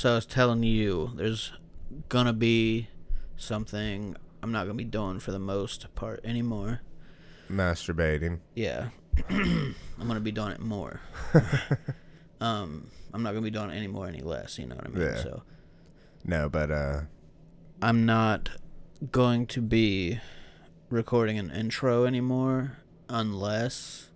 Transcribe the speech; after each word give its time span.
so 0.00 0.12
I 0.12 0.14
was 0.14 0.24
telling 0.24 0.62
you, 0.62 1.10
there's 1.14 1.52
gonna 2.08 2.32
be 2.32 2.88
something 3.36 4.16
I'm 4.42 4.50
not 4.50 4.62
gonna 4.62 4.72
be 4.72 4.84
doing 4.84 5.20
for 5.20 5.30
the 5.30 5.38
most 5.38 5.94
part 5.94 6.20
anymore. 6.24 6.80
Masturbating. 7.50 8.38
Yeah, 8.54 8.88
I'm 9.28 9.74
gonna 9.98 10.20
be 10.20 10.32
doing 10.32 10.52
it 10.52 10.60
more. 10.60 11.02
um, 12.40 12.90
I'm 13.12 13.22
not 13.22 13.32
gonna 13.32 13.42
be 13.42 13.50
doing 13.50 13.68
it 13.68 13.74
any 13.74 13.88
more, 13.88 14.08
any 14.08 14.22
less. 14.22 14.58
You 14.58 14.68
know 14.68 14.76
what 14.76 14.86
I 14.86 14.88
mean? 14.88 15.02
Yeah. 15.02 15.16
So 15.16 15.42
No, 16.24 16.48
but 16.48 16.70
uh, 16.70 17.00
I'm 17.82 18.06
not 18.06 18.48
going 19.12 19.46
to 19.48 19.60
be 19.60 20.18
recording 20.88 21.38
an 21.38 21.50
intro 21.50 22.06
anymore 22.06 22.78
unless 23.10 24.08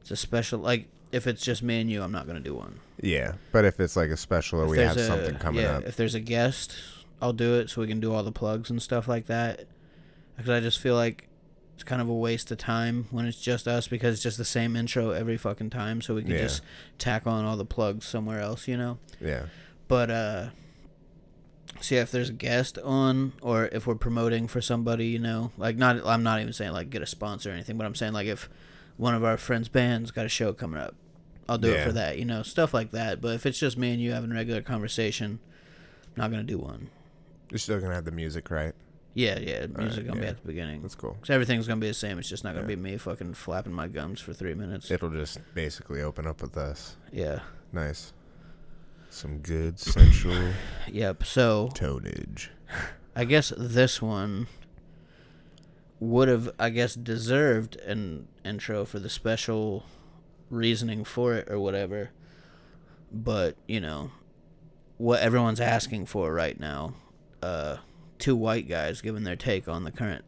it's 0.00 0.12
a 0.12 0.16
special. 0.16 0.60
Like 0.60 0.86
if 1.10 1.26
it's 1.26 1.42
just 1.42 1.60
me 1.64 1.80
and 1.80 1.90
you, 1.90 2.04
I'm 2.04 2.12
not 2.12 2.28
gonna 2.28 2.38
do 2.38 2.54
one. 2.54 2.78
Yeah. 3.00 3.34
But 3.52 3.64
if 3.64 3.78
it's 3.80 3.96
like 3.96 4.10
a 4.10 4.16
special 4.16 4.60
or 4.60 4.64
If 4.64 4.70
we 4.70 4.78
have 4.78 4.96
a- 4.96 5.06
something 5.06 5.36
coming 5.36 5.62
yeah, 5.62 5.78
up, 5.78 5.84
If 5.84 5.96
there's 5.96 6.14
a 6.14 6.20
guest, 6.20 6.74
I'll 7.20 7.32
do 7.32 7.54
it 7.58 7.70
so 7.70 7.80
we 7.80 7.86
can 7.88 8.00
do 8.00 8.12
all 8.12 8.22
the 8.22 8.32
plugs 8.32 8.70
and 8.70 8.80
stuff 8.82 9.08
like 9.08 9.26
that. 9.26 9.66
Because 10.36 10.50
I 10.50 10.60
just 10.60 10.78
feel 10.80 10.94
like 10.94 11.28
it's 11.74 11.84
kind 11.84 12.00
of 12.02 12.08
a 12.08 12.14
waste 12.14 12.50
of 12.50 12.58
time 12.58 13.06
when 13.10 13.26
it's 13.26 13.40
just 13.40 13.66
us 13.68 13.86
because 13.88 14.14
it's 14.14 14.22
just 14.22 14.38
the 14.38 14.44
same 14.44 14.74
intro 14.76 15.10
every 15.10 15.36
fucking 15.36 15.70
time. 15.70 16.00
So 16.02 16.14
we 16.14 16.22
can 16.22 16.32
Yeah. 16.32 16.42
just 16.42 16.62
tack 16.98 17.26
on 17.26 17.44
all 17.44 17.56
the 17.56 17.64
plugs 17.64 18.06
somewhere 18.06 18.40
else, 18.40 18.66
you 18.68 18.76
know. 18.76 18.98
yeah, 19.20 19.46
But 19.88 20.10
uh, 20.10 20.46
see 21.80 21.96
if 21.96 22.10
there's 22.10 22.28
a 22.30 22.32
guest 22.32 22.78
on 22.78 23.32
or 23.42 23.66
if 23.72 23.86
we're 23.86 23.94
promoting 23.94 24.48
for 24.48 24.60
somebody, 24.60 25.06
you 25.06 25.18
know, 25.18 25.52
like 25.56 25.76
not. 25.76 26.04
I'm 26.06 26.22
not 26.22 26.40
even 26.40 26.52
saying 26.52 26.72
like 26.72 26.90
get 26.90 27.02
a 27.02 27.06
sponsor 27.06 27.50
or 27.50 27.52
anything, 27.52 27.76
but 27.76 27.86
I'm 27.86 27.94
saying 27.94 28.12
like 28.12 28.26
if 28.26 28.48
one 28.96 29.14
of 29.14 29.22
our 29.24 29.36
friends' 29.36 29.68
bands 29.68 30.10
got 30.10 30.26
a 30.26 30.28
show 30.28 30.52
coming 30.52 30.80
up, 30.80 30.94
I'll 31.48 31.58
do 31.58 31.72
it 31.72 31.84
for 31.84 31.92
that, 31.92 32.18
you 32.18 32.24
know, 32.24 32.42
stuff 32.42 32.74
like 32.74 32.90
that. 32.92 33.20
But 33.20 33.34
if 33.34 33.46
it's 33.46 33.58
just 33.58 33.78
me 33.78 33.92
and 33.92 34.00
you 34.02 34.12
having 34.12 34.30
a 34.30 34.34
regular 34.34 34.60
conversation, 34.62 35.38
I'm 36.16 36.22
not 36.22 36.30
gonna 36.30 36.42
do 36.44 36.58
one. 36.58 36.90
you're 37.50 37.58
still 37.58 37.80
gonna 37.80 37.94
have 37.94 38.04
the 38.04 38.10
music, 38.10 38.50
right? 38.50 38.74
Yeah, 39.14 39.38
yeah, 39.38 39.66
music 39.66 40.06
gonna 40.06 40.20
be 40.20 40.26
at 40.26 40.40
the 40.42 40.46
beginning. 40.46 40.82
That's 40.82 40.94
cool. 40.94 41.16
Cause 41.20 41.30
everything's 41.30 41.66
gonna 41.66 41.80
be 41.80 41.88
the 41.88 41.94
same. 41.94 42.18
It's 42.18 42.28
just 42.28 42.44
not 42.44 42.50
gonna 42.54 42.68
Yeah. 42.68 42.76
be 42.76 42.82
me 42.82 42.96
fucking 42.98 43.34
flapping 43.34 43.72
my 43.72 43.88
gums 43.88 44.20
for 44.20 44.32
three 44.34 44.54
minutes. 44.54 44.90
It'll 44.90 45.10
just 45.10 45.38
basically 45.54 46.02
open 46.02 46.26
up 46.26 46.42
with 46.42 46.56
us. 46.56 46.96
Yeah. 47.10 47.40
Nice. 47.72 48.12
Some 49.10 49.38
good 49.38 49.78
sensual 49.80 50.52
Yep. 50.92 51.24
So 51.24 51.70
tonage. 51.74 52.50
I 53.16 53.24
guess 53.24 53.52
this 53.56 54.02
one 54.02 54.46
would 55.98 56.28
have, 56.28 56.50
I 56.58 56.70
guess, 56.70 56.94
deserved 56.94 57.76
an 57.76 58.28
intro 58.44 58.84
for 58.84 58.98
the 59.00 59.08
special 59.08 59.84
reasoning 60.50 61.04
for 61.04 61.34
it 61.34 61.50
or 61.50 61.58
whatever. 61.58 62.10
But, 63.12 63.56
you 63.66 63.80
know, 63.80 64.10
what 64.96 65.20
everyone's 65.20 65.60
asking 65.60 66.06
for 66.06 66.32
right 66.32 66.58
now, 66.58 66.94
uh, 67.42 67.76
two 68.18 68.36
white 68.36 68.68
guys 68.68 69.00
giving 69.00 69.24
their 69.24 69.36
take 69.36 69.68
on 69.68 69.84
the 69.84 69.92
current 69.92 70.24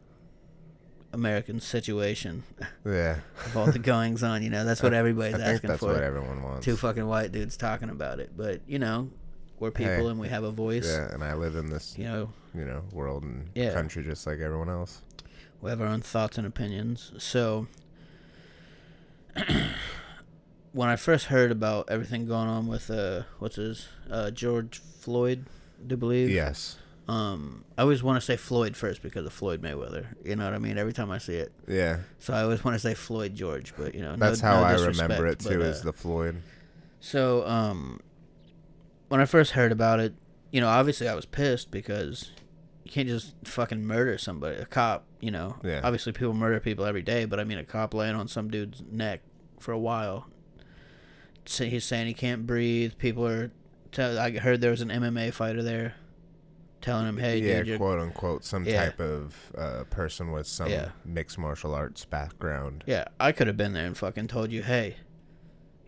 American 1.13 1.59
situation 1.59 2.43
Yeah. 2.85 3.19
of 3.45 3.57
all 3.57 3.65
the 3.71 3.79
goings 3.79 4.23
on, 4.23 4.41
you 4.43 4.49
know, 4.49 4.63
that's 4.63 4.81
what 4.81 4.93
everybody's 4.93 5.35
I 5.35 5.37
think 5.39 5.49
asking 5.55 5.67
that's 5.69 5.79
for. 5.81 5.93
what 5.93 6.01
everyone 6.03 6.41
wants. 6.41 6.65
Two 6.65 6.77
fucking 6.77 7.05
white 7.05 7.31
dudes 7.31 7.57
talking 7.57 7.89
about 7.89 8.19
it. 8.19 8.31
But, 8.35 8.61
you 8.65 8.79
know, 8.79 9.09
we're 9.59 9.71
people 9.71 9.93
Hey. 9.93 10.07
and 10.07 10.19
we 10.19 10.29
have 10.29 10.43
a 10.43 10.51
voice. 10.51 10.87
Yeah, 10.87 11.13
and 11.13 11.23
I 11.23 11.33
live 11.35 11.55
in 11.55 11.67
this, 11.69 11.95
You 11.97 12.05
know, 12.05 12.33
you 12.55 12.65
know, 12.65 12.83
world 12.93 13.23
and 13.23 13.49
Yeah. 13.53 13.73
country 13.73 14.03
just 14.03 14.25
like 14.25 14.39
everyone 14.39 14.69
else. 14.69 15.01
we 15.61 15.69
have 15.69 15.81
our 15.81 15.87
own 15.87 16.01
thoughts 16.01 16.37
and 16.39 16.47
opinions. 16.47 17.11
So, 17.19 17.67
when 20.73 20.89
I 20.89 20.95
first 20.95 21.25
heard 21.25 21.51
about 21.51 21.89
everything 21.89 22.25
going 22.25 22.47
on 22.47 22.67
with 22.67 22.89
uh, 22.89 23.23
what's 23.39 23.55
his 23.57 23.87
uh, 24.09 24.31
George 24.31 24.79
Floyd, 24.79 25.45
do 25.85 25.97
believe. 25.97 26.29
Yes. 26.29 26.77
Um, 27.07 27.65
I 27.77 27.81
always 27.81 28.03
want 28.03 28.17
to 28.17 28.25
say 28.25 28.37
Floyd 28.37 28.77
first 28.77 29.01
because 29.01 29.25
of 29.25 29.33
Floyd 29.33 29.61
Mayweather. 29.61 30.05
You 30.23 30.35
know 30.35 30.45
what 30.45 30.53
I 30.53 30.59
mean? 30.59 30.77
Every 30.77 30.93
time 30.93 31.11
I 31.11 31.17
see 31.17 31.35
it, 31.35 31.51
Yeah. 31.67 31.99
so 32.19 32.33
I 32.33 32.43
always 32.43 32.63
want 32.63 32.75
to 32.75 32.79
say 32.79 32.93
Floyd 32.93 33.35
George, 33.35 33.73
but 33.77 33.93
you 33.95 34.01
know, 34.01 34.15
That's 34.15 34.41
no, 34.41 34.47
how 34.47 34.61
no 34.61 34.67
I 34.67 34.73
remember 34.85 35.27
it 35.27 35.39
too, 35.39 35.57
but, 35.59 35.67
is 35.67 35.81
uh, 35.81 35.85
the 35.85 35.93
Floyd. 35.93 36.41
So, 37.01 37.45
um, 37.47 37.99
when 39.09 39.19
I 39.19 39.25
first 39.25 39.51
heard 39.53 39.71
about 39.71 39.99
it, 39.99 40.13
you 40.51 40.61
know, 40.61 40.67
obviously 40.69 41.09
I 41.09 41.15
was 41.15 41.25
pissed 41.25 41.71
because 41.71 42.31
you 42.85 42.91
can't 42.91 43.07
just 43.09 43.33
fucking 43.43 43.85
murder 43.85 44.17
somebody. 44.17 44.57
A 44.57 44.65
cop, 44.65 45.05
you 45.19 45.31
know. 45.31 45.57
Yeah. 45.63 45.81
Obviously, 45.83 46.13
people 46.13 46.33
murder 46.33 46.59
people 46.59 46.85
every 46.85 47.01
day, 47.01 47.25
but 47.25 47.39
I 47.39 47.43
mean, 47.43 47.57
a 47.57 47.63
cop 47.65 47.93
laying 47.93 48.15
on 48.15 48.27
some 48.27 48.49
dude's 48.49 48.83
neck 48.89 49.21
for 49.59 49.71
a 49.71 49.79
while. 49.79 50.27
He's 51.57 51.85
saying 51.85 52.07
he 52.07 52.13
can't 52.13 52.45
breathe. 52.47 52.93
People 52.97 53.25
are. 53.27 53.51
Tell, 53.91 54.17
I 54.17 54.31
heard 54.37 54.61
there 54.61 54.71
was 54.71 54.79
an 54.81 54.89
MMA 54.89 55.33
fighter 55.33 55.61
there, 55.61 55.95
telling 56.79 57.05
him, 57.07 57.17
"Hey, 57.17 57.39
yeah, 57.41 57.61
dude, 57.61 57.77
quote 57.77 57.99
unquote, 57.99 58.45
some 58.45 58.63
Yeah. 58.65 58.85
type 58.85 58.99
of 59.01 59.51
uh, 59.57 59.83
person 59.89 60.31
with 60.31 60.47
some 60.47 60.69
Yeah. 60.69 60.89
mixed 61.03 61.37
martial 61.37 61.73
arts 61.75 62.05
background. 62.05 62.83
yeah." 62.87 63.05
I 63.19 63.31
could 63.33 63.47
have 63.47 63.57
been 63.57 63.73
there 63.73 63.85
and 63.85 63.97
fucking 63.97 64.27
told 64.27 64.51
you, 64.51 64.63
"Hey, 64.63 64.95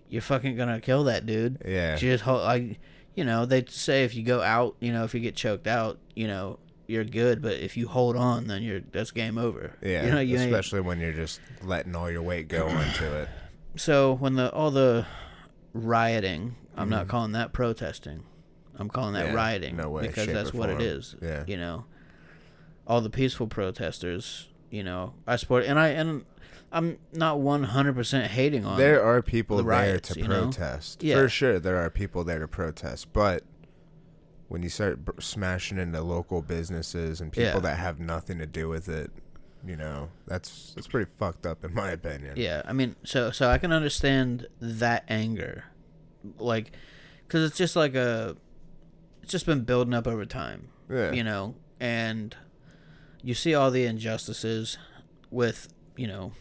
you're 0.09 0.21
fucking 0.21 0.55
gonna 0.57 0.81
kill 0.81 1.05
that 1.05 1.25
dude." 1.25 1.61
Yeah. 1.65 1.95
just 1.95 2.23
hold 2.25 2.41
like 2.41 2.79
you 3.15 3.23
know 3.23 3.45
they 3.45 3.63
say 3.69 4.03
if 4.03 4.15
you 4.15 4.23
go 4.23 4.41
out 4.41 4.75
you 4.79 4.91
know 4.91 5.03
if 5.05 5.13
you 5.13 5.19
get 5.19 5.35
choked 5.35 5.67
out 5.67 5.97
you 6.15 6.27
know 6.27 6.57
you're 6.87 7.03
good 7.05 7.41
but 7.43 7.53
if 7.53 7.77
you 7.77 7.87
hold 7.87 8.15
on 8.17 8.47
then 8.47 8.61
you're 8.63 8.81
that's 8.91 9.11
game 9.11 9.37
over 9.37 9.71
Yeah, 9.83 10.05
you 10.05 10.11
know 10.11 10.19
you 10.19 10.35
especially 10.37 10.81
when 10.81 10.99
you're 10.99 11.13
just 11.13 11.39
letting 11.63 11.95
all 11.95 12.09
your 12.11 12.23
weight 12.23 12.47
go 12.47 12.67
into 12.67 13.15
it. 13.21 13.29
so 13.75 14.13
when 14.15 14.33
the 14.35 14.51
all 14.51 14.71
the 14.71 15.05
rioting 15.73 16.55
i'm 16.77 16.89
not 16.89 17.05
Mhm. 17.07 17.09
calling 17.09 17.31
that 17.33 17.51
protesting 17.53 18.23
i'm 18.77 18.89
calling 18.89 19.13
that 19.13 19.27
Yeah, 19.27 19.33
rioting 19.33 19.75
no 19.77 19.89
way, 19.89 20.07
because 20.07 20.27
that's 20.27 20.53
what 20.53 20.69
it 20.69 20.73
form. 20.77 20.81
is 20.85 21.15
Yeah. 21.21 21.43
you 21.47 21.57
know 21.57 21.85
all 22.85 23.01
the 23.01 23.09
peaceful 23.09 23.47
protesters 23.47 24.49
you 24.69 24.83
know 24.83 25.13
i 25.25 25.35
support 25.35 25.65
and 25.65 25.79
i 25.79 25.89
and 25.89 26.25
i'm 26.71 26.97
not 27.11 27.37
100% 27.39 28.27
hating 28.27 28.65
on 28.65 28.77
There 28.77 29.03
are 29.03 29.21
people 29.21 29.57
the 29.57 29.63
there 29.63 29.99
to 29.99 30.19
know? 30.21 30.27
protest. 30.45 31.03
Yeah. 31.03 31.15
For 31.17 31.29
sure, 31.29 31.59
there 31.59 31.77
are 31.77 31.91
people 31.91 32.23
there 32.23 32.39
to 32.39 32.47
protest. 32.47 33.13
But 33.13 33.43
when 34.47 34.63
you 34.63 34.69
start 34.69 35.05
b- 35.05 35.11
smashing 35.19 35.77
into 35.77 36.01
local 36.01 36.41
businesses 36.41 37.21
and 37.21 37.31
people 37.31 37.45
Yeah. 37.45 37.59
that 37.59 37.77
have 37.77 37.99
nothing 37.99 38.39
to 38.39 38.47
do 38.47 38.69
with 38.69 38.89
it, 38.89 39.11
you 39.65 39.75
know, 39.77 40.09
that's 40.27 40.73
that's 40.75 40.87
pretty 40.87 41.09
fucked 41.17 41.45
up 41.45 41.63
in 41.63 41.73
my 41.73 41.91
opinion. 41.91 42.33
Yeah, 42.35 42.61
I 42.65 42.73
mean, 42.73 42.95
so 43.03 43.31
so 43.31 43.49
I 43.49 43.57
can 43.57 43.71
understand 43.71 44.47
that 44.59 45.05
anger, 45.07 45.65
like, 46.37 46.71
because 47.27 47.43
it's 47.49 47.57
just 47.57 47.75
like 47.75 47.95
a, 47.95 48.35
it's 49.21 49.31
just 49.31 49.45
been 49.45 49.61
building 49.61 49.93
up 49.93 50.05
over 50.07 50.25
time, 50.25 50.69
Yeah. 50.89 51.11
you 51.11 51.23
know, 51.23 51.55
and 51.79 52.35
you 53.21 53.33
see 53.33 53.55
all 53.55 53.71
the 53.71 53.85
injustices 53.85 54.77
with, 55.31 55.69
you 55.95 56.07
know, 56.07 56.33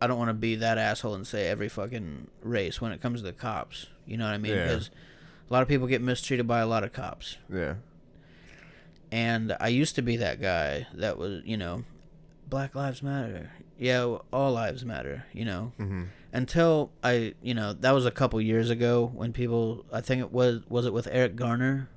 I 0.00 0.06
don't 0.06 0.18
want 0.18 0.30
to 0.30 0.34
be 0.34 0.54
that 0.56 0.78
asshole 0.78 1.14
and 1.14 1.26
say 1.26 1.46
every 1.48 1.68
fucking 1.68 2.28
race 2.42 2.80
when 2.80 2.90
it 2.92 3.02
comes 3.02 3.20
to 3.20 3.26
the 3.26 3.32
cops, 3.34 3.86
you 4.06 4.16
know 4.16 4.24
what 4.24 4.32
I 4.32 4.38
mean? 4.38 4.52
Yeah. 4.54 4.64
Because 4.68 4.90
a 5.48 5.52
lot 5.52 5.60
of 5.60 5.68
people 5.68 5.86
get 5.86 6.00
mistreated 6.00 6.46
by 6.46 6.60
a 6.60 6.66
lot 6.66 6.84
of 6.84 6.92
cops, 6.94 7.36
Yeah. 7.52 7.74
and 9.12 9.54
I 9.60 9.68
used 9.68 9.94
to 9.96 10.02
be 10.02 10.16
that 10.18 10.40
guy 10.40 10.86
that 10.94 11.18
was, 11.18 11.42
you 11.44 11.56
know, 11.58 11.84
Black 12.50 12.74
Lives 12.74 13.02
Matter. 13.02 13.50
Yeah, 13.78 14.18
all 14.30 14.52
lives 14.52 14.84
matter, 14.84 15.24
you 15.32 15.46
know 15.46 15.72
hmm 15.78 16.04
until 16.32 16.92
I, 17.02 17.34
you 17.42 17.54
know, 17.54 17.72
that 17.72 17.92
was 17.92 18.06
a 18.06 18.10
couple 18.10 18.40
years 18.40 18.70
ago 18.70 19.10
when 19.14 19.32
people, 19.32 19.84
I 19.92 20.00
think 20.00 20.20
it 20.20 20.32
was, 20.32 20.60
was 20.68 20.86
it 20.86 20.92
with 20.92 21.08
Eric 21.10 21.36
Garner, 21.36 21.88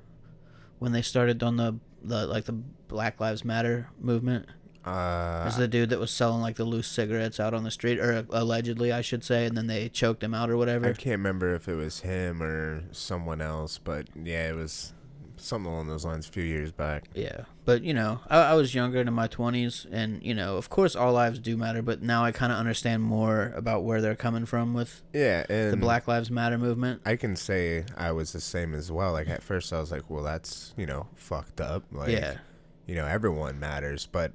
when 0.80 0.92
they 0.92 1.02
started 1.02 1.44
on 1.44 1.58
the, 1.58 1.76
the 2.02 2.26
like 2.28 2.46
the 2.46 2.54
Black 2.88 3.20
Lives 3.20 3.46
Matter 3.46 3.90
movement. 4.00 4.48
Uh, 4.84 5.46
Is 5.48 5.56
the 5.56 5.68
dude 5.68 5.92
that 5.92 6.00
was 6.00 6.12
selling 6.12 6.42
like 6.42 6.58
the 6.58 6.66
loose 6.66 6.88
cigarettes 6.88 7.40
out 7.40 7.54
on 7.54 7.64
the 7.64 7.72
street, 7.72 8.00
or 8.00 8.26
allegedly, 8.32 8.92
I 8.92 9.00
should 9.00 9.24
say, 9.24 9.46
and 9.46 9.56
then 9.56 9.68
they 9.68 9.88
choked 9.88 10.22
him 10.22 10.34
out 10.34 10.50
or 10.50 10.58
whatever. 10.58 10.88
I 10.88 10.94
can't 10.94 11.20
remember 11.20 11.56
if 11.56 11.70
it 11.70 11.76
was 11.76 12.02
him 12.02 12.44
or 12.44 12.84
someone 12.92 13.40
else, 13.40 13.78
but 13.78 14.08
yeah, 14.14 14.50
it 14.50 14.56
was 14.56 14.94
something 15.44 15.72
along 15.72 15.88
those 15.88 16.06
lines 16.06 16.28
a 16.28 16.32
few 16.32 16.44
years 16.44 16.72
back. 16.72 17.06
Yeah, 17.14 17.42
but 17.66 17.84
you 17.84 17.94
know, 17.94 18.20
I, 18.30 18.40
I 18.40 18.54
was 18.54 18.74
younger 18.74 19.02
in 19.02 19.14
my 19.14 19.28
twenties, 19.28 19.86
and 19.92 20.24
you 20.24 20.34
know, 20.34 20.58
of 20.58 20.70
course, 20.70 20.96
all 20.96 21.14
lives 21.14 21.40
do 21.40 21.58
matter. 21.58 21.82
But 21.82 22.02
now 22.02 22.24
I 22.24 22.32
kind 22.32 22.52
of 22.52 22.58
understand 22.58 23.04
more 23.04 23.54
about 23.56 23.84
where 23.84 24.02
they're 24.02 24.16
coming 24.16 24.46
from 24.46 24.74
with 24.74 25.02
Yeah, 25.14 25.46
and 25.50 25.74
the 25.74 25.78
Black 25.78 26.08
Lives 26.08 26.32
Matter 26.32 26.58
movement. 26.58 27.02
I 27.06 27.16
can 27.16 27.36
say 27.36 27.86
I 27.98 28.12
was 28.12 28.32
the 28.34 28.42
same 28.42 28.74
as 28.74 28.92
well. 28.92 29.12
Like 29.12 29.30
at 29.30 29.44
first, 29.44 29.72
I 29.74 29.80
was 29.80 29.92
like, 29.92 30.10
"Well, 30.10 30.24
that's 30.24 30.74
you 30.78 30.86
know 30.86 31.08
fucked 31.16 31.62
up." 31.62 31.84
Like, 31.92 32.10
yeah, 32.10 32.38
you 32.86 32.96
know, 32.96 33.06
everyone 33.06 33.60
matters, 33.60 34.08
but 34.12 34.32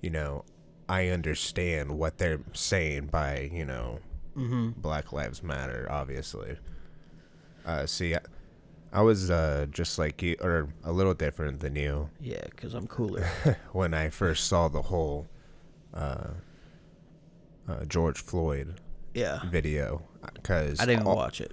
you 0.00 0.10
know, 0.10 0.44
I 0.88 1.08
understand 1.08 1.98
what 1.98 2.18
they're 2.18 2.40
saying 2.52 3.06
by 3.06 3.50
you 3.52 3.64
know 3.64 4.00
mm-hmm. 4.36 4.70
Black 4.80 5.12
Lives 5.12 5.42
Matter. 5.42 5.86
Obviously, 5.90 6.56
uh, 7.64 7.86
see, 7.86 8.16
I, 8.92 9.02
was 9.02 9.30
uh, 9.30 9.66
just 9.70 9.98
like 9.98 10.22
you, 10.22 10.36
or 10.40 10.68
a 10.84 10.92
little 10.92 11.14
different 11.14 11.60
than 11.60 11.76
you 11.76 12.08
yeah, 12.20 12.42
because 12.50 12.74
I'm 12.74 12.86
cooler. 12.86 13.26
when 13.72 13.94
I 13.94 14.10
first 14.10 14.46
saw 14.46 14.68
the 14.68 14.82
whole 14.82 15.28
uh, 15.94 16.28
uh, 17.68 17.84
George 17.86 18.20
Floyd 18.20 18.80
Yeah, 19.14 19.40
video. 19.50 20.02
Because 20.34 20.80
I 20.80 20.86
didn't 20.86 21.02
even 21.02 21.14
watch 21.14 21.40
it. 21.40 21.52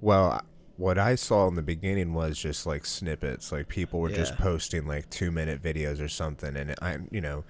Well, 0.00 0.40
what 0.76 0.98
I 0.98 1.14
saw 1.14 1.46
in 1.48 1.54
the 1.54 1.62
beginning 1.62 2.14
was 2.14 2.38
just 2.38 2.66
like 2.66 2.84
snippets, 2.86 3.52
like 3.52 3.68
people 3.68 4.00
were 4.00 4.10
just 4.10 4.36
posting 4.36 4.86
like 4.86 5.08
two 5.10 5.30
minute 5.30 5.62
videos 5.62 6.02
or 6.02 6.08
something, 6.08 6.56
and 6.56 6.74
I, 6.82 6.98
you 7.10 7.20
know, 7.20 7.44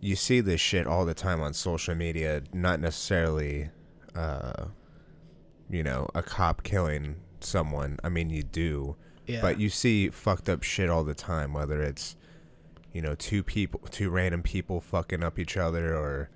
you 0.00 0.16
see 0.16 0.40
this 0.40 0.60
shit 0.60 0.86
all 0.86 1.04
the 1.04 1.14
time 1.14 1.40
on 1.40 1.54
social 1.54 1.94
media. 1.94 2.42
Not 2.52 2.80
necessarily, 2.80 3.70
uh, 4.14 4.66
you 5.70 5.82
know, 5.82 6.08
a 6.14 6.22
cop 6.22 6.62
killing 6.62 7.16
someone. 7.44 7.98
I 8.04 8.08
mean, 8.08 8.30
you 8.30 8.42
do, 8.42 8.96
Yeah. 9.26 9.40
but 9.40 9.58
you 9.60 9.68
see 9.68 10.08
fucked 10.10 10.48
up 10.48 10.62
shit 10.62 10.88
all 10.90 11.04
the 11.04 11.14
time. 11.14 11.52
Whether 11.52 11.82
it's, 11.82 12.16
you 12.92 13.00
know, 13.02 13.14
two 13.14 13.42
people, 13.42 13.80
two 13.90 14.10
random 14.10 14.42
people 14.42 14.80
fucking 14.80 15.22
up 15.22 15.38
each 15.38 15.56
other, 15.56 15.96
or 15.96 16.30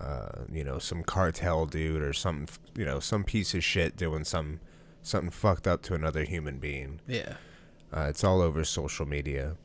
uh, 0.00 0.42
you 0.52 0.64
know, 0.64 0.78
some 0.78 1.02
cartel 1.04 1.66
dude 1.66 2.02
or 2.02 2.12
some, 2.12 2.46
you 2.76 2.84
know, 2.84 2.98
some 3.00 3.22
piece 3.24 3.54
of 3.54 3.62
shit 3.62 3.96
doing 3.96 4.24
some 4.24 4.60
something 5.02 5.30
fucked 5.30 5.66
up 5.68 5.82
to 5.82 5.94
another 5.94 6.24
human 6.24 6.58
being. 6.58 7.00
yeah. 7.06 7.34
Uh, 7.96 8.06
it's 8.08 8.24
all 8.24 8.40
over 8.40 8.64
social 8.64 9.06
media. 9.06 9.56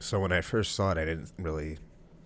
So 0.00 0.18
when 0.20 0.32
I 0.32 0.40
first 0.40 0.74
saw 0.74 0.92
it, 0.92 0.98
I 0.98 1.04
didn't 1.04 1.30
really 1.38 1.78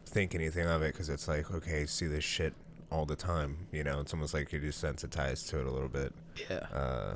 think 0.07 0.35
anything 0.37 0.69
of 0.69 0.83
it 0.83 0.93
because 0.93 1.09
it's 1.09 1.27
like, 1.27 1.51
okay, 1.51 1.83
I 1.83 1.85
see 1.87 2.07
this 2.07 2.23
shit 2.23 2.55
all 2.93 3.05
the 3.05 3.17
time. 3.17 3.67
You 3.73 3.83
know, 3.83 3.99
it's 4.01 4.15
almost 4.15 4.35
like 4.35 4.53
you're 4.53 4.61
desensitized 4.63 5.49
to 5.49 5.59
it 5.61 5.67
a 5.67 5.71
little 5.73 5.89
bit. 5.89 6.13
Yeah. 6.49 6.59
Uh, 6.73 7.15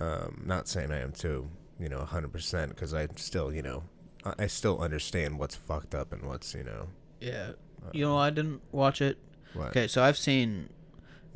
um, 0.00 0.42
not 0.46 0.68
saying 0.68 0.90
I 0.92 1.00
am 1.00 1.12
too, 1.12 1.48
you 1.78 1.88
know, 1.88 2.00
100% 2.00 2.68
because 2.68 2.92
I 2.94 3.08
still, 3.16 3.52
you 3.52 3.62
know, 3.62 3.84
I, 4.24 4.34
I 4.40 4.46
still 4.46 4.80
understand 4.80 5.38
what's 5.38 5.54
fucked 5.54 5.94
up 5.94 6.12
and 6.12 6.22
what's, 6.26 6.54
you 6.54 6.64
know, 6.64 6.88
Yeah. 7.20 7.52
You 7.92 8.04
know, 8.06 8.16
I 8.18 8.30
didn't 8.30 8.62
watch 8.72 9.02
it. 9.02 9.18
what. 9.52 9.68
Okay, 9.68 9.86
so 9.88 10.02
I've 10.02 10.16
seen 10.16 10.70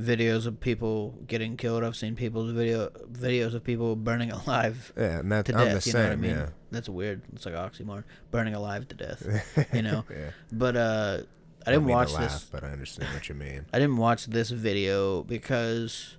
videos 0.00 0.46
of 0.46 0.60
people 0.60 1.14
getting 1.26 1.56
killed. 1.56 1.82
I've 1.84 1.96
seen 1.96 2.14
people's 2.14 2.52
video 2.52 2.88
videos 3.12 3.52
of 3.54 3.64
people 3.64 3.96
burning 3.96 4.30
alive 4.38 4.92
Yeah, 4.96 5.18
and 5.20 5.30
that, 5.32 5.44
to 5.46 5.54
I'm 5.58 5.64
death. 5.66 5.84
the 5.84 5.90
you 5.90 5.94
know 5.94 6.02
what 6.04 6.12
I 6.12 6.16
mean? 6.16 6.30
yeah. 6.30 6.48
That's 6.70 6.88
weird. 6.88 7.22
It's 7.34 7.44
like 7.46 7.54
oxymoron. 7.54 8.04
Burning 8.30 8.54
alive 8.54 8.86
to 8.88 8.94
death. 8.94 9.68
you 9.74 9.82
know. 9.82 10.04
yeah. 10.10 10.30
But 10.52 10.76
uh, 10.76 11.18
I 11.66 11.70
didn't 11.72 11.86
to 11.86 11.92
watch 11.92 12.12
laugh, 12.12 12.22
this. 12.32 12.48
but 12.50 12.62
I 12.64 12.68
understand 12.70 13.12
what 13.12 13.28
you 13.28 13.34
mean. 13.34 13.66
I 13.72 13.78
didn't 13.78 13.96
watch 13.96 14.26
this 14.26 14.50
video 14.50 15.22
because 15.22 16.16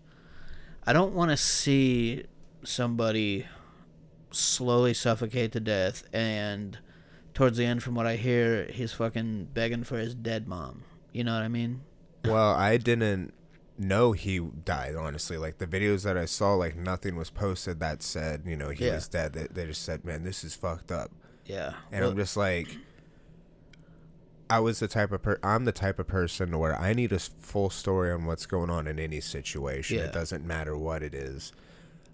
I 0.90 0.94
don't 0.94 1.14
want 1.14 1.30
to 1.30 1.38
see 1.38 2.24
somebody 2.64 3.46
slowly 4.32 4.96
suffocate 4.96 5.52
to 5.52 5.60
death 5.60 6.02
and 6.12 6.80
towards 7.36 7.58
the 7.58 7.66
end 7.66 7.84
from 7.84 7.94
what 7.94 8.08
I 8.08 8.16
hear 8.16 8.66
he's 8.72 8.92
fucking 8.94 9.50
begging 9.54 9.84
for 9.84 10.00
his 10.00 10.16
dead 10.16 10.48
mom. 10.48 10.82
You 11.14 11.24
know 11.26 11.34
what 11.36 11.44
I 11.44 11.48
mean? 11.48 11.82
Well, 12.26 12.56
I 12.56 12.78
didn't 12.78 13.36
know 13.78 14.14
he 14.14 14.40
died, 14.40 14.96
honestly. 14.96 15.38
Like 15.38 15.60
the 15.60 15.68
videos 15.68 16.06
that 16.06 16.18
I 16.18 16.26
saw, 16.26 16.56
like 16.56 16.76
nothing 16.76 17.16
was 17.16 17.30
posted 17.30 17.80
that 17.82 18.02
said, 18.02 18.42
you 18.48 18.56
know, 18.56 18.70
he 18.70 18.88
Yeah. 18.88 18.96
was 18.96 19.08
dead. 19.08 19.34
They, 19.34 19.46
they 19.46 19.68
just 19.68 19.84
said, 19.84 20.04
man, 20.04 20.24
this 20.24 20.44
is 20.44 20.56
fucked 20.56 20.92
up. 20.92 21.12
Yeah. 21.46 21.74
And 21.92 22.02
Well, 22.02 22.10
I'm 22.14 22.18
just 22.18 22.36
like, 22.36 22.76
I 24.50 24.60
was 24.60 24.80
the 24.80 24.88
type 24.88 25.12
of 25.12 25.22
per, 25.22 25.40
I'm 25.44 25.66
the 25.66 25.72
type 25.72 26.00
of 26.00 26.08
person 26.08 26.58
where 26.58 26.76
I 26.76 26.94
need 26.94 27.12
a 27.12 27.20
full 27.20 27.70
story 27.70 28.12
on 28.12 28.26
what's 28.26 28.46
going 28.46 28.70
on 28.70 28.88
in 28.88 28.98
any 29.00 29.22
situation. 29.22 30.00
Yeah. 30.00 30.06
It 30.06 30.14
doesn't 30.14 30.46
matter 30.46 30.76
what 30.78 31.04
it 31.04 31.14
is, 31.14 31.52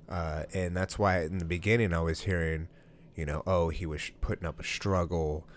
uh, 0.10 0.44
and 0.54 0.76
that's 0.76 1.00
why 1.00 1.22
in 1.22 1.38
the 1.38 1.46
beginning 1.46 1.94
I 1.94 2.02
was 2.02 2.22
hearing, 2.22 2.68
you 3.16 3.26
know, 3.26 3.42
oh 3.48 3.70
he 3.70 3.86
was 3.86 4.12
putting 4.22 4.46
up 4.46 4.60
a 4.60 4.64
struggle, 4.64 5.48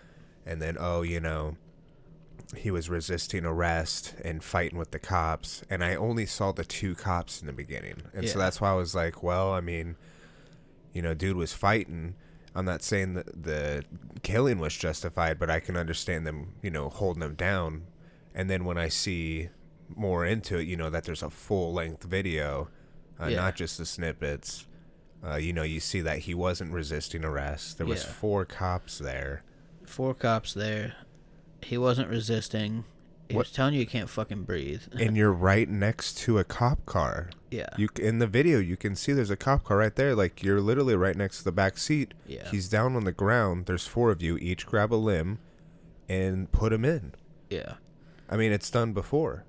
and 0.45 0.61
then 0.61 0.77
oh 0.79 1.01
you 1.01 1.19
know, 1.19 1.57
he 2.55 2.71
was 2.71 2.89
resisting 2.89 3.45
arrest 3.45 4.15
and 4.23 4.43
fighting 4.43 4.77
with 4.79 4.91
the 4.91 4.99
cops, 4.99 5.63
and 5.69 5.83
I 5.83 5.95
only 5.95 6.25
saw 6.25 6.51
the 6.53 6.65
two 6.65 6.95
cops 6.95 7.41
in 7.41 7.47
the 7.47 7.53
beginning, 7.53 8.03
and 8.13 8.27
so 8.27 8.39
that's 8.39 8.61
why 8.61 8.71
I 8.71 8.75
was 8.75 8.95
like, 8.95 9.21
well, 9.21 9.51
I 9.53 9.59
mean, 9.59 9.97
you 10.93 11.01
know, 11.01 11.13
dude 11.13 11.35
was 11.35 11.53
fighting. 11.53 12.15
I'm 12.55 12.65
not 12.65 12.81
saying 12.81 13.13
that 13.13 13.43
the 13.43 13.83
killing 14.23 14.59
was 14.59 14.75
justified, 14.75 15.37
but 15.39 15.49
I 15.49 15.59
can 15.59 15.77
understand 15.77 16.25
them, 16.25 16.53
you 16.61 16.71
know, 16.71 16.89
holding 16.89 17.21
them 17.21 17.35
down. 17.35 17.83
And 18.33 18.49
then 18.49 18.65
when 18.65 18.77
I 18.77 18.87
see 18.89 19.49
more 19.95 20.25
into 20.25 20.57
it, 20.57 20.67
you 20.67 20.75
know, 20.75 20.89
that 20.89 21.03
there's 21.03 21.23
a 21.23 21.29
full 21.29 21.73
length 21.73 22.03
video, 22.03 22.69
uh, 23.21 23.27
Yeah. 23.27 23.37
not 23.37 23.55
just 23.55 23.77
the 23.77 23.85
snippets. 23.85 24.65
Uh, 25.23 25.35
you 25.35 25.51
know, 25.53 25.63
you 25.63 25.79
see 25.79 26.01
that 26.01 26.19
he 26.19 26.33
wasn't 26.33 26.71
resisting 26.71 27.23
arrest. 27.25 27.77
There 27.77 27.85
was 27.87 28.03
Yeah. 28.03 28.11
four 28.11 28.45
cops 28.45 28.97
there. 28.99 29.43
four 29.85 30.13
cops 30.13 30.53
there. 30.53 30.93
He 31.63 31.75
wasn't 31.77 32.09
resisting. 32.09 32.85
He 33.29 33.35
What- 33.35 33.45
was 33.45 33.51
telling 33.51 33.75
you 33.75 33.79
you 33.79 33.85
can't 33.87 34.09
fucking 34.09 34.43
breathe. 34.43 34.81
and 34.99 35.15
you're 35.15 35.31
right 35.31 35.69
next 35.69 36.17
to 36.19 36.39
a 36.39 36.43
cop 36.43 36.85
car. 36.85 37.29
yeah. 37.51 37.69
You 37.77 37.87
c- 37.95 38.03
in 38.03 38.19
the 38.19 38.27
video 38.27 38.59
you 38.59 38.75
can 38.75 38.95
see 38.95 39.13
there's 39.13 39.29
a 39.29 39.37
cop 39.37 39.63
car 39.63 39.77
right 39.77 39.95
there. 39.95 40.15
Like 40.15 40.43
you're 40.43 40.59
literally 40.61 40.95
right 40.95 41.15
next 41.15 41.37
to 41.39 41.43
the 41.43 41.51
back 41.51 41.77
seat. 41.77 42.13
Yeah. 42.27 42.49
He's 42.49 42.67
down 42.69 42.95
on 42.95 43.05
the 43.05 43.11
ground. 43.11 43.65
There's 43.67 43.85
four 43.87 44.09
of 44.11 44.21
you. 44.21 44.37
Each 44.37 44.65
grab 44.65 44.91
a 44.93 44.95
limb, 44.95 45.39
and 46.09 46.51
put 46.51 46.73
him 46.73 46.83
in. 46.83 47.13
yeah. 47.49 47.75
I 48.31 48.35
mean, 48.37 48.51
it's 48.51 48.69
done 48.69 48.93
before, 48.93 49.45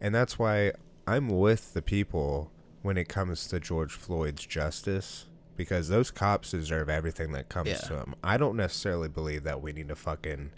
and 0.00 0.14
that's 0.14 0.38
why 0.38 0.72
I'm 1.06 1.28
with 1.28 1.74
the 1.74 1.82
people 1.82 2.50
when 2.82 2.96
it 2.96 3.06
comes 3.08 3.46
to 3.48 3.60
George 3.60 3.92
Floyd's 3.92 4.46
justice 4.46 5.26
because 5.56 5.88
those 5.88 6.10
cops 6.10 6.50
deserve 6.52 6.88
everything 6.88 7.32
that 7.32 7.48
comes 7.48 7.68
Yeah. 7.68 7.76
to 7.76 7.94
them. 7.94 8.14
I 8.24 8.36
don't 8.38 8.56
necessarily 8.56 9.08
believe 9.08 9.42
that 9.44 9.60
we 9.62 9.72
need 9.72 9.88
to 9.88 9.94
fucking 9.96 10.50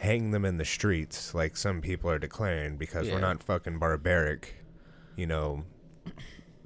hang 0.00 0.30
them 0.30 0.46
in 0.46 0.56
the 0.56 0.64
streets 0.64 1.34
like 1.34 1.56
some 1.58 1.82
people 1.82 2.08
are 2.10 2.18
declaring 2.18 2.76
because 2.78 3.06
Yeah. 3.06 3.14
we're 3.14 3.20
not 3.20 3.42
fucking 3.42 3.78
barbaric. 3.78 4.54
You 5.14 5.26
know, 5.26 5.64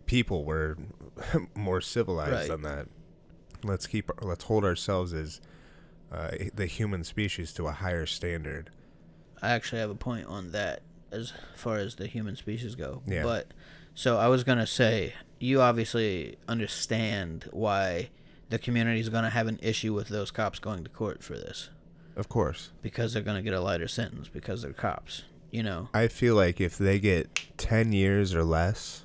people 0.06 0.44
were 0.44 0.76
more 1.54 1.80
civilized 1.80 2.32
Right. 2.32 2.48
than 2.48 2.62
that. 2.62 2.86
Let's 3.64 3.86
keep 3.86 4.10
let's 4.22 4.44
hold 4.44 4.64
ourselves 4.64 5.12
as 5.12 5.40
uh, 6.12 6.30
the 6.54 6.66
human 6.66 7.02
species 7.02 7.52
to 7.54 7.66
a 7.66 7.72
higher 7.72 8.06
standard. 8.06 8.70
I 9.42 9.50
actually 9.50 9.80
have 9.80 9.90
a 9.90 9.94
point 9.96 10.26
on 10.26 10.52
that 10.52 10.82
as 11.10 11.32
far 11.56 11.78
as 11.78 11.96
the 11.96 12.06
human 12.06 12.36
species 12.36 12.74
go. 12.76 13.02
Yeah. 13.06 13.22
But 13.24 13.48
so 13.94 14.16
I 14.18 14.28
was 14.28 14.44
gonna 14.44 14.66
say 14.66 15.14
you 15.40 15.60
obviously 15.60 16.36
understand 16.46 17.48
why 17.52 18.10
the 18.50 18.58
community 18.58 19.00
is 19.00 19.08
gonna 19.08 19.30
have 19.30 19.48
an 19.48 19.58
issue 19.62 19.92
with 19.92 20.08
those 20.08 20.30
cops 20.30 20.58
going 20.60 20.84
to 20.84 20.90
court 20.90 21.22
for 21.24 21.34
this 21.34 21.70
Of 22.16 22.28
course. 22.28 22.70
because 22.82 23.12
they're 23.12 23.22
gonna 23.22 23.42
get 23.42 23.54
a 23.54 23.60
lighter 23.60 23.88
sentence 23.88 24.28
because 24.28 24.62
they're 24.62 24.72
cops. 24.72 25.22
You 25.50 25.62
know. 25.62 25.88
I 25.94 26.08
feel 26.08 26.34
like 26.34 26.60
if 26.60 26.76
they 26.78 26.98
get 26.98 27.28
10 27.58 27.92
years 27.92 28.34
or 28.34 28.42
less, 28.42 29.04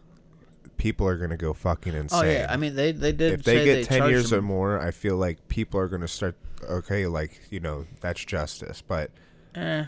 people 0.77 1.07
are 1.07 1.15
going 1.17 1.29
to 1.29 1.37
go 1.37 1.53
fucking 1.53 1.93
insane. 1.93 2.19
Oh 2.19 2.23
yeah, 2.27 2.47
I 2.49 2.57
mean 2.57 2.75
they 2.75 2.91
they 2.91 3.11
did 3.11 3.33
if 3.33 3.43
they 3.43 3.63
get 3.65 3.75
they 3.75 3.83
10 3.83 3.97
charged 3.99 4.11
years 4.11 4.33
or 4.33 4.41
more, 4.41 4.79
I 4.79 4.89
feel 4.91 5.15
like 5.17 5.47
people 5.47 5.79
are 5.79 5.87
going 5.87 6.01
to 6.01 6.07
start 6.07 6.35
okay, 6.67 7.05
like, 7.05 7.39
you 7.51 7.59
know, 7.59 7.85
that's 8.01 8.25
justice. 8.25 8.81
But 8.81 9.11
Eh, 9.55 9.85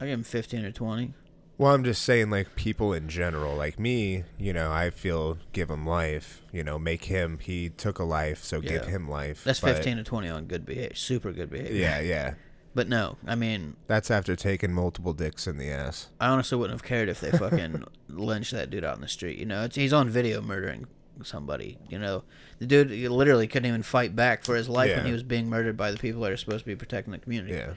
I 0.00 0.04
give 0.04 0.08
him 0.18 0.22
fifteen 0.24 0.64
or 0.64 0.70
twenty. 0.72 1.14
well, 1.56 1.74
I'm 1.74 1.82
just 1.84 2.02
saying 2.02 2.30
like 2.30 2.54
people 2.56 2.92
in 2.92 3.08
general, 3.08 3.56
like 3.56 3.78
me, 3.80 4.22
you 4.38 4.52
know, 4.52 4.70
I 4.72 4.90
feel 4.90 5.38
give 5.52 5.68
him 5.70 5.84
life, 5.86 6.42
you 6.52 6.62
know, 6.62 6.78
make 6.78 7.04
him 7.04 7.38
he 7.40 7.70
took 7.70 7.98
a 7.98 8.04
life, 8.04 8.44
so 8.44 8.60
give 8.60 8.86
him 8.86 9.08
life. 9.08 9.42
That's 9.42 9.58
But- 9.60 9.74
fifteen 9.74 9.96
to 9.96 10.04
twenty 10.04 10.28
on 10.28 10.44
good 10.44 10.64
behavior, 10.64 10.94
super 10.94 11.32
good 11.32 11.50
behavior. 11.50 11.74
Yeah, 11.74 12.00
yeah. 12.00 12.34
But 12.74 12.88
no, 12.88 13.16
I 13.26 13.34
mean, 13.34 13.76
That's 13.86 14.10
after 14.10 14.36
taking 14.36 14.72
multiple 14.72 15.12
dicks 15.12 15.46
in 15.46 15.56
the 15.58 15.68
ass. 15.70 16.10
I 16.20 16.28
honestly 16.28 16.56
wouldn't 16.58 16.78
have 16.78 16.86
cared 16.86 17.08
if 17.08 17.20
they 17.20 17.30
fucking 17.30 17.84
lynched 18.08 18.52
that 18.52 18.70
dude 18.70 18.84
out 18.84 18.94
in 18.96 19.00
the 19.00 19.08
street. 19.08 19.38
You 19.38 19.46
know, 19.46 19.64
it's, 19.64 19.74
he's 19.76 19.92
on 19.92 20.08
video 20.08 20.40
murdering 20.40 20.86
somebody. 21.24 21.78
You 21.88 21.98
know, 21.98 22.22
the 22.60 22.66
dude 22.66 22.90
literally 22.90 23.48
couldn't 23.48 23.66
even 23.68 23.82
fight 23.82 24.14
back 24.14 24.44
for 24.44 24.54
his 24.54 24.68
life 24.68 24.90
when 24.90 24.98
Yeah. 25.00 25.06
he 25.06 25.12
was 25.12 25.22
being 25.24 25.48
murdered 25.48 25.76
by 25.76 25.90
the 25.90 25.96
people 25.98 26.20
that 26.22 26.30
are 26.32 26.36
supposed 26.36 26.60
to 26.60 26.66
be 26.66 26.76
protecting 26.76 27.10
the 27.12 27.18
community. 27.18 27.54
Yeah. 27.54 27.72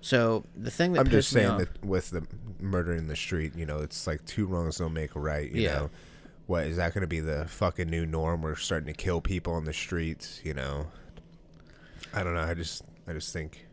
So 0.00 0.44
the 0.56 0.70
thing 0.70 0.92
that 0.94 1.00
I'm 1.00 1.06
just 1.06 1.28
pissed 1.28 1.34
me 1.34 1.40
saying 1.42 1.50
off, 1.52 1.58
that 1.58 1.84
with 1.84 2.10
the 2.10 2.26
murder 2.60 2.94
in 2.94 3.08
the 3.08 3.16
street, 3.16 3.54
you 3.54 3.66
know, 3.66 3.78
it's 3.80 4.06
like 4.06 4.24
two 4.24 4.46
wrongs 4.46 4.78
don't 4.78 4.92
make 4.94 5.14
a 5.14 5.20
right. 5.20 5.50
You 5.50 5.62
Yeah. 5.62 5.74
know, 5.74 5.90
what 6.46 6.66
is 6.66 6.76
that 6.78 6.94
going 6.94 7.02
to 7.02 7.06
be 7.08 7.20
the 7.20 7.44
fucking 7.48 7.90
new 7.90 8.06
norm? 8.06 8.40
We're 8.42 8.56
starting 8.56 8.86
to 8.86 8.94
kill 8.94 9.20
people 9.20 9.52
on 9.52 9.64
the 9.64 9.72
streets. 9.72 10.40
You 10.42 10.54
know, 10.54 10.86
I 12.14 12.22
don't 12.24 12.34
know. 12.34 12.40
I 12.40 12.54
just, 12.54 12.82
I 13.06 13.12
just 13.12 13.32
think 13.32 13.66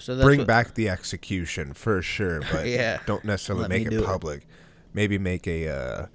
so 0.00 0.20
bring 0.20 0.38
what- 0.40 0.46
back 0.48 0.74
the 0.74 0.88
execution 0.88 1.72
for 1.74 2.02
sure, 2.02 2.40
but 2.52 2.66
Yeah. 2.66 2.98
don't 3.06 3.24
necessarily 3.24 3.62
Let 3.62 3.70
make 3.70 3.86
it 3.86 3.92
it. 3.92 4.04
public. 4.04 4.46
Maybe 4.92 5.18
make 5.18 5.46
a, 5.46 5.68
uh, 5.68 6.06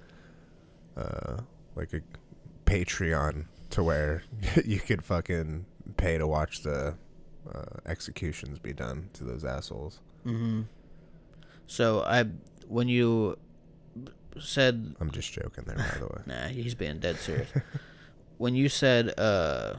uh, 1.00 1.36
like 1.74 1.92
a 1.94 2.00
Patreon 2.66 3.46
to 3.70 3.82
where 3.82 4.22
you 4.64 4.80
could 4.80 5.02
fucking 5.04 5.64
pay 5.96 6.18
to 6.18 6.26
watch 6.26 6.62
the 6.62 6.94
uh, 7.50 7.62
executions 7.86 8.58
be 8.58 8.72
done 8.72 9.08
to 9.14 9.24
those 9.24 9.44
assholes. 9.44 10.00
Mm-hmm. 10.26 10.62
So 11.66 12.02
I, 12.02 12.24
when 12.68 12.88
you 12.88 13.38
said 14.38 14.94
I'm 15.00 15.10
just 15.10 15.32
joking 15.32 15.64
there, 15.66 15.76
by 15.76 15.98
the 15.98 16.06
way. 16.06 16.20
Nah, 16.26 16.48
he's 16.48 16.74
being 16.74 16.98
dead 16.98 17.18
serious. 17.18 17.48
when 18.38 18.54
you 18.54 18.68
said, 18.68 19.18
uh, 19.18 19.76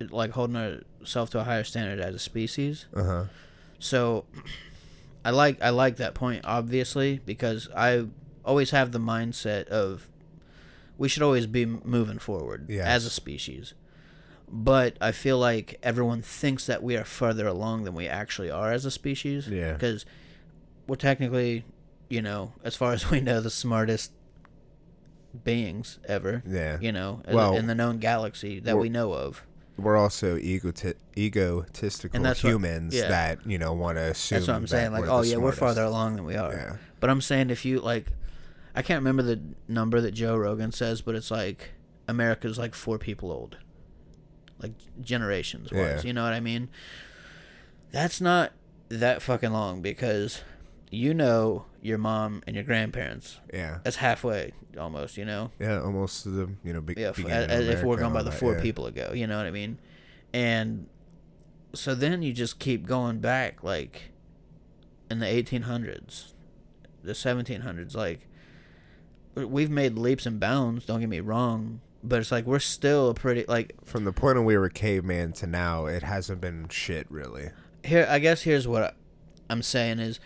like 0.00 0.30
holding 0.32 0.56
ourselves 0.56 1.30
to 1.32 1.40
a 1.40 1.44
higher 1.44 1.64
standard 1.64 2.00
as 2.00 2.14
a 2.14 2.18
species, 2.18 2.86
Uh 2.94 3.02
huh. 3.04 3.24
so 3.78 4.24
I 5.24 5.30
like 5.30 5.60
I 5.62 5.70
like 5.70 5.96
that 5.96 6.14
point 6.14 6.42
obviously 6.44 7.20
because 7.24 7.68
I 7.76 8.06
always 8.44 8.70
have 8.70 8.92
the 8.92 9.00
mindset 9.00 9.66
of 9.68 10.08
we 10.98 11.08
should 11.08 11.22
always 11.22 11.46
be 11.46 11.66
moving 11.66 12.18
forward 12.18 12.66
Yes. 12.68 12.86
as 12.86 13.04
a 13.04 13.10
species. 13.10 13.74
But 14.48 14.96
I 15.00 15.10
feel 15.10 15.38
like 15.38 15.78
everyone 15.82 16.22
thinks 16.22 16.66
that 16.66 16.80
we 16.82 16.96
are 16.96 17.04
further 17.04 17.46
along 17.48 17.82
than 17.84 17.94
we 17.94 18.06
actually 18.06 18.48
are 18.50 18.72
as 18.72 18.84
a 18.84 18.90
species. 18.92 19.48
Yeah. 19.48 19.72
Because 19.72 20.06
we're 20.86 20.94
technically, 20.94 21.64
you 22.08 22.22
know, 22.22 22.52
as 22.62 22.76
far 22.76 22.92
as 22.98 23.10
we 23.10 23.20
know, 23.20 23.40
the 23.40 23.50
smartest 23.50 24.12
beings 25.44 25.98
ever. 26.06 26.42
Yeah. 26.46 26.78
You 26.80 26.92
know, 26.92 27.22
Well, 27.28 27.56
in 27.56 27.66
the 27.66 27.74
known 27.74 27.98
galaxy 27.98 28.60
that 28.60 28.78
we 28.78 28.88
know 28.88 29.12
of. 29.12 29.44
We're 29.78 29.96
also 29.98 30.38
egoti- 30.38 30.94
egotistical 31.18 32.16
And 32.16 32.24
that's 32.24 32.42
what- 32.42 32.50
humans 32.50 32.94
yeah. 32.94 33.08
that 33.08 33.46
you 33.46 33.58
know 33.58 33.72
want 33.74 33.98
to 33.98 34.04
assume. 34.04 34.36
That's 34.38 34.48
what 34.48 34.54
I'm 34.56 34.62
that 34.62 34.68
saying. 34.68 34.92
Like, 34.92 35.06
oh 35.06 35.22
yeah, 35.22 35.36
we're 35.36 35.52
farther 35.52 35.82
along 35.82 36.16
than 36.16 36.24
we 36.24 36.36
are. 36.36 36.52
Yeah. 36.52 36.76
But 37.00 37.10
I'm 37.10 37.20
saying 37.20 37.50
if 37.50 37.64
you 37.64 37.80
like, 37.80 38.06
I 38.74 38.82
can't 38.82 39.00
remember 39.00 39.22
the 39.22 39.40
number 39.68 40.00
that 40.00 40.12
Joe 40.12 40.36
Rogan 40.36 40.72
says, 40.72 41.02
but 41.02 41.14
it's 41.14 41.30
like 41.30 41.70
America's 42.08 42.56
like 42.58 42.74
four 42.74 42.98
people 42.98 43.30
old, 43.30 43.58
like 44.62 44.72
generations 45.02 45.70
wise. 45.70 46.02
Yeah. 46.04 46.08
You 46.08 46.12
know 46.14 46.24
what 46.24 46.32
I 46.32 46.40
mean? 46.40 46.68
That's 47.92 48.20
not 48.20 48.52
that 48.88 49.20
fucking 49.22 49.52
long 49.52 49.82
because 49.82 50.40
you 50.90 51.14
know 51.14 51.66
your 51.82 51.98
mom 51.98 52.42
and 52.46 52.54
your 52.56 52.64
grandparents. 52.64 53.40
Yeah. 53.52 53.78
That's 53.84 53.96
halfway 53.96 54.52
almost. 54.78 55.16
You 55.16 55.24
know. 55.24 55.50
Yeah. 55.58 55.80
Almost 55.80 56.24
to 56.24 56.28
the 56.30 56.50
you 56.64 56.72
know 56.72 56.80
be- 56.80 56.94
Yeah, 56.96 57.12
as, 57.18 57.68
if 57.68 57.82
we're 57.82 57.96
going 57.96 58.12
by 58.12 58.22
the 58.22 58.30
that, 58.30 58.38
four 58.38 58.54
yeah. 58.54 58.62
people 58.62 58.86
ago, 58.86 59.12
you 59.14 59.26
know 59.26 59.36
what 59.36 59.46
I 59.46 59.50
mean? 59.50 59.78
And 60.32 60.86
so 61.74 61.94
then 61.94 62.22
you 62.22 62.32
just 62.32 62.58
keep 62.58 62.86
going 62.86 63.20
back, 63.20 63.62
like 63.62 64.10
in 65.10 65.18
the 65.18 65.26
1800s, 65.26 66.32
the 67.02 67.12
1700s, 67.12 67.94
like 67.94 68.26
we've 69.34 69.70
made 69.70 69.96
leaps 69.96 70.26
and 70.26 70.40
bounds. 70.40 70.86
Don't 70.86 71.00
get 71.00 71.08
me 71.08 71.20
wrong, 71.20 71.80
but 72.02 72.20
it's 72.20 72.32
like 72.32 72.46
we're 72.46 72.58
still 72.58 73.10
a 73.10 73.14
pretty 73.14 73.44
like 73.46 73.74
From 73.84 74.04
the 74.04 74.12
point 74.12 74.36
when 74.36 74.44
we 74.44 74.56
were 74.56 74.68
caveman 74.68 75.32
to 75.34 75.46
now, 75.46 75.86
it 75.86 76.02
hasn't 76.02 76.40
been 76.40 76.68
shit 76.68 77.06
really. 77.10 77.50
here. 77.84 78.06
I 78.08 78.18
guess 78.18 78.42
here's 78.42 78.66
what 78.66 78.82
I, 78.82 78.92
I'm 79.48 79.62
saying 79.62 79.98
is 80.00 80.18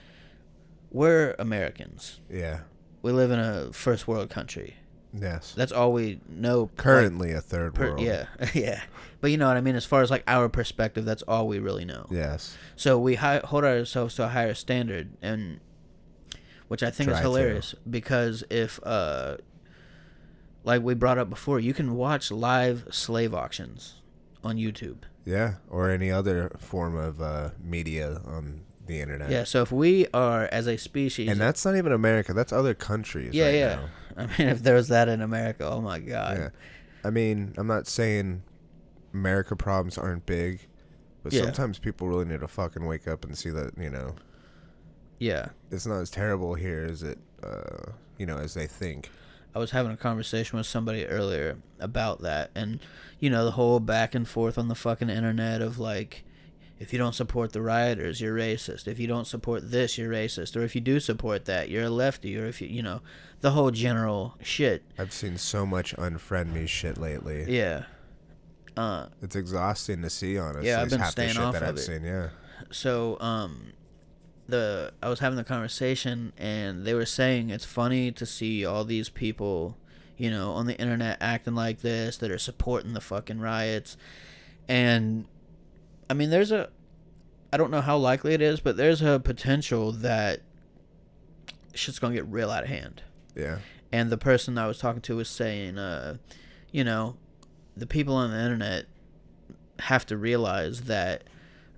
we're 0.90 1.34
Americans. 1.38 2.20
Yeah. 2.30 2.60
We 3.02 3.12
live 3.12 3.30
in 3.30 3.38
a 3.38 3.72
first 3.72 4.06
world 4.08 4.28
country. 4.30 4.76
Yes. 5.12 5.54
That's 5.56 5.72
all 5.72 5.92
we 5.92 6.20
know. 6.28 6.62
like, 6.62 6.76
Currently 6.76 7.32
a 7.32 7.40
third 7.40 7.74
per- 7.74 7.88
world. 7.90 8.00
yeah, 8.00 8.26
yeah. 8.54 8.82
But 9.20 9.30
you 9.32 9.36
know 9.38 9.48
what 9.48 9.56
I 9.56 9.60
mean. 9.60 9.74
As 9.74 9.84
far 9.84 10.02
as 10.02 10.10
like 10.10 10.22
our 10.26 10.48
perspective, 10.48 11.04
that's 11.04 11.22
all 11.22 11.48
we 11.48 11.58
really 11.58 11.84
know. 11.84 12.06
Yes. 12.10 12.56
So 12.76 12.98
we 12.98 13.16
hi- 13.16 13.40
hold 13.44 13.64
ourselves 13.64 14.14
to 14.16 14.24
a 14.24 14.28
higher 14.28 14.54
standard, 14.54 15.10
and 15.20 15.60
which 16.68 16.82
I 16.82 16.90
think 16.90 17.08
is 17.10 17.14
Try 17.14 17.22
to. 17.22 17.28
hilarious 17.28 17.74
because 17.88 18.44
if, 18.50 18.78
uh, 18.84 19.38
like 20.62 20.82
we 20.82 20.94
brought 20.94 21.18
up 21.18 21.28
before, 21.28 21.58
you 21.58 21.74
can 21.74 21.96
watch 21.96 22.30
live 22.30 22.86
slave 22.90 23.34
auctions 23.34 23.94
on 24.44 24.56
YouTube. 24.56 24.98
Yeah. 25.24 25.54
Or 25.68 25.90
any 25.90 26.10
other 26.10 26.52
form 26.58 26.94
of 26.96 27.20
uh, 27.20 27.50
media 27.62 28.20
on 28.24 28.60
the 28.90 29.00
internet. 29.00 29.30
Yeah. 29.30 29.44
So 29.44 29.62
if 29.62 29.72
we 29.72 30.06
are 30.12 30.48
as 30.52 30.66
a 30.66 30.76
species, 30.76 31.28
And 31.30 31.40
that's 31.40 31.64
not 31.64 31.76
even 31.76 31.92
America. 31.92 32.32
That's 32.34 32.52
other 32.52 32.74
countries. 32.74 33.32
yeah, 33.34 33.44
right 33.46 33.54
yeah. 33.54 33.74
now. 33.76 33.88
I 34.24 34.26
mean, 34.38 34.48
if 34.48 34.62
there 34.62 34.74
was 34.74 34.88
that 34.88 35.08
in 35.08 35.20
America, 35.22 35.64
oh 35.70 35.80
my 35.80 35.98
god. 35.98 36.36
Yeah. 36.38 36.48
I 37.04 37.10
mean, 37.10 37.54
I'm 37.56 37.66
not 37.66 37.86
saying 37.86 38.42
America 39.14 39.56
problems 39.56 39.96
aren't 39.96 40.26
big, 40.26 40.66
but 41.22 41.32
Yeah. 41.32 41.44
sometimes 41.44 41.78
people 41.78 42.08
really 42.08 42.26
need 42.26 42.40
to 42.40 42.48
fucking 42.48 42.84
wake 42.84 43.08
up 43.08 43.24
and 43.24 43.36
see 43.38 43.50
that, 43.50 43.72
you 43.78 43.88
know, 43.90 44.14
Yeah. 45.18 45.48
it's 45.70 45.86
not 45.86 46.00
as 46.00 46.10
terrible 46.10 46.54
here 46.54 46.86
as 46.90 47.02
it, 47.02 47.18
uh, 47.42 47.92
you 48.18 48.26
know, 48.26 48.36
as 48.36 48.54
they 48.54 48.66
think. 48.66 49.10
I 49.54 49.58
was 49.58 49.70
having 49.72 49.90
a 49.92 49.96
conversation 49.96 50.58
with 50.58 50.66
somebody 50.66 51.06
earlier 51.06 51.56
about 51.80 52.22
that, 52.22 52.50
and 52.54 52.78
you 53.18 53.30
know 53.30 53.44
the 53.44 53.50
whole 53.52 53.80
back 53.80 54.14
and 54.14 54.26
forth 54.28 54.56
on 54.56 54.68
the 54.68 54.76
fucking 54.76 55.10
internet 55.10 55.60
of 55.60 55.78
like, 55.78 56.22
if 56.80 56.92
you 56.92 56.98
don't 56.98 57.14
support 57.14 57.52
the 57.52 57.60
rioters, 57.62 58.20
you're 58.20 58.34
racist. 58.34 58.88
If 58.88 58.98
you 58.98 59.06
don't 59.06 59.26
support 59.26 59.70
this, 59.70 59.96
you're 59.98 60.10
racist. 60.10 60.56
Or 60.56 60.62
if 60.62 60.74
you 60.74 60.80
do 60.80 60.98
support 60.98 61.44
that, 61.44 61.68
you're 61.68 61.84
a 61.84 61.90
lefty. 61.90 62.36
Or 62.36 62.46
if 62.46 62.60
you, 62.60 62.66
you 62.68 62.82
know, 62.82 63.02
the 63.42 63.50
whole 63.52 63.70
general 63.70 64.34
shit. 64.42 64.82
I've 64.98 65.12
seen 65.12 65.36
so 65.38 65.64
much 65.66 65.94
unfriend 65.96 66.52
me 66.52 66.66
shit 66.66 66.98
lately. 66.98 67.44
Yeah. 67.48 67.84
Uh, 68.76 69.06
It's 69.22 69.36
exhausting 69.36 70.00
to 70.02 70.10
see, 70.10 70.38
honestly. 70.38 70.68
Yeah, 70.68 70.80
I've 70.80 70.90
been 70.90 71.00
half 71.00 71.08
the 71.08 71.12
staying 71.12 71.34
shit 71.34 71.42
off 71.42 71.52
that 71.52 71.62
of 71.62 71.68
I've 71.68 71.76
it. 71.76 71.80
seen. 71.80 72.02
Yeah. 72.02 72.30
so 72.70 73.18
um 73.20 73.72
the 74.48 74.92
I 75.02 75.08
was 75.08 75.20
having 75.20 75.36
the 75.36 75.44
conversation 75.44 76.32
and 76.38 76.84
they 76.86 76.94
were 76.94 77.06
saying 77.06 77.50
it's 77.50 77.64
funny 77.64 78.10
to 78.12 78.24
see 78.26 78.64
all 78.64 78.84
these 78.84 79.08
people, 79.08 79.76
you 80.16 80.30
know, 80.30 80.52
on 80.52 80.66
the 80.66 80.76
internet 80.80 81.18
acting 81.20 81.54
like 81.54 81.80
this 81.82 82.16
that 82.18 82.30
are 82.30 82.38
supporting 82.38 82.94
the 82.94 83.00
fucking 83.00 83.38
riots. 83.40 83.96
And 84.68 85.26
I 86.10 86.14
mean 86.14 86.28
there's 86.28 86.50
a 86.52 86.68
I 87.52 87.56
don't 87.56 87.70
know 87.70 87.80
how 87.80 87.96
likely 87.96 88.34
it 88.34 88.42
is, 88.42 88.60
but 88.60 88.76
there's 88.76 89.00
a 89.02 89.18
potential 89.20 89.92
that 89.92 90.40
shit's 91.74 91.98
going 91.98 92.12
to 92.12 92.18
get 92.20 92.28
real 92.30 92.50
out 92.50 92.64
of 92.64 92.68
hand 92.68 93.02
Yeah. 93.34 93.58
and 93.92 94.10
the 94.10 94.18
person 94.18 94.58
I 94.58 94.66
was 94.66 94.78
talking 94.78 95.00
to 95.02 95.16
was 95.16 95.28
saying, 95.28 95.78
uh, 95.78 96.16
you 96.72 96.84
know, 96.84 97.16
the 97.76 97.86
people 97.86 98.14
on 98.14 98.30
the 98.30 98.38
internet 98.40 98.86
have 99.80 100.04
to 100.06 100.16
realize 100.16 100.82
that 100.82 101.24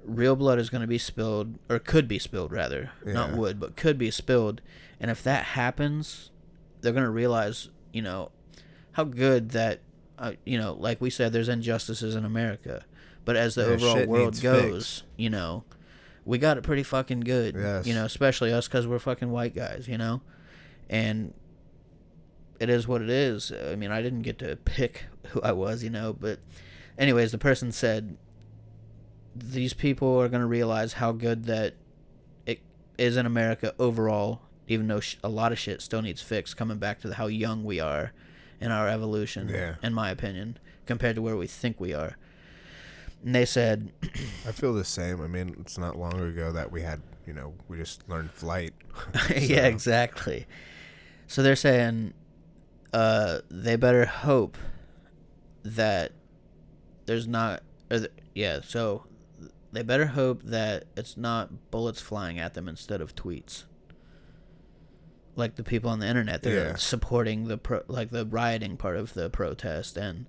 real 0.05 0.35
blood 0.35 0.59
is 0.59 0.69
going 0.71 0.81
to 0.81 0.87
be 0.87 0.99
spilled, 0.99 1.59
or 1.71 1.79
could 1.79 2.09
be 2.09 2.19
spilled 2.19 2.51
rather, 2.53 2.91
not 3.05 3.31
Yeah. 3.31 3.37
would, 3.37 3.61
but 3.61 3.77
could 3.77 3.97
be 3.99 4.11
spilled, 4.11 4.61
and 4.99 5.11
if 5.11 5.23
that 5.23 5.45
happens, 5.45 6.31
they're 6.81 6.93
going 6.93 7.05
to 7.05 7.11
realize, 7.11 7.69
you 7.93 8.03
know, 8.03 8.31
how 8.93 9.05
good 9.05 9.51
that, 9.51 9.81
uh, 10.19 10.33
you 10.45 10.59
know, 10.59 10.73
like 10.75 11.01
we 11.01 11.09
said, 11.11 11.33
there's 11.33 11.49
injustices 11.49 12.15
in 12.17 12.25
America, 12.25 12.85
but 13.25 13.37
as 13.37 13.55
the 13.55 13.62
Yeah, 13.62 13.69
overall 13.69 14.07
world 14.07 14.41
goes, 14.41 14.73
fixed. 14.99 15.05
you 15.17 15.31
know. 15.31 15.64
We 16.25 16.38
got 16.38 16.57
it 16.57 16.62
pretty 16.62 16.85
fucking 16.85 17.21
good, 17.21 17.57
Yes. 17.57 17.85
you 17.87 17.95
know, 17.95 18.05
especially 18.05 18.52
us 18.52 18.69
because 18.69 18.87
we're 18.87 19.00
fucking 19.00 19.31
white 19.31 19.55
guys, 19.57 19.88
you 19.88 19.99
know, 19.99 20.21
and 20.88 21.35
it 22.61 22.71
is 22.71 22.87
what 22.87 23.02
it 23.02 23.11
is. 23.11 23.50
I 23.52 23.75
mean, 23.75 23.91
I 23.91 24.02
didn't 24.02 24.23
get 24.23 24.38
to 24.38 24.55
pick 24.64 25.07
who 25.29 25.41
I 25.43 25.50
was, 25.50 25.83
you 25.83 25.91
know, 25.91 26.12
but 26.12 26.38
anyways, 26.97 27.33
the 27.33 27.38
person 27.38 27.73
said 27.73 28.17
these 29.35 29.73
people 29.75 30.17
are 30.21 30.29
going 30.29 30.43
to 30.43 30.47
realize 30.47 30.95
how 30.95 31.11
good 31.12 31.45
that 31.47 31.75
it 32.47 32.61
is 32.99 33.17
in 33.17 33.26
America 33.26 33.75
overall, 33.79 34.43
even 34.69 34.87
though 34.87 35.00
sh- 35.00 35.17
a 35.25 35.29
lot 35.29 35.50
of 35.52 35.59
shit 35.59 35.81
still 35.83 36.02
needs 36.02 36.23
fixed 36.23 36.57
coming 36.57 36.79
back 36.79 37.00
to 37.00 37.09
the, 37.09 37.14
how 37.14 37.26
young 37.26 37.64
we 37.64 37.81
are 37.81 38.12
in 38.61 38.71
our 38.71 38.88
evolution, 38.88 39.49
Yeah. 39.49 39.75
in 39.83 39.93
my 39.93 40.11
opinion, 40.11 40.59
compared 40.87 41.17
to 41.17 41.23
where 41.23 41.37
we 41.37 41.47
think 41.49 41.81
we 41.81 41.93
are. 41.95 42.17
And 43.25 43.35
they 43.35 43.45
said, 43.45 43.93
I 44.47 44.52
feel 44.52 44.73
the 44.75 44.85
same. 44.85 45.21
I 45.23 45.26
mean, 45.29 45.55
it's 45.61 45.79
not 45.79 45.97
long 45.97 46.19
ago 46.21 46.50
that 46.52 46.73
we 46.73 46.83
had, 46.83 47.00
you 47.26 47.33
know, 47.33 47.55
we 47.69 47.76
just 47.76 48.09
learned 48.09 48.31
flight. 48.33 48.75
yeah, 49.37 49.67
exactly. 49.67 50.47
So 51.29 51.43
they're 51.43 51.55
saying 51.57 52.14
uh, 52.93 53.38
they 53.49 53.76
better 53.76 54.05
hope 54.07 54.59
that 55.62 56.12
there's 57.07 57.29
not, 57.29 57.62
th- 57.91 58.11
yeah. 58.35 58.61
So 58.64 59.05
they 59.71 59.83
better 59.83 60.07
hope 60.07 60.43
that 60.43 60.85
it's 60.97 61.17
not 61.17 61.71
bullets 61.71 62.00
flying 62.00 62.38
at 62.41 62.55
them 62.55 62.69
instead 62.69 63.00
of 63.00 63.14
tweets. 63.14 63.64
Like 65.37 65.55
the 65.55 65.62
people 65.62 65.91
on 65.91 66.00
the 66.00 66.07
internet, 66.09 66.43
they're 66.43 66.71
Yeah. 66.71 66.75
supporting 66.76 67.45
the 67.49 67.57
pro, 67.57 67.83
like 67.87 68.11
the 68.11 68.26
rioting 68.26 68.76
part 68.76 68.97
of 68.97 69.14
the 69.14 69.31
protest 69.31 69.97
and 69.97 70.26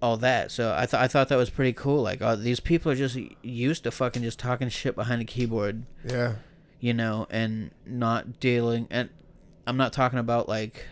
all 0.00 0.16
that. 0.18 0.50
So 0.50 0.72
I 0.76 0.86
thought 0.86 1.00
I 1.02 1.08
thought 1.08 1.28
that 1.28 1.36
was 1.36 1.50
pretty 1.50 1.72
cool. 1.72 2.02
Like 2.02 2.20
these 2.40 2.60
people 2.60 2.92
are 2.92 2.94
just 2.96 3.18
used 3.42 3.84
to 3.84 3.90
fucking 3.90 4.22
just 4.22 4.38
talking 4.38 4.68
shit 4.68 4.94
behind 4.94 5.20
a 5.22 5.24
keyboard 5.24 5.84
Yeah. 6.04 6.34
you 6.80 6.94
know, 6.94 7.26
and 7.30 7.70
not 7.86 8.38
dealing. 8.40 8.86
And 8.90 9.08
I'm 9.66 9.76
not 9.76 9.92
talking 9.92 10.18
about 10.18 10.48
like, 10.48 10.86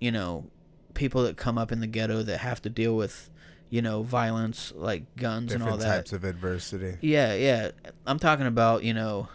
you 0.00 0.10
know, 0.10 0.46
people 0.94 1.22
that 1.22 1.36
come 1.36 1.56
up 1.58 1.70
in 1.72 1.80
the 1.80 1.86
ghetto 1.86 2.22
that 2.24 2.38
have 2.38 2.60
to 2.62 2.68
deal 2.70 2.96
with, 2.96 3.30
you 3.70 3.80
know, 3.80 4.02
violence 4.02 4.72
like 4.74 5.04
guns 5.16 5.52
and 5.52 5.62
all 5.62 5.76
Different 5.76 5.82
that. 5.88 5.96
types 5.96 6.12
of 6.12 6.24
adversity. 6.24 6.98
Yeah, 7.00 7.34
yeah. 7.34 7.70
I'm 8.06 8.18
talking 8.18 8.46
about, 8.46 8.82
you 8.82 8.92
know, 8.92 9.28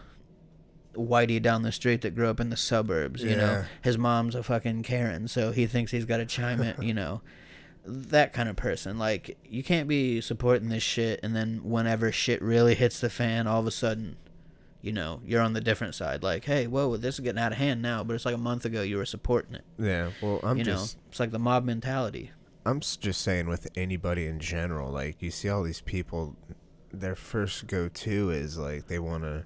Whitey 0.94 1.40
down 1.42 1.62
the 1.62 1.72
street 1.72 2.00
that 2.02 2.14
grew 2.14 2.28
up 2.28 2.40
in 2.40 2.48
the 2.50 2.56
suburbs, 2.56 3.22
you 3.22 3.36
know. 3.36 3.64
His 3.82 3.98
mom's 3.98 4.34
a 4.34 4.42
fucking 4.42 4.82
Karen, 4.82 5.28
so 5.28 5.52
he 5.52 5.66
thinks 5.66 5.90
he's 5.92 6.04
got 6.06 6.18
to 6.18 6.26
chime 6.26 6.60
in, 6.62 6.80
you 6.82 6.94
know. 6.94 7.20
That 7.86 8.32
kind 8.32 8.48
of 8.48 8.56
person. 8.56 8.98
Like, 8.98 9.38
you 9.48 9.62
can't 9.62 9.88
be 9.88 10.20
supporting 10.20 10.68
this 10.68 10.82
shit 10.82 11.20
and 11.22 11.36
then 11.36 11.60
whenever 11.62 12.10
shit 12.10 12.42
really 12.42 12.74
hits 12.74 13.00
the 13.00 13.08
fan, 13.08 13.46
all 13.46 13.60
of 13.60 13.66
a 13.66 13.70
sudden, 13.70 14.16
you 14.82 14.92
know, 14.92 15.20
you're 15.24 15.40
on 15.40 15.52
the 15.52 15.60
different 15.60 15.94
side. 15.94 16.22
Like, 16.22 16.44
hey, 16.44 16.66
whoa, 16.66 16.96
this 16.96 17.16
is 17.16 17.20
getting 17.20 17.40
out 17.40 17.52
of 17.52 17.58
hand 17.58 17.82
now, 17.82 18.04
but 18.04 18.14
it's 18.14 18.24
like 18.24 18.34
a 18.34 18.38
month 18.38 18.64
ago 18.64 18.82
you 18.82 18.96
were 18.96 19.04
supporting 19.04 19.54
it. 19.54 19.64
Yeah. 19.78 20.10
Well, 20.20 20.40
I'm 20.42 20.58
you 20.58 20.64
just 20.64 20.96
know, 20.96 21.02
it's 21.10 21.20
like 21.20 21.30
the 21.30 21.38
mob 21.38 21.64
mentality. 21.64 22.30
I'm 22.64 22.80
just 22.80 23.20
saying 23.20 23.48
with 23.48 23.68
anybody 23.76 24.26
in 24.26 24.40
general, 24.40 24.90
like 24.90 25.22
you 25.22 25.30
see 25.30 25.48
all 25.48 25.62
these 25.62 25.80
people, 25.80 26.34
their 26.92 27.14
first 27.14 27.68
go 27.68 27.88
to 27.88 28.30
is 28.30 28.58
like 28.58 28.88
they 28.88 28.98
want 28.98 29.22
to, 29.22 29.44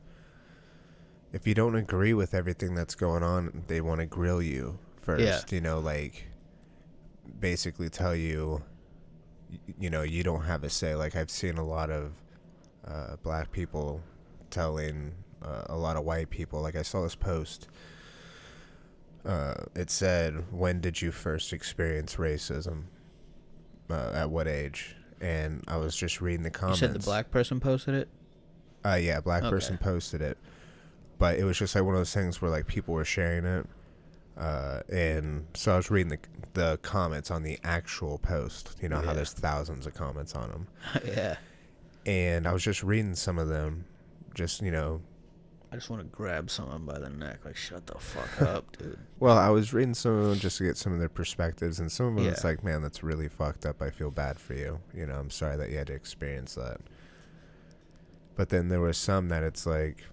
if 1.33 1.47
you 1.47 1.55
don't 1.55 1.75
agree 1.75 2.15
with 2.15 2.33
everything 2.33 2.75
that's 2.75 2.95
going 2.95 3.23
on, 3.23 3.65
they 3.67 3.81
want 3.81 4.01
to 4.01 4.07
grill 4.07 4.41
you 4.41 4.79
first. 5.03 5.23
Yeah. 5.23 5.41
You 5.55 5.61
know, 5.61 5.79
like 5.79 6.30
basically 7.39 7.89
tell 7.89 8.15
you, 8.15 8.63
you 9.79 9.91
know, 9.91 10.03
you 10.03 10.23
don't 10.23 10.43
have 10.45 10.65
a 10.65 10.71
say. 10.71 10.95
Like 10.95 11.15
I've 11.17 11.31
seen 11.31 11.57
a 11.59 11.65
lot 11.65 11.91
of 11.91 12.13
uh, 12.87 13.17
black 13.23 13.53
people 13.53 14.03
telling 14.51 15.13
uh, 15.43 15.65
a 15.69 15.77
lot 15.77 15.97
of 15.97 16.05
white 16.05 16.31
people. 16.31 16.61
Like 16.61 16.77
I 16.77 16.83
saw 16.83 17.03
this 17.03 17.15
post. 17.15 17.69
Uh, 19.25 19.55
it 19.75 19.91
said, 19.91 20.45
"When 20.51 20.81
did 20.81 21.03
you 21.03 21.11
first 21.11 21.53
experience 21.53 22.17
racism? 22.17 22.85
Uh, 23.91 24.13
at 24.15 24.31
what 24.31 24.49
age?" 24.49 24.97
And 25.21 25.63
I 25.69 25.77
was 25.77 25.95
just 25.95 26.23
reading 26.23 26.43
the 26.43 26.51
comments. 26.51 26.81
You 26.81 26.87
said 26.89 26.95
the 26.95 27.05
black 27.05 27.31
person 27.31 27.61
posted 27.61 27.95
it. 27.95 28.09
Uh, 28.85 28.95
yeah, 28.95 29.21
black 29.21 29.43
Okay. 29.43 29.51
person 29.51 29.77
posted 29.77 30.23
it, 30.23 30.39
but 31.19 31.39
it 31.39 31.45
was 31.45 31.59
just 31.59 31.75
like 31.75 31.85
one 31.85 31.95
of 31.95 32.01
those 32.01 32.15
things 32.15 32.41
where 32.41 32.51
like 32.51 32.67
people 32.67 32.95
were 32.95 33.05
sharing 33.05 33.45
it, 33.45 33.67
uh, 34.37 34.81
and 34.89 35.47
so 35.55 35.73
I 35.73 35.77
was 35.77 35.91
reading 35.91 36.11
the 36.11 36.19
the 36.53 36.79
comments 36.83 37.31
on 37.31 37.43
the 37.43 37.59
actual 37.63 38.19
post. 38.19 38.77
You 38.83 38.89
know 38.89 39.01
how 39.01 39.13
there's 39.13 39.33
thousands 39.33 39.87
of 39.87 39.95
comments 39.95 40.35
on 40.35 40.51
them, 40.51 40.67
yeah. 41.07 41.37
and 42.07 42.47
I 42.47 42.53
was 42.53 42.63
just 42.63 42.83
reading 42.83 43.15
some 43.15 43.39
of 43.39 43.49
them, 43.49 43.85
just 44.35 44.63
you 44.63 44.71
know. 44.71 45.01
I 45.73 45.77
just 45.77 45.89
want 45.89 46.03
to 46.03 46.09
grab 46.09 46.51
someone 46.51 46.85
by 46.85 46.99
the 46.99 47.09
neck, 47.11 47.45
like 47.45 47.55
shut 47.57 47.87
the 47.87 47.97
fuck 47.97 48.43
up, 48.49 48.77
dude. 48.77 48.99
Well, 49.21 49.39
I 49.39 49.51
was 49.51 49.73
reading 49.73 49.95
some 49.95 50.19
of 50.19 50.25
them 50.25 50.39
just 50.41 50.59
to 50.59 50.65
get 50.65 50.77
some 50.77 50.93
of 50.93 50.99
their 50.99 51.09
perspectives, 51.09 51.79
and 51.79 51.93
some 51.93 52.07
of 52.07 52.17
them 52.17 52.33
it's 52.33 52.43
like, 52.43 52.65
man, 52.65 52.83
that's 52.83 53.05
really 53.05 53.29
fucked 53.29 53.65
up. 53.65 53.81
I 53.81 53.91
feel 53.91 54.11
bad 54.11 54.41
for 54.41 54.55
you. 54.55 54.81
You 54.93 55.07
know, 55.07 55.15
I'm 55.15 55.31
sorry 55.31 55.57
that 55.57 55.71
you 55.71 55.79
had 55.79 55.87
to 55.87 55.93
experience 55.93 56.57
that. 56.57 56.81
But 58.35 58.49
then 58.49 58.69
there 58.69 58.81
was 58.81 58.97
some 58.97 59.29
that 59.29 59.45
it's 59.45 59.65
like, 59.65 60.05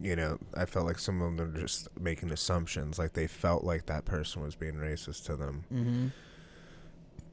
you 0.00 0.14
know, 0.16 0.38
I 0.54 0.64
felt 0.64 0.86
like 0.86 0.98
some 0.98 1.20
of 1.20 1.36
them 1.36 1.54
are 1.54 1.60
just 1.60 1.88
making 2.00 2.30
assumptions, 2.30 2.98
like 2.98 3.12
they 3.14 3.26
felt 3.26 3.64
like 3.64 3.86
that 3.86 4.04
person 4.04 4.42
was 4.42 4.54
being 4.54 4.74
racist 4.74 5.24
to 5.26 5.36
them. 5.36 5.64
Mm-hmm. 5.72 6.06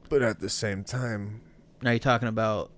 But 0.08 0.22
at 0.22 0.40
the 0.40 0.48
same 0.48 0.84
time, 0.84 1.40
Now 1.82 1.90
you're 1.90 1.98
talking 1.98 2.28
about 2.28 2.70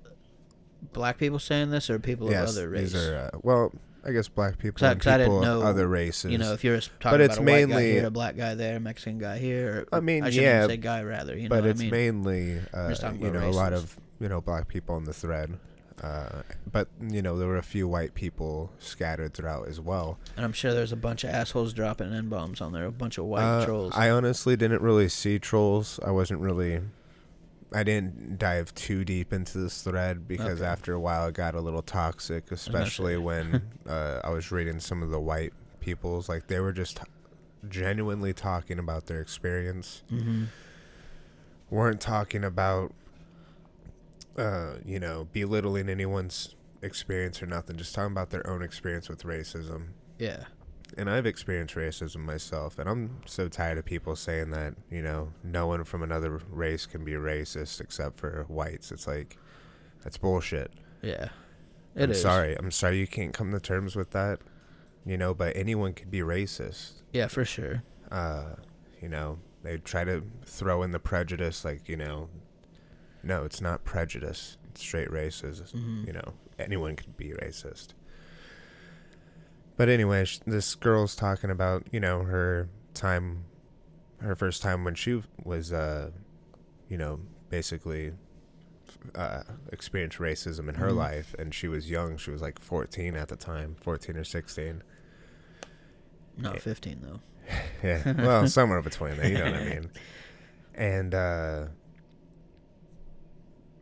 black 0.92 1.18
people 1.18 1.38
saying 1.38 1.71
this 1.71 1.90
or 1.90 1.99
people 1.99 2.30
yes, 2.30 2.50
of 2.50 2.57
other 2.59 2.68
race? 2.68 2.92
these 2.92 3.02
are 3.02 3.30
uh, 3.35 3.38
well, 3.42 3.73
I 4.04 4.12
guess 4.12 4.28
black 4.28 4.59
people 4.59 4.78
'Cause 4.78 4.88
I- 4.88 4.92
and 4.92 5.00
'cause 5.00 5.12
I 5.12 5.16
didn't 5.18 5.33
people 5.33 5.38
of 5.38 5.61
know, 5.61 5.66
other 5.66 5.88
races. 5.88 6.30
You 6.30 6.38
know, 6.38 6.52
if 6.52 6.64
you're 6.64 6.80
talking 6.80 7.11
But 7.11 7.21
it's 7.21 7.37
about 7.37 7.49
a 7.49 7.52
white 7.52 7.61
guy 7.61 7.66
mainly- 7.66 7.92
here, 7.92 8.07
a 8.07 8.11
black 8.11 8.37
guy 8.37 8.54
there, 8.54 8.76
a 8.76 8.80
Mexican 8.80 9.18
guy 9.18 9.38
here. 9.38 9.87
Or, 9.92 9.99
I 9.99 10.00
mean, 10.00 10.25
I 10.25 10.28
yeah, 10.28 10.66
say 10.66 10.76
guy 10.78 11.02
rather. 11.02 11.37
You 11.37 11.49
know 11.49 11.57
but 11.57 11.66
it's 11.66 11.80
I 11.80 11.85
mean? 11.85 11.90
mainly 11.90 12.61
uh, 12.73 12.95
you 13.21 13.30
know 13.30 13.49
a 13.49 13.50
lot 13.50 13.73
of 13.73 13.97
you 14.21 14.28
know 14.28 14.40
black 14.40 14.68
people 14.68 14.95
on 14.95 15.04
the 15.04 15.12
thread 15.12 15.59
uh, 16.02 16.43
but 16.71 16.88
you 17.11 17.21
know 17.23 17.37
there 17.38 17.49
were 17.49 17.57
a 17.59 17.62
few 17.62 17.88
white 17.88 18.14
people 18.14 18.71
scattered 18.78 19.35
throughout 19.35 19.67
as 19.69 19.81
well 19.81 20.19
and 20.37 20.45
I'm 20.45 20.52
sure 20.52 20.73
there's 20.73 20.93
a 20.93 20.97
bunch 20.97 21.25
of 21.25 21.31
assholes 21.31 21.73
dropping 21.73 22.12
n 22.12 22.28
bombs 22.28 22.61
on 22.61 22.73
there, 22.73 22.87
a 22.87 22.93
bunch 22.93 23.19
of 23.19 23.25
white 23.26 23.43
Uh, 23.43 23.64
trolls. 23.64 23.93
i 23.97 24.09
honestly 24.11 24.57
didn't 24.57 24.81
really 24.83 25.09
see 25.09 25.38
trolls 25.38 25.99
i 26.05 26.11
wasn't 26.11 26.40
really 26.40 26.81
i 27.75 27.83
didn't 27.83 28.38
dive 28.38 28.75
too 28.75 29.05
deep 29.05 29.33
into 29.33 29.59
this 29.59 29.83
thread 29.83 30.27
because 30.29 30.61
Okay. 30.61 30.70
after 30.70 30.92
a 30.94 31.01
while 31.01 31.27
it 31.29 31.35
got 31.35 31.55
a 31.55 31.61
little 31.61 31.83
toxic 31.83 32.51
especially 32.53 33.14
say. 33.14 33.18
when 33.18 33.62
uh, 33.88 34.20
i 34.25 34.31
was 34.31 34.51
reading 34.53 34.81
some 34.81 35.03
of 35.03 35.11
the 35.11 35.20
white 35.20 35.53
people's 35.81 36.29
like 36.29 36.46
they 36.46 36.61
were 36.61 36.73
just 36.73 37.01
genuinely 37.68 38.33
talking 38.33 38.79
about 38.79 39.07
their 39.07 39.20
experience 39.20 40.03
mm-hmm. 40.12 40.44
weren't 41.70 42.01
talking 42.01 42.44
about 42.44 42.92
uh, 44.38 44.79
you 44.85 44.98
know, 45.01 45.29
belittling 45.33 45.88
anyone's 45.88 46.55
experience 46.81 47.42
or 47.42 47.46
nothing, 47.46 47.77
just 47.77 47.94
talking 47.94 48.12
about 48.12 48.31
their 48.31 48.46
own 48.46 48.62
experience 48.62 49.09
with 49.09 49.24
racism. 49.24 49.88
Yeah. 50.18 50.44
And 50.96 51.11
I've 51.11 51.27
experienced 51.27 51.74
racism 51.74 52.20
myself, 52.20 52.79
and 52.79 52.88
I'm 52.88 53.20
so 53.27 53.48
tired 53.48 53.77
of 53.77 53.85
people 53.85 54.16
saying 54.16 54.51
that, 54.51 54.74
you 54.90 55.03
know, 55.03 55.33
no 55.44 55.66
one 55.66 55.85
from 55.85 56.03
another 56.03 56.40
race 56.51 56.87
can 56.87 57.05
be 57.05 57.12
racist 57.12 57.81
except 57.81 58.18
for 58.18 58.46
whites. 58.48 58.90
It's 58.90 59.07
like 59.07 59.37
that's 60.03 60.16
bullshit. 60.16 60.72
Yeah. 61.03 61.29
It 61.94 62.05
I'm 62.05 62.11
is. 62.12 62.22
sorry. 62.22 62.57
I'm 62.57 62.70
sorry 62.70 62.98
you 62.98 63.07
can't 63.07 63.35
come 63.35 63.51
to 63.53 63.61
terms 63.61 63.96
with 63.96 64.12
that. 64.12 64.40
You 65.05 65.18
know, 65.18 65.35
but 65.35 65.57
anyone 65.57 65.92
could 65.92 66.11
be 66.11 66.20
racist. 66.20 67.03
Yeah, 67.12 67.29
for 67.29 67.44
sure. 67.44 67.83
uh, 68.11 68.55
you 69.01 69.09
know, 69.09 69.38
they 69.62 69.79
try 69.79 70.05
to 70.05 70.22
throw 70.44 70.83
in 70.83 70.92
the 70.92 70.98
prejudice, 70.98 71.64
like, 71.64 71.88
you 71.88 71.96
know, 71.96 72.29
no, 73.22 73.44
it's 73.44 73.61
not 73.61 73.85
prejudice. 73.85 74.57
It's 74.70 74.81
straight 74.81 75.09
racism. 75.09 75.72
Mhm. 75.74 76.07
You 76.07 76.12
know, 76.14 76.35
anyone 76.59 76.96
could 76.96 77.16
be 77.16 77.31
racist. 77.31 77.88
But 79.76 79.88
anyway, 79.88 80.24
sh- 80.24 80.40
this 80.46 80.74
girl's 80.74 81.14
talking 81.14 81.50
about, 81.50 81.87
you 81.92 82.00
know, 82.00 82.24
her 82.24 82.68
time, 82.94 83.44
her 84.20 84.35
first 84.35 84.61
time 84.62 84.85
when 84.85 84.94
she 84.94 85.22
was, 85.44 85.72
uh, 85.72 86.11
you 86.88 86.98
know, 86.98 87.20
basically 87.48 88.12
uh, 89.14 89.42
experienced 89.70 90.18
racism 90.18 90.68
in 90.68 90.74
her 90.76 90.88
Mhm. 90.90 90.96
life. 90.96 91.35
And 91.38 91.54
she 91.54 91.68
was 91.68 91.88
young. 91.88 92.16
She 92.16 92.31
was 92.33 92.42
like 92.42 92.59
14 92.59 93.14
at 93.14 93.28
the 93.28 93.37
time, 93.37 93.76
14 93.81 94.16
or 94.16 94.24
16. 94.24 94.83
Not 96.37 96.54
Yeah. 96.54 96.61
15 96.61 97.00
though. 97.02 97.20
Yeah. 97.83 98.12
Well, 98.20 98.48
somewhere 98.48 98.83
between 98.90 99.16
there, 99.16 99.28
you 99.28 99.38
know 99.38 99.44
what 99.44 99.54
I 99.54 99.64
mean. 99.64 99.90
And 100.74 101.14
uh 101.14 101.66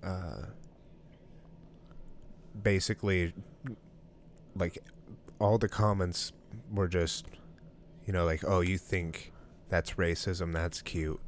uh 0.06 0.46
basically 2.62 3.32
like 4.54 4.78
all 5.38 5.58
the 5.58 5.68
comments 5.68 6.32
were 6.72 6.88
just 6.88 7.26
you 8.06 8.12
know 8.12 8.24
like 8.24 8.42
oh 8.46 8.60
you 8.60 8.78
think 8.78 9.32
that's 9.68 9.92
racism 9.92 10.52
that's 10.52 10.80
cute 10.82 11.20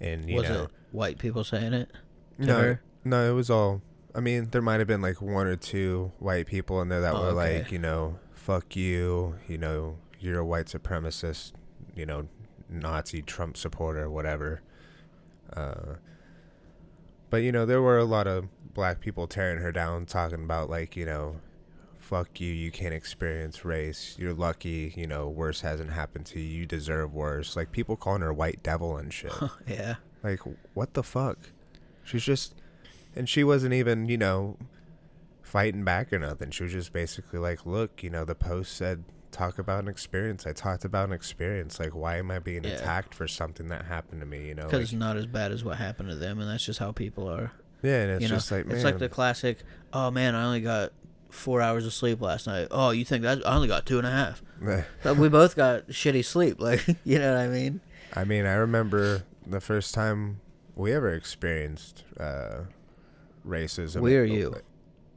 and 0.00 0.28
you 0.28 0.36
was 0.36 0.48
know 0.48 0.64
it 0.64 0.70
white 0.92 1.18
people 1.18 1.42
saying 1.44 1.72
it 1.72 1.90
no 2.38 2.58
her? 2.58 2.82
no 3.04 3.30
it 3.30 3.34
was 3.34 3.48
all 3.50 3.80
i 4.14 4.20
mean 4.20 4.48
there 4.50 4.62
might 4.62 4.78
have 4.78 4.86
been 4.88 5.00
like 5.00 5.20
one 5.22 5.46
or 5.46 5.56
two 5.56 6.12
white 6.18 6.46
people 6.46 6.80
in 6.82 6.88
there 6.88 7.00
that 7.00 7.14
Oh, 7.14 7.20
were 7.22 7.28
okay. 7.40 7.60
like 7.60 7.72
you 7.72 7.78
know 7.78 8.18
fuck 8.34 8.76
you 8.76 9.36
you 9.46 9.58
know 9.58 9.96
you're 10.20 10.40
a 10.40 10.44
white 10.44 10.66
supremacist 10.66 11.52
you 11.94 12.04
know 12.04 12.28
nazi 12.68 13.22
trump 13.22 13.56
supporter 13.56 14.10
whatever 14.10 14.60
uh 15.54 15.94
but 17.30 17.38
you 17.38 17.52
know 17.52 17.66
there 17.66 17.82
were 17.82 17.98
a 17.98 18.04
lot 18.04 18.26
of 18.26 18.48
black 18.74 19.00
people 19.00 19.26
tearing 19.26 19.58
her 19.60 19.72
down 19.72 20.06
talking 20.06 20.44
about 20.44 20.70
like 20.70 20.96
you 20.96 21.04
know 21.04 21.36
fuck 21.98 22.40
you 22.40 22.52
you 22.52 22.70
can't 22.70 22.94
experience 22.94 23.64
race 23.64 24.16
you're 24.18 24.32
lucky 24.32 24.94
you 24.96 25.06
know 25.06 25.28
worse 25.28 25.60
hasn't 25.60 25.90
happened 25.90 26.24
to 26.24 26.40
you 26.40 26.60
you 26.60 26.66
deserve 26.66 27.12
worse 27.12 27.54
like 27.54 27.70
people 27.70 27.96
calling 27.96 28.22
her 28.22 28.32
white 28.32 28.62
devil 28.62 28.96
and 28.96 29.12
shit 29.12 29.32
yeah. 29.66 29.96
like, 30.22 30.40
what 30.74 30.94
the 30.94 31.02
fuck? 31.02 31.38
She's 32.04 32.24
just, 32.24 32.54
and 33.14 33.28
she 33.28 33.44
wasn't 33.44 33.74
even, 33.74 34.08
you 34.08 34.16
know, 34.16 34.56
fighting 35.42 35.84
back 35.84 36.12
or 36.12 36.18
nothing. 36.18 36.50
She 36.50 36.62
was 36.62 36.72
just 36.72 36.92
basically 36.92 37.38
like, 37.38 37.66
look, 37.66 38.02
you 38.02 38.10
know, 38.10 38.24
the 38.24 38.34
post 38.34 38.74
said, 38.76 39.04
talk 39.38 39.58
about 39.58 39.82
an 39.82 39.88
experience. 39.88 40.46
I 40.46 40.52
talked 40.52 40.84
about 40.84 41.08
an 41.08 41.12
experience. 41.14 41.78
Like, 41.78 41.94
why 41.94 42.16
am 42.18 42.30
I 42.30 42.38
being 42.38 42.64
Yeah. 42.64 42.72
attacked 42.72 43.14
for 43.14 43.28
something 43.28 43.68
that 43.68 43.84
happened 43.86 44.20
to 44.20 44.26
me? 44.26 44.48
You 44.48 44.54
know, 44.54 44.64
Because 44.64 44.78
like, 44.78 44.82
it's 44.84 44.92
not 44.92 45.16
as 45.16 45.26
bad 45.26 45.52
as 45.52 45.62
what 45.64 45.76
happened 45.76 46.08
to 46.10 46.16
them, 46.16 46.40
and 46.40 46.48
that's 46.50 46.64
just 46.64 46.78
how 46.78 46.92
people 46.92 47.28
are. 47.28 47.52
yeah, 47.82 48.02
and 48.02 48.10
it's 48.12 48.22
you 48.22 48.28
know, 48.28 48.34
just 48.36 48.50
like, 48.50 48.66
man, 48.66 48.74
it's 48.76 48.84
like 48.84 48.98
the 48.98 49.08
classic. 49.08 49.58
Oh 49.92 50.10
man, 50.10 50.34
I 50.34 50.44
only 50.44 50.60
got 50.60 50.92
four 51.30 51.60
hours 51.60 51.86
of 51.86 51.92
sleep 51.92 52.20
last 52.20 52.46
night. 52.46 52.68
Oh, 52.70 52.90
you 52.90 53.04
think 53.04 53.22
that 53.22 53.46
I 53.46 53.54
only 53.54 53.68
got 53.68 53.86
two 53.86 53.98
and 53.98 54.06
a 54.06 54.10
half? 54.10 54.42
But 55.02 55.16
we 55.16 55.28
both 55.28 55.54
got 55.56 55.88
shitty 55.88 56.24
sleep. 56.24 56.56
Like, 56.68 56.84
you 57.04 57.18
know 57.18 57.32
what 57.32 57.40
I 57.40 57.48
mean? 57.48 57.80
I 58.14 58.24
mean, 58.24 58.44
I 58.46 58.54
remember 58.54 59.22
the 59.46 59.60
first 59.60 59.94
time 59.94 60.40
we 60.74 60.92
ever 60.92 61.12
experienced 61.12 62.04
uh, 62.18 62.62
racism. 63.46 64.00
We 64.00 64.16
or 64.16 64.24
you? 64.24 64.56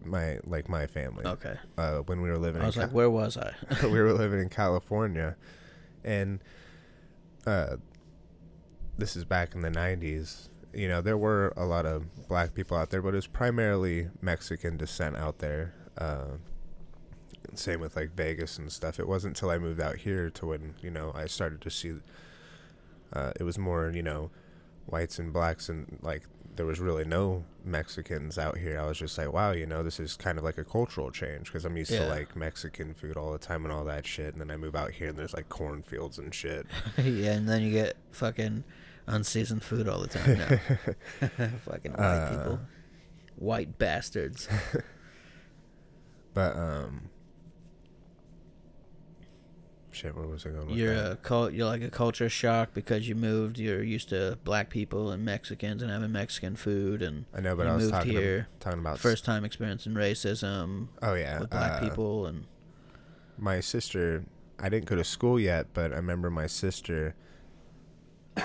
My 0.04 0.40
like 0.46 0.68
my 0.70 0.88
family. 0.88 1.26
Okay. 1.26 1.56
Uh, 1.78 2.00
when 2.00 2.22
we 2.22 2.30
were 2.30 2.38
living. 2.38 2.62
I 2.62 2.68
was 2.68 2.76
in 2.76 2.84
like, 2.84 2.92
where 2.92 3.10
was 3.10 3.38
I? 3.38 3.54
we 3.84 4.02
were 4.02 4.14
living 4.14 4.40
in 4.40 4.50
California, 4.50 5.36
and 6.04 6.40
uh, 7.46 7.78
this 8.98 9.16
is 9.16 9.26
back 9.26 9.54
in 9.56 9.62
the 9.62 9.70
'90s. 9.70 10.50
You 10.74 10.88
know, 10.88 11.02
there 11.02 11.18
were 11.18 11.54
a 11.58 11.66
lot 11.66 11.86
of 11.86 12.28
black 12.28 12.54
people 12.54 12.78
out 12.78 12.90
there, 12.90 13.02
but 13.02 13.10
it 13.10 13.18
was 13.18 13.28
primarily 13.28 14.10
Mexican 14.22 14.78
descent 14.78 15.18
out 15.18 15.40
there. 15.40 15.74
Uh, 15.98 16.38
same 17.56 17.82
with 17.82 17.96
like 17.96 18.16
Vegas 18.16 18.58
and 18.58 18.72
stuff. 18.72 19.00
It 19.00 19.08
wasn't 19.08 19.38
until 19.38 19.50
I 19.50 19.58
moved 19.58 19.82
out 19.82 19.98
here 19.98 20.30
to 20.32 20.46
when 20.46 20.76
you 20.82 20.90
know 20.92 21.12
I 21.14 21.26
started 21.28 21.62
to 21.62 21.70
see. 21.70 21.94
Uh, 23.14 23.34
it 23.40 23.44
was 23.44 23.58
more 23.58 23.92
you 23.94 24.02
know, 24.02 24.32
whites 24.86 25.20
and 25.20 25.34
blacks 25.34 25.70
and 25.70 26.00
like 26.02 26.24
there 26.56 26.66
was 26.66 26.80
really 26.80 27.06
no 27.06 27.44
Mexicans 27.64 28.38
out 28.38 28.58
here. 28.58 28.80
I 28.80 28.86
was 28.86 28.98
just 28.98 29.18
like, 29.18 29.32
wow, 29.32 29.52
you 29.52 29.66
know, 29.66 29.84
this 29.84 30.00
is 30.00 30.16
kind 30.18 30.38
of 30.38 30.44
like 30.44 30.58
a 30.58 30.64
cultural 30.64 31.12
change 31.12 31.46
because 31.46 31.64
I'm 31.66 31.78
used 31.78 31.92
Yeah. 31.92 32.00
to 32.06 32.08
like 32.10 32.36
Mexican 32.36 32.94
food 32.94 33.16
all 33.18 33.32
the 33.32 33.40
time 33.40 33.64
and 33.66 33.74
all 33.74 33.86
that 33.86 34.06
shit. 34.06 34.34
And 34.34 34.42
then 34.42 34.52
I 34.52 34.58
move 34.58 34.76
out 34.76 34.92
here 34.92 35.10
and 35.10 35.18
there's 35.18 35.34
like 35.34 35.48
cornfields 35.50 36.18
and 36.18 36.34
shit. 36.34 36.66
yeah, 36.98 37.32
and 37.34 37.48
then 37.48 37.62
you 37.62 37.72
get 37.72 37.96
fucking 38.12 38.64
unseasoned 39.08 39.64
food 39.64 39.88
all 39.88 40.00
the 40.02 40.08
time 40.08 40.38
now. 40.38 41.48
fucking 41.66 41.94
white 41.94 42.04
Uh, 42.06 42.30
people, 42.38 42.60
white 43.38 43.78
bastards. 43.78 44.48
But 46.34 46.56
um, 46.56 47.10
shit. 49.92 50.16
Where 50.16 50.28
was 50.28 50.46
I 50.46 50.50
going? 50.50 50.68
With 50.68 50.78
You're 50.78 50.96
that? 50.96 51.12
a 51.12 51.16
cult. 51.18 51.54
You're 51.54 51.66
like 51.68 51.82
a 51.82 51.90
culture 51.90 52.30
shock 52.30 52.74
because 52.74 53.08
you 53.08 53.16
moved. 53.16 53.58
You're 53.60 53.84
used 53.84 54.10
to 54.10 54.38
black 54.44 54.70
people 54.70 55.12
and 55.12 55.24
Mexicans 55.26 55.82
and 55.82 55.92
having 55.92 56.12
Mexican 56.12 56.56
food, 56.56 57.02
and 57.02 57.26
I 57.34 57.42
know, 57.42 57.56
but 57.56 57.68
I 57.68 57.76
was 57.76 57.90
talking 57.92 58.12
here. 58.12 58.48
talking 58.60 58.80
about 58.80 59.00
first 59.00 59.26
time 59.26 59.44
experiencing 59.46 59.94
racism 59.94 60.88
Oh 61.02 61.14
yeah, 61.14 61.40
with 61.40 61.50
black 61.50 61.74
uh, 61.74 61.80
people, 61.88 62.26
and 62.26 62.46
my 63.38 63.60
sister 63.60 64.26
I 64.60 64.70
didn't 64.70 64.86
go 64.86 64.96
to 64.96 65.04
school 65.04 65.40
yet, 65.40 65.68
but 65.74 65.92
I 65.92 65.96
remember 65.96 66.30
my 66.30 66.48
sister 66.48 67.16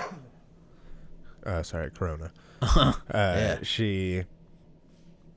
uh 1.45 1.63
sorry, 1.63 1.91
corona. 1.91 2.31
uh 2.61 2.93
Yeah. 3.11 3.59
she 3.63 4.23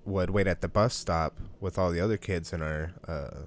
would 0.04 0.30
wait 0.30 0.46
at 0.46 0.60
the 0.62 0.68
bus 0.68 0.94
stop 0.94 1.38
with 1.60 1.78
all 1.78 1.90
the 1.90 2.00
other 2.00 2.16
kids 2.16 2.52
in 2.52 2.62
our 2.62 2.92
uh 3.06 3.42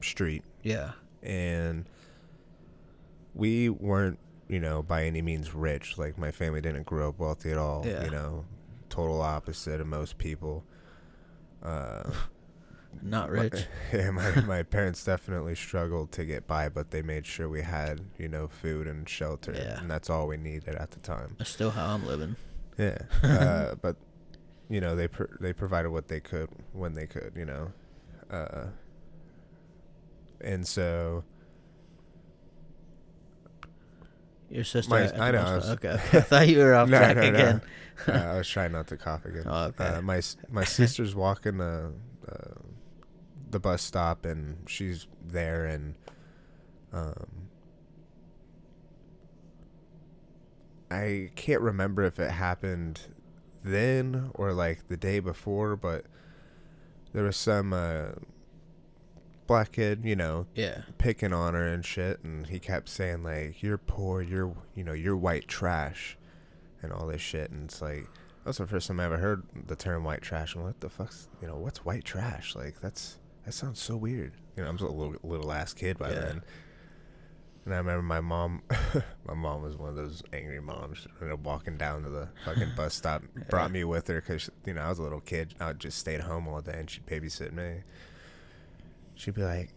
street 0.00 0.42
yeah, 0.62 0.92
and 1.22 1.84
we 3.34 3.68
weren't, 3.68 4.18
you 4.48 4.60
know, 4.60 4.82
by 4.82 5.04
any 5.04 5.22
means 5.22 5.54
rich. 5.54 5.96
Like 5.98 6.18
my 6.18 6.30
family 6.30 6.60
didn't 6.60 6.86
grow 6.86 7.08
up 7.10 7.18
wealthy 7.18 7.50
at 7.52 7.58
all, 7.58 7.84
Yeah. 7.86 8.04
you 8.04 8.10
know. 8.10 8.44
Total 8.88 9.20
opposite 9.20 9.80
of 9.80 9.86
most 9.86 10.18
people. 10.18 10.64
Uh 11.62 12.10
not 13.02 13.32
My- 13.32 13.42
rich. 13.42 13.66
Yeah, 13.92 14.10
my, 14.10 14.40
my 14.46 14.62
parents 14.64 15.04
definitely 15.04 15.54
struggled 15.54 16.10
to 16.12 16.24
get 16.24 16.46
by, 16.48 16.68
but 16.68 16.90
they 16.90 17.02
made 17.02 17.24
sure 17.24 17.48
we 17.48 17.62
had, 17.62 18.00
you 18.18 18.28
know, 18.28 18.48
food 18.48 18.88
and 18.88 19.08
shelter. 19.08 19.52
Yeah. 19.54 19.78
And 19.80 19.88
that's 19.90 20.10
all 20.10 20.26
we 20.26 20.36
needed 20.36 20.74
at 20.74 20.90
the 20.90 20.98
time. 21.00 21.36
That's 21.38 21.50
still 21.50 21.70
how 21.70 21.94
I'm 21.94 22.04
living. 22.04 22.34
Yeah. 22.78 22.98
uh, 23.22 23.74
but, 23.80 23.94
you 24.68 24.80
know, 24.80 24.96
they 24.96 25.06
pr- 25.06 25.36
they 25.40 25.52
provided 25.52 25.90
what 25.90 26.08
they 26.08 26.18
could 26.18 26.48
when 26.72 26.94
they 26.94 27.06
could, 27.06 27.32
you 27.36 27.44
know. 27.44 27.72
Uh, 28.28 28.66
and 30.42 30.66
so, 30.66 31.24
Your 34.48 34.64
sister. 34.64 34.90
My- 34.90 35.12
I 35.18 35.30
know, 35.30 35.38
I 35.40 35.54
was- 35.56 35.70
okay. 35.70 35.92
I 35.92 36.20
thought 36.20 36.48
you 36.48 36.58
were 36.58 36.74
off 36.74 36.88
No, 36.90 36.98
track 36.98 37.16
no, 37.16 37.22
no. 37.22 37.28
again. 37.28 37.60
uh, 38.08 38.12
I 38.34 38.36
was 38.38 38.48
trying 38.48 38.72
not 38.72 38.88
to 38.88 38.96
cough 38.96 39.24
again. 39.24 39.44
Oh, 39.46 39.64
okay. 39.66 39.84
Uh, 39.84 40.02
my 40.02 40.20
my 40.50 40.64
sister's 40.64 41.14
walking 41.14 41.58
the 41.58 41.92
uh, 42.28 42.54
the 43.50 43.60
bus 43.60 43.82
stop 43.82 44.24
and 44.24 44.56
she's 44.68 45.06
there 45.26 45.66
and 45.66 45.94
um 46.92 47.48
I 50.90 51.30
can't 51.36 51.60
remember 51.60 52.02
if 52.04 52.18
it 52.18 52.30
happened 52.32 53.00
then 53.62 54.30
or 54.34 54.52
like 54.52 54.88
the 54.88 54.96
day 54.96 55.20
before, 55.20 55.76
but 55.76 56.04
there 57.12 57.22
was 57.24 57.36
some 57.36 57.72
uh, 57.72 58.06
black 59.50 59.72
kid, 59.72 60.04
you 60.04 60.14
know, 60.14 60.46
yeah, 60.54 60.82
picking 60.98 61.32
on 61.32 61.54
her 61.54 61.66
and 61.66 61.84
shit 61.84 62.22
and 62.22 62.46
he 62.46 62.60
kept 62.60 62.88
saying 62.88 63.24
like 63.24 63.62
you're 63.64 63.78
poor 63.78 64.22
you're 64.22 64.54
you 64.76 64.84
know 64.84 64.92
you're 64.92 65.16
white 65.16 65.48
trash 65.48 66.16
and 66.82 66.92
all 66.92 67.06
this 67.08 67.20
shit 67.20 67.50
and 67.50 67.64
it's 67.64 67.82
like 67.82 68.06
that's 68.44 68.58
the 68.58 68.66
first 68.66 68.86
time 68.86 69.00
i 69.00 69.04
ever 69.04 69.18
heard 69.18 69.42
the 69.66 69.74
term 69.76 70.04
white 70.04 70.22
trash. 70.22 70.54
And 70.54 70.62
what 70.64 70.78
the 70.80 70.88
fuck's 70.88 71.28
you 71.42 71.48
know 71.48 71.56
what's 71.56 71.84
white 71.84 72.04
trash? 72.04 72.54
Like 72.54 72.80
that's 72.80 73.18
that 73.44 73.52
sounds 73.52 73.80
so 73.82 73.96
weird. 73.96 74.32
You 74.56 74.62
know 74.62 74.68
i'm 74.68 74.78
just 74.78 74.88
a 74.88 74.92
little 74.94 75.16
little 75.24 75.50
ass 75.52 75.74
kid 75.74 75.98
by 75.98 76.10
Yeah. 76.10 76.20
then. 76.20 76.42
And 77.66 77.74
i 77.74 77.78
remember 77.78 78.02
my 78.02 78.20
mom 78.20 78.62
my 79.26 79.34
mom 79.34 79.62
was 79.62 79.76
one 79.76 79.90
of 79.90 79.96
those 79.96 80.22
angry 80.32 80.60
moms 80.60 81.06
you 81.20 81.26
know 81.28 81.38
walking 81.42 81.76
down 81.76 82.04
to 82.04 82.08
the 82.08 82.28
fucking 82.44 82.70
bus 82.76 82.94
stop 82.94 83.22
brought 83.50 83.70
me 83.72 83.82
with 83.82 84.06
her 84.06 84.20
because 84.20 84.48
you 84.64 84.74
know 84.74 84.80
i 84.82 84.88
was 84.88 84.98
a 85.00 85.02
little 85.02 85.20
kid 85.20 85.54
i 85.60 85.72
just 85.72 85.98
stayed 85.98 86.20
home 86.20 86.46
all 86.46 86.60
day 86.60 86.76
and 86.78 86.88
she'd 86.88 87.04
babysit 87.06 87.52
me 87.52 87.82
she'd 89.20 89.34
be 89.34 89.42
like 89.42 89.70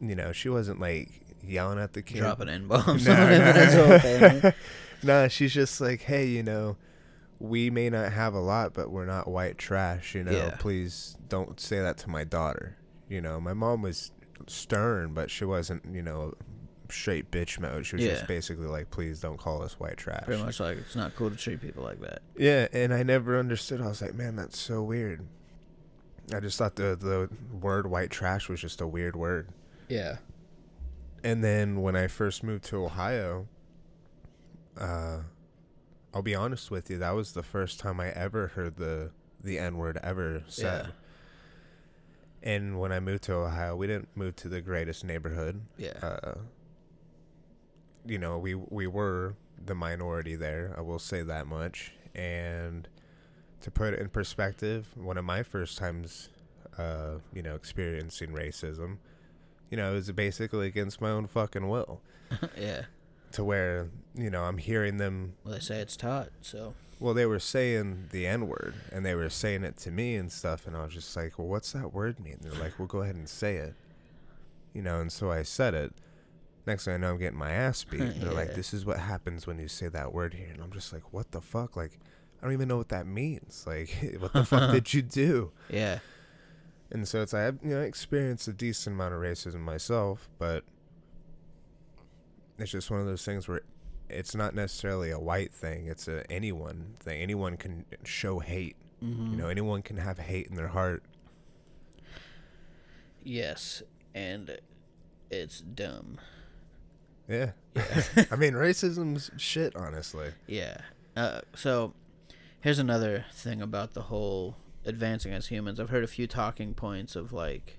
you 0.00 0.16
know, 0.16 0.32
she 0.32 0.48
wasn't 0.48 0.80
like 0.80 1.08
yelling 1.44 1.78
at 1.78 1.92
the 1.92 2.02
kid. 2.02 2.18
dropping 2.18 2.48
n 2.48 2.66
bombs 2.66 3.06
No, 3.06 3.12
on 3.12 3.18
him 3.28 3.40
and 3.42 3.56
his 3.56 4.42
no. 4.42 4.52
no, 5.04 5.28
she's 5.28 5.54
just 5.54 5.80
like, 5.80 6.00
hey, 6.02 6.26
you 6.26 6.42
know, 6.42 6.76
we 7.38 7.70
may 7.70 7.88
not 7.88 8.12
have 8.12 8.34
a 8.34 8.40
lot, 8.40 8.74
but 8.74 8.90
we're 8.90 9.06
not 9.06 9.28
white 9.28 9.58
trash. 9.58 10.14
You 10.16 10.24
know, 10.24 10.32
Yeah. 10.32 10.56
please 10.58 11.16
don't 11.28 11.60
say 11.60 11.78
that 11.80 11.98
to 11.98 12.10
my 12.10 12.24
daughter. 12.24 12.76
You 13.08 13.20
know, 13.20 13.40
my 13.40 13.52
mom 13.54 13.82
was 13.82 14.10
stern, 14.48 15.14
but 15.14 15.30
she 15.30 15.44
wasn't, 15.44 15.84
you 15.92 16.02
know, 16.02 16.34
straight 16.90 17.30
bitch 17.30 17.60
mode. 17.60 17.86
She 17.86 17.94
was 17.96 18.04
Yeah. 18.04 18.14
just 18.14 18.26
basically 18.26 18.66
like, 18.66 18.90
please 18.90 19.20
don't 19.20 19.38
call 19.38 19.62
us 19.62 19.74
white 19.78 19.96
trash. 19.98 20.24
Pretty 20.24 20.42
much 20.42 20.58
like 20.58 20.78
it's 20.78 20.96
not 20.96 21.14
cool 21.14 21.30
to 21.30 21.36
treat 21.36 21.60
people 21.60 21.84
like 21.84 22.00
that. 22.00 22.22
Yeah, 22.36 22.66
and 22.72 22.92
I 22.92 23.02
never 23.04 23.38
understood. 23.38 23.80
I 23.80 23.86
was 23.86 24.02
like, 24.02 24.14
man, 24.14 24.34
that's 24.34 24.58
so 24.58 24.82
weird. 24.82 25.26
I 26.34 26.40
just 26.40 26.58
thought 26.58 26.76
the 26.76 26.96
the 26.96 27.28
word 27.54 27.86
white 27.86 28.10
trash 28.10 28.48
was 28.48 28.60
just 28.60 28.80
a 28.80 28.86
weird 28.86 29.16
word. 29.16 29.48
Yeah. 29.88 30.18
And 31.24 31.42
then 31.42 31.82
when 31.82 31.94
I 31.94 32.08
first 32.08 32.42
moved 32.42 32.64
to 32.64 32.84
Ohio, 32.84 33.46
uh, 34.76 35.20
I'll 36.12 36.22
be 36.22 36.34
honest 36.34 36.70
with 36.70 36.90
you, 36.90 36.98
that 36.98 37.12
was 37.12 37.32
the 37.32 37.42
first 37.42 37.78
time 37.78 38.00
I 38.00 38.10
ever 38.10 38.48
heard 38.48 38.76
the 38.76 39.10
the 39.42 39.58
N 39.58 39.76
word 39.76 39.98
ever 40.02 40.44
said. 40.46 40.86
Yeah. 40.86 40.92
And 42.44 42.80
when 42.80 42.90
I 42.90 42.98
moved 42.98 43.22
to 43.24 43.34
Ohio, 43.34 43.76
we 43.76 43.86
didn't 43.86 44.08
move 44.16 44.34
to 44.36 44.48
the 44.48 44.60
greatest 44.60 45.04
neighborhood. 45.04 45.62
Yeah. 45.76 45.92
Uh, 46.02 46.34
you 48.04 48.18
know, 48.18 48.38
we 48.38 48.54
we 48.54 48.86
were 48.86 49.36
the 49.64 49.74
minority 49.74 50.34
there. 50.34 50.74
I 50.76 50.80
will 50.80 50.98
say 50.98 51.22
that 51.22 51.46
much. 51.46 51.92
And 52.14 52.88
to 53.62 53.70
put 53.70 53.94
it 53.94 54.00
in 54.00 54.08
perspective, 54.08 54.88
one 54.94 55.16
of 55.16 55.24
my 55.24 55.42
first 55.42 55.78
times, 55.78 56.28
uh, 56.78 57.14
you 57.32 57.42
know, 57.42 57.54
experiencing 57.54 58.30
racism, 58.30 58.98
you 59.70 59.76
know, 59.76 59.92
it 59.92 59.94
was 59.94 60.12
basically 60.12 60.66
against 60.66 61.00
my 61.00 61.10
own 61.10 61.26
fucking 61.26 61.68
will. 61.68 62.00
yeah. 62.58 62.82
To 63.32 63.44
where 63.44 63.88
you 64.14 64.28
know 64.28 64.44
I'm 64.44 64.58
hearing 64.58 64.98
them. 64.98 65.34
Well, 65.44 65.54
they 65.54 65.60
say 65.60 65.76
it's 65.76 65.96
taught, 65.96 66.28
so 66.42 66.74
Well, 67.00 67.14
they 67.14 67.24
were 67.24 67.38
saying 67.38 68.08
the 68.10 68.26
N 68.26 68.46
word, 68.46 68.74
and 68.92 69.06
they 69.06 69.14
were 69.14 69.30
saying 69.30 69.64
it 69.64 69.78
to 69.78 69.90
me 69.90 70.16
and 70.16 70.30
stuff, 70.30 70.66
and 70.66 70.76
I 70.76 70.84
was 70.84 70.92
just 70.92 71.16
like, 71.16 71.38
"Well, 71.38 71.48
what's 71.48 71.72
that 71.72 71.94
word 71.94 72.20
mean?" 72.20 72.36
They're 72.42 72.52
like, 72.60 72.78
"Well, 72.78 72.88
go 72.88 73.00
ahead 73.00 73.14
and 73.14 73.26
say 73.26 73.56
it," 73.56 73.74
you 74.74 74.82
know. 74.82 75.00
And 75.00 75.10
so 75.10 75.30
I 75.30 75.42
said 75.44 75.72
it. 75.72 75.94
Next 76.66 76.84
thing 76.84 76.94
I 76.94 76.96
know, 76.98 77.12
I'm 77.12 77.18
getting 77.18 77.38
my 77.38 77.52
ass 77.52 77.82
beat. 77.84 78.02
And 78.02 78.14
They're 78.20 78.34
like, 78.34 78.54
"This 78.54 78.74
is 78.74 78.84
what 78.84 78.98
happens 78.98 79.46
when 79.46 79.58
you 79.58 79.68
say 79.68 79.88
that 79.88 80.12
word 80.12 80.34
here," 80.34 80.50
and 80.52 80.62
I'm 80.62 80.70
just 80.70 80.92
like, 80.92 81.10
"What 81.14 81.30
the 81.30 81.40
fuck?" 81.40 81.74
Like, 81.74 81.98
I 82.42 82.46
don't 82.46 82.54
even 82.54 82.68
know 82.68 82.76
what 82.76 82.88
that 82.88 83.06
means. 83.06 83.64
Like, 83.66 84.16
what 84.18 84.32
the 84.32 84.44
fuck 84.44 84.70
did 84.72 84.92
you 84.92 85.02
do? 85.02 85.52
yeah. 85.70 86.00
And 86.90 87.08
so 87.08 87.22
it's 87.22 87.32
like, 87.32 87.42
I, 87.42 87.46
you 87.66 87.74
know, 87.74 87.80
I 87.80 87.84
experienced 87.84 88.46
a 88.48 88.52
decent 88.52 88.94
amount 88.96 89.14
of 89.14 89.20
racism 89.20 89.60
myself, 89.60 90.28
but 90.38 90.62
it's 92.58 92.70
just 92.70 92.90
one 92.90 93.00
of 93.00 93.06
those 93.06 93.24
things 93.24 93.48
where 93.48 93.62
it's 94.10 94.34
not 94.34 94.54
necessarily 94.54 95.10
a 95.10 95.18
white 95.18 95.54
thing. 95.54 95.86
It's 95.86 96.06
a 96.06 96.30
anyone 96.30 96.94
thing. 97.00 97.22
Anyone 97.22 97.56
can 97.56 97.86
show 98.04 98.40
hate. 98.40 98.76
Mm-hmm. 99.02 99.30
You 99.30 99.36
know, 99.38 99.48
anyone 99.48 99.80
can 99.80 99.96
have 99.96 100.18
hate 100.18 100.48
in 100.48 100.54
their 100.54 100.68
heart. 100.68 101.02
Yes, 103.24 103.82
and 104.14 104.58
it's 105.30 105.60
dumb. 105.60 106.18
Yeah. 107.28 107.52
I 108.30 108.36
mean, 108.36 108.52
racism's 108.52 109.30
shit, 109.38 109.74
honestly. 109.74 110.32
Yeah. 110.46 110.76
Uh, 111.16 111.40
so 111.54 111.94
here's 112.62 112.78
another 112.78 113.26
thing 113.32 113.60
about 113.60 113.92
the 113.94 114.02
whole 114.02 114.56
advancing 114.84 115.32
as 115.32 115.48
humans. 115.48 115.78
I've 115.78 115.90
heard 115.90 116.04
a 116.04 116.08
few 116.08 116.26
talking 116.26 116.74
points 116.74 117.14
of 117.14 117.32
like 117.32 117.78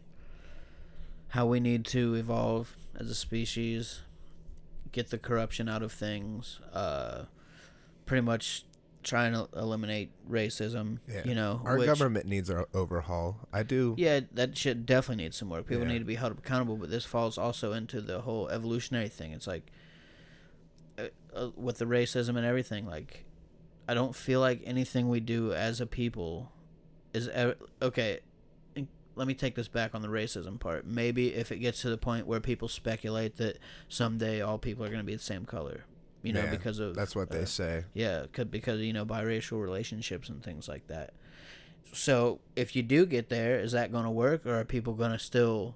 how 1.29 1.45
we 1.47 1.59
need 1.59 1.83
to 1.85 2.13
evolve 2.13 2.75
as 2.99 3.09
a 3.09 3.15
species, 3.15 4.01
get 4.91 5.09
the 5.09 5.17
corruption 5.17 5.67
out 5.67 5.81
of 5.81 5.91
things, 5.91 6.59
uh, 6.71 7.23
pretty 8.05 8.21
much 8.21 8.65
trying 9.01 9.33
to 9.33 9.49
eliminate 9.57 10.11
racism. 10.29 10.99
Yeah. 11.09 11.23
You 11.25 11.35
know, 11.35 11.61
Our 11.65 11.77
which- 11.79 11.87
government 11.87 12.25
needs 12.25 12.49
an 12.49 12.63
overhaul. 12.73 13.47
I 13.51 13.63
do. 13.63 13.95
Yeah, 13.97 14.21
that 14.33 14.57
shit 14.57 14.85
definitely 14.85 15.23
needs 15.25 15.35
some 15.37 15.49
work. 15.49 15.67
People 15.67 15.83
Yeah. 15.83 15.93
need 15.93 15.99
to 15.99 16.05
be 16.05 16.15
held 16.15 16.37
accountable, 16.37 16.77
but 16.77 16.89
this 16.89 17.03
falls 17.03 17.37
also 17.37 17.73
into 17.73 17.99
the 17.99 18.21
whole 18.21 18.47
evolutionary 18.49 19.09
thing. 19.09 19.31
It's 19.33 19.47
like 19.47 19.71
uh, 20.97 21.07
uh, 21.35 21.49
with 21.55 21.79
the 21.79 21.85
racism 21.85 22.37
and 22.37 22.45
everything. 22.45 22.85
Like, 22.85 23.25
I 23.87 23.93
don't 23.93 24.15
feel 24.15 24.39
like 24.39 24.61
anything 24.65 25.09
we 25.09 25.19
do 25.19 25.53
as 25.53 25.81
a 25.81 25.85
people 25.85 26.51
is 27.13 27.27
ever, 27.29 27.55
okay. 27.81 28.19
Let 29.15 29.27
me 29.27 29.35
take 29.35 29.53
this 29.53 29.67
back 29.67 29.93
on 29.93 30.01
the 30.01 30.07
racism 30.07 30.59
part. 30.59 30.87
Maybe 30.87 31.35
if 31.35 31.51
it 31.51 31.57
gets 31.59 31.81
to 31.83 31.89
the 31.91 31.97
point 31.99 32.25
where 32.25 32.39
people 32.39 32.67
speculate 32.67 33.35
that 33.37 33.59
someday 33.87 34.41
all 34.41 34.57
people 34.57 34.83
are 34.83 34.87
going 34.87 35.01
to 35.01 35.05
be 35.05 35.13
the 35.15 35.21
same 35.21 35.45
color, 35.45 35.83
you 36.23 36.33
know, 36.33 36.45
Yeah, 36.45 36.49
because 36.49 36.79
of 36.79 36.95
That's 36.95 37.15
what 37.15 37.29
they 37.29 37.43
uh, 37.43 37.45
say. 37.45 37.83
yeah, 37.93 38.25
could 38.31 38.49
because 38.49 38.79
you 38.81 38.91
know 38.91 39.05
biracial 39.05 39.61
relationships 39.61 40.29
and 40.29 40.41
things 40.41 40.67
like 40.67 40.87
that. 40.87 41.13
So 41.91 42.39
if 42.55 42.75
you 42.75 42.81
do 42.81 43.05
get 43.05 43.29
there, 43.29 43.59
is 43.59 43.73
that 43.73 43.91
going 43.91 44.05
to 44.05 44.09
work, 44.09 44.47
or 44.47 44.59
are 44.59 44.65
people 44.65 44.93
going 44.93 45.11
to 45.11 45.19
still, 45.19 45.75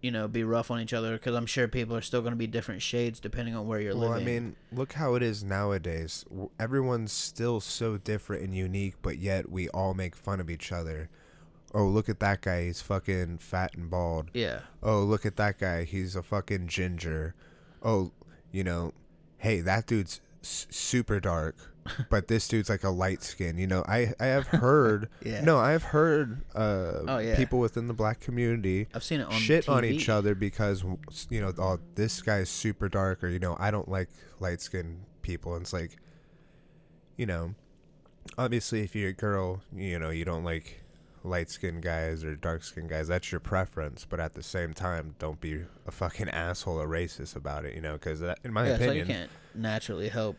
you 0.00 0.10
know, 0.10 0.28
be 0.28 0.44
rough 0.44 0.70
on 0.70 0.80
each 0.80 0.92
other? 0.92 1.12
Because 1.14 1.34
I'm 1.34 1.46
sure 1.46 1.68
people 1.68 1.96
are 1.96 2.00
still 2.00 2.20
going 2.20 2.32
to 2.32 2.38
be 2.38 2.46
different 2.46 2.82
shades 2.82 3.20
depending 3.20 3.54
on 3.56 3.66
where 3.66 3.80
you're 3.80 3.96
Well, 3.96 4.10
living. 4.10 4.26
I 4.26 4.30
mean, 4.30 4.56
look 4.72 4.94
how 4.94 5.14
it 5.14 5.22
is 5.22 5.42
nowadays. 5.42 6.24
Everyone's 6.58 7.12
still 7.12 7.60
so 7.60 7.98
different 7.98 8.42
and 8.42 8.54
unique, 8.54 8.94
but 9.02 9.18
yet 9.18 9.50
we 9.50 9.68
all 9.70 9.94
make 9.94 10.14
fun 10.16 10.40
of 10.40 10.50
each 10.50 10.72
other 10.72 11.08
oh 11.74 11.84
look 11.86 12.08
at 12.08 12.20
that 12.20 12.40
guy, 12.40 12.64
he's 12.64 12.80
fucking 12.80 13.38
fat 13.38 13.74
and 13.74 13.90
bald. 13.90 14.30
Yeah. 14.32 14.60
Oh 14.82 15.00
look 15.02 15.26
at 15.26 15.36
that 15.36 15.58
guy, 15.58 15.84
he's 15.84 16.16
a 16.16 16.22
fucking 16.22 16.68
ginger. 16.68 17.34
Oh, 17.82 18.12
you 18.52 18.64
know, 18.64 18.92
hey 19.38 19.60
that 19.60 19.86
dude's 19.86 20.20
s- 20.42 20.66
super 20.70 21.20
dark, 21.20 21.56
but 22.10 22.28
this 22.28 22.46
dude's 22.48 22.68
like 22.68 22.84
a 22.84 22.90
light 22.90 23.22
skin. 23.22 23.58
You 23.58 23.66
know, 23.66 23.84
I 23.88 24.12
I 24.20 24.26
have 24.26 24.46
heard. 24.48 25.08
Yeah. 25.24 25.42
No, 25.42 25.58
I've 25.58 25.82
heard 25.82 26.42
uh, 26.54 26.92
Oh, 27.06 27.18
yeah. 27.18 27.36
people 27.36 27.58
within 27.58 27.86
the 27.86 27.94
black 27.94 28.20
community 28.20 28.86
I've 28.94 29.04
seen 29.04 29.20
it 29.20 29.26
on 29.26 29.32
shit 29.32 29.68
on 29.68 29.84
each 29.84 30.08
other 30.08 30.34
because 30.34 30.84
you 31.28 31.40
know, 31.40 31.52
oh, 31.58 31.78
this 31.96 32.22
guy's 32.22 32.48
super 32.48 32.88
dark, 32.88 33.22
or 33.24 33.28
you 33.28 33.38
know, 33.38 33.56
I 33.58 33.70
don't 33.70 33.88
like 33.88 34.08
light 34.40 34.60
skinned 34.60 35.04
people. 35.22 35.54
And 35.54 35.62
it's 35.62 35.72
like, 35.72 35.96
you 37.16 37.26
know, 37.26 37.54
obviously, 38.36 38.82
if 38.82 38.94
you're 38.94 39.10
a 39.10 39.12
girl, 39.12 39.62
you 39.74 39.98
know, 39.98 40.10
you 40.10 40.24
don't 40.24 40.44
like 40.44 40.82
light 41.24 41.50
skinned 41.50 41.82
guys 41.82 42.24
or 42.24 42.36
dark 42.36 42.62
skinned 42.62 42.88
guys. 42.88 43.08
That's 43.08 43.30
your 43.32 43.40
preference. 43.40 44.06
But 44.08 44.20
at 44.20 44.34
the 44.34 44.42
same 44.42 44.72
time, 44.72 45.14
don't 45.18 45.40
be 45.40 45.64
a 45.86 45.90
fucking 45.90 46.28
asshole 46.30 46.80
or 46.80 46.86
racist 46.88 47.36
about 47.36 47.64
it. 47.64 47.74
You 47.74 47.80
know, 47.80 47.94
because 47.94 48.22
in 48.22 48.52
my 48.52 48.68
yeah, 48.68 48.76
so 48.78 48.84
you 48.84 48.88
opinion, 49.02 49.06
can't 49.06 49.30
naturally 49.58 50.08
help 50.08 50.36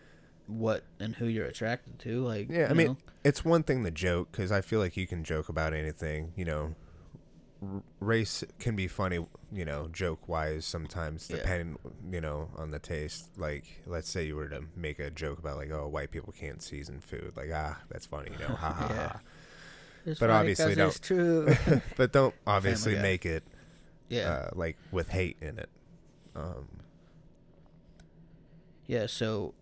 what 0.47 0.83
and 0.99 1.15
who 1.15 1.25
you're 1.25 1.45
attracted 1.45 1.99
to. 1.99 2.23
Like, 2.23 2.47
Yeah, 2.49 2.67
I 2.69 2.73
mean, 2.73 2.87
know? 2.87 2.97
it's 3.23 3.45
one 3.45 3.63
thing 3.63 3.83
to 3.83 3.91
joke 3.91 4.29
because 4.31 4.51
I 4.51 4.61
feel 4.61 4.79
like 4.79 4.97
you 4.97 5.05
can 5.07 5.23
joke 5.23 5.49
about 5.49 5.73
anything. 5.73 6.33
You 6.35 6.45
know, 6.45 6.75
R- 7.61 7.83
race 7.99 8.43
can 8.57 8.75
be 8.75 8.87
funny. 8.87 9.25
You 9.51 9.65
know, 9.65 9.89
joke 9.91 10.27
wise 10.27 10.65
sometimes, 10.65 11.29
Yeah. 11.29 11.37
depending. 11.37 11.77
You 12.11 12.21
know, 12.21 12.49
on 12.57 12.71
the 12.71 12.79
taste. 12.79 13.29
Like, 13.37 13.65
let's 13.85 14.09
say 14.09 14.25
you 14.25 14.35
were 14.35 14.49
to 14.49 14.63
make 14.75 14.97
a 14.99 15.09
joke 15.11 15.37
about 15.39 15.57
like, 15.57 15.71
oh, 15.71 15.87
white 15.87 16.09
people 16.11 16.33
can't 16.33 16.63
season 16.63 16.99
food. 16.99 17.33
Like, 17.35 17.49
ah, 17.53 17.77
that's 17.89 18.05
funny. 18.05 18.31
You 18.31 18.47
know, 18.47 18.55
ha 18.55 18.71
ha 18.73 18.87
Yeah. 18.95 19.07
ha. 19.09 19.19
It's 20.05 20.19
but 20.19 20.29
obviously 20.29 20.73
it's 20.73 20.99
true. 20.99 21.53
But 21.97 22.13
don't 22.13 22.33
obviously 22.47 22.95
make 22.95 23.25
it 23.25 23.43
yeah. 24.07 24.29
uh, 24.29 24.49
like 24.55 24.77
with 24.91 25.09
hate 25.09 25.37
in 25.41 25.59
it. 25.59 25.69
Um, 26.35 26.67
Yeah, 28.89 29.05
so 29.05 29.53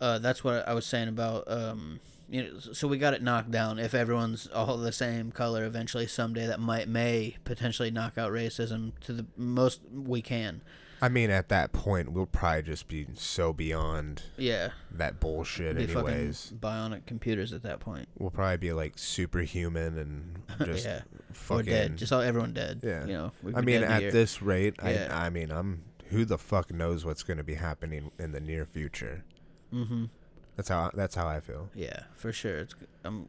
uh, 0.00 0.18
that's 0.18 0.42
what 0.42 0.66
I 0.68 0.74
was 0.74 0.84
saying 0.84 1.06
about 1.08 1.44
um, 1.46 2.00
you 2.28 2.42
know. 2.42 2.58
So 2.58 2.88
we 2.88 2.98
got 2.98 3.14
it 3.14 3.22
knocked 3.22 3.52
down. 3.52 3.78
If 3.78 3.94
everyone's 3.94 4.48
all 4.48 4.76
the 4.76 4.90
same 4.90 5.30
color, 5.30 5.64
eventually 5.64 6.08
someday 6.08 6.48
that 6.48 6.58
might 6.58 6.88
may 6.88 7.36
potentially 7.44 7.92
knock 7.92 8.18
out 8.18 8.32
racism 8.32 8.92
to 9.02 9.12
the 9.12 9.26
most 9.36 9.80
we 9.92 10.20
can. 10.22 10.60
I 11.00 11.08
mean, 11.08 11.30
at 11.30 11.48
that 11.48 11.72
point, 11.72 12.12
we'll 12.12 12.26
probably 12.26 12.62
just 12.62 12.86
be 12.86 13.06
so 13.14 13.52
beyond 13.52 14.22
Yeah, 14.36 14.70
that 14.92 15.18
bullshit, 15.18 15.76
be 15.76 15.84
anyways. 15.84 16.52
bionic 16.60 17.06
computers 17.06 17.52
at 17.52 17.62
that 17.64 17.80
point. 17.80 18.08
We'll 18.18 18.30
probably 18.30 18.56
be 18.58 18.72
like 18.72 18.92
superhuman 18.98 19.98
and 19.98 20.42
just 20.66 20.84
yeah, 20.86 21.00
fucking. 21.32 21.60
or 21.60 21.70
dead. 21.70 21.96
Just 21.96 22.12
all 22.12 22.20
everyone 22.20 22.52
dead. 22.52 22.80
Yeah. 22.84 23.04
you 23.06 23.12
know. 23.14 23.32
I 23.54 23.62
mean, 23.62 23.80
dead 23.80 23.84
in 23.84 23.90
a 23.90 23.94
at 23.94 24.02
year. 24.02 24.10
this 24.12 24.42
rate, 24.42 24.74
Yeah. 24.82 25.08
I 25.10 25.26
I 25.26 25.30
mean, 25.30 25.50
I'm 25.50 25.82
who 26.12 26.24
the 26.24 26.38
fuck 26.38 26.72
knows 26.72 27.04
what's 27.04 27.22
going 27.22 27.38
to 27.38 27.44
be 27.44 27.54
happening 27.54 28.10
in 28.18 28.32
the 28.32 28.40
near 28.40 28.64
future. 28.64 29.24
Mhm. 29.72 30.10
That's 30.56 30.68
how 30.68 30.90
that's 30.94 31.14
how 31.14 31.26
I 31.26 31.40
feel. 31.40 31.70
Yeah, 31.74 32.04
for 32.14 32.32
sure. 32.32 32.58
It's 32.58 32.74
um. 33.04 33.28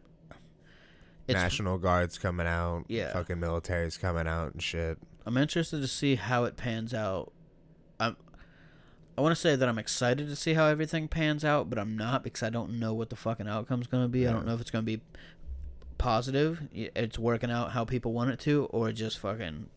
It's, 1.25 1.35
National 1.39 1.77
Guard's 1.77 2.17
coming 2.17 2.47
out. 2.47 2.83
Yeah. 2.89 3.13
Fucking 3.13 3.39
military's 3.39 3.97
coming 3.97 4.27
out 4.27 4.51
and 4.53 4.61
shit. 4.61 4.97
I'm 5.25 5.37
interested 5.37 5.79
to 5.81 5.87
see 5.87 6.15
how 6.15 6.43
it 6.43 6.57
pans 6.57 6.93
out. 6.93 7.31
I'm 7.97 8.17
I 9.17 9.21
want 9.21 9.33
to 9.33 9.39
say 9.39 9.55
that 9.55 9.69
I'm 9.69 9.77
excited 9.79 10.27
to 10.27 10.35
see 10.35 10.53
how 10.53 10.65
everything 10.65 11.07
pans 11.07 11.45
out, 11.45 11.69
but 11.69 11.79
I'm 11.79 11.95
not 11.95 12.23
because 12.23 12.43
I 12.43 12.49
don't 12.49 12.77
know 12.79 12.93
what 12.93 13.09
the 13.09 13.15
fucking 13.15 13.47
outcome's 13.47 13.87
going 13.87 14.03
to 14.03 14.09
be. 14.09 14.27
I 14.27 14.31
don't 14.33 14.45
know 14.45 14.53
if 14.55 14.59
it's 14.61 14.71
going 14.71 14.83
to 14.85 14.97
be 14.97 15.01
positive, 15.97 16.67
it's 16.73 17.17
working 17.17 17.49
out 17.51 17.71
how 17.71 17.85
people 17.85 18.11
want 18.11 18.31
it 18.31 18.39
to 18.41 18.65
or 18.71 18.91
just 18.91 19.19
fucking 19.19 19.69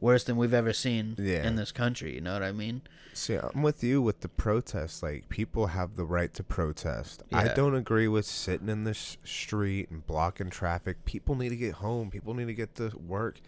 worse 0.00 0.24
than 0.24 0.36
we've 0.36 0.54
ever 0.54 0.72
seen 0.72 1.14
Yeah. 1.18 1.46
in 1.46 1.56
this 1.56 1.72
country, 1.72 2.14
you 2.14 2.20
know 2.20 2.34
what 2.34 2.42
I 2.42 2.52
mean? 2.52 2.82
See, 3.14 3.34
I'm 3.34 3.62
with 3.62 3.82
you 3.82 4.02
with 4.02 4.20
the 4.20 4.28
protests. 4.28 5.02
Like, 5.02 5.28
people 5.30 5.68
have 5.68 5.96
the 5.96 6.04
right 6.04 6.32
to 6.34 6.42
protest. 6.42 7.22
I 7.32 7.48
don't 7.48 7.74
agree 7.74 8.08
with 8.08 8.26
sitting 8.26 8.68
in 8.68 8.84
the 8.84 8.92
street 8.92 9.90
and 9.90 10.06
blocking 10.06 10.50
traffic. 10.50 11.04
People 11.06 11.34
need 11.34 11.48
to 11.48 11.56
get 11.56 11.74
home. 11.74 12.10
People 12.10 12.34
need 12.34 12.46
to 12.46 12.54
get 12.54 12.74
to 12.74 12.92
work. 12.98 13.40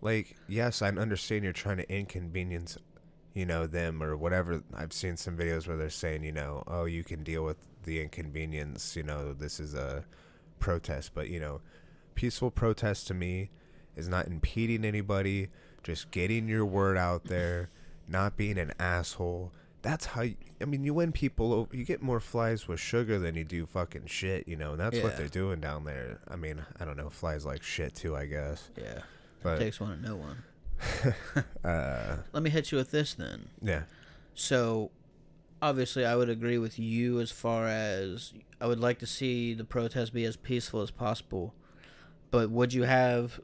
Like, 0.00 0.36
yes, 0.48 0.80
I 0.80 0.88
understand 0.88 1.44
you're 1.44 1.52
trying 1.52 1.76
to 1.78 1.92
inconvenience, 1.94 2.78
you 3.34 3.44
know, 3.44 3.66
them 3.66 4.02
or 4.02 4.16
whatever. 4.16 4.62
I've 4.74 4.94
seen 4.94 5.18
some 5.18 5.36
videos 5.36 5.68
where 5.68 5.76
they're 5.76 5.90
saying, 5.90 6.24
you 6.24 6.32
know, 6.32 6.62
oh, 6.66 6.86
you 6.86 7.04
can 7.04 7.22
deal 7.22 7.44
with 7.44 7.58
the 7.82 8.00
inconvenience. 8.00 8.96
You 8.96 9.02
know, 9.02 9.34
this 9.34 9.60
is 9.60 9.74
a 9.74 10.04
protest. 10.60 11.12
But, 11.14 11.28
you 11.28 11.40
know, 11.40 11.60
peaceful 12.14 12.50
protest 12.50 13.06
to 13.08 13.14
me 13.14 13.50
is 13.98 14.08
not 14.08 14.26
impeding 14.26 14.84
anybody, 14.84 15.48
just 15.82 16.10
getting 16.10 16.48
your 16.48 16.64
word 16.64 16.96
out 16.96 17.24
there, 17.24 17.68
not 18.08 18.36
being 18.36 18.58
an 18.58 18.72
asshole. 18.78 19.52
That's 19.82 20.06
how 20.06 20.22
you, 20.22 20.34
I 20.60 20.64
mean, 20.64 20.84
you 20.84 20.92
win 20.94 21.12
people 21.12 21.52
over. 21.52 21.76
You 21.76 21.84
get 21.84 22.02
more 22.02 22.20
flies 22.20 22.66
with 22.66 22.80
sugar 22.80 23.18
than 23.18 23.34
you 23.36 23.44
do 23.44 23.66
fucking 23.66 24.06
shit, 24.06 24.48
you 24.48 24.56
know. 24.56 24.72
And 24.72 24.80
that's 24.80 24.98
what 25.00 25.16
they're 25.16 25.28
doing 25.28 25.60
down 25.60 25.84
there. 25.84 26.18
I 26.28 26.36
mean, 26.36 26.62
I 26.80 26.84
don't 26.84 26.96
know, 26.96 27.10
flies 27.10 27.46
like 27.46 27.62
shit 27.62 27.94
too, 27.94 28.16
I 28.16 28.26
guess. 28.26 28.70
Yeah. 28.76 29.00
But 29.42 29.58
Takes 29.58 29.78
one 29.80 29.96
to 29.96 30.08
know 30.08 30.16
one. 30.16 30.42
uh, 31.64 32.16
Let 32.32 32.42
me 32.42 32.50
hit 32.50 32.72
you 32.72 32.78
with 32.78 32.90
this 32.90 33.14
then. 33.14 33.50
yeah, 33.62 33.82
So, 34.34 34.90
obviously, 35.62 36.04
I 36.04 36.16
would 36.16 36.28
agree 36.28 36.58
with 36.58 36.78
you 36.78 37.20
as 37.20 37.30
far 37.30 37.66
as 37.66 38.32
I 38.60 38.66
would 38.66 38.80
like 38.80 38.98
to 39.00 39.06
see 39.06 39.54
the 39.54 39.64
protest 39.64 40.12
be 40.12 40.24
as 40.24 40.36
peaceful 40.36 40.82
as 40.82 40.90
possible. 40.90 41.54
But 42.30 42.50
would 42.50 42.72
you 42.72 42.82
have 42.82 43.40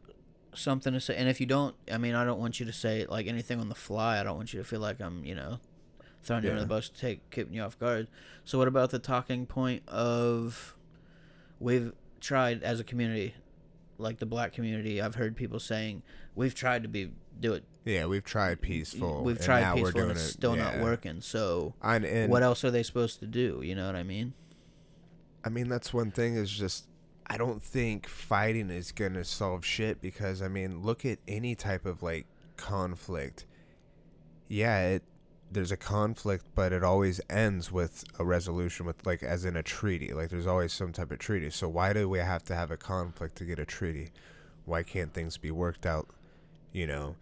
something 0.58 0.92
to 0.92 1.00
say? 1.00 1.16
And 1.16 1.28
if 1.28 1.40
you 1.40 1.46
don't, 1.46 1.74
I 1.90 1.98
mean, 1.98 2.14
I 2.14 2.24
don't 2.24 2.38
want 2.38 2.60
you 2.60 2.66
to 2.66 2.72
say 2.72 3.06
like 3.06 3.26
anything 3.26 3.60
on 3.60 3.68
the 3.68 3.74
fly. 3.74 4.20
I 4.20 4.24
don't 4.24 4.36
want 4.36 4.52
you 4.52 4.60
to 4.60 4.64
feel 4.64 4.80
like 4.80 5.00
I'm, 5.00 5.24
you 5.24 5.34
know, 5.34 5.58
throwing 6.22 6.44
you 6.44 6.50
under 6.50 6.62
the 6.62 6.66
bus 6.66 6.88
to 6.88 6.98
take 6.98 7.30
keeping 7.30 7.54
you 7.54 7.62
off 7.62 7.78
guard. 7.78 8.08
So, 8.44 8.58
what 8.58 8.68
about 8.68 8.90
the 8.90 8.98
talking 8.98 9.46
point 9.46 9.82
of 9.88 10.76
we've 11.60 11.92
tried 12.20 12.62
as 12.62 12.80
a 12.80 12.84
community, 12.84 13.34
like 13.98 14.18
the 14.18 14.26
black 14.26 14.52
community? 14.52 15.00
I've 15.00 15.14
heard 15.14 15.36
people 15.36 15.60
saying 15.60 16.02
we've 16.34 16.54
tried 16.54 16.82
to 16.82 16.88
be 16.88 17.12
do 17.40 17.52
it. 17.54 17.64
yeah, 17.84 18.06
we've 18.06 18.24
tried 18.24 18.60
peaceful. 18.60 19.22
We've 19.24 19.36
and 19.36 19.44
tried 19.44 19.60
now 19.62 19.74
peaceful, 19.74 20.00
and 20.02 20.10
it's 20.12 20.22
it, 20.22 20.32
still 20.32 20.56
yeah. 20.56 20.76
not 20.76 20.80
working. 20.80 21.20
So. 21.20 21.74
And 21.82 22.30
what 22.30 22.42
else 22.42 22.64
are 22.64 22.70
they 22.70 22.82
supposed 22.82 23.20
to 23.20 23.26
do? 23.26 23.60
You 23.62 23.74
know 23.74 23.86
what 23.86 23.96
I 23.96 24.02
mean? 24.02 24.34
I 25.44 25.50
mean, 25.50 25.68
that's 25.68 25.92
one 25.92 26.10
thing 26.10 26.36
is 26.36 26.50
just 26.50 26.86
I 27.26 27.36
don't 27.36 27.62
think 27.62 28.06
fighting 28.06 28.70
is 28.70 28.92
gonna 28.92 29.24
solve 29.24 29.64
shit 29.64 30.00
because 30.00 30.42
I 30.42 30.48
mean, 30.48 30.82
look 30.82 31.04
at 31.04 31.18
any 31.26 31.54
type 31.54 31.86
of 31.86 32.02
like 32.02 32.26
conflict. 32.56 33.46
Yeah, 34.48 34.80
it 34.82 35.02
there's 35.50 35.72
a 35.72 35.76
conflict, 35.76 36.44
but 36.54 36.72
it 36.72 36.82
always 36.82 37.20
ends 37.30 37.70
with 37.70 38.04
a 38.18 38.24
resolution 38.24 38.86
with 38.86 39.06
like 39.06 39.22
as 39.22 39.44
in 39.44 39.56
a 39.56 39.62
treaty. 39.62 40.12
Like 40.12 40.28
there's 40.28 40.46
always 40.46 40.72
some 40.72 40.92
type 40.92 41.10
of 41.12 41.18
treaty. 41.18 41.50
So 41.50 41.68
why 41.68 41.92
do 41.92 42.08
we 42.08 42.18
have 42.18 42.44
to 42.44 42.54
have 42.54 42.70
a 42.70 42.76
conflict 42.76 43.36
to 43.36 43.44
get 43.44 43.58
a 43.58 43.64
treaty? 43.64 44.10
Why 44.64 44.82
can't 44.82 45.12
things 45.12 45.36
be 45.36 45.50
worked 45.50 45.86
out, 45.86 46.08
you 46.72 46.86
know, 46.86 47.16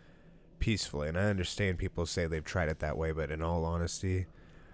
peacefully? 0.61 1.09
And 1.09 1.19
I 1.19 1.25
understand 1.25 1.79
people 1.79 2.07
say 2.07 2.27
they've 2.27 2.45
tried 2.45 2.69
it 2.69 2.79
that 2.81 2.97
way, 2.97 3.12
but 3.12 3.31
in 3.31 3.43
all 3.43 3.65
honesty, 3.65 4.27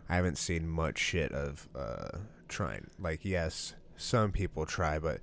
I 0.08 0.16
haven't 0.16 0.38
seen 0.38 0.68
much 0.68 0.98
shit 0.98 1.32
of 1.32 1.68
uh 1.74 2.18
trying. 2.48 2.88
Like 2.98 3.24
yes, 3.24 3.74
some 3.98 4.32
people 4.32 4.64
try, 4.64 4.98
but 4.98 5.20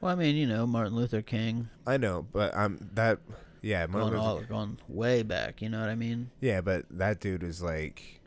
Well, 0.00 0.12
I 0.12 0.14
mean, 0.14 0.36
you 0.36 0.46
know, 0.46 0.66
Martin 0.66 0.94
Luther 0.94 1.22
King 1.22 1.68
I 1.86 1.96
know, 1.96 2.26
but 2.32 2.54
I'm 2.56 2.88
that 2.94 3.18
yeah, 3.62 3.86
Martin 3.86 4.10
going 4.12 4.22
Luther- 4.22 4.52
all 4.52 4.60
going 4.64 4.78
way 4.88 5.22
back. 5.24 5.60
You 5.62 5.68
know 5.70 5.80
what 5.80 5.88
I 5.88 5.94
mean? 5.96 6.30
Yeah, 6.40 6.60
but 6.60 6.84
that 6.90 7.18
dude 7.20 7.42
is 7.42 7.60
like, 7.62 8.20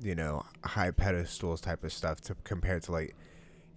you 0.00 0.14
know, 0.14 0.44
high 0.64 0.90
pedestals 0.90 1.60
type 1.60 1.84
of 1.84 1.92
stuff 1.92 2.20
to 2.22 2.34
compared 2.44 2.82
to 2.84 2.92
like, 2.92 3.14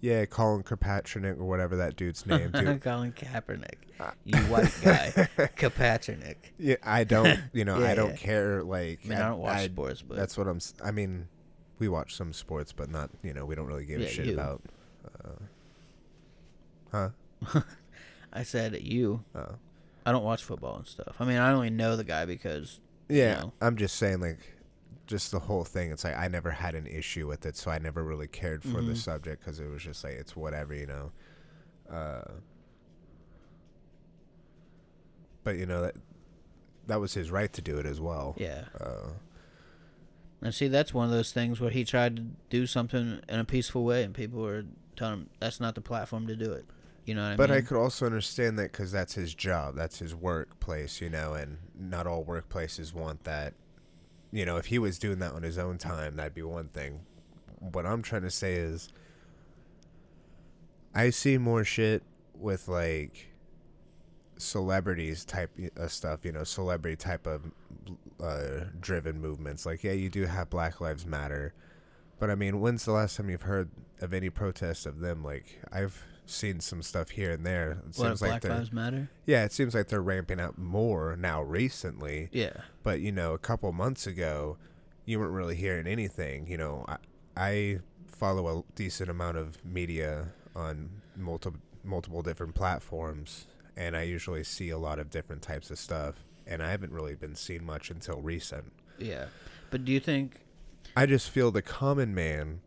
yeah, 0.00 0.24
Colin 0.24 0.62
Kirkpatrick 0.62 1.38
or 1.38 1.44
whatever 1.44 1.76
that 1.76 1.94
dude's 1.94 2.24
name. 2.26 2.50
Dude. 2.54 2.80
Colin 2.80 3.12
Kaepernick, 3.12 3.74
Uh, 4.00 4.12
you 4.24 4.38
white 4.44 4.72
guy, 4.82 5.10
Kaepernick. 5.56 6.36
yeah, 6.58 6.76
I 6.82 7.04
don't, 7.04 7.38
you 7.52 7.66
know, 7.66 7.78
Yeah, 7.80 7.90
I 7.90 7.94
don't 7.94 8.10
yeah. 8.12 8.16
care. 8.16 8.62
Like, 8.62 9.00
I 9.04 9.08
mean, 9.08 9.18
I 9.18 9.28
don't 9.28 9.40
watch 9.40 9.58
I- 9.58 9.66
sports, 9.66 10.00
but 10.02 10.16
That's 10.16 10.38
what 10.38 10.48
I'm. 10.48 10.58
I 10.82 10.90
mean, 10.90 11.28
we 11.80 11.88
watch 11.88 12.14
some 12.14 12.32
sports, 12.32 12.72
but 12.72 12.88
not. 12.90 13.10
You 13.24 13.34
know, 13.34 13.44
we 13.44 13.56
don't 13.56 13.66
really 13.66 13.84
give 13.86 14.00
Yeah, 14.00 14.06
a 14.06 14.10
shit 14.10 14.26
you. 14.26 14.34
about. 14.34 14.62
Uh, 15.24 15.30
huh? 16.92 17.60
I 18.32 18.42
said 18.44 18.80
you. 18.82 19.24
Oh. 19.34 19.56
I 20.06 20.12
don't 20.12 20.22
watch 20.24 20.44
football 20.44 20.76
and 20.76 20.86
stuff. 20.86 21.16
I 21.18 21.24
mean, 21.24 21.38
I 21.38 21.52
only 21.52 21.70
know 21.70 21.96
the 21.96 22.04
guy 22.04 22.24
because 22.24 22.80
Yeah, 23.08 23.34
know. 23.40 23.52
I'm 23.60 23.76
just 23.76 23.96
saying, 23.96 24.20
like, 24.20 24.38
just 25.06 25.30
the 25.32 25.40
whole 25.40 25.64
thing. 25.64 25.90
It's 25.90 26.04
like 26.04 26.16
I 26.16 26.28
never 26.28 26.50
had 26.52 26.74
an 26.76 26.86
issue 26.86 27.26
with 27.26 27.44
it, 27.44 27.56
so 27.56 27.70
I 27.70 27.78
never 27.78 28.04
really 28.04 28.28
cared 28.28 28.62
for 28.62 28.80
the 28.82 28.92
Mhm. 28.92 28.96
subject 28.96 29.40
because 29.44 29.58
it 29.58 29.68
was 29.68 29.82
just 29.82 30.04
like 30.04 30.14
it's 30.14 30.36
whatever, 30.36 30.72
you 30.74 30.86
know. 30.86 31.10
Uh, 31.90 32.22
but 35.42 35.56
you 35.56 35.66
know 35.66 35.82
that 35.82 35.96
that 36.86 37.00
was 37.00 37.14
his 37.14 37.30
right 37.30 37.52
to 37.52 37.62
do 37.62 37.78
it 37.78 37.86
as 37.86 38.00
well. 38.00 38.34
yeah. 38.38 38.64
Uh, 38.80 39.08
And 40.42 40.54
see, 40.54 40.68
that's 40.68 40.94
one 40.94 41.04
of 41.04 41.10
those 41.10 41.32
things 41.32 41.60
where 41.60 41.70
he 41.70 41.84
tried 41.84 42.16
to 42.16 42.22
do 42.48 42.66
something 42.66 43.20
in 43.28 43.40
a 43.40 43.44
peaceful 43.44 43.84
way, 43.84 44.02
and 44.02 44.14
people 44.14 44.40
were 44.40 44.64
telling 44.96 45.20
him 45.20 45.30
that's 45.38 45.60
not 45.60 45.74
the 45.74 45.80
platform 45.80 46.26
to 46.28 46.36
do 46.36 46.52
it. 46.52 46.64
You 47.04 47.14
know 47.14 47.22
what 47.22 47.26
I 47.26 47.30
mean? 47.30 47.36
But 47.36 47.50
mean? 47.50 47.58
I 47.58 47.62
could 47.62 47.76
also 47.76 48.06
understand 48.06 48.58
that 48.58 48.72
because 48.72 48.92
that's 48.92 49.14
his 49.14 49.34
job, 49.34 49.74
that's 49.76 49.98
his 49.98 50.14
workplace, 50.14 51.00
you 51.00 51.10
know, 51.10 51.34
and 51.34 51.58
not 51.78 52.06
all 52.06 52.24
workplaces 52.24 52.94
want 52.94 53.24
that. 53.24 53.54
You 54.32 54.46
know, 54.46 54.56
if 54.56 54.66
he 54.66 54.78
was 54.78 54.98
doing 54.98 55.18
that 55.18 55.32
on 55.32 55.42
his 55.42 55.58
own 55.58 55.76
time, 55.76 56.16
that'd 56.16 56.34
be 56.34 56.42
one 56.42 56.68
thing. 56.68 57.00
What 57.58 57.84
I'm 57.84 58.00
trying 58.00 58.22
to 58.22 58.30
say 58.30 58.54
is, 58.54 58.88
I 60.94 61.10
see 61.10 61.36
more 61.36 61.64
shit 61.64 62.02
with 62.34 62.68
like 62.68 63.29
celebrities 64.40 65.24
type 65.24 65.50
of 65.76 65.92
stuff, 65.92 66.24
you 66.24 66.32
know, 66.32 66.44
celebrity 66.44 66.96
type 66.96 67.26
of 67.26 67.42
uh, 68.22 68.64
driven 68.80 69.20
movements. 69.20 69.66
Like, 69.66 69.84
yeah, 69.84 69.92
you 69.92 70.08
do 70.10 70.26
have 70.26 70.50
Black 70.50 70.80
Lives 70.80 71.06
Matter, 71.06 71.54
but 72.18 72.30
I 72.30 72.34
mean, 72.34 72.60
when's 72.60 72.84
the 72.84 72.92
last 72.92 73.16
time 73.16 73.30
you've 73.30 73.42
heard 73.42 73.70
of 74.00 74.12
any 74.12 74.30
protests 74.30 74.86
of 74.86 75.00
them? 75.00 75.24
Like, 75.24 75.60
I've 75.72 76.02
seen 76.26 76.60
some 76.60 76.82
stuff 76.82 77.10
here 77.10 77.32
and 77.32 77.44
there. 77.44 77.72
It 77.72 77.78
what 77.86 77.94
seems 77.94 78.22
like 78.22 78.42
Black 78.42 78.44
Lives 78.44 78.72
Matter? 78.72 79.10
yeah, 79.26 79.44
it 79.44 79.52
seems 79.52 79.74
like 79.74 79.88
they're 79.88 80.02
ramping 80.02 80.40
up 80.40 80.56
more 80.56 81.16
now 81.16 81.42
recently. 81.42 82.28
Yeah. 82.32 82.52
But 82.82 83.00
you 83.00 83.12
know, 83.12 83.34
a 83.34 83.38
couple 83.38 83.72
months 83.72 84.06
ago, 84.06 84.56
you 85.04 85.18
weren't 85.18 85.32
really 85.32 85.56
hearing 85.56 85.86
anything. 85.86 86.46
You 86.46 86.58
know, 86.58 86.84
I 86.88 86.96
I 87.36 87.78
follow 88.06 88.58
a 88.58 88.74
decent 88.74 89.10
amount 89.10 89.38
of 89.38 89.64
media 89.64 90.28
on 90.54 90.90
multiple 91.16 91.60
multiple 91.84 92.22
different 92.22 92.54
platforms, 92.54 93.46
and 93.76 93.96
I 93.96 94.02
usually 94.02 94.44
see 94.44 94.70
a 94.70 94.78
lot 94.78 94.98
of 94.98 95.10
different 95.10 95.42
types 95.42 95.70
of 95.70 95.78
stuff. 95.78 96.16
And 96.46 96.62
I 96.62 96.70
haven't 96.70 96.92
really 96.92 97.14
been 97.14 97.34
seeing 97.34 97.64
much 97.64 97.90
until 97.90 98.20
recent. 98.20 98.72
Yeah. 98.98 99.26
But 99.70 99.84
do 99.84 99.92
you 99.92 100.00
think 100.00 100.40
I 100.96 101.06
just 101.06 101.30
feel 101.30 101.50
the 101.50 101.62
common 101.62 102.14
man 102.14 102.60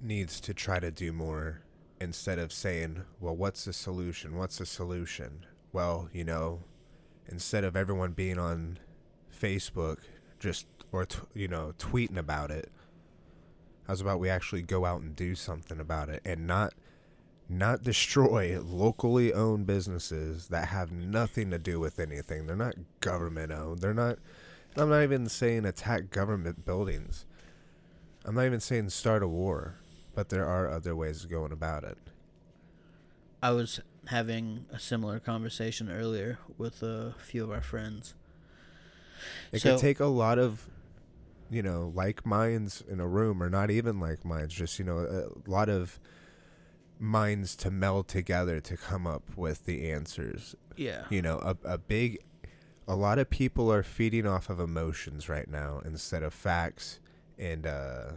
needs 0.00 0.40
to 0.40 0.54
try 0.54 0.78
to 0.78 0.90
do 0.90 1.12
more 1.12 1.60
instead 2.00 2.38
of 2.38 2.52
saying, 2.52 3.02
well, 3.18 3.34
what's 3.34 3.64
the 3.64 3.72
solution? 3.72 4.36
What's 4.36 4.58
the 4.58 4.66
solution? 4.66 5.44
Well, 5.72 6.08
you 6.12 6.24
know, 6.24 6.60
instead 7.26 7.64
of 7.64 7.76
everyone 7.76 8.12
being 8.12 8.38
on 8.38 8.78
Facebook 9.36 9.98
just 10.38 10.66
or, 10.92 11.04
t- 11.04 11.18
you 11.34 11.48
know, 11.48 11.74
tweeting 11.78 12.16
about 12.16 12.50
it, 12.50 12.70
how's 13.86 14.00
about 14.00 14.20
we 14.20 14.28
actually 14.28 14.62
go 14.62 14.84
out 14.84 15.00
and 15.00 15.16
do 15.16 15.34
something 15.34 15.80
about 15.80 16.08
it 16.08 16.22
and 16.24 16.46
not 16.46 16.74
not 17.48 17.82
destroy 17.82 18.60
locally 18.60 19.32
owned 19.32 19.66
businesses 19.66 20.48
that 20.48 20.68
have 20.68 20.92
nothing 20.92 21.50
to 21.50 21.58
do 21.58 21.80
with 21.80 21.98
anything. 21.98 22.46
They're 22.46 22.56
not 22.56 22.74
government 23.00 23.52
owned. 23.52 23.78
They're 23.80 23.94
not 23.94 24.18
I'm 24.76 24.90
not 24.90 25.02
even 25.02 25.28
saying 25.28 25.64
attack 25.64 26.10
government 26.10 26.64
buildings. 26.64 27.24
I'm 28.24 28.34
not 28.34 28.44
even 28.44 28.60
saying 28.60 28.90
start 28.90 29.22
a 29.22 29.28
war, 29.28 29.76
but 30.14 30.28
there 30.28 30.46
are 30.46 30.70
other 30.70 30.94
ways 30.94 31.24
of 31.24 31.30
going 31.30 31.52
about 31.52 31.84
it. 31.84 31.98
I 33.42 33.50
was 33.52 33.80
having 34.06 34.66
a 34.70 34.78
similar 34.78 35.18
conversation 35.20 35.90
earlier 35.90 36.38
with 36.58 36.82
a 36.82 37.14
few 37.18 37.44
of 37.44 37.50
our 37.50 37.62
friends. 37.62 38.14
It 39.52 39.60
So- 39.62 39.72
could 39.72 39.80
take 39.80 40.00
a 40.00 40.06
lot 40.06 40.38
of, 40.38 40.68
you 41.50 41.62
know, 41.62 41.90
like 41.94 42.26
minds 42.26 42.82
in 42.86 43.00
a 43.00 43.06
room, 43.08 43.42
or 43.42 43.48
not 43.50 43.70
even 43.70 43.98
like 43.98 44.24
minds, 44.24 44.54
just, 44.54 44.78
you 44.78 44.84
know, 44.84 44.98
a 44.98 45.50
lot 45.50 45.68
of 45.68 45.98
minds 46.98 47.56
to 47.56 47.70
meld 47.70 48.08
together 48.08 48.60
to 48.60 48.76
come 48.76 49.06
up 49.06 49.22
with 49.36 49.64
the 49.64 49.90
answers. 49.90 50.54
Yeah. 50.76 51.04
You 51.10 51.22
know, 51.22 51.38
a, 51.38 51.56
a 51.74 51.78
big, 51.78 52.18
a 52.86 52.94
lot 52.94 53.18
of 53.18 53.30
people 53.30 53.72
are 53.72 53.82
feeding 53.82 54.26
off 54.26 54.50
of 54.50 54.60
emotions 54.60 55.28
right 55.28 55.48
now 55.48 55.80
instead 55.84 56.22
of 56.22 56.34
facts 56.34 57.00
and, 57.38 57.66
uh, 57.66 58.12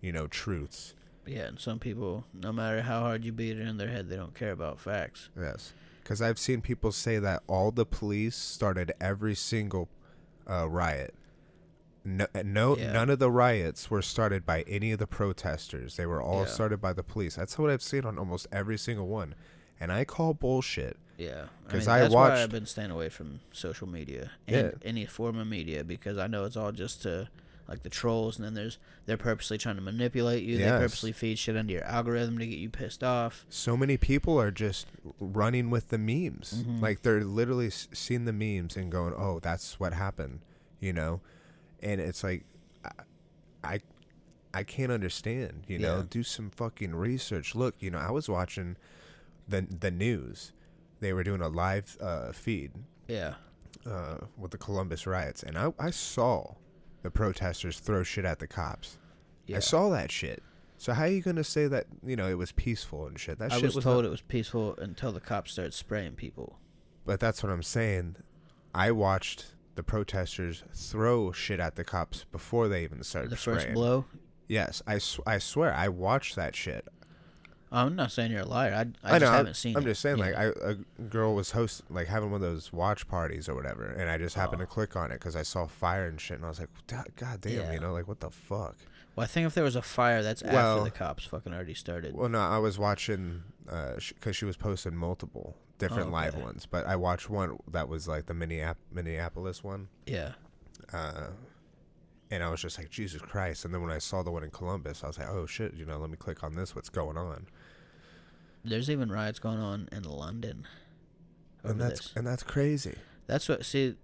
you 0.00 0.12
know, 0.12 0.26
truths. 0.26 0.94
Yeah, 1.26 1.42
and 1.42 1.60
some 1.60 1.78
people, 1.78 2.24
no 2.34 2.52
matter 2.52 2.82
how 2.82 3.00
hard 3.00 3.24
you 3.24 3.32
beat 3.32 3.58
it 3.58 3.66
in 3.66 3.76
their 3.76 3.88
head, 3.88 4.08
they 4.08 4.16
don't 4.16 4.34
care 4.34 4.52
about 4.52 4.80
facts. 4.80 5.28
Yes. 5.38 5.72
Because 6.02 6.20
I've 6.20 6.38
seen 6.38 6.60
people 6.60 6.90
say 6.90 7.18
that 7.18 7.42
all 7.46 7.70
the 7.70 7.86
police 7.86 8.34
started 8.34 8.92
every 9.00 9.34
single 9.34 9.88
uh, 10.48 10.68
riot. 10.68 11.14
No, 12.04 12.26
no 12.44 12.76
Yeah. 12.76 12.92
none 12.92 13.10
of 13.10 13.18
the 13.18 13.30
riots 13.30 13.90
were 13.90 14.00
started 14.02 14.46
by 14.46 14.62
any 14.62 14.90
of 14.92 14.98
the 14.98 15.06
protesters. 15.06 15.96
They 15.96 16.06
were 16.06 16.22
all 16.22 16.40
Yeah. 16.44 16.46
started 16.50 16.80
by 16.80 16.92
the 16.94 17.02
police. 17.02 17.36
That's 17.36 17.58
what 17.58 17.70
I've 17.70 17.82
seen 17.82 18.04
on 18.04 18.18
almost 18.18 18.46
every 18.50 18.78
single 18.78 19.06
one. 19.06 19.34
And 19.78 19.92
I 19.92 20.04
call 20.04 20.34
bullshit. 20.34 20.96
Yeah, 21.18 21.46
because 21.66 21.86
I 21.86 21.94
mean, 21.96 22.02
that's 22.04 22.14
why 22.14 22.28
watched- 22.30 22.40
I've 22.42 22.50
been 22.50 22.64
staying 22.66 22.90
away 22.90 23.10
from 23.10 23.40
social 23.52 23.86
media 23.86 24.30
and 24.48 24.72
Yeah. 24.72 24.88
any 24.88 25.04
form 25.04 25.38
of 25.38 25.46
media 25.46 25.84
because 25.84 26.16
I 26.16 26.26
know 26.26 26.44
it's 26.44 26.56
all 26.56 26.72
just 26.72 27.02
to 27.02 27.28
like 27.68 27.82
the 27.84 27.88
trolls, 27.90 28.36
and 28.36 28.44
then 28.44 28.54
there's 28.54 28.78
they're 29.06 29.16
purposely 29.18 29.56
trying 29.58 29.76
to 29.76 29.82
manipulate 29.82 30.42
you. 30.42 30.56
They 30.58 30.64
purposely 30.64 31.12
feed 31.12 31.38
shit 31.38 31.54
into 31.54 31.72
your 31.74 31.84
algorithm 31.84 32.38
to 32.38 32.46
get 32.46 32.58
you 32.58 32.68
pissed 32.70 33.04
off. 33.04 33.44
So 33.48 33.76
many 33.76 33.96
people 33.96 34.40
are 34.40 34.50
just 34.50 34.86
running 35.20 35.70
with 35.70 35.88
the 35.90 35.98
memes. 35.98 36.64
Mhm. 36.66 36.80
Like 36.80 37.02
they're 37.02 37.22
literally 37.22 37.70
seeing 37.70 38.24
the 38.24 38.32
memes 38.32 38.76
and 38.76 38.90
going, 38.90 39.14
"Oh, 39.16 39.38
that's 39.40 39.78
what 39.78 39.92
happened," 39.92 40.40
you 40.80 40.92
know. 40.92 41.20
And 41.82 42.00
it's 42.00 42.22
like, 42.22 42.44
I, 42.84 42.90
I, 43.64 43.80
I 44.52 44.62
can't 44.64 44.92
understand. 44.92 45.64
You 45.66 45.78
know, 45.78 45.96
Yeah. 45.98 46.02
do 46.08 46.22
some 46.22 46.50
fucking 46.50 46.94
research. 46.94 47.54
Look, 47.54 47.74
you 47.80 47.90
know, 47.90 47.98
I 47.98 48.10
was 48.10 48.28
watching 48.28 48.76
the 49.48 49.62
the 49.62 49.90
news. 49.90 50.52
They 51.00 51.12
were 51.12 51.24
doing 51.24 51.40
a 51.40 51.48
live 51.48 51.96
uh, 52.00 52.32
feed 52.32 52.72
Yeah, 53.08 53.34
uh, 53.86 54.18
with 54.36 54.50
the 54.50 54.58
Columbus 54.58 55.06
riots, 55.06 55.42
and 55.42 55.56
I 55.56 55.72
I 55.78 55.90
saw 55.90 56.54
the 57.02 57.10
protesters 57.10 57.80
throw 57.80 58.02
shit 58.02 58.24
at 58.26 58.38
the 58.38 58.46
cops. 58.46 58.98
yeah. 59.46 59.56
I 59.56 59.60
saw 59.60 59.88
that 59.90 60.10
shit. 60.12 60.42
So 60.76 60.92
how 60.94 61.04
are 61.04 61.08
you 61.08 61.22
gonna 61.22 61.44
say 61.44 61.66
that 61.68 61.86
you 62.04 62.16
know 62.16 62.28
it 62.28 62.36
was 62.38 62.52
peaceful 62.52 63.06
and 63.06 63.18
shit? 63.18 63.38
That 63.38 63.52
I 63.52 63.56
shit 63.56 63.64
was, 63.64 63.76
was 63.76 63.84
told 63.84 64.04
not- 64.04 64.08
it 64.08 64.10
was 64.10 64.20
peaceful 64.22 64.74
until 64.76 65.12
the 65.12 65.20
cops 65.20 65.52
started 65.52 65.72
spraying 65.74 66.12
people. 66.16 66.58
But 67.06 67.20
that's 67.20 67.42
what 67.42 67.50
I'm 67.50 67.62
saying. 67.62 68.16
I 68.74 68.90
watched 68.90 69.46
the 69.74 69.82
protesters 69.82 70.64
throw 70.74 71.32
shit 71.32 71.60
at 71.60 71.76
the 71.76 71.84
cops 71.84 72.24
before 72.32 72.68
they 72.68 72.82
even 72.84 73.02
started 73.02 73.30
the 73.30 73.36
first 73.36 73.72
blow. 73.72 74.04
Yes, 74.48 74.82
I, 74.86 74.98
sw- 74.98 75.20
I 75.26 75.38
swear 75.38 75.72
I 75.72 75.88
watched 75.88 76.36
that 76.36 76.56
shit. 76.56 76.88
I'm 77.72 77.94
not 77.94 78.10
saying 78.10 78.32
you're 78.32 78.40
a 78.40 78.46
liar. 78.46 78.74
I, 78.74 79.08
I, 79.08 79.16
I, 79.16 79.18
just 79.18 79.30
know. 79.30 79.30
haven't 79.30 79.46
I'm, 79.48 79.54
seen. 79.54 79.76
I'm 79.76 79.82
it. 79.82 79.86
just 79.86 80.00
saying, 80.00 80.16
like, 80.16 80.34
I, 80.34 80.46
a 80.46 80.74
girl 81.08 81.36
was 81.36 81.52
host 81.52 81.82
like 81.88 82.08
having 82.08 82.32
one 82.32 82.42
of 82.42 82.50
those 82.50 82.72
watch 82.72 83.06
parties 83.06 83.48
or 83.48 83.54
whatever, 83.54 83.84
and 83.84 84.10
I 84.10 84.18
just 84.18 84.34
happened 84.34 84.60
Oh. 84.62 84.64
to 84.64 84.70
ah. 84.70 84.74
click 84.74 84.96
on 84.96 85.12
it 85.12 85.14
because 85.14 85.36
I 85.36 85.42
saw 85.42 85.66
fire 85.66 86.06
and 86.06 86.20
shit, 86.20 86.38
and 86.38 86.44
I 86.44 86.48
was 86.48 86.58
like, 86.58 86.68
God 86.88 87.40
damn, 87.40 87.52
Yeah. 87.52 87.72
you 87.72 87.78
know, 87.78 87.92
like 87.92 88.08
what 88.08 88.18
the 88.18 88.30
fuck. 88.30 88.76
Well, 89.14 89.24
I 89.24 89.26
think 89.28 89.46
if 89.46 89.54
there 89.54 89.62
was 89.62 89.76
a 89.76 89.82
fire, 89.82 90.22
that's 90.22 90.42
Well- 90.42 90.78
after 90.78 90.84
the 90.84 90.90
cops 90.90 91.24
fucking 91.26 91.54
already 91.54 91.74
started. 91.74 92.14
Well, 92.16 92.28
no, 92.28 92.40
I 92.40 92.58
was 92.58 92.76
watching 92.76 93.44
uh, 93.68 93.94
because 94.08 94.34
she 94.34 94.44
was 94.44 94.56
posting 94.56 94.96
multiple 94.96 95.56
different 95.80 96.08
Oh, 96.10 96.12
live 96.12 96.36
ones, 96.36 96.66
but 96.70 96.86
I 96.86 96.94
watched 96.94 97.28
one 97.28 97.58
that 97.72 97.88
was 97.88 98.06
like 98.06 98.26
the 98.26 98.34
Minneap- 98.34 98.76
Minneapolis 98.92 99.64
one. 99.64 99.88
yeah, 100.06 100.32
uh, 100.92 101.28
and 102.30 102.44
I 102.44 102.48
was 102.50 102.60
just 102.62 102.78
like, 102.78 102.90
Jesus 102.90 103.20
Christ! 103.20 103.64
And 103.64 103.74
then 103.74 103.82
when 103.82 103.90
I 103.90 103.98
saw 103.98 104.22
the 104.22 104.30
one 104.30 104.44
in 104.44 104.50
Columbus, 104.50 105.02
I 105.02 105.08
was 105.08 105.18
like, 105.18 105.28
Oh 105.28 105.46
shit! 105.46 105.74
You 105.74 105.84
know, 105.84 105.98
let 105.98 106.10
me 106.10 106.16
click 106.16 106.44
on 106.44 106.54
this. 106.54 106.74
What's 106.76 106.88
going 106.90 107.16
on? 107.16 107.46
there's 108.62 108.90
even 108.90 109.10
riots 109.10 109.38
going 109.38 109.58
on 109.58 109.88
in 109.90 110.02
London. 110.04 110.66
And 111.64 111.80
that's 111.80 112.00
this. 112.00 112.12
and 112.16 112.26
that's 112.26 112.42
crazy. 112.42 112.94
That's 113.26 113.48
what 113.48 113.64
see 113.64 113.94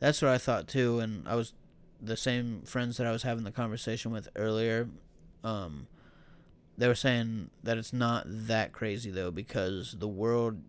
that's 0.00 0.22
what 0.22 0.30
I 0.30 0.38
thought 0.38 0.66
too 0.66 0.98
and 0.98 1.28
I 1.28 1.34
was 1.34 1.52
the 2.00 2.16
same 2.16 2.62
friends 2.62 2.96
that 2.96 3.06
I 3.06 3.12
was 3.12 3.22
having 3.22 3.44
the 3.44 3.52
conversation 3.52 4.10
with 4.10 4.28
earlier 4.34 4.88
um 5.44 5.86
they 6.78 6.88
were 6.88 6.94
saying 6.94 7.50
that 7.62 7.76
it's 7.78 7.92
not 7.92 8.24
that 8.26 8.72
crazy 8.72 9.10
though 9.10 9.30
because 9.30 9.94
the 9.98 10.08
world 10.08 10.62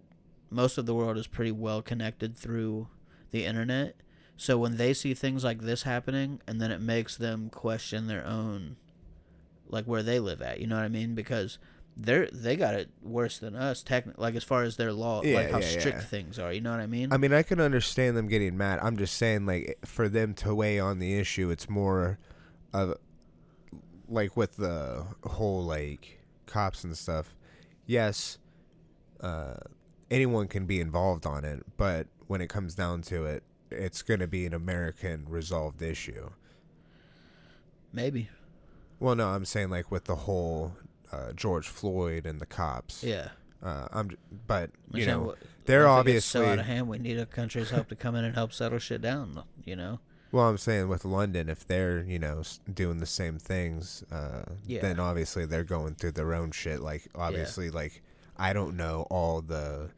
most 0.53 0.77
of 0.77 0.85
the 0.85 0.95
world 0.95 1.17
is 1.17 1.27
pretty 1.27 1.51
well 1.51 1.81
connected 1.81 2.37
through 2.37 2.87
the 3.31 3.45
internet. 3.45 3.95
So 4.37 4.57
when 4.57 4.77
they 4.77 4.93
see 4.93 5.13
things 5.13 5.43
like 5.43 5.61
this 5.61 5.83
happening 5.83 6.41
and 6.47 6.59
then 6.59 6.71
it 6.71 6.81
makes 6.81 7.15
them 7.17 7.49
question 7.49 8.07
their 8.07 8.25
own 8.25 8.77
like 9.67 9.85
where 9.85 10.03
they 10.03 10.19
live 10.19 10.41
at, 10.41 10.59
you 10.59 10.67
know 10.67 10.75
what 10.75 10.83
I 10.85 10.89
mean? 10.89 11.15
Because 11.15 11.57
they're 11.95 12.27
they 12.31 12.55
got 12.55 12.73
it 12.73 12.89
worse 13.03 13.37
than 13.37 13.55
us 13.55 13.83
technically 13.83 14.21
like 14.21 14.35
as 14.35 14.43
far 14.43 14.63
as 14.63 14.77
their 14.77 14.91
law 14.91 15.21
Yeah, 15.23 15.35
like 15.35 15.51
how 15.51 15.59
yeah, 15.59 15.67
strict 15.67 15.99
yeah. 15.99 16.03
things 16.03 16.39
are, 16.39 16.51
you 16.51 16.61
know 16.61 16.71
what 16.71 16.79
I 16.79 16.87
mean? 16.87 17.13
I 17.13 17.17
mean, 17.17 17.33
I 17.33 17.43
can 17.43 17.59
understand 17.59 18.17
them 18.17 18.27
getting 18.27 18.57
mad. 18.57 18.79
I'm 18.81 18.97
just 18.97 19.15
saying, 19.15 19.45
like, 19.45 19.77
for 19.85 20.09
them 20.09 20.33
to 20.35 20.55
weigh 20.55 20.79
on 20.79 20.99
the 20.99 21.17
issue, 21.19 21.49
it's 21.49 21.69
more 21.69 22.17
of 22.73 22.97
like 24.07 24.35
with 24.35 24.57
the 24.57 25.05
whole 25.23 25.63
like 25.63 26.19
cops 26.45 26.83
and 26.83 26.97
stuff. 26.97 27.35
Yes, 27.85 28.37
uh, 29.21 29.55
anyone 30.13 30.47
can 30.47 30.65
be 30.65 30.79
involved 30.79 31.25
on 31.25 31.43
it, 31.43 31.63
but 31.75 32.07
when 32.27 32.39
it 32.39 32.47
comes 32.47 32.75
down 32.75 33.01
to 33.01 33.25
it, 33.25 33.43
it's 33.71 34.03
going 34.03 34.19
to 34.19 34.27
be 34.27 34.45
an 34.45 34.53
American 34.53 35.25
resolved 35.27 35.81
issue. 35.81 36.29
Maybe. 37.91 38.29
Well, 38.99 39.15
no, 39.15 39.29
I'm 39.29 39.45
saying 39.45 39.69
like 39.71 39.91
with 39.91 40.05
the 40.05 40.15
whole 40.15 40.77
uh, 41.11 41.33
George 41.33 41.67
Floyd 41.67 42.25
and 42.25 42.39
the 42.39 42.45
cops. 42.45 43.03
Yeah. 43.03 43.29
Uh, 43.61 43.87
I'm, 43.91 44.17
but 44.47 44.69
you 44.93 45.05
know, 45.05 45.35
they're 45.65 46.03
gets 46.03 46.25
so 46.25 46.45
out 46.45 46.59
of 46.59 46.65
hand. 46.65 46.87
We 46.87 46.99
need 46.99 47.17
a 47.17 47.25
country's 47.25 47.69
help 47.69 47.87
to 47.89 47.95
come 47.95 48.15
in 48.15 48.23
and 48.23 48.35
help 48.35 48.53
settle 48.53 48.79
shit 48.79 49.01
down. 49.01 49.43
You 49.63 49.75
know. 49.75 49.99
Well, 50.31 50.49
I'm 50.49 50.57
saying 50.57 50.89
with 50.89 51.05
London, 51.05 51.47
if 51.47 51.65
they're 51.65 52.03
you 52.03 52.19
know 52.19 52.43
doing 52.71 52.97
the 52.99 53.05
same 53.05 53.39
things, 53.39 54.03
uh, 54.11 54.43
Yeah. 54.65 54.81
then 54.81 54.99
obviously 54.99 55.45
they're 55.45 55.63
going 55.63 55.95
through 55.95 56.13
their 56.13 56.33
own 56.33 56.51
shit. 56.51 56.81
Like 56.81 57.07
obviously, 57.15 57.69
like 57.69 58.01
I 58.37 58.51
don't 58.51 58.75
know 58.75 59.07
all 59.09 59.41
the 59.41 59.91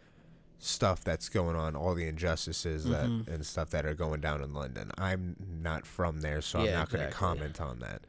stuff 0.66 1.03
that's 1.03 1.30
going 1.30 1.55
on, 1.55 1.76
all 1.76 1.93
the 1.93 2.07
injustices 2.07 2.86
that 2.86 3.07
Mhm. 3.07 3.28
and 3.28 3.45
stuff 3.45 3.70
that 3.70 3.86
are 3.86 3.93
going 3.93 4.20
down 4.20 4.41
in 4.41 4.53
London. 4.53 4.91
I'm 4.97 5.36
not 5.61 5.86
from 5.86 6.22
there, 6.22 6.41
so 6.41 6.59
I'm 6.59 6.66
Yeah, 6.66 6.80
not 6.80 6.89
going 6.89 7.05
to 7.05 7.13
comment 7.13 7.61
on 7.61 7.80
that. 7.80 8.01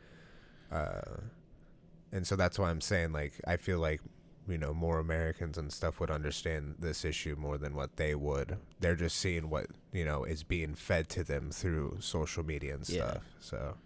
Uh, 0.71 1.21
and 2.13 2.27
so 2.27 2.35
that's 2.35 2.59
why 2.59 2.71
I'm 2.71 2.81
saying 2.81 3.13
like 3.13 3.35
I 3.47 3.57
feel 3.57 3.79
like 3.79 4.01
you 4.49 4.57
know 4.59 4.73
more 4.73 4.99
Americans 5.01 5.59
and 5.59 5.73
stuff 5.73 6.01
would 6.01 6.11
understand 6.11 6.77
this 6.79 7.05
issue 7.05 7.37
more 7.37 7.59
than 7.59 7.75
what 7.75 7.97
they 7.97 8.15
would. 8.15 8.59
They're 8.81 8.97
just 8.97 9.19
seeing 9.19 9.51
what 9.51 9.67
you 9.93 10.05
know 10.05 10.25
is 10.25 10.43
being 10.43 10.75
fed 10.75 11.09
to 11.11 11.25
them 11.25 11.51
through 11.51 11.99
social 12.01 12.43
media 12.45 12.75
and 12.75 12.89
Yeah. 12.89 13.11
stuff. 13.11 13.25
So 13.41 13.77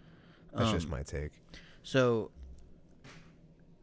that's 0.53 0.71
just 0.71 0.85
Um, 0.85 0.91
my 0.91 1.03
take. 1.03 1.33
So 1.83 2.31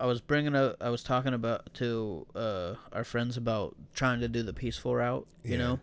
I 0.00 0.06
was 0.06 0.20
bringing 0.20 0.54
up, 0.54 0.76
I 0.80 0.90
was 0.90 1.02
talking 1.02 1.34
about 1.34 1.72
to 1.74 2.26
uh, 2.34 2.74
our 2.92 3.04
friends 3.04 3.36
about 3.36 3.74
trying 3.94 4.20
to 4.20 4.28
do 4.28 4.42
the 4.42 4.52
peaceful 4.52 4.94
route, 4.94 5.26
you 5.42 5.52
Yeah. 5.52 5.58
know, 5.58 5.80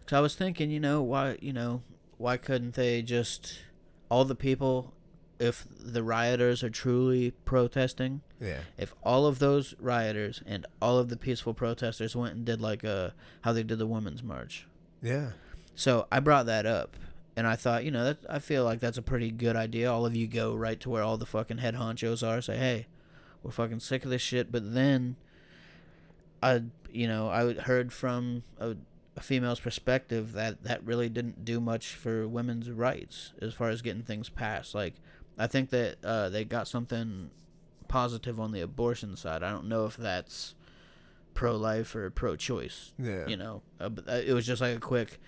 because 0.00 0.16
I 0.16 0.20
was 0.20 0.34
thinking, 0.36 0.70
you 0.70 0.80
know, 0.80 1.02
why, 1.02 1.36
you 1.40 1.52
know, 1.52 1.82
why 2.18 2.36
couldn't 2.36 2.74
they 2.74 3.02
just 3.02 3.58
all 4.08 4.24
the 4.24 4.36
people, 4.36 4.94
if 5.40 5.66
the 5.78 6.02
rioters 6.02 6.62
are 6.62 6.70
truly 6.70 7.32
protesting, 7.44 8.20
Yeah. 8.40 8.60
if 8.78 8.94
all 9.02 9.26
of 9.26 9.40
those 9.40 9.74
rioters 9.80 10.42
and 10.46 10.64
all 10.80 10.98
of 10.98 11.08
the 11.08 11.16
peaceful 11.16 11.52
protesters 11.52 12.14
went 12.14 12.34
and 12.36 12.44
did 12.44 12.60
like 12.60 12.84
a 12.84 13.14
how 13.42 13.52
they 13.52 13.64
did 13.64 13.78
the 13.78 13.86
women's 13.86 14.22
march, 14.22 14.66
Yeah. 15.02 15.32
so 15.74 16.06
I 16.12 16.20
brought 16.20 16.46
that 16.46 16.66
up, 16.66 16.96
and 17.36 17.46
I 17.48 17.56
thought, 17.56 17.84
you 17.84 17.90
know, 17.90 18.04
that 18.04 18.18
I 18.30 18.38
feel 18.38 18.62
like 18.64 18.78
that's 18.80 18.96
a 18.96 19.02
pretty 19.02 19.30
good 19.32 19.56
idea. 19.56 19.92
All 19.92 20.06
of 20.06 20.14
you 20.14 20.26
go 20.28 20.54
right 20.54 20.78
to 20.80 20.88
where 20.88 21.02
all 21.02 21.16
the 21.18 21.26
fucking 21.26 21.58
head 21.58 21.74
honchos 21.74 22.26
are. 22.26 22.40
Say, 22.40 22.56
hey, 22.56 22.86
we're 23.46 23.52
fucking 23.52 23.80
sick 23.80 24.04
of 24.04 24.10
this 24.10 24.20
shit. 24.22 24.50
But 24.50 24.74
then, 24.74 25.16
I, 26.42 26.62
you 26.92 27.06
know, 27.06 27.28
I 27.28 27.54
heard 27.54 27.92
from 27.92 28.42
a, 28.58 28.74
a 29.16 29.20
female's 29.20 29.60
perspective 29.60 30.32
that 30.32 30.64
that 30.64 30.84
really 30.84 31.08
didn't 31.08 31.44
do 31.44 31.60
much 31.60 31.94
for 31.94 32.26
women's 32.26 32.70
rights 32.70 33.32
as 33.40 33.54
far 33.54 33.70
as 33.70 33.82
getting 33.82 34.02
things 34.02 34.28
passed. 34.28 34.74
Like, 34.74 34.94
I 35.38 35.46
think 35.46 35.70
that 35.70 35.96
uh, 36.04 36.28
they 36.28 36.44
got 36.44 36.66
something 36.68 37.30
positive 37.88 38.40
on 38.40 38.50
the 38.52 38.60
abortion 38.60 39.16
side. 39.16 39.42
I 39.44 39.50
don't 39.50 39.68
know 39.68 39.86
if 39.86 39.96
that's 39.96 40.54
pro-life 41.34 41.94
or 41.94 42.08
pro-choice 42.10 42.92
Yeah. 42.98 43.26
you 43.26 43.36
know 43.36 43.60
uh, 43.78 43.90
but 43.90 44.08
uh, 44.08 44.12
it 44.24 44.32
was 44.32 44.46
just 44.46 44.62
like 44.62 44.74
a 44.74 44.80
quick 44.80 45.20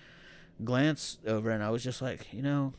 glance 0.63 1.19
over 1.27 1.51
and 1.51 1.63
i 1.63 1.69
was 1.69 1.83
just 1.83 2.01
like 2.01 2.33
you 2.33 2.41
know 2.41 2.73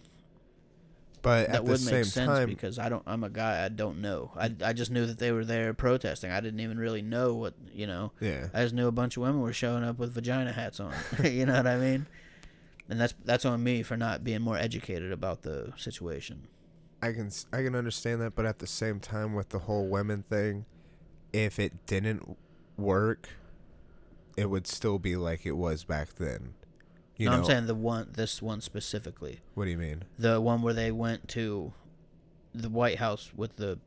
But 1.22 1.48
that 1.48 1.56
at 1.56 1.64
the 1.64 1.70
would 1.70 1.80
same 1.80 1.94
make 1.96 2.04
sense 2.06 2.26
time, 2.26 2.48
because 2.48 2.78
i 2.78 2.88
don't 2.88 3.02
i'm 3.06 3.24
a 3.24 3.28
guy 3.28 3.64
i 3.64 3.68
don't 3.68 4.00
know. 4.00 4.30
I, 4.36 4.54
I 4.64 4.72
just 4.72 4.90
knew 4.90 5.04
that 5.06 5.18
they 5.18 5.32
were 5.32 5.44
there 5.44 5.74
protesting. 5.74 6.30
I 6.30 6.40
didn't 6.40 6.60
even 6.60 6.78
really 6.78 7.02
know 7.02 7.34
what 7.34 7.54
you 7.72 7.86
know. 7.86 8.12
Yeah. 8.20 8.48
i 8.54 8.62
just 8.62 8.74
knew 8.74 8.86
a 8.86 8.92
bunch 8.92 9.16
of 9.16 9.22
women 9.22 9.40
were 9.40 9.52
showing 9.52 9.84
up 9.84 9.98
with 9.98 10.14
vagina 10.14 10.52
hats 10.52 10.80
on. 10.80 10.94
You 11.24 11.46
know 11.46 11.54
what 11.54 11.66
i 11.66 11.76
mean? 11.76 12.06
And 12.88 13.00
that's 13.00 13.14
that's 13.24 13.44
on 13.44 13.62
me 13.62 13.82
for 13.82 13.96
not 13.96 14.24
being 14.24 14.42
more 14.42 14.56
educated 14.56 15.12
about 15.12 15.42
the 15.42 15.72
situation. 15.76 16.48
I 17.02 17.12
can 17.12 17.30
I 17.52 17.62
can 17.62 17.74
understand 17.74 18.20
that, 18.20 18.34
but 18.34 18.46
at 18.46 18.58
the 18.58 18.66
same 18.66 19.00
time, 19.00 19.34
with 19.34 19.50
the 19.50 19.60
whole 19.60 19.86
women 19.86 20.24
thing, 20.28 20.66
if 21.32 21.58
it 21.58 21.86
didn't 21.86 22.36
work, 22.76 23.30
it 24.36 24.50
would 24.50 24.66
still 24.66 24.98
be 24.98 25.16
like 25.16 25.46
it 25.46 25.52
was 25.52 25.84
back 25.84 26.14
then. 26.14 26.54
You 27.20 27.26
no, 27.26 27.32
know 27.32 27.38
i'm 27.38 27.44
saying 27.44 27.66
the 27.66 27.74
one 27.74 28.08
this 28.12 28.40
one 28.40 28.60
specifically 28.60 29.40
what 29.54 29.64
do 29.66 29.70
you 29.70 29.76
mean? 29.78 30.04
the 30.18 30.40
one 30.40 30.62
where 30.62 30.72
they 30.74 30.90
went 30.90 31.28
to 31.28 31.72
the 32.54 32.68
white 32.70 32.98
house 32.98 33.30
with 33.36 33.56
the 33.56 33.78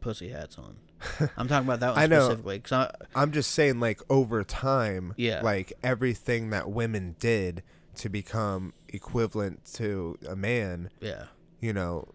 pussy 0.00 0.30
hats 0.30 0.58
on 0.58 0.76
i'm 1.36 1.46
talking 1.48 1.66
about 1.68 1.80
that 1.80 1.90
one 1.94 1.98
I 2.02 2.06
know. 2.06 2.20
specifically 2.24 2.58
'cause 2.60 2.72
I, 2.72 2.90
I'm 3.14 3.30
just 3.32 3.52
saying, 3.52 3.78
like 3.80 4.00
over 4.10 4.42
time, 4.44 5.14
Yeah. 5.16 5.40
like 5.42 5.72
everything 5.82 6.50
that 6.50 6.70
women 6.70 7.14
did 7.18 7.62
to 7.96 8.08
become 8.08 8.72
equivalent 8.88 9.64
to 9.74 10.18
a 10.28 10.34
man, 10.36 10.90
yeah 11.00 11.24
you 11.60 11.72
know, 11.72 12.08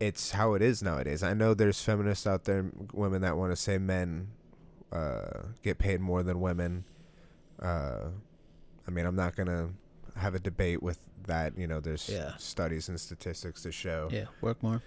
it's 0.00 0.32
how 0.32 0.54
it 0.54 0.62
is 0.62 0.82
nowadays. 0.82 1.22
I 1.22 1.34
know 1.34 1.54
there's 1.54 1.80
feminists 1.82 2.26
out 2.26 2.44
there, 2.44 2.70
women 2.92 3.22
that 3.22 3.36
want 3.36 3.52
to 3.52 3.56
say 3.56 3.78
men 3.78 4.28
uh, 4.92 5.42
get 5.62 5.78
paid 5.78 6.00
more 6.00 6.22
than 6.22 6.40
women. 6.40 6.84
Uh, 7.60 8.08
I 8.88 8.90
mean, 8.90 9.04
I'm 9.04 9.14
not 9.16 9.36
gonna 9.36 9.68
have 10.16 10.34
a 10.34 10.40
debate 10.40 10.82
with 10.82 10.98
that. 11.26 11.56
You 11.58 11.66
know, 11.66 11.78
there's 11.78 12.08
Yeah. 12.08 12.34
studies 12.38 12.88
and 12.88 12.98
statistics 12.98 13.62
to 13.62 13.70
show. 13.70 14.08
Yeah, 14.10 14.24
work 14.40 14.62
more. 14.62 14.82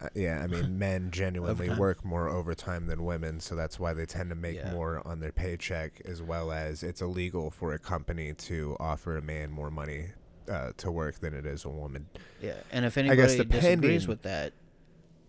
Uh, 0.00 0.08
yeah, 0.14 0.40
I 0.42 0.46
mean, 0.46 0.78
men 0.78 1.10
genuinely 1.10 1.66
Overtime. 1.66 1.78
work 1.78 2.04
more 2.04 2.28
overtime 2.28 2.86
than 2.86 3.04
women, 3.04 3.40
so 3.40 3.54
that's 3.56 3.78
why 3.78 3.92
they 3.92 4.06
tend 4.06 4.30
to 4.30 4.36
make 4.36 4.56
Yeah. 4.56 4.72
more 4.72 5.06
on 5.06 5.18
their 5.20 5.32
paycheck, 5.32 6.00
as 6.06 6.22
well 6.22 6.52
as 6.52 6.82
it's 6.82 7.02
illegal 7.02 7.50
for 7.50 7.74
a 7.74 7.78
company 7.78 8.32
to 8.34 8.76
offer 8.80 9.16
a 9.16 9.22
man 9.22 9.50
more 9.50 9.70
money 9.70 10.12
uh, 10.48 10.72
to 10.78 10.90
work 10.90 11.18
than 11.20 11.34
it 11.34 11.44
is 11.44 11.64
a 11.64 11.68
woman. 11.68 12.06
Yeah, 12.40 12.54
and 12.72 12.84
if 12.84 12.96
I 12.96 13.02
anybody 13.02 13.36
guess 13.36 13.46
disagrees 13.46 14.08
with 14.08 14.22
that, 14.22 14.52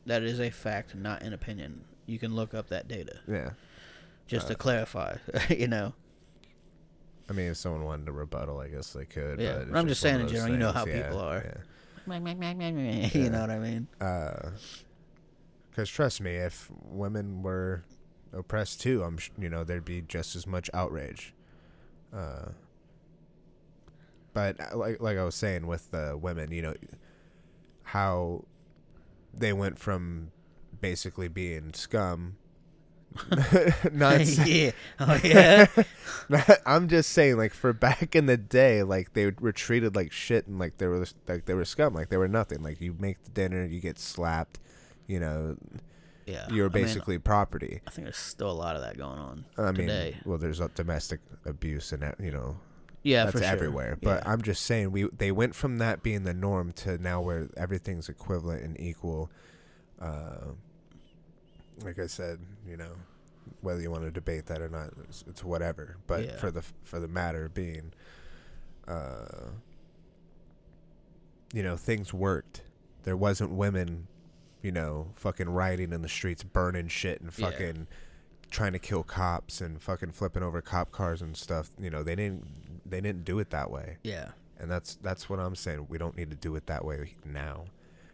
that 0.05 0.23
is 0.23 0.39
a 0.39 0.49
fact, 0.51 0.95
not 0.95 1.21
an 1.21 1.33
opinion. 1.33 1.83
You 2.05 2.17
can 2.17 2.33
look 2.35 2.53
up 2.53 2.69
that 2.69 2.87
data 2.87 3.19
Yeah. 3.27 3.51
just 4.27 4.47
to 4.47 4.53
Uh, 4.53 4.57
clarify. 4.57 5.17
you 5.49 5.67
know, 5.67 5.93
I 7.31 7.33
mean, 7.33 7.47
if 7.47 7.55
someone 7.55 7.85
wanted 7.85 8.07
to 8.07 8.11
rebuttal, 8.11 8.59
I 8.59 8.67
guess 8.67 8.91
they 8.91 9.05
could. 9.05 9.39
Yeah, 9.39 9.59
but 9.59 9.77
I'm 9.77 9.85
it's 9.87 9.91
just 9.91 10.01
saying 10.01 10.19
in 10.19 10.27
general, 10.27 10.51
you 10.51 10.57
know 10.57 10.73
how 10.73 10.85
yeah, 10.85 11.03
people 11.03 11.21
are. 11.21 11.41
yeah. 11.45 11.61
you 13.13 13.29
know 13.29 13.39
what 13.39 13.49
I 13.49 13.57
mean? 13.57 13.87
Because 15.69 15.89
trust 15.89 16.19
me, 16.19 16.35
if 16.35 16.69
women 16.83 17.41
were 17.41 17.85
oppressed 18.33 18.81
too, 18.81 19.01
I'm 19.01 19.17
sh- 19.17 19.29
you 19.39 19.49
know 19.49 19.63
there'd 19.63 19.85
be 19.85 20.01
just 20.01 20.35
as 20.35 20.45
much 20.45 20.69
outrage. 20.73 21.33
Uh, 22.13 22.49
but 24.33 24.59
uh, 24.59 24.75
like 24.75 25.01
like 25.01 25.17
I 25.17 25.23
was 25.23 25.35
saying 25.35 25.67
with 25.67 25.89
the 25.91 26.19
women, 26.21 26.51
you 26.51 26.63
know, 26.63 26.73
how 27.83 28.43
they 29.33 29.53
went 29.53 29.79
from 29.79 30.31
basically 30.81 31.29
being 31.29 31.73
scum. 31.73 32.35
not 33.91 34.25
yeah. 34.47 34.71
Oh 34.99 35.19
yeah. 35.23 35.67
I'm 36.65 36.87
just 36.87 37.11
saying, 37.11 37.37
like 37.37 37.53
for 37.53 37.73
back 37.73 38.15
in 38.15 38.25
the 38.25 38.37
day, 38.37 38.83
like 38.83 39.13
they 39.13 39.31
were 39.31 39.51
treated 39.51 39.95
like 39.95 40.11
shit 40.11 40.47
and 40.47 40.59
like 40.59 40.77
they 40.77 40.87
were 40.87 41.05
like 41.27 41.45
they 41.45 41.53
were 41.53 41.65
scum, 41.65 41.93
like 41.93 42.09
they 42.09 42.17
were 42.17 42.27
nothing. 42.27 42.63
Like 42.63 42.79
you 42.79 42.95
make 42.99 43.23
the 43.23 43.31
dinner, 43.31 43.65
you 43.65 43.81
get 43.81 43.99
slapped, 43.99 44.59
you 45.07 45.19
know, 45.19 45.57
yeah. 46.25 46.47
you're 46.49 46.69
I 46.69 46.73
mean, 46.73 46.83
basically 46.83 47.17
property. 47.17 47.81
I 47.85 47.91
think 47.91 48.05
there's 48.05 48.17
still 48.17 48.49
a 48.49 48.53
lot 48.53 48.75
of 48.75 48.81
that 48.81 48.97
going 48.97 49.19
on 49.19 49.45
I 49.57 49.71
mean, 49.71 50.15
well, 50.25 50.37
there's 50.37 50.61
uh, 50.61 50.69
domestic 50.75 51.19
abuse 51.45 51.91
and 51.91 52.01
that, 52.03 52.19
you 52.19 52.31
know 52.31 52.57
Yeah, 53.03 53.25
that's 53.25 53.33
for 53.33 53.43
sure. 53.43 53.47
everywhere. 53.47 53.97
But 54.01 54.23
Yeah. 54.23 54.31
I'm 54.31 54.41
just 54.41 54.63
saying, 54.63 54.91
we 54.91 55.09
they 55.15 55.31
went 55.31 55.55
from 55.55 55.77
that 55.79 56.03
being 56.03 56.23
the 56.23 56.33
norm 56.33 56.71
to 56.73 56.97
now 56.97 57.21
where 57.21 57.49
everything's 57.57 58.09
equivalent 58.09 58.63
and 58.63 58.79
equal. 58.79 59.29
Uh, 59.99 60.53
like 61.83 61.99
I 61.99 62.07
said, 62.07 62.39
you 62.67 62.77
know, 62.77 62.91
whether 63.61 63.81
you 63.81 63.89
want 63.91 64.03
to 64.03 64.11
debate 64.11 64.45
that 64.47 64.61
or 64.61 64.69
not, 64.69 64.91
it's, 65.07 65.23
it's 65.27 65.43
whatever. 65.43 65.97
But 66.07 66.25
Yeah. 66.25 66.37
for 66.37 66.51
the 66.51 66.61
for 66.83 66.99
the 66.99 67.07
matter 67.07 67.49
being, 67.49 67.93
uh, 68.87 69.49
you 71.53 71.63
know, 71.63 71.75
things 71.77 72.13
worked. 72.13 72.61
There 73.03 73.17
wasn't 73.17 73.51
women, 73.51 74.07
you 74.61 74.71
know, 74.71 75.07
fucking 75.15 75.49
rioting 75.49 75.91
in 75.91 76.01
the 76.01 76.09
streets, 76.09 76.43
burning 76.43 76.87
shit 76.87 77.19
and 77.21 77.35
Yeah. 77.37 77.49
fucking 77.49 77.87
trying 78.49 78.73
to 78.73 78.79
kill 78.79 79.03
cops 79.03 79.61
and 79.61 79.81
fucking 79.81 80.11
flipping 80.11 80.43
over 80.43 80.61
cop 80.61 80.91
cars 80.91 81.21
and 81.21 81.35
stuff. 81.35 81.71
You 81.79 81.89
know, 81.89 82.03
they 82.03 82.15
didn't 82.15 82.45
they 82.89 83.01
didn't 83.01 83.23
do 83.25 83.39
it 83.39 83.49
that 83.51 83.71
way. 83.71 83.97
yeah. 84.03 84.31
And 84.59 84.69
that's 84.69 84.95
that's 84.95 85.27
what 85.27 85.39
I'm 85.39 85.55
saying. 85.55 85.87
We 85.89 85.97
don't 85.97 86.15
need 86.15 86.29
to 86.29 86.35
do 86.35 86.55
it 86.55 86.67
that 86.67 86.85
way 86.85 87.15
now. 87.25 87.65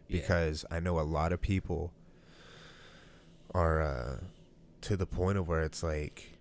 Yeah. 0.08 0.22
Because 0.22 0.64
I 0.72 0.80
know 0.80 0.98
a 1.00 1.02
lot 1.02 1.34
of 1.34 1.42
people 1.42 1.92
are 3.58 3.82
uh, 3.82 4.18
to 4.82 4.96
the 4.96 5.08
point 5.08 5.38
of 5.38 5.48
where 5.48 5.64
it's 5.64 5.82
like 5.82 6.38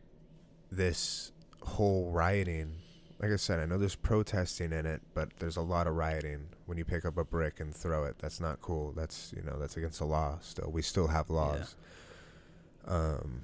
this 0.70 1.32
whole 1.62 2.10
rioting. 2.10 2.74
Like 3.18 3.30
I 3.30 3.36
said, 3.36 3.58
I 3.58 3.64
know 3.64 3.78
there's 3.78 3.96
protesting 3.96 4.72
in 4.72 4.84
it, 4.84 5.00
but 5.14 5.30
there's 5.38 5.56
a 5.56 5.62
lot 5.62 5.86
of 5.86 5.94
rioting. 5.94 6.48
When 6.66 6.76
you 6.76 6.84
pick 6.84 7.06
up 7.06 7.16
a 7.16 7.24
brick 7.24 7.60
and 7.60 7.74
throw 7.74 8.04
it, 8.04 8.16
that's 8.18 8.38
not 8.38 8.60
cool. 8.60 8.92
That's 8.92 9.32
you 9.34 9.42
know 9.42 9.58
that's 9.58 9.78
against 9.78 10.00
the 10.00 10.04
law. 10.04 10.38
Still, 10.42 10.70
we 10.70 10.82
still 10.82 11.06
have 11.06 11.30
laws. 11.30 11.74
Um, 12.86 13.42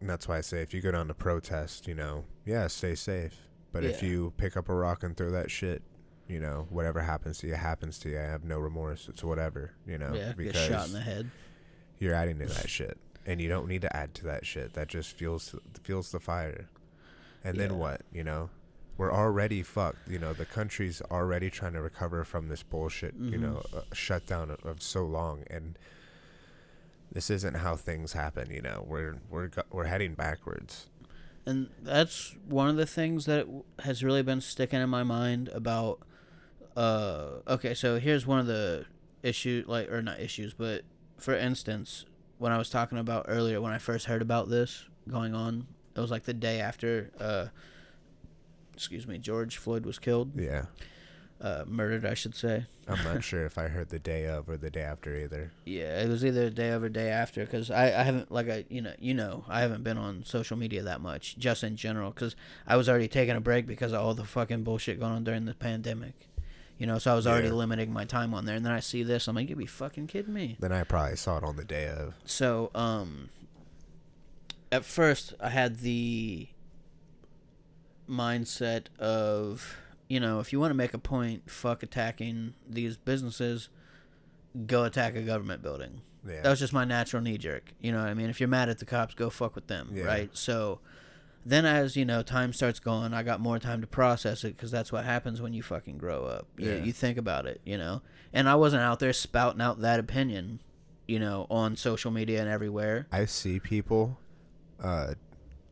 and 0.00 0.10
that's 0.10 0.28
why 0.28 0.36
I 0.36 0.40
say 0.42 0.60
if 0.60 0.74
you 0.74 0.82
go 0.82 0.92
down 0.92 1.08
to 1.08 1.14
protest, 1.14 1.88
you 1.88 1.94
know, 1.94 2.24
yeah, 2.44 2.66
stay 2.66 2.94
safe. 2.94 3.36
But 3.72 3.84
if 3.84 4.02
you 4.02 4.34
pick 4.36 4.56
up 4.58 4.68
a 4.68 4.74
rock 4.74 5.02
and 5.02 5.16
throw 5.16 5.30
that 5.30 5.50
shit, 5.50 5.82
you 6.28 6.40
know, 6.40 6.66
whatever 6.68 7.00
happens 7.00 7.38
to 7.38 7.46
you 7.46 7.54
happens 7.54 7.98
to 8.00 8.10
you. 8.10 8.18
I 8.18 8.22
have 8.22 8.44
no 8.44 8.58
remorse. 8.58 9.08
It's 9.08 9.24
whatever, 9.24 9.72
you 9.86 9.96
know, 9.96 10.12
yeah. 10.12 10.28
Get 10.28 10.36
because 10.36 10.66
shot 10.66 10.86
in 10.88 10.92
the 10.92 11.00
head. 11.00 11.30
You're 12.02 12.14
adding 12.14 12.38
to 12.40 12.46
that 12.46 12.68
shit, 12.68 12.98
and 13.26 13.40
you 13.40 13.48
don't 13.48 13.68
need 13.68 13.82
to 13.82 13.96
add 13.96 14.14
to 14.16 14.24
that 14.24 14.44
shit. 14.44 14.74
That 14.74 14.88
just 14.88 15.16
fuels 15.16 15.54
fuels 15.82 16.10
the 16.12 16.20
fire. 16.20 16.66
And 17.44 17.56
Yeah. 17.56 17.68
then 17.68 17.78
what? 17.78 18.02
You 18.12 18.24
know, 18.24 18.50
we're 18.98 19.12
already 19.12 19.62
fucked. 19.62 20.08
You 20.08 20.18
know, 20.18 20.32
the 20.32 20.44
country's 20.44 21.00
already 21.10 21.48
trying 21.50 21.72
to 21.74 21.80
recover 21.80 22.24
from 22.24 22.48
this 22.48 22.62
bullshit. 22.62 23.14
You 23.14 23.38
Mhm. 23.38 23.40
know, 23.40 23.62
uh, 23.72 23.82
shutdown 23.92 24.50
of, 24.50 24.64
of 24.64 24.82
so 24.82 25.04
long, 25.06 25.44
and 25.48 25.78
this 27.12 27.30
isn't 27.30 27.54
how 27.54 27.76
things 27.76 28.12
happen. 28.14 28.50
You 28.50 28.62
know, 28.62 28.84
we're 28.88 29.16
we're 29.30 29.50
we're 29.70 29.84
heading 29.86 30.14
backwards. 30.14 30.88
and 31.44 31.68
that's 31.82 32.36
one 32.48 32.68
of 32.68 32.76
the 32.76 32.86
things 32.86 33.24
that 33.26 33.48
has 33.80 34.04
really 34.04 34.22
been 34.22 34.40
sticking 34.40 34.80
in 34.80 34.88
my 34.88 35.02
mind 35.02 35.48
about 35.48 35.98
uh 36.76 37.40
okay 37.48 37.74
so 37.74 37.98
here's 37.98 38.24
one 38.24 38.38
of 38.38 38.46
the 38.46 38.86
issue 39.24 39.64
like 39.66 39.90
or 39.90 40.00
not 40.00 40.20
issues 40.20 40.54
but 40.54 40.82
for 41.22 41.34
instance 41.34 42.04
when 42.38 42.52
i 42.52 42.58
was 42.58 42.68
talking 42.68 42.98
about 42.98 43.24
earlier 43.28 43.60
when 43.60 43.72
i 43.72 43.78
first 43.78 44.06
heard 44.06 44.22
about 44.22 44.48
this 44.48 44.84
going 45.08 45.34
on 45.34 45.66
it 45.96 46.00
was 46.00 46.10
like 46.10 46.24
the 46.24 46.34
day 46.34 46.60
after 46.60 47.10
uh 47.20 47.46
excuse 48.74 49.06
me 49.06 49.18
george 49.18 49.56
floyd 49.56 49.84
was 49.86 49.98
killed. 49.98 50.32
Yeah, 50.38 50.66
uh 51.40 51.64
murdered 51.66 52.04
i 52.04 52.14
should 52.14 52.34
say. 52.34 52.66
I'm 52.88 53.02
not 53.04 53.22
sure 53.30 53.44
if 53.44 53.58
I 53.58 53.68
heard 53.68 53.90
the 53.90 53.98
day 54.00 54.26
of 54.26 54.48
or 54.48 54.56
the 54.56 54.70
day 54.70 54.82
after 54.82 55.14
either. 55.16 55.52
Yeah, 55.64 56.00
it 56.02 56.08
was 56.08 56.24
either 56.24 56.44
the 56.46 56.50
day 56.50 56.70
of 56.70 56.82
or 56.82 56.88
day 56.88 57.10
after 57.10 57.44
because 57.44 57.70
I, 57.70 57.84
I 58.00 58.02
haven't 58.02 58.32
like 58.32 58.48
I 58.48 58.64
you 58.68 58.82
know 58.82 58.92
you 58.98 59.14
know 59.14 59.44
I 59.48 59.60
haven't 59.60 59.84
been 59.84 59.98
on 59.98 60.24
social 60.24 60.56
media 60.56 60.82
that 60.82 61.00
much 61.00 61.36
just 61.38 61.62
in 61.62 61.76
general 61.76 62.10
because 62.10 62.34
I 62.66 62.76
was 62.76 62.88
already 62.88 63.08
taking 63.08 63.36
a 63.36 63.40
break 63.40 63.66
because 63.66 63.92
of 63.92 64.00
all 64.00 64.14
the 64.14 64.24
fucking 64.24 64.64
bullshit 64.64 64.98
going 64.98 65.12
on 65.12 65.24
during 65.24 65.44
the 65.44 65.54
pandemic, 65.54 66.28
you 66.82 66.86
know. 66.88 66.98
So 66.98 67.12
I 67.12 67.14
was 67.14 67.28
already 67.28 67.46
Yeah. 67.46 67.52
limiting 67.54 67.92
my 67.92 68.04
time 68.04 68.34
on 68.34 68.44
there, 68.44 68.56
and 68.56 68.66
then 68.66 68.72
I 68.72 68.80
see 68.80 69.04
this, 69.04 69.28
I'm 69.28 69.36
like, 69.36 69.48
you 69.48 69.54
be 69.54 69.66
fucking 69.66 70.08
kidding 70.08 70.34
me. 70.34 70.56
Then 70.58 70.72
I 70.72 70.82
probably 70.82 71.14
saw 71.16 71.36
it 71.38 71.44
on 71.44 71.54
the 71.56 71.64
day 71.64 71.86
of. 71.86 72.14
So 72.24 72.72
um, 72.74 73.28
at 74.72 74.84
first 74.84 75.32
I 75.40 75.50
had 75.50 75.78
the 75.78 76.48
mindset 78.10 78.86
of 78.98 79.76
you 80.08 80.18
know 80.20 80.40
if 80.40 80.52
you 80.52 80.58
want 80.60 80.70
to 80.70 80.74
make 80.74 80.92
a 80.92 80.98
point, 80.98 81.48
fuck 81.48 81.82
attacking 81.84 82.54
these 82.68 82.96
businesses, 82.96 83.68
go 84.66 84.82
attack 84.84 85.14
a 85.14 85.22
government 85.22 85.62
building. 85.62 86.02
Yeah, 86.26 86.42
That 86.42 86.50
was 86.50 86.58
just 86.60 86.72
my 86.72 86.84
natural 86.84 87.22
knee 87.22 87.38
jerk. 87.38 87.72
You 87.80 87.90
know 87.92 87.98
what 87.98 88.08
I 88.08 88.14
mean? 88.14 88.28
If 88.30 88.38
you're 88.40 88.48
mad 88.48 88.68
at 88.68 88.78
the 88.78 88.84
cops, 88.84 89.14
go 89.14 89.28
fuck 89.30 89.54
with 89.56 89.66
them, 89.66 89.90
Yeah. 89.92 90.04
right? 90.04 90.30
So 90.36 90.80
then 91.44 91.64
as, 91.66 91.96
you 91.96 92.04
know, 92.04 92.22
time 92.22 92.52
starts 92.52 92.78
going, 92.78 93.12
I 93.12 93.22
got 93.22 93.40
more 93.40 93.58
time 93.58 93.80
to 93.80 93.86
process 93.86 94.44
it 94.44 94.56
because 94.56 94.70
that's 94.70 94.92
what 94.92 95.04
happens 95.04 95.40
when 95.42 95.52
you 95.52 95.62
fucking 95.62 95.98
grow 95.98 96.24
up. 96.24 96.46
You, 96.56 96.70
Yeah. 96.70 96.84
you 96.84 96.92
think 96.92 97.18
about 97.18 97.46
it, 97.46 97.60
you 97.64 97.76
know? 97.76 98.02
And 98.32 98.48
I 98.48 98.54
wasn't 98.54 98.82
out 98.82 99.00
there 99.00 99.12
spouting 99.12 99.60
out 99.60 99.80
that 99.80 99.98
opinion, 99.98 100.60
you 101.08 101.18
know, 101.18 101.46
on 101.50 101.74
social 101.76 102.10
media 102.12 102.40
and 102.40 102.48
everywhere. 102.48 103.06
I 103.10 103.24
see 103.24 103.58
people, 103.58 104.18
uh, 104.80 105.14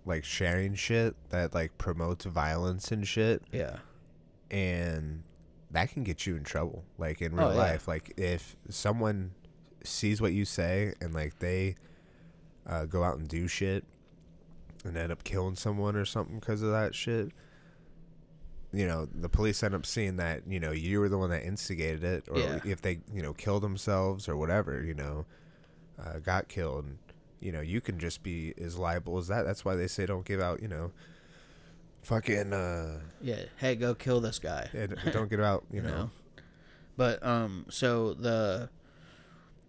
like 0.05 0.25
sharing 0.25 0.75
shit 0.75 1.14
that 1.31 1.55
like 1.55 1.79
promotes 1.79 2.25
violence 2.25 2.91
and 2.91 3.07
shit, 3.07 3.43
Yeah. 3.53 3.77
and 4.51 5.23
that 5.71 5.91
can 5.93 6.03
get 6.03 6.27
you 6.27 6.35
in 6.37 6.43
trouble. 6.43 6.85
Like 6.99 7.23
in 7.23 7.33
Oh, 7.39 7.43
real 7.45 7.53
yeah. 7.53 7.59
life, 7.59 7.87
like 7.87 8.12
if 8.16 8.57
someone 8.68 9.33
sees 9.85 10.21
what 10.21 10.33
you 10.33 10.45
say 10.45 10.95
and 11.01 11.14
like 11.14 11.39
they 11.39 11.77
uh, 12.66 12.85
go 12.87 13.03
out 13.05 13.18
and 13.18 13.29
do 13.29 13.47
shit 13.49 13.85
and 14.85 14.97
end 14.97 15.12
up 15.12 15.24
killing 15.24 15.57
someone 15.57 15.97
or 15.97 16.05
something 16.05 16.39
because 16.39 16.62
of 16.62 16.70
that 16.70 16.95
shit. 16.95 17.31
You 18.72 18.87
know, 18.87 19.09
the 19.12 19.28
police 19.28 19.62
end 19.64 19.74
up 19.74 19.85
seeing 19.85 20.16
that, 20.16 20.43
you 20.47 20.61
know, 20.61 20.70
you 20.70 21.01
were 21.01 21.09
the 21.09 21.18
one 21.18 21.31
that 21.31 21.45
instigated 21.45 22.05
it, 22.05 22.24
or 22.31 22.39
Yeah. 22.39 22.61
if 22.64 22.81
they, 22.81 23.01
you 23.12 23.20
know, 23.20 23.33
killed 23.35 23.62
themselves 23.64 24.28
or 24.28 24.37
whatever, 24.37 24.83
you 24.83 24.95
know, 24.95 25.26
uh, 25.99 26.18
got 26.20 26.49
killed, 26.49 26.87
you 27.41 27.51
know, 27.51 27.61
you 27.61 27.81
can 27.81 27.99
just 27.99 28.22
be 28.22 28.55
as 28.62 28.78
liable 28.78 29.18
as 29.18 29.26
that. 29.26 29.43
That's 29.45 29.64
why 29.64 29.74
they 29.74 29.89
say 29.89 30.07
don't 30.07 30.24
give 30.24 30.41
out, 30.41 30.62
you 30.62 30.68
know, 30.68 30.93
fucking, 32.03 32.53
uh, 32.53 33.01
Yeah. 33.20 33.43
Hey, 33.57 33.74
go 33.74 33.95
kill 33.95 34.20
this 34.20 34.39
guy. 34.39 34.70
yeah, 34.72 34.87
don't 35.12 35.28
give 35.28 35.41
out, 35.41 35.64
you, 35.72 35.83
know. 35.83 35.89
know. 35.91 36.11
But 36.97 37.24
um, 37.26 37.66
so 37.70 38.14
the 38.14 38.68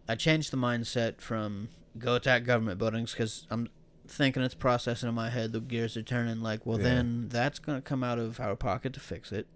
I 0.08 0.16
changed 0.16 0.52
the 0.52 0.58
mindset 0.58 1.22
from 1.22 1.70
go 1.98 2.16
attack 2.16 2.44
government 2.44 2.78
buildings 2.78 3.12
because 3.14 3.48
I'm 3.50 3.70
thinking 4.12 4.44
it's 4.44 4.54
processing 4.54 5.10
in 5.10 5.16
my 5.16 5.30
head. 5.30 5.52
The 5.54 5.60
gears 5.62 5.96
are 5.98 6.04
turning. 6.04 6.42
Like, 6.42 6.66
well, 6.66 6.78
Yeah. 6.78 6.84
then 6.86 7.30
that's 7.30 7.60
gonna 7.60 7.82
come 7.82 8.04
out 8.04 8.20
of 8.20 8.40
our 8.40 8.56
pocket 8.56 8.94
to 8.94 9.00
fix 9.00 9.32
it, 9.32 9.48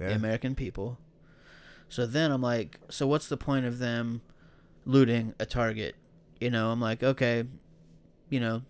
Yeah. 0.00 0.08
the 0.08 0.14
American 0.14 0.54
people. 0.54 0.98
So 1.88 2.06
then 2.06 2.30
I'm 2.32 2.42
like, 2.42 2.80
so 2.90 3.06
what's 3.06 3.28
the 3.28 3.36
point 3.36 3.66
of 3.66 3.78
them 3.78 4.22
looting 4.84 5.34
a 5.38 5.46
Target? 5.46 5.94
You 6.40 6.50
know, 6.50 6.70
I'm 6.70 6.80
like, 6.80 7.02
okay, 7.02 7.44
you 8.28 8.40
know, 8.40 8.62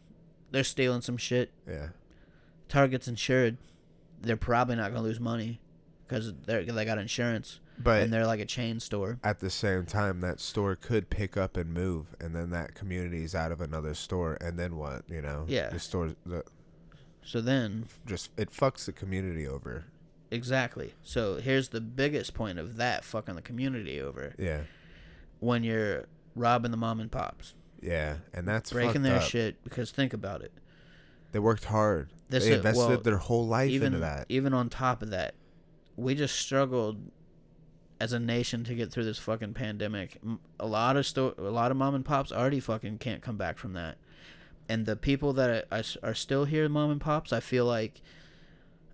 they're 0.51 0.65
stealing 0.65 1.01
some 1.01 1.17
shit. 1.17 1.51
yeah. 1.67 1.89
Target's 2.69 3.07
insured. 3.09 3.57
They're 4.21 4.37
probably 4.37 4.77
not 4.77 4.91
gonna 4.93 5.03
lose 5.05 5.21
money 5.21 5.61
because 6.07 6.33
they 6.47 6.65
they 6.65 6.85
got 6.85 6.99
insurance 6.99 7.61
But 7.79 8.03
and 8.05 8.13
they're 8.13 8.27
like 8.27 8.41
a 8.41 8.45
chain 8.47 8.79
store. 8.81 9.19
at 9.25 9.41
the 9.41 9.51
same 9.51 9.85
time, 9.85 10.21
that 10.21 10.39
store 10.41 10.77
could 10.77 11.11
pick 11.11 11.37
up 11.37 11.57
and 11.57 11.73
move, 11.75 12.15
and 12.21 12.35
then 12.35 12.51
that 12.51 12.75
community 12.75 13.25
is 13.25 13.35
out 13.35 13.51
of 13.53 13.61
another 13.61 13.95
store, 13.95 14.39
and 14.41 14.59
then 14.59 14.77
what? 14.77 15.03
You 15.09 15.21
know? 15.21 15.45
Yeah. 15.49 15.71
The 15.71 15.81
store, 15.81 16.15
the, 16.25 16.45
So 17.23 17.41
then, 17.41 17.87
just 18.07 18.31
it 18.37 18.51
fucks 18.51 18.85
the 18.87 18.93
community 18.93 19.47
over. 19.47 19.85
exactly. 20.31 20.95
So 21.03 21.37
here's 21.37 21.71
the 21.71 21.81
biggest 21.81 22.33
point 22.35 22.59
of 22.61 22.77
that 22.77 23.05
fucking 23.05 23.35
the 23.35 23.43
community 23.43 24.01
over 24.01 24.35
Yeah, 24.39 24.61
when 25.41 25.65
you're 25.65 26.05
robbing 26.37 26.71
the 26.71 26.77
mom 26.77 27.01
and 27.01 27.11
pops, 27.11 27.55
yeah, 27.83 28.19
and 28.33 28.47
that's 28.47 28.73
breaking 28.73 29.03
their 29.03 29.17
up. 29.17 29.23
shit. 29.23 29.63
Because 29.65 29.91
think 29.91 30.13
about 30.13 30.43
it. 30.43 30.53
They 31.33 31.39
worked 31.41 31.65
hard. 31.65 32.11
This 32.29 32.45
they 32.45 32.51
is- 32.53 32.57
invested 32.59 32.89
well, 32.89 33.01
their 33.01 33.19
whole 33.19 33.47
life 33.47 33.71
even 33.71 33.87
into 33.89 33.99
that. 33.99 34.27
even 34.29 34.55
on 34.55 34.69
top 34.71 35.03
of 35.03 35.11
that, 35.11 35.35
we 35.97 36.15
just 36.15 36.37
struggled 36.39 36.99
as 38.01 38.13
a 38.13 38.19
nation 38.19 38.65
to 38.65 38.75
get 38.75 38.91
through 38.91 39.05
this 39.05 39.19
fucking 39.19 39.55
pandemic. 39.55 40.21
A 40.59 40.67
lot 40.67 40.97
of 40.97 41.07
sto- 41.07 41.35
a 41.39 41.43
lot 41.51 41.71
of 41.71 41.77
mom 41.77 41.95
and 41.95 42.05
pops 42.05 42.33
already 42.33 42.61
fucking 42.61 42.99
can't 42.99 43.23
come 43.23 43.37
back 43.37 43.57
from 43.59 43.73
that. 43.75 43.97
And 44.69 44.87
the 44.87 44.97
people 44.97 45.33
that 45.35 45.67
are, 45.71 45.83
are 46.03 46.15
still 46.15 46.45
here, 46.47 46.69
mom 46.69 46.91
and 46.91 47.01
pops, 47.01 47.33
I 47.33 47.41
feel 47.41 47.67
like 47.67 48.01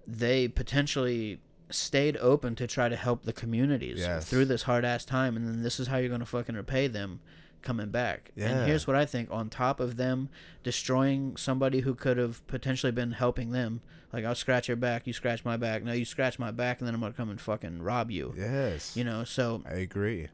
they 0.07 0.49
potentially 0.49 1.41
stayed 1.71 2.17
open 2.17 2.57
to 2.57 2.67
try 2.67 2.89
to 2.89 2.97
help 2.97 3.23
the 3.23 3.33
communities 3.33 4.01
Yes. 4.01 4.29
through 4.29 4.47
this 4.47 4.63
hard 4.63 4.85
ass 4.85 5.05
time, 5.05 5.37
and 5.37 5.47
then 5.47 5.63
this 5.63 5.79
is 5.79 5.87
how 5.87 5.99
you're 5.99 6.09
gonna 6.11 6.27
fucking 6.27 6.57
repay 6.57 6.89
them 6.89 7.21
coming 7.63 7.91
back. 7.91 8.31
Yeah. 8.37 8.49
And 8.49 8.67
here's 8.69 8.87
what 8.87 8.97
I 8.97 9.05
think: 9.07 9.29
on 9.31 9.49
top 9.51 9.81
of 9.81 9.97
them 9.97 10.29
destroying 10.63 11.37
somebody 11.37 11.81
who 11.81 11.95
could 11.95 12.17
have 12.17 12.47
potentially 12.47 12.93
been 12.93 13.13
helping 13.13 13.51
them, 13.53 13.81
like 14.13 14.25
I'll 14.25 14.35
scratch 14.35 14.69
your 14.69 14.77
back, 14.77 15.07
you 15.07 15.13
scratch 15.13 15.45
my 15.45 15.57
back, 15.57 15.83
no, 15.83 15.93
you 15.93 16.05
scratch 16.05 16.39
my 16.39 16.51
back, 16.51 16.79
and 16.81 16.87
then 16.87 16.95
I'm 16.95 17.01
gonna 17.01 17.13
come 17.13 17.31
and 17.31 17.41
fucking 17.41 17.83
rob 17.83 18.11
you. 18.11 18.35
yes, 18.37 18.97
You 18.97 19.05
know, 19.05 19.25
so 19.25 19.63
I 19.69 19.75
agree. 19.75 20.29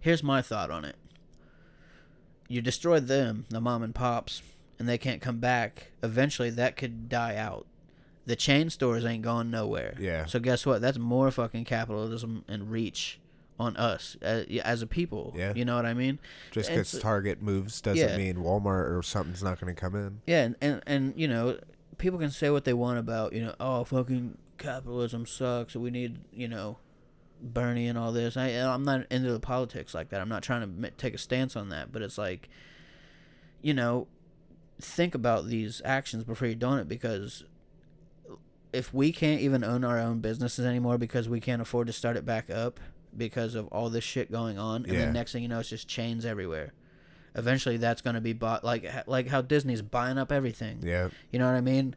here's 0.00 0.22
my 0.22 0.42
thought 0.42 0.70
on 0.70 0.84
it. 0.84 0.96
You 2.48 2.62
destroyed 2.62 3.08
them, 3.08 3.44
the 3.48 3.60
mom 3.60 3.82
and 3.82 3.94
pops, 3.94 4.40
and 4.78 4.88
they 4.88 4.98
can't 4.98 5.20
come 5.20 5.38
back. 5.40 5.90
Eventually, 6.02 6.50
that 6.50 6.76
could 6.76 7.08
die 7.08 7.34
out. 7.36 7.66
The 8.24 8.36
chain 8.36 8.70
stores 8.70 9.04
ain't 9.04 9.22
going 9.22 9.50
nowhere. 9.50 9.94
Yeah. 9.98 10.26
So 10.26 10.38
guess 10.38 10.64
what? 10.66 10.80
That's 10.80 10.98
more 10.98 11.30
fucking 11.30 11.64
capitalism 11.64 12.44
and 12.48 12.70
reach 12.70 13.18
on 13.58 13.76
us 13.76 14.16
uh, 14.22 14.44
as, 14.48 14.60
as 14.64 14.82
a 14.82 14.86
people. 14.86 15.34
Yeah. 15.36 15.52
You 15.54 15.64
know 15.64 15.76
what 15.76 15.86
I 15.86 15.94
mean? 15.94 16.18
Just 16.50 16.70
because 16.70 16.98
Target 17.00 17.42
moves 17.42 17.80
doesn't 17.80 18.08
yeah. 18.08 18.16
mean 18.16 18.36
Walmart 18.36 18.96
or 18.96 19.02
something's 19.02 19.42
not 19.42 19.60
going 19.60 19.74
to 19.74 19.80
come 19.80 19.94
in. 19.94 20.20
Yeah, 20.26 20.42
and, 20.42 20.56
and 20.60 20.82
and 20.86 21.14
you 21.16 21.28
know, 21.28 21.58
people 21.98 22.18
can 22.18 22.30
say 22.30 22.50
what 22.50 22.64
they 22.64 22.74
want 22.74 22.98
about 22.98 23.32
you 23.32 23.44
know, 23.44 23.54
oh 23.58 23.84
fucking 23.84 24.38
capitalism 24.58 25.26
sucks. 25.26 25.74
We 25.74 25.90
need 25.90 26.18
you 26.32 26.48
know, 26.48 26.78
Bernie 27.40 27.88
and 27.88 27.98
all 27.98 28.12
this. 28.12 28.36
I 28.36 28.48
I'm 28.48 28.84
not 28.84 29.06
into 29.10 29.32
the 29.32 29.40
politics 29.40 29.94
like 29.94 30.10
that. 30.10 30.20
I'm 30.20 30.28
not 30.28 30.42
trying 30.42 30.82
to 30.82 30.90
take 30.92 31.14
a 31.14 31.18
stance 31.18 31.56
on 31.56 31.70
that, 31.70 31.92
but 31.92 32.02
it's 32.02 32.18
like, 32.18 32.48
you 33.62 33.74
know, 33.74 34.06
think 34.80 35.14
about 35.14 35.46
these 35.46 35.80
actions 35.84 36.24
before 36.24 36.48
you're 36.48 36.54
doing 36.54 36.78
it 36.78 36.88
because 36.88 37.44
if 38.72 38.92
we 38.92 39.10
can't 39.10 39.40
even 39.40 39.64
own 39.64 39.84
our 39.84 39.98
own 39.98 40.20
businesses 40.20 40.66
anymore 40.66 40.98
because 40.98 41.30
we 41.30 41.40
can't 41.40 41.62
afford 41.62 41.86
to 41.86 41.92
start 41.94 42.14
it 42.14 42.26
back 42.26 42.50
up 42.50 42.78
because 43.18 43.54
of 43.54 43.66
all 43.68 43.88
this 43.90 44.04
shit 44.04 44.30
going 44.30 44.58
on, 44.58 44.84
and 44.84 44.92
Yeah. 44.92 44.98
then 45.00 45.12
next 45.12 45.32
thing 45.32 45.42
you 45.42 45.48
know, 45.48 45.60
it's 45.60 45.68
just 45.68 45.88
chains 45.88 46.24
everywhere. 46.24 46.72
Eventually, 47.34 47.76
that's 47.76 48.00
going 48.00 48.14
to 48.14 48.20
be 48.20 48.32
bought 48.32 48.64
like 48.64 48.86
like 49.06 49.28
how 49.28 49.42
Disney's 49.42 49.82
buying 49.82 50.16
up 50.18 50.32
everything. 50.32 50.78
Yeah. 50.82 51.08
You 51.30 51.38
know 51.38 51.46
what 51.46 51.54
I 51.56 51.60
mean? 51.60 51.94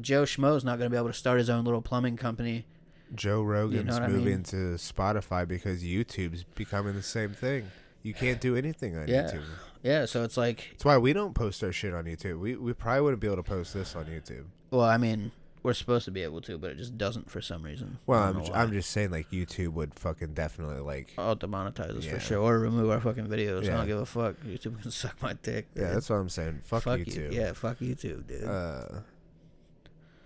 Joe 0.00 0.24
Schmo's 0.24 0.64
not 0.64 0.78
going 0.78 0.90
to 0.90 0.94
be 0.94 0.96
able 0.98 1.08
to 1.08 1.14
start 1.14 1.38
his 1.38 1.48
own 1.48 1.64
little 1.64 1.80
plumbing 1.82 2.16
company. 2.16 2.66
Joe 3.14 3.42
Rogan's 3.42 3.92
what 3.92 4.02
I 4.02 4.08
moving 4.08 4.24
mean? 4.24 4.42
to 4.44 4.56
Spotify 4.76 5.46
because 5.46 5.84
YouTube's 5.84 6.42
becoming 6.54 6.94
the 6.94 7.02
same 7.02 7.30
thing. 7.32 7.70
You 8.02 8.12
can't 8.12 8.40
do 8.40 8.56
anything 8.56 8.96
on 8.98 9.08
Yeah. 9.08 9.22
YouTube. 9.30 9.42
Yeah, 9.82 10.04
so 10.06 10.24
it's 10.24 10.36
like, 10.36 10.68
That's 10.72 10.84
why 10.84 10.98
we 10.98 11.12
don't 11.12 11.34
post 11.34 11.62
our 11.62 11.70
shit 11.72 11.94
on 11.94 12.04
YouTube. 12.04 12.40
We 12.40 12.56
we 12.56 12.72
probably 12.72 13.02
wouldn't 13.02 13.20
be 13.20 13.26
able 13.28 13.36
to 13.36 13.42
post 13.42 13.72
this 13.74 13.94
on 13.94 14.06
YouTube. 14.06 14.46
well, 14.70 14.80
I 14.82 14.96
mean, 14.98 15.30
we're 15.64 15.72
supposed 15.74 16.04
to 16.04 16.10
be 16.12 16.22
able 16.22 16.40
to, 16.42 16.56
but 16.58 16.70
it 16.70 16.76
just 16.76 16.96
doesn't 16.96 17.28
for 17.30 17.40
some 17.40 17.62
reason. 17.64 17.98
Well, 18.06 18.20
I 18.22 18.28
I'm 18.28 18.34
don't 18.34 18.42
j- 18.44 18.48
know 18.50 18.54
why. 18.56 18.62
I'm 18.62 18.72
just 18.72 18.90
saying 18.90 19.10
like 19.10 19.30
YouTube 19.30 19.72
would 19.72 19.94
fucking 19.94 20.34
definitely 20.34 20.78
like 20.80 21.12
I'll 21.18 21.34
demonetize 21.34 21.96
us 21.96 22.04
Yeah. 22.04 22.12
for 22.12 22.20
sure, 22.20 22.40
or 22.42 22.60
remove 22.60 22.90
our 22.90 23.00
fucking 23.00 23.26
videos. 23.26 23.62
I 23.62 23.66
Yeah. 23.66 23.76
don't 23.78 23.86
give 23.88 23.98
a 23.98 24.06
fuck. 24.06 24.36
YouTube 24.42 24.80
can 24.80 24.90
suck 24.92 25.20
my 25.22 25.32
dick. 25.42 25.66
yeah. 25.74 25.92
That's 25.92 26.08
what 26.10 26.16
I'm 26.16 26.28
saying. 26.28 26.60
Fuck, 26.64 26.82
fuck 26.84 27.00
YouTube. 27.00 27.32
you. 27.32 27.40
Yeah, 27.40 27.52
fuck 27.54 27.78
YouTube, 27.78 28.26
dude. 28.28 28.44
Uh, 28.44 29.00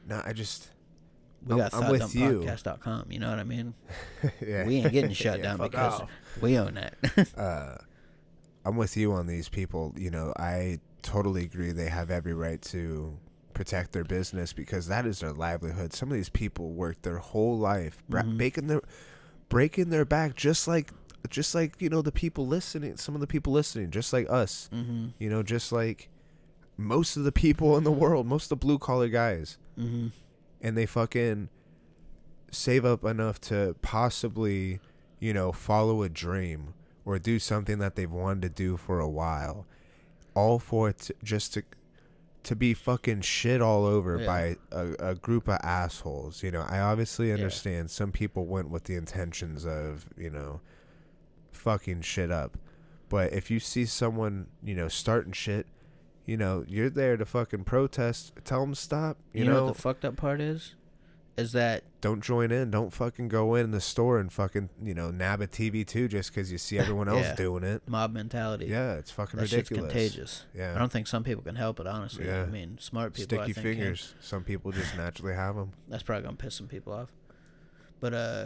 no, 0.07 0.23
I 0.25 0.33
just 0.33 0.71
we 1.47 1.53
I'm- 1.53 1.71
got 1.71 1.75
I'm 1.85 1.91
with 1.93 2.15
you. 2.15 2.41
thoughtdumppodcast.com. 2.41 3.13
You 3.13 3.21
know 3.21 3.31
what 3.31 3.39
I 3.39 3.45
mean? 3.45 3.75
yeah. 4.45 4.67
We 4.67 4.77
ain't 4.79 4.93
getting 4.93 5.13
shut 5.13 5.39
Yeah, 5.39 5.45
down 5.45 5.59
because 5.59 6.01
off. 6.01 6.11
we 6.41 6.59
own 6.59 6.75
that. 6.75 7.29
uh, 7.39 7.77
I'm 8.65 8.77
with 8.77 8.97
you 8.97 9.13
on 9.13 9.27
these 9.29 9.49
people. 9.49 9.95
You 9.97 10.11
know, 10.11 10.33
I 10.37 10.81
totally 11.03 11.45
agree. 11.45 11.71
They 11.73 11.89
have 11.89 12.11
every 12.11 12.35
right 12.35 12.61
to 12.63 13.17
protect 13.59 13.91
their 13.93 14.05
business 14.05 14.53
because 14.53 14.87
that 14.87 15.05
is 15.05 15.19
their 15.19 15.33
livelihood. 15.33 15.93
Some 15.93 16.11
of 16.11 16.15
these 16.17 16.29
people 16.29 16.71
work 16.71 17.03
their 17.03 17.19
whole 17.19 17.59
life 17.59 18.01
bra- 18.09 18.23
Mhm. 18.23 18.37
making 18.37 18.67
their 18.69 18.83
breaking 19.49 19.91
their 19.91 20.05
back, 20.05 20.37
just 20.37 20.69
like 20.69 20.93
just 21.29 21.55
like 21.57 21.75
you 21.83 21.89
know 21.91 22.01
the 22.01 22.13
people 22.13 22.47
listening. 22.47 22.97
Some 22.97 23.17
of 23.17 23.21
the 23.21 23.27
people 23.27 23.53
listening, 23.53 23.91
just 23.91 24.13
like 24.13 24.31
us. 24.31 24.71
Mm-hmm. 24.73 25.09
You 25.19 25.29
know, 25.29 25.43
just 25.43 25.73
like 25.73 26.09
most 26.77 27.17
of 27.17 27.25
the 27.25 27.33
people 27.33 27.77
in 27.77 27.83
the 27.83 27.91
world, 27.91 28.27
most 28.29 28.45
of 28.45 28.51
the 28.51 28.65
blue 28.67 28.79
collar 28.79 29.09
guys 29.09 29.59
Mm-hmm. 29.77 30.09
and 30.61 30.77
they 30.77 30.87
fucking 30.87 31.49
save 32.53 32.85
up 32.85 33.05
enough 33.05 33.41
to 33.41 33.75
possibly, 33.83 34.79
you 35.19 35.35
know, 35.35 35.51
follow 35.53 36.03
a 36.05 36.09
dream 36.09 36.75
or 37.05 37.19
do 37.19 37.39
something 37.39 37.79
that 37.79 37.97
they've 37.97 38.11
wanted 38.11 38.43
to 38.43 38.49
do 38.49 38.77
for 38.77 39.01
a 39.01 39.09
while, 39.09 39.67
all 40.35 40.59
for 40.59 40.89
it 40.91 40.99
to, 40.99 41.15
just 41.25 41.55
to 41.55 41.63
to 42.49 42.57
be 42.57 42.73
fucking 42.73 43.21
shit 43.21 43.61
all 43.61 43.85
over 43.85 44.19
Yeah. 44.19 44.27
by 44.27 44.57
a, 44.73 45.11
a 45.11 45.15
group 45.15 45.49
of 45.49 45.59
assholes. 45.63 46.43
You 46.43 46.51
know, 46.51 46.65
I 46.67 46.81
obviously 46.81 47.31
understand 47.31 47.91
some 47.91 48.11
people 48.11 48.47
went 48.47 48.71
with 48.71 48.85
the 48.85 48.95
intentions 48.97 49.67
of, 49.67 50.07
you 50.17 50.31
know, 50.31 50.61
fucking 51.53 52.01
shit 52.01 52.31
up. 52.31 52.57
But 53.11 53.33
if 53.33 53.51
you 53.51 53.61
see 53.61 53.85
someone, 53.85 54.47
you 54.63 54.75
know, 54.75 54.89
starting 54.89 55.33
shit, 55.33 55.67
you 56.25 56.37
know, 56.37 56.65
you're 56.67 56.91
there 56.91 57.17
to 57.19 57.25
fucking 57.27 57.65
protest. 57.65 58.33
Tell 58.45 58.61
them 58.61 58.75
stop. 58.75 59.19
You, 59.33 59.45
You, 59.45 59.51
know, 59.51 59.57
know, 59.57 59.65
what 59.67 59.75
the 59.77 59.83
fucked 59.83 60.05
up 60.05 60.17
part 60.17 60.41
is? 60.41 60.75
Is 61.39 61.53
that 61.53 61.85
don't 62.01 62.21
join 62.23 62.51
in. 62.51 62.71
Don't 62.73 62.93
fucking 62.93 63.29
go 63.29 63.55
in 63.55 63.71
the 63.71 63.81
store 63.81 64.19
and 64.19 64.33
fucking, 64.33 64.71
you 64.83 64.93
know, 64.93 65.11
nab 65.13 65.41
a 65.41 65.47
TV 65.47 65.87
too 65.87 66.09
just 66.09 66.31
because 66.35 66.51
you 66.51 66.59
see 66.59 66.79
everyone 66.81 67.09
else 67.09 67.23
Yeah. 67.27 67.35
doing 67.37 67.63
it. 67.63 67.83
mob 67.87 68.13
mentality? 68.13 68.67
Yeah, 68.67 68.95
it's 68.95 69.11
fucking 69.13 69.39
that 69.39 69.49
shit's 69.49 69.71
ridiculous. 69.71 69.93
contagious. 69.93 70.47
Yeah. 70.55 70.75
I 70.75 70.79
don't 70.79 70.91
think 70.91 71.07
some 71.07 71.23
people 71.23 71.45
can 71.45 71.55
help 71.55 71.79
it. 71.81 71.87
Honestly, 71.87 72.27
Yeah. 72.27 72.43
I 72.43 72.47
mean, 72.47 72.79
smart 72.81 73.15
people. 73.15 73.39
I 73.39 73.45
Sticky 73.45 73.53
think, 73.53 73.65
can. 73.67 73.75
fingers. 73.85 74.15
Some 74.21 74.43
people 74.43 74.73
just 74.73 74.97
naturally 74.97 75.35
have 75.35 75.55
them. 75.55 75.73
That's 75.89 76.03
probably 76.03 76.25
gonna 76.25 76.37
piss 76.37 76.55
some 76.57 76.67
people 76.67 76.93
off. 76.93 77.09
But 78.01 78.15
uh, 78.15 78.45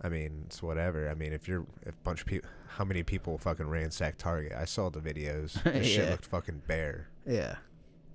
I 0.00 0.08
mean, 0.08 0.44
it's 0.46 0.62
whatever. 0.62 1.10
I 1.10 1.14
mean, 1.14 1.32
if 1.34 1.46
you're 1.46 1.66
if 1.82 1.94
a 1.94 1.98
bunch 2.04 2.20
of 2.22 2.26
people, 2.26 2.48
how 2.68 2.84
many 2.84 3.02
people 3.02 3.36
fucking 3.36 3.68
ransack 3.68 4.16
Target? 4.16 4.52
I 4.52 4.64
saw 4.64 4.88
the 4.88 5.00
videos. 5.00 5.62
This 5.72 5.86
shit 5.86 6.08
looked 6.08 6.24
fucking 6.26 6.62
bare. 6.66 7.08
yeah, 7.26 7.56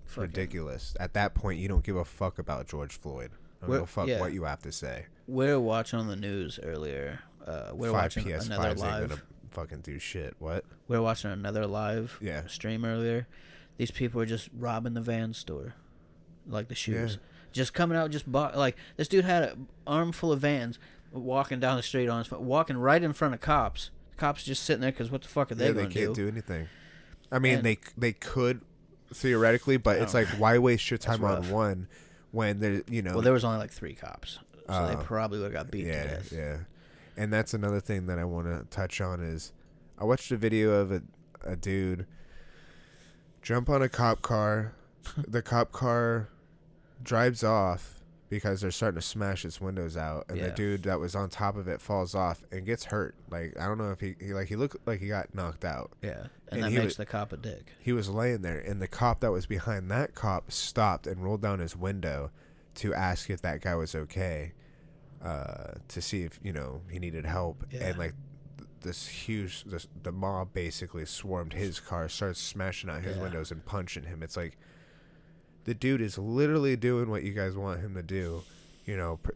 Fucking- 0.05 0.29
Ridiculous. 0.29 0.95
At 0.99 1.13
that 1.13 1.35
point, 1.35 1.59
you 1.59 1.67
don't 1.67 1.83
give 1.83 1.95
a 1.95 2.05
fuck 2.05 2.39
about 2.39 2.67
George 2.67 2.97
Floyd. 2.99 3.31
We're- 3.67 3.85
fuck 3.85 4.07
yeah. 4.07 4.19
what 4.19 4.33
you 4.33 4.43
have 4.43 4.61
to 4.63 4.71
say. 4.71 5.05
We 5.27 5.45
were 5.47 5.59
watching 5.59 5.99
on 5.99 6.07
the 6.07 6.15
news 6.15 6.59
earlier. 6.61 7.19
Uh, 7.45 7.71
we're 7.73 7.91
Five 7.91 8.03
watching 8.03 8.25
PS5s 8.25 8.45
another 8.47 8.69
ain't 8.69 8.79
live. 8.79 9.09
gonna 9.09 9.21
fucking 9.51 9.81
do 9.81 9.99
shit. 9.99 10.35
What? 10.39 10.65
We 10.87 10.97
were 10.97 11.03
watching 11.03 11.31
another 11.31 11.65
live 11.67 12.17
Yeah. 12.21 12.45
stream 12.47 12.83
earlier. 12.85 13.27
These 13.77 13.91
people 13.91 14.21
are 14.21 14.25
just 14.25 14.49
robbing 14.57 14.93
the 14.93 15.01
van 15.01 15.33
store, 15.33 15.75
like 16.47 16.67
the 16.67 16.75
shoes. 16.75 17.13
Yeah. 17.21 17.27
Just 17.51 17.73
coming 17.73 17.97
out, 17.97 18.11
just 18.11 18.31
bought 18.31 18.57
like 18.57 18.75
this 18.97 19.07
dude 19.07 19.25
had 19.25 19.43
an 19.43 19.67
armful 19.87 20.31
of 20.31 20.39
vans, 20.41 20.79
walking 21.11 21.59
down 21.59 21.77
the 21.77 21.83
street 21.83 22.07
on 22.07 22.19
his 22.19 22.27
phone, 22.27 22.45
walking 22.45 22.77
right 22.77 23.01
in 23.03 23.13
front 23.13 23.33
of 23.33 23.41
cops. 23.41 23.91
The 24.11 24.17
cops 24.17 24.43
just 24.43 24.63
sitting 24.63 24.81
there 24.81 24.91
because 24.91 25.11
what 25.11 25.21
the 25.21 25.27
fuck 25.27 25.51
are 25.51 25.55
they 25.55 25.67
yeah, 25.67 25.71
they 25.71 25.81
can't 25.87 26.13
do? 26.13 26.13
do 26.13 26.27
anything. 26.27 26.67
I 27.31 27.39
mean, 27.39 27.55
And- 27.57 27.65
they 27.65 27.77
they 27.97 28.13
could 28.13 28.61
theoretically, 29.13 29.77
but 29.77 29.97
it's 30.01 30.13
like 30.13 30.27
why 30.39 30.57
waste 30.57 30.89
your 30.91 30.97
time 30.97 31.23
on 31.23 31.49
one 31.49 31.87
when 32.33 32.59
there, 32.59 32.81
you 32.89 33.01
know, 33.01 33.13
Well, 33.13 33.21
there 33.21 33.31
was 33.31 33.45
only 33.45 33.59
like 33.59 33.71
three 33.71 33.93
cops, 33.93 34.39
so 34.67 34.87
they 34.87 34.95
Oh. 34.95 35.03
probably 35.05 35.39
would 35.39 35.45
have 35.45 35.53
got 35.53 35.71
beat 35.71 35.85
yeah, 35.85 36.03
to 36.03 36.09
death. 36.09 36.31
yeah. 36.33 36.57
And 37.15 37.31
that's 37.31 37.53
another 37.53 37.79
thing 37.79 38.07
that 38.07 38.17
I 38.19 38.25
want 38.25 38.47
to 38.47 38.65
touch 38.75 38.99
on 38.99 39.21
is 39.21 39.53
I 39.99 40.03
watched 40.03 40.31
a 40.31 40.37
video 40.37 40.71
of 40.73 40.91
a 40.91 41.01
a 41.45 41.55
dude 41.55 42.05
jump 43.41 43.69
on 43.69 43.81
a 43.81 43.89
cop 43.89 44.21
car. 44.21 44.73
the 45.27 45.41
cop 45.41 45.71
car 45.71 46.29
drives 47.03 47.43
off 47.43 47.92
because 48.33 48.61
they're 48.61 48.71
starting 48.71 48.99
to 48.99 49.05
smash 49.05 49.45
its 49.45 49.61
windows 49.61 49.95
out, 49.95 50.25
and 50.29 50.39
the 50.39 50.49
dude 50.51 50.83
that 50.83 50.99
was 50.99 51.15
on 51.15 51.29
top 51.29 51.55
of 51.55 51.67
it 51.67 51.79
falls 51.81 52.15
off 52.15 52.43
and 52.51 52.65
gets 52.65 52.85
hurt. 52.85 53.15
Like 53.29 53.55
I 53.59 53.65
don't 53.67 53.77
know 53.77 53.91
if 53.91 53.99
he, 53.99 54.15
he 54.19 54.33
like 54.33 54.47
he 54.47 54.55
looked 54.55 54.77
like 54.87 54.99
he 54.99 55.07
got 55.07 55.33
knocked 55.35 55.63
out. 55.65 55.91
Yeah, 56.01 56.27
and, 56.49 56.63
And 56.63 56.63
that 56.63 56.71
makes 56.71 56.83
was- 56.85 56.97
the 56.97 57.05
cop 57.05 57.31
a 57.31 57.37
dick. 57.37 57.71
He 57.79 57.93
was 57.93 58.09
laying 58.09 58.41
there, 58.41 58.59
and 58.59 58.81
the 58.81 58.87
cop 58.87 59.19
that 59.21 59.31
was 59.31 59.45
behind 59.45 59.89
that 59.91 60.15
cop 60.15 60.51
stopped 60.51 61.05
and 61.07 61.23
rolled 61.23 61.41
down 61.41 61.59
his 61.59 61.75
window 61.75 62.31
to 62.75 62.93
ask 62.93 63.29
if 63.29 63.41
that 63.43 63.61
guy 63.61 63.75
was 63.75 63.93
okay, 63.93 64.53
uh, 65.23 65.73
to 65.87 66.01
see 66.01 66.23
if 66.23 66.39
you 66.43 66.51
know 66.53 66.81
he 66.89 66.99
needed 66.99 67.25
help. 67.25 67.63
Yeah. 67.71 67.87
And 67.89 67.97
like 67.97 68.13
this 68.81 69.07
huge, 69.07 69.63
this, 69.63 69.87
the 70.01 70.11
mob 70.11 70.51
basically 70.53 71.05
swarmed 71.05 71.53
his 71.53 71.79
car, 71.79 72.09
started 72.09 72.35
smashing 72.35 72.89
out 72.89 73.01
his 73.01 73.15
Yeah. 73.15 73.23
windows 73.23 73.49
and 73.51 73.63
punching 73.65 74.03
him. 74.03 74.21
It's 74.21 74.35
like 74.35 74.57
the 75.65 75.73
dude 75.73 76.01
is 76.01 76.17
literally 76.17 76.75
doing 76.75 77.09
what 77.09 77.23
you 77.23 77.33
guys 77.33 77.55
want 77.55 77.79
him 77.81 77.93
to 77.95 78.03
do, 78.03 78.43
you 78.85 78.97
know. 78.97 79.17
Pr- 79.23 79.31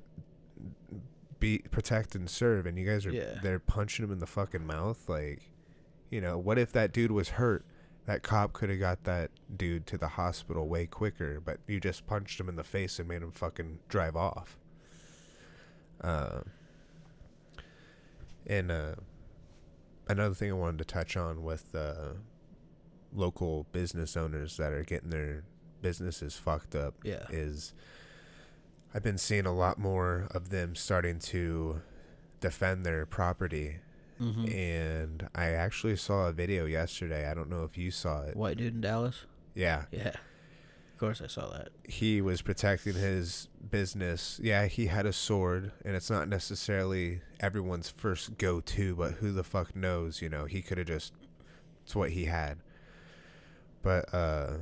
be 1.39 1.59
protect 1.69 2.15
and 2.15 2.27
serve 2.27 2.65
and 2.65 2.79
you 2.79 2.85
guys 2.85 3.05
are 3.05 3.11
Yeah. 3.11 3.37
they're 3.43 3.59
punching 3.59 4.03
him 4.03 4.11
in 4.11 4.17
the 4.17 4.25
fucking 4.25 4.65
mouth 4.65 5.07
like 5.07 5.51
you 6.09 6.19
know 6.19 6.35
what 6.39 6.57
if 6.57 6.71
that 6.71 6.91
dude 6.91 7.11
was 7.11 7.29
hurt 7.29 7.63
that 8.07 8.23
cop 8.23 8.53
could 8.53 8.71
have 8.71 8.79
got 8.79 9.03
that 9.03 9.29
dude 9.55 9.85
to 9.85 9.97
the 9.99 10.07
hospital 10.07 10.67
way 10.67 10.87
quicker, 10.87 11.39
but 11.39 11.59
you 11.67 11.79
just 11.79 12.07
punched 12.07 12.39
him 12.39 12.47
in 12.49 12.55
the 12.55 12.63
face 12.63 12.97
and 12.97 13.07
made 13.07 13.21
him 13.21 13.31
fucking 13.31 13.79
drive 13.89 14.15
off. 14.15 14.57
Uh, 16.01 16.39
and 18.45 18.71
uh, 18.71 18.95
another 20.07 20.33
thing 20.33 20.49
I 20.49 20.53
wanted 20.53 20.77
to 20.79 20.85
touch 20.85 21.17
on 21.17 21.43
with 21.43 21.75
uh, 21.75 22.13
local 23.13 23.67
business 23.73 24.15
owners 24.15 24.55
that 24.57 24.71
are 24.71 24.83
getting 24.83 25.09
their 25.09 25.43
businesses 25.81 26.35
fucked 26.35 26.75
up 26.75 26.95
Yeah. 27.03 27.25
is 27.29 27.73
I've 28.93 29.03
been 29.03 29.17
seeing 29.17 29.45
a 29.45 29.53
lot 29.53 29.77
more 29.77 30.27
of 30.31 30.49
them 30.49 30.75
starting 30.75 31.19
to 31.19 31.81
defend 32.39 32.85
their 32.85 33.05
property 33.05 33.77
Mm-hmm. 34.19 34.47
and 34.51 35.29
I 35.35 35.49
actually 35.49 35.95
saw 35.95 36.27
a 36.27 36.31
video 36.31 36.65
yesterday. 36.65 37.29
I 37.29 37.35
don't 37.35 37.51
know 37.51 37.63
if 37.63 37.77
you 37.77 37.91
saw 37.91 38.23
it. 38.23 38.35
White 38.35 38.57
dude 38.57 38.73
in 38.73 38.81
Dallas. 38.81 39.27
Yeah, 39.53 39.83
Yeah, 39.91 40.07
of 40.07 40.97
course 40.99 41.21
I 41.21 41.27
saw 41.27 41.47
that. 41.51 41.69
he 41.87 42.19
was 42.19 42.41
protecting 42.41 42.95
his 42.95 43.47
business. 43.69 44.39
Yeah, 44.41 44.65
he 44.65 44.87
had 44.87 45.05
a 45.05 45.13
sword, 45.13 45.71
and 45.85 45.95
it's 45.95 46.09
not 46.09 46.27
necessarily 46.29 47.21
everyone's 47.39 47.91
first 47.91 48.39
go 48.39 48.59
to, 48.59 48.95
but 48.95 49.11
who 49.13 49.31
the 49.31 49.43
fuck 49.43 49.75
knows? 49.75 50.19
You 50.19 50.29
know, 50.29 50.45
he 50.45 50.63
could 50.63 50.79
have 50.79 50.87
just. 50.87 51.13
It's 51.83 51.95
what 51.95 52.09
he 52.09 52.25
had. 52.25 52.57
But 53.83 54.11
uh, 54.13 54.57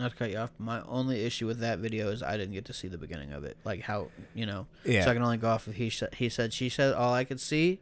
Not 0.00 0.12
to 0.12 0.16
cut 0.16 0.30
you 0.30 0.38
off, 0.38 0.50
my 0.58 0.82
only 0.88 1.24
issue 1.24 1.46
with 1.46 1.60
that 1.60 1.78
video 1.78 2.08
is 2.10 2.22
I 2.22 2.36
didn't 2.36 2.54
get 2.54 2.64
to 2.66 2.72
see 2.72 2.88
the 2.88 2.98
beginning 2.98 3.32
of 3.32 3.44
it. 3.44 3.56
Like 3.64 3.82
how 3.82 4.08
you 4.34 4.46
know, 4.46 4.66
yeah, 4.84 5.04
so 5.04 5.10
I 5.10 5.14
can 5.14 5.22
only 5.22 5.36
go 5.36 5.48
off 5.48 5.66
of 5.66 5.74
he 5.74 5.90
said, 5.90 6.14
he 6.14 6.28
said, 6.28 6.52
she 6.52 6.68
said. 6.68 6.94
All 6.94 7.12
I 7.12 7.24
could 7.24 7.40
see 7.40 7.80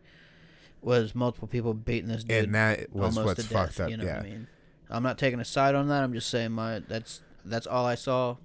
was 0.83 1.15
multiple 1.15 1.49
people 1.49 1.75
beating 1.75 2.09
this 2.09 2.25
dude 2.25 2.45
and 2.45 2.55
that 2.55 2.93
was 2.93 3.17
almost 3.17 3.27
what's 3.39 3.49
to 3.49 3.55
fucked 3.55 3.77
death. 3.77 3.85
up. 3.85 3.91
You 3.91 3.97
know 3.99 4.05
yeah, 4.05 4.17
what 4.17 4.27
I 4.27 4.29
mean? 4.29 4.47
I'm 4.91 5.03
not 5.03 5.19
taking 5.19 5.39
a 5.41 5.45
side 5.45 5.75
on 5.75 5.89
that. 5.89 6.03
I'm 6.03 6.13
just 6.13 6.29
saying 6.29 6.53
my 6.53 6.81
that's 6.81 7.21
that's 7.45 7.67
all 7.67 7.87
I 7.87 7.95
saw. 7.95 8.37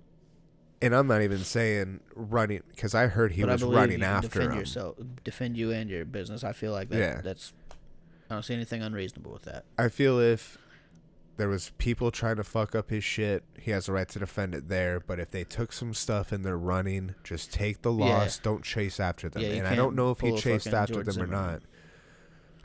and 0.81 0.93
I'm 0.95 1.07
not 1.07 1.21
even 1.21 1.39
saying 1.39 1.99
running 2.15 2.61
because 2.69 2.93
I 2.93 3.07
heard 3.07 3.31
he 3.31 3.41
but 3.41 3.51
was 3.51 3.63
running 3.63 4.03
after 4.03 4.27
defend 4.27 4.51
him. 4.53 4.59
yourself, 4.59 4.97
defend 5.23 5.57
you 5.57 5.71
and 5.71 5.89
your 5.89 6.05
business. 6.05 6.43
I 6.43 6.53
feel 6.53 6.71
like 6.71 6.89
that. 6.89 6.97
Yeah. 6.97 7.21
That's 7.21 7.53
I 8.29 8.35
don't 8.35 8.43
see 8.43 8.53
anything 8.53 8.81
unreasonable 8.81 9.31
with 9.31 9.43
that. 9.43 9.65
I 9.77 9.89
feel 9.89 10.19
if 10.19 10.57
there 11.37 11.49
was 11.49 11.71
people 11.79 12.11
trying 12.11 12.35
to 12.35 12.43
fuck 12.43 12.75
up 12.75 12.89
his 12.91 13.03
shit, 13.03 13.43
he 13.59 13.71
has 13.71 13.89
a 13.89 13.91
right 13.91 14.07
to 14.09 14.19
defend 14.19 14.53
it 14.53 14.67
there. 14.69 14.99
But 14.99 15.19
if 15.19 15.31
they 15.31 15.43
took 15.43 15.73
some 15.73 15.93
stuff 15.93 16.31
and 16.31 16.45
they're 16.45 16.57
running, 16.57 17.15
just 17.23 17.51
take 17.51 17.81
the 17.81 17.91
Yeah. 17.93 18.05
loss. 18.05 18.37
Don't 18.37 18.63
chase 18.63 18.99
after 18.99 19.29
them. 19.29 19.41
Yeah, 19.41 19.49
and 19.53 19.67
I 19.67 19.75
don't 19.75 19.95
know 19.95 20.11
if 20.11 20.19
he 20.19 20.35
chased 20.37 20.67
after 20.67 20.95
George 21.03 21.07
them 21.15 21.23
or 21.23 21.27
not. 21.27 21.61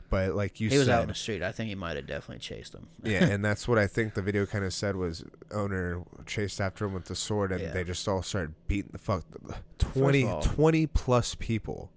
But 0.09 0.33
like 0.33 0.59
you 0.59 0.69
said. 0.69 0.73
he 0.73 0.79
was 0.79 0.89
out 0.89 1.03
in 1.03 1.09
the 1.09 1.13
street. 1.13 1.43
I 1.43 1.51
think 1.51 1.69
he 1.69 1.75
might 1.75 1.95
have 1.95 2.07
definitely 2.07 2.39
chased 2.39 2.73
him. 2.73 2.87
yeah, 3.03 3.23
and 3.29 3.45
that's 3.45 3.67
what 3.67 3.77
I 3.77 3.85
think 3.85 4.15
the 4.15 4.23
video 4.23 4.45
kind 4.47 4.65
of 4.65 4.73
said 4.73 4.95
was 4.95 5.23
owner 5.51 6.01
chased 6.25 6.59
after 6.59 6.85
him 6.85 6.93
with 6.93 7.05
the 7.05 7.15
sword, 7.15 7.51
and 7.51 7.61
Yeah. 7.61 7.71
they 7.71 7.83
just 7.83 8.07
all 8.07 8.23
started 8.23 8.55
beating 8.67 8.89
the 8.91 8.97
fuck 8.97 9.23
20, 9.77 10.25
all- 10.25 10.41
20 10.41 10.87
plus 10.87 11.35
people. 11.35 11.91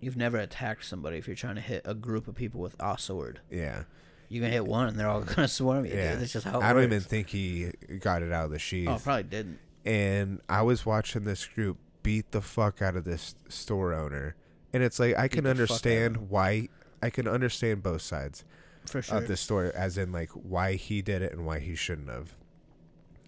You've 0.00 0.16
never 0.16 0.38
attacked 0.38 0.84
somebody 0.86 1.18
if 1.18 1.26
you're 1.26 1.36
trying 1.36 1.56
to 1.56 1.60
hit 1.60 1.82
a 1.84 1.94
group 1.94 2.26
of 2.28 2.34
people 2.36 2.60
with 2.60 2.74
a 2.80 2.96
sword. 2.98 3.40
Yeah, 3.50 3.82
You 4.28 4.40
can 4.42 4.50
hit 4.50 4.66
one 4.66 4.88
and 4.88 4.98
they're 4.98 5.08
all 5.08 5.20
gonna 5.36 5.48
swarm 5.48 5.84
you. 5.84 5.92
yeah. 5.94 6.12
Dude. 6.12 6.20
That's 6.22 6.32
just 6.32 6.46
how 6.46 6.60
I 6.60 6.72
don't 6.72 6.82
even 6.84 7.00
think 7.00 7.28
he 7.30 7.70
got 8.00 8.22
it 8.22 8.32
out 8.32 8.44
of 8.46 8.50
the 8.50 8.58
sheath. 8.58 8.88
Oh, 8.88 8.98
probably 9.02 9.22
didn't. 9.24 9.58
and 9.84 10.40
I 10.48 10.62
was 10.62 10.84
watching 10.84 11.24
this 11.24 11.46
group 11.46 11.78
beat 12.02 12.30
the 12.32 12.40
fuck 12.42 12.80
out 12.82 12.96
of 12.96 13.04
this 13.04 13.34
store 13.48 13.92
owner, 13.94 14.34
and 14.72 14.82
it's 14.82 14.98
like 14.98 15.16
I 15.18 15.28
can 15.28 15.44
the 15.44 15.50
fuck 15.50 15.58
out 15.58 15.62
of 15.62 15.70
understand 15.70 16.16
why 16.30 16.68
I 17.02 17.10
can 17.10 17.26
understand 17.28 17.82
both 17.82 18.02
sides 18.02 18.44
For 18.86 19.00
sure. 19.02 19.18
of 19.18 19.28
this 19.28 19.40
story, 19.40 19.70
as 19.74 19.96
in 19.98 20.12
like 20.12 20.30
why 20.30 20.74
he 20.74 21.00
did 21.02 21.22
it 21.22 21.32
and 21.32 21.46
why 21.46 21.58
he 21.60 21.74
shouldn't 21.74 22.08
have. 22.08 22.34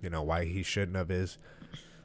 You 0.02 0.10
know 0.10 0.22
why 0.22 0.44
he 0.46 0.62
shouldn't 0.62 0.96
have 0.96 1.10
is 1.10 1.36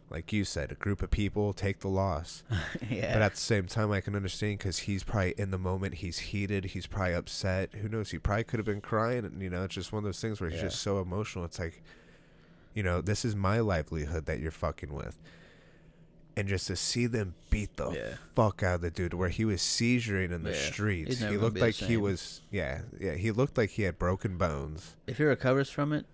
like 0.10 0.32
you 0.32 0.46
said, 0.46 0.72
a 0.72 0.76
group 0.76 1.02
of 1.02 1.10
people 1.12 1.52
take 1.54 1.80
the 1.80 1.88
loss. 1.88 2.44
yeah. 2.90 3.14
But 3.14 3.22
at 3.24 3.32
the 3.34 3.40
same 3.42 3.66
time, 3.66 3.92
I 3.92 4.02
can 4.02 4.16
understand 4.16 4.60
because 4.60 4.80
he's 4.80 5.04
probably 5.04 5.34
in 5.38 5.52
the 5.52 5.58
moment. 5.58 5.96
He's 5.96 6.20
heated. 6.20 6.66
He's 6.66 6.86
probably 6.88 7.14
upset. 7.16 7.74
Who 7.76 7.90
knows? 7.90 8.12
He 8.12 8.20
probably 8.20 8.44
could 8.44 8.60
have 8.60 8.66
been 8.66 8.82
crying. 8.82 9.26
And 9.26 9.42
you 9.42 9.50
know, 9.50 9.64
it's 9.64 9.76
just 9.76 9.92
one 9.92 10.00
of 10.00 10.06
those 10.06 10.20
things 10.22 10.40
where 10.40 10.50
he's 10.50 10.60
Yeah. 10.60 10.66
just 10.68 10.82
so 10.82 11.00
emotional. 11.02 11.44
It's 11.46 11.58
like, 11.60 11.82
you 12.74 12.84
know, 12.84 13.02
this 13.02 13.26
is 13.26 13.36
my 13.36 13.60
livelihood 13.60 14.26
that 14.28 14.40
you're 14.40 14.52
fucking 14.52 14.94
with. 14.94 15.18
And 16.38 16.50
just 16.50 16.68
to 16.68 16.76
see 16.76 17.08
them 17.08 17.34
beat 17.50 17.78
the 17.78 17.92
Yeah. 17.92 18.16
fuck 18.36 18.62
out 18.62 18.76
of 18.76 18.82
the 18.82 18.92
dude, 18.92 19.14
where 19.14 19.30
he 19.30 19.46
was 19.46 19.62
seizuring 19.62 20.32
in 20.32 20.44
the 20.44 20.52
Yeah. 20.52 20.58
streets, 20.70 21.20
he 21.20 21.38
looked 21.38 21.58
like 21.58 21.76
he 21.76 21.96
was, 21.96 22.42
yeah, 22.52 22.82
yeah, 23.00 23.14
he 23.16 23.32
looked 23.32 23.58
like 23.58 23.70
he 23.72 23.84
had 23.84 23.98
broken 23.98 24.38
bones. 24.38 24.98
if 25.08 25.18
he 25.18 25.24
recovers 25.24 25.70
from 25.70 25.94
it, 25.94 26.06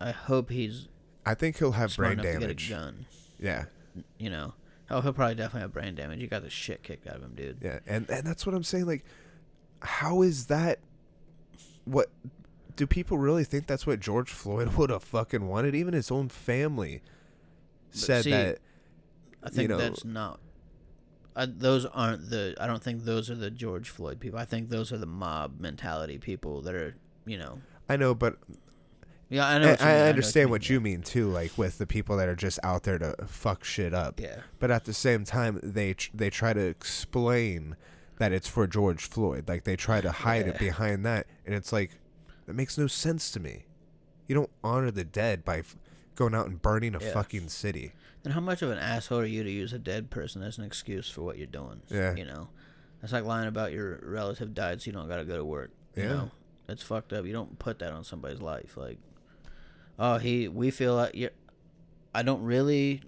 I 0.00 0.12
hope 0.12 0.50
he's 0.50 0.86
I 1.24 1.34
think 1.34 1.58
he'll 1.58 1.72
have 1.72 1.96
brain 1.96 2.18
damage. 2.18 2.68
to 2.68 2.68
get 2.68 2.78
a 2.78 2.84
gun. 2.84 3.06
Yeah, 3.38 3.64
You 4.18 4.30
know. 4.30 4.54
Oh, 4.90 5.00
he'll 5.00 5.12
probably 5.12 5.36
definitely 5.36 5.62
have 5.62 5.72
brain 5.72 5.94
damage. 5.94 6.20
You 6.20 6.26
got 6.26 6.42
the 6.42 6.50
shit 6.50 6.82
kicked 6.82 7.06
out 7.06 7.16
of 7.16 7.22
him, 7.22 7.32
dude. 7.34 7.58
Yeah, 7.62 7.78
and 7.86 8.08
and 8.10 8.26
that's 8.26 8.44
what 8.44 8.54
I'm 8.54 8.62
saying. 8.62 8.86
Like, 8.86 9.04
how 9.80 10.22
is 10.22 10.46
that? 10.46 10.80
What 11.84 12.10
do 12.76 12.86
people 12.86 13.16
really 13.16 13.44
think 13.44 13.66
that's 13.66 13.86
what 13.86 14.00
George 14.00 14.30
Floyd 14.30 14.74
would 14.76 14.90
have 14.90 15.02
fucking 15.02 15.48
wanted? 15.48 15.74
Even 15.74 15.94
his 15.94 16.10
own 16.10 16.28
family 16.28 17.00
said 17.90 18.24
see, 18.24 18.30
that. 18.30 18.58
I 19.42 19.48
think 19.48 19.70
know- 19.70 19.78
that's 19.78 20.04
not. 20.04 20.40
I, 21.34 21.46
those 21.46 21.86
aren't 21.86 22.28
the. 22.28 22.54
I 22.60 22.66
don't 22.66 22.82
think 22.82 23.04
those 23.04 23.30
are 23.30 23.34
the 23.34 23.50
George 23.50 23.88
Floyd 23.88 24.20
people. 24.20 24.38
I 24.38 24.44
think 24.44 24.68
those 24.68 24.92
are 24.92 24.98
the 24.98 25.06
mob 25.06 25.58
mentality 25.58 26.18
people 26.18 26.60
that 26.62 26.74
are. 26.74 26.94
You 27.24 27.38
know. 27.38 27.60
I 27.88 27.96
know, 27.96 28.14
but 28.14 28.36
Yeah, 29.32 29.46
I 29.48 29.58
know. 29.58 29.68
I, 29.68 29.70
you 29.70 29.76
I 30.04 30.08
understand 30.10 30.46
mean, 30.46 30.50
what 30.50 30.68
you 30.68 30.80
mean 30.80 31.02
too. 31.02 31.28
Like 31.28 31.56
with 31.56 31.78
the 31.78 31.86
people 31.86 32.16
that 32.18 32.28
are 32.28 32.36
just 32.36 32.58
out 32.62 32.82
there 32.82 32.98
to 32.98 33.14
fuck 33.26 33.64
shit 33.64 33.94
up. 33.94 34.20
Yeah. 34.20 34.40
But 34.58 34.70
at 34.70 34.84
the 34.84 34.92
same 34.92 35.24
time, 35.24 35.58
they 35.62 35.94
tr- 35.94 36.10
they 36.14 36.28
try 36.30 36.52
to 36.52 36.60
explain 37.06 37.76
that 38.18 38.30
it's 38.32 38.46
for 38.46 38.66
George 38.66 39.04
Floyd. 39.08 39.48
Like 39.48 39.64
they 39.64 39.74
try 39.76 40.00
to 40.00 40.12
hide 40.26 40.46
it 40.46 40.58
behind 40.58 41.04
that, 41.06 41.26
and 41.46 41.54
it's 41.54 41.72
like 41.72 41.98
that 42.46 42.54
makes 42.54 42.76
no 42.76 42.86
sense 42.86 43.30
to 43.32 43.40
me. 43.40 43.64
You 44.28 44.34
don't 44.34 44.50
honor 44.62 44.90
the 44.90 45.04
dead 45.04 45.44
by 45.44 45.58
f- 45.60 45.76
going 46.14 46.34
out 46.34 46.46
and 46.46 46.60
burning 46.60 46.94
a 46.94 47.00
Yeah. 47.00 47.12
fucking 47.12 47.48
city. 47.48 47.92
Then 48.22 48.34
how 48.34 48.40
much 48.40 48.62
of 48.62 48.70
an 48.70 48.78
asshole 48.78 49.20
are 49.20 49.24
you 49.24 49.42
to 49.42 49.50
use 49.50 49.72
a 49.72 49.78
dead 49.78 50.10
person 50.10 50.42
as 50.42 50.58
an 50.58 50.64
excuse 50.64 51.08
for 51.10 51.22
what 51.22 51.38
you're 51.38 51.46
doing? 51.46 51.82
Yeah. 51.88 52.14
You 52.14 52.24
know, 52.24 52.48
that's 53.00 53.12
like 53.12 53.24
lying 53.24 53.48
about 53.48 53.72
your 53.72 53.98
relative 54.04 54.54
died 54.54 54.80
so 54.82 54.86
you 54.86 54.92
don't 54.92 55.08
got 55.08 55.16
to 55.16 55.24
go 55.24 55.36
to 55.36 55.44
work. 55.44 55.70
You 55.96 56.02
Yeah. 56.04 56.08
know, 56.10 56.30
that's 56.66 56.82
fucked 56.82 57.12
up. 57.12 57.24
You 57.26 57.32
don't 57.32 57.58
put 57.58 57.78
that 57.80 57.92
on 57.92 58.04
somebody's 58.04 58.40
life. 58.40 58.76
Like, 58.76 58.98
oh, 60.02 60.18
he, 60.18 60.48
we 60.48 60.70
feel 60.72 60.96
like 60.96 61.14
you 61.14 61.30
I 62.14 62.22
don't 62.22 62.42
really, 62.42 63.00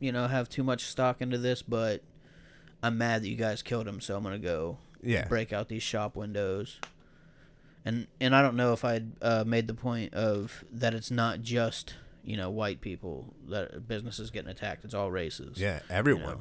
you 0.00 0.10
know, 0.12 0.26
have 0.26 0.48
too 0.48 0.64
much 0.64 0.84
stock 0.84 1.20
into 1.22 1.38
this, 1.38 1.62
but 1.62 2.02
I'm 2.82 2.98
mad 2.98 3.22
that 3.22 3.28
you 3.28 3.36
guys 3.36 3.62
killed 3.62 3.86
him, 3.86 4.00
so 4.00 4.16
I'm 4.16 4.22
gonna 4.22 4.38
go 4.38 4.78
Yeah. 5.02 5.26
break 5.28 5.52
out 5.52 5.68
these 5.68 5.82
shop 5.84 6.16
windows. 6.16 6.80
And 7.84 8.08
and 8.20 8.34
I 8.34 8.42
don't 8.42 8.56
know 8.56 8.72
if 8.74 8.84
I 8.84 9.02
uh, 9.22 9.44
made 9.46 9.66
the 9.68 9.74
point 9.74 10.12
of 10.12 10.64
that 10.72 10.92
it's 10.94 11.10
not 11.10 11.40
just 11.42 11.94
you 12.22 12.36
know 12.36 12.50
white 12.50 12.80
people 12.82 13.32
that 13.48 13.88
businesses 13.88 14.30
getting 14.30 14.50
attacked. 14.50 14.84
It's 14.84 14.92
all 14.94 15.10
races. 15.10 15.56
Yeah, 15.58 15.76
you 15.76 15.80
everyone. 15.94 16.22
know. 16.24 16.40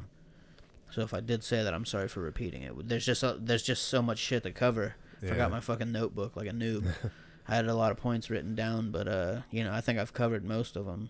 So 0.92 1.02
if 1.02 1.14
I 1.14 1.20
did 1.22 1.44
say 1.44 1.64
that, 1.64 1.74
I'm 1.74 1.86
sorry 1.86 2.08
for 2.08 2.20
repeating 2.20 2.64
it. 2.64 2.74
There's 2.90 3.06
just 3.06 3.22
a, 3.24 3.38
there's 3.40 3.62
just 3.64 3.86
so 3.88 4.02
much 4.02 4.18
shit 4.18 4.42
to 4.44 4.52
cover. 4.52 4.96
Yeah. 5.22 5.30
Forgot 5.30 5.52
my 5.52 5.60
fucking 5.60 5.92
notebook 5.92 6.36
like 6.36 6.48
a 6.48 6.52
noob. 6.52 6.86
I 7.50 7.56
had 7.56 7.68
a 7.68 7.74
lot 7.74 7.92
of 7.92 7.98
points 7.98 8.30
written 8.30 8.56
down, 8.56 8.92
but 8.92 9.08
uh, 9.08 9.42
you 9.52 9.64
know, 9.64 9.72
I 9.74 9.82
think 9.82 10.00
I've 10.00 10.14
covered 10.14 10.44
most 10.46 10.76
of 10.76 10.86
them 10.86 11.10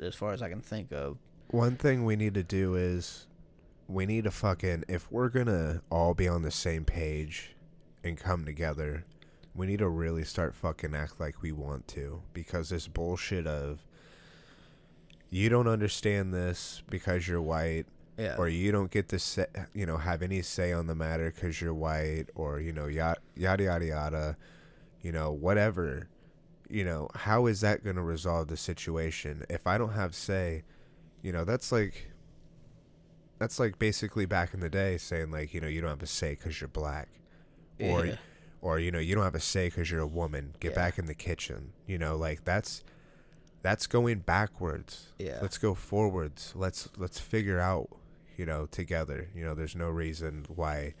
as 0.00 0.14
far 0.14 0.32
as 0.32 0.42
I 0.42 0.48
can 0.48 0.60
think 0.60 0.92
of. 0.92 1.18
One 1.50 1.76
thing 1.76 2.04
we 2.04 2.16
need 2.16 2.34
to 2.34 2.42
do 2.42 2.74
is 2.74 3.26
we 3.86 4.06
need 4.06 4.24
to 4.24 4.30
fucking 4.30 4.84
if 4.88 5.10
we're 5.10 5.28
gonna 5.28 5.82
all 5.90 6.14
be 6.14 6.26
on 6.28 6.42
the 6.42 6.50
same 6.50 6.84
page 6.84 7.54
and 8.04 8.16
come 8.18 8.44
together, 8.44 9.04
we 9.54 9.66
need 9.66 9.78
to 9.80 9.88
really 9.88 10.24
start 10.24 10.54
fucking 10.54 10.94
act 10.94 11.18
like 11.20 11.42
we 11.42 11.52
want 11.52 11.88
to 11.88 12.22
because 12.32 12.68
this 12.70 12.86
bullshit 12.88 13.46
of 13.46 13.80
you 15.30 15.48
don't 15.48 15.68
understand 15.68 16.32
this 16.32 16.82
because 16.88 17.28
you're 17.28 17.42
white 17.42 17.86
Yeah. 18.16 18.36
or 18.38 18.48
you 18.48 18.72
don't 18.72 18.90
get 18.90 19.08
to 19.10 19.18
say, 19.18 19.46
you 19.74 19.84
know 19.86 19.96
have 19.98 20.22
any 20.22 20.42
say 20.42 20.72
on 20.72 20.86
the 20.86 20.94
matter 20.94 21.30
because 21.34 21.60
you're 21.60 21.74
white 21.74 22.26
or 22.34 22.60
you 22.60 22.72
know 22.72 22.86
yada 22.86 23.20
yada 23.36 23.64
yada 23.64 23.84
yada 23.86 24.36
you 25.00 25.12
know 25.12 25.30
whatever 25.32 26.08
you 26.70 26.84
know 26.84 27.08
how 27.14 27.46
is 27.46 27.60
that 27.62 27.82
going 27.82 27.96
to 27.96 28.02
resolve 28.02 28.48
the 28.48 28.56
situation? 28.56 29.44
If 29.48 29.66
i 29.66 29.78
don't 29.78 29.92
have 29.94 30.14
say 30.14 30.64
you 31.22 31.32
know 31.32 31.44
that's 31.44 31.72
like 31.72 32.10
that's 33.38 33.58
like 33.60 33.78
basically 33.78 34.26
back 34.26 34.52
in 34.54 34.60
the 34.60 34.68
day 34.68 34.98
saying 34.98 35.30
like 35.30 35.54
you 35.54 35.60
know 35.60 35.68
you 35.68 35.80
don't 35.80 35.90
have 35.90 36.02
a 36.02 36.06
say 36.06 36.30
because 36.34 36.60
you're 36.60 36.68
black. 36.68 37.08
Or 37.80 38.06
Yeah. 38.06 38.16
or 38.60 38.78
you 38.80 38.90
know 38.90 38.98
you 38.98 39.14
don't 39.14 39.24
have 39.24 39.34
a 39.36 39.40
say 39.40 39.68
because 39.68 39.90
you're 39.90 40.00
a 40.00 40.06
woman. 40.06 40.54
Get 40.60 40.70
Yeah. 40.72 40.76
back 40.76 40.98
in 40.98 41.06
the 41.06 41.14
kitchen. 41.14 41.72
You 41.86 41.98
know 41.98 42.16
like 42.16 42.44
that's 42.44 42.82
that's 43.62 43.86
going 43.86 44.20
backwards. 44.20 45.12
Yeah. 45.18 45.38
let's 45.40 45.58
go 45.58 45.74
forwards. 45.74 46.52
Let's 46.56 46.88
let's 46.96 47.18
figure 47.20 47.60
out 47.60 47.88
you 48.36 48.44
know 48.46 48.66
together. 48.66 49.28
You 49.34 49.44
know 49.44 49.54
there's 49.54 49.76
no 49.76 49.88
reason 49.88 50.44
why 50.48 50.94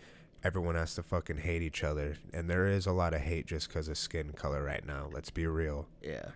everyone 0.44 0.74
has 0.76 0.94
to 0.94 1.02
fucking 1.02 1.38
hate 1.38 1.62
each 1.62 1.82
other 1.82 2.16
and 2.32 2.48
there 2.48 2.66
is 2.66 2.86
a 2.86 2.92
lot 2.92 3.12
of 3.14 3.20
hate 3.20 3.46
just 3.46 3.68
because 3.68 3.88
of 3.88 3.98
skin 3.98 4.32
color 4.32 4.62
right 4.62 4.86
now 4.86 5.08
let's 5.12 5.30
be 5.30 5.46
real 5.46 5.86
Yeah. 6.02 6.30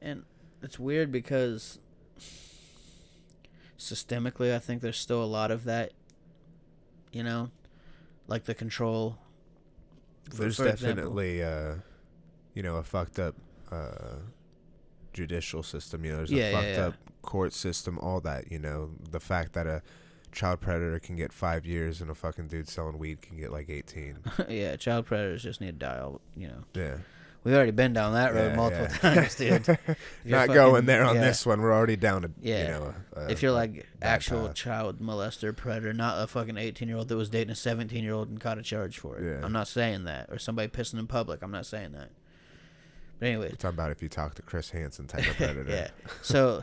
And 0.00 0.22
it's 0.62 0.78
weird 0.78 1.10
because 1.10 1.78
systemically, 3.78 4.54
I 4.54 4.58
think 4.58 4.82
there's 4.82 4.98
still 4.98 5.22
a 5.22 5.26
lot 5.26 5.50
of 5.50 5.64
that, 5.64 5.92
you 7.12 7.22
know, 7.22 7.50
like 8.26 8.44
the 8.44 8.54
control. 8.54 9.18
There's 10.30 10.56
for 10.56 10.66
example. 10.68 10.94
definitely 10.96 11.42
uh 11.42 11.74
you 12.54 12.62
know 12.62 12.76
a 12.76 12.82
fucked 12.82 13.18
up 13.18 13.34
uh 13.72 14.16
judicial 15.14 15.62
system 15.62 16.04
you 16.04 16.10
know 16.10 16.18
there's 16.18 16.30
Yeah, 16.30 16.44
a 16.44 16.50
yeah, 16.50 16.56
fucked 16.60 16.76
yeah. 16.76 16.86
up 16.86 16.94
court 17.22 17.52
system 17.54 17.98
all 17.98 18.20
that 18.20 18.52
you 18.52 18.58
know 18.58 18.90
the 19.10 19.20
fact 19.20 19.54
that 19.54 19.66
a 19.66 19.82
child 20.32 20.60
predator 20.60 20.98
can 20.98 21.16
get 21.16 21.32
five 21.32 21.64
years 21.66 22.00
and 22.00 22.10
a 22.10 22.14
fucking 22.14 22.46
dude 22.48 22.68
selling 22.68 22.98
weed 22.98 23.20
can 23.20 23.36
get 23.36 23.50
like 23.52 23.68
18 23.70 24.18
yeah, 24.48 24.76
child 24.76 25.06
predators 25.06 25.42
just 25.42 25.60
need 25.60 25.78
to 25.80 25.86
die. 25.86 25.98
all- 26.00 26.20
You 26.36 26.48
know, 26.48 26.64
yeah 26.74 26.96
we've 27.44 27.54
already 27.54 27.70
been 27.70 27.92
down 27.92 28.12
that 28.14 28.34
road 28.34 28.50
Yeah, 28.50 28.56
multiple 28.56 28.86
yeah. 28.90 29.14
times, 29.14 29.34
dude. 29.36 29.66
Not 30.24 30.48
fucking- 30.48 30.54
going 30.54 30.86
there 30.86 31.04
on 31.04 31.14
yeah. 31.14 31.20
this 31.22 31.46
one 31.46 31.60
we're 31.62 31.72
already 31.72 31.96
down 31.96 32.22
to 32.22 32.30
Yeah. 32.40 32.62
you 32.62 32.68
know 32.68 32.94
uh, 33.16 33.26
if 33.30 33.42
you're 33.42 33.52
like 33.52 33.86
actual 34.02 34.48
path. 34.48 34.54
child 34.56 35.00
molester 35.00 35.56
predator, 35.56 35.92
not 35.92 36.22
a 36.22 36.26
fucking 36.26 36.56
18 36.58 36.88
year 36.88 36.96
old 36.98 37.08
that 37.08 37.16
was 37.16 37.30
dating 37.30 37.52
a 37.52 37.54
17 37.54 38.02
year 38.04 38.12
old 38.12 38.28
and 38.28 38.40
caught 38.40 38.58
a 38.58 38.62
charge 38.62 38.98
for 38.98 39.16
it. 39.18 39.24
Yeah. 39.24 39.44
I'm 39.46 39.52
not 39.52 39.68
saying 39.68 40.04
that. 40.04 40.28
Or 40.30 40.38
somebody 40.38 40.68
pissing 40.68 40.98
in 40.98 41.06
public. 41.06 41.42
I'm 41.42 41.50
not 41.52 41.64
saying 41.66 41.92
that. 41.92 42.10
But 43.18 43.26
anyway, 43.26 43.46
We're 43.50 43.56
talking 43.56 43.76
about 43.76 43.90
if 43.92 44.02
you 44.02 44.08
talk 44.08 44.34
to 44.34 44.42
Chris 44.42 44.70
Hansen 44.70 45.06
type 45.06 45.26
of 45.28 45.36
predator. 45.36 45.70
yeah. 45.70 45.88
So 46.22 46.62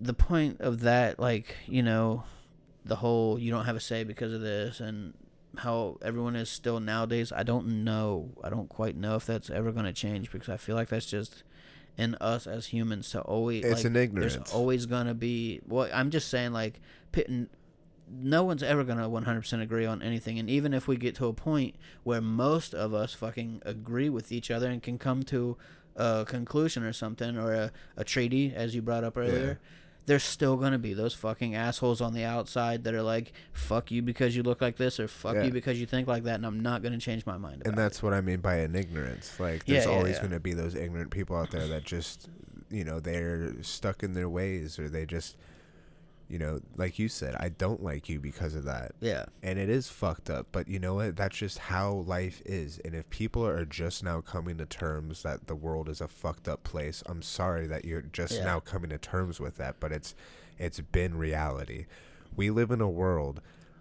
the 0.00 0.14
point 0.14 0.60
of 0.60 0.80
that, 0.80 1.18
like, 1.18 1.56
you 1.66 1.82
know, 1.82 2.22
the 2.84 2.96
whole 2.96 3.38
you 3.38 3.50
don't 3.50 3.66
have 3.66 3.76
a 3.76 3.80
say 3.80 4.04
because 4.04 4.32
of 4.32 4.40
this 4.40 4.80
and 4.80 5.14
how 5.58 5.98
everyone 6.02 6.36
is 6.36 6.48
still 6.48 6.80
nowadays, 6.80 7.32
I 7.32 7.42
don't 7.42 7.84
know. 7.84 8.30
I 8.42 8.50
don't 8.50 8.68
quite 8.68 8.96
know 8.96 9.16
if 9.16 9.26
that's 9.26 9.50
ever 9.50 9.72
going 9.72 9.84
to 9.84 9.92
change 9.92 10.30
because 10.30 10.48
I 10.48 10.56
feel 10.56 10.76
like 10.76 10.88
that's 10.88 11.06
just 11.06 11.42
in 11.96 12.14
us 12.16 12.46
as 12.46 12.66
humans 12.66 13.10
to 13.10 13.20
always. 13.22 13.64
It's 13.64 13.76
like, 13.76 13.84
an 13.84 13.96
ignorance. 13.96 14.36
There's 14.36 14.52
always 14.52 14.86
going 14.86 15.06
to 15.06 15.14
be. 15.14 15.60
Well, 15.66 15.88
I'm 15.92 16.10
just 16.10 16.28
saying, 16.28 16.52
like, 16.52 16.80
pitting. 17.12 17.48
No 18.12 18.42
one's 18.42 18.64
ever 18.64 18.82
gonna 18.82 19.08
100% 19.08 19.62
agree 19.62 19.86
on 19.86 20.02
anything, 20.02 20.40
and 20.40 20.50
even 20.50 20.74
if 20.74 20.88
we 20.88 20.96
get 20.96 21.14
to 21.16 21.26
a 21.26 21.32
point 21.32 21.76
where 22.02 22.20
most 22.20 22.74
of 22.74 22.92
us 22.92 23.14
fucking 23.14 23.62
agree 23.64 24.08
with 24.08 24.32
each 24.32 24.50
other 24.50 24.68
and 24.68 24.82
can 24.82 24.98
come 24.98 25.22
to 25.24 25.56
a 25.94 26.24
conclusion 26.26 26.82
or 26.82 26.92
something, 26.92 27.38
or 27.38 27.52
a, 27.52 27.72
a 27.96 28.02
treaty, 28.02 28.52
as 28.52 28.74
you 28.74 28.82
brought 28.82 29.04
up 29.04 29.16
earlier, 29.16 29.60
there's 30.10 30.24
still 30.24 30.56
gonna 30.56 30.76
be 30.78 30.92
those 30.92 31.14
fucking 31.14 31.54
assholes 31.54 32.00
on 32.00 32.12
the 32.14 32.24
outside 32.24 32.82
that 32.84 32.94
are 32.94 33.02
like, 33.02 33.32
"Fuck 33.52 33.92
you 33.92 34.02
because 34.02 34.34
you 34.34 34.42
look 34.42 34.60
like 34.60 34.76
this," 34.76 34.98
or 34.98 35.06
"Fuck 35.06 35.36
Yeah. 35.36 35.44
you 35.44 35.52
because 35.52 35.80
you 35.80 35.86
think 35.86 36.08
like 36.08 36.24
that," 36.24 36.34
and 36.34 36.44
I'm 36.44 36.58
not 36.58 36.82
gonna 36.82 36.98
change 36.98 37.24
my 37.26 37.38
mind. 37.38 37.62
and 37.64 37.78
that's 37.78 38.02
what 38.02 38.12
I 38.12 38.20
mean 38.20 38.40
by 38.40 38.56
an 38.56 38.74
ignorance. 38.74 39.38
Like 39.38 39.64
there's 39.66 39.84
Yeah, 39.84 39.92
yeah, 39.92 39.96
always 39.96 40.18
going 40.18 40.32
to 40.32 40.40
be 40.40 40.52
those 40.52 40.74
ignorant 40.74 41.10
people 41.12 41.36
out 41.36 41.52
there 41.52 41.66
that 41.68 41.84
just, 41.84 42.28
you 42.70 42.82
know, 42.84 42.98
they're 42.98 43.62
stuck 43.62 44.02
in 44.02 44.14
their 44.14 44.28
ways 44.28 44.78
or 44.78 44.88
they 44.88 45.06
just, 45.06 45.36
you 46.30 46.38
know, 46.38 46.60
like 46.76 46.98
you 46.98 47.08
said, 47.08 47.34
I 47.40 47.48
don't 47.48 47.82
like 47.82 48.08
you 48.08 48.20
because 48.20 48.54
of 48.54 48.64
that. 48.64 48.92
Yeah, 49.00 49.24
And 49.42 49.58
it 49.58 49.68
is 49.68 49.88
fucked 49.88 50.30
up, 50.30 50.46
but 50.52 50.68
you 50.68 50.78
know 50.78 50.94
what? 50.94 51.16
That's 51.16 51.36
just 51.36 51.58
how 51.58 51.92
life 51.92 52.40
is. 52.46 52.78
And 52.84 52.94
if 52.94 53.10
people 53.10 53.44
are 53.44 53.64
just 53.64 54.04
now 54.04 54.20
coming 54.20 54.56
to 54.58 54.66
terms 54.66 55.22
that 55.24 55.48
the 55.48 55.56
world 55.56 55.88
is 55.88 56.00
a 56.00 56.06
fucked 56.08 56.46
up 56.48 56.62
place, 56.62 57.02
I'm 57.06 57.20
sorry 57.22 57.66
that 57.66 57.84
you're 57.84 58.02
just 58.02 58.34
Yeah. 58.34 58.44
now 58.44 58.60
coming 58.60 58.90
to 58.90 58.98
terms 58.98 59.40
with 59.40 59.56
that, 59.56 59.80
but 59.80 59.90
it's 59.92 60.14
it's 60.58 60.78
been 60.80 61.16
reality. 61.18 61.86
We 62.36 62.50
live 62.50 62.70
in 62.70 62.80
a 62.80 62.88
world 62.88 63.40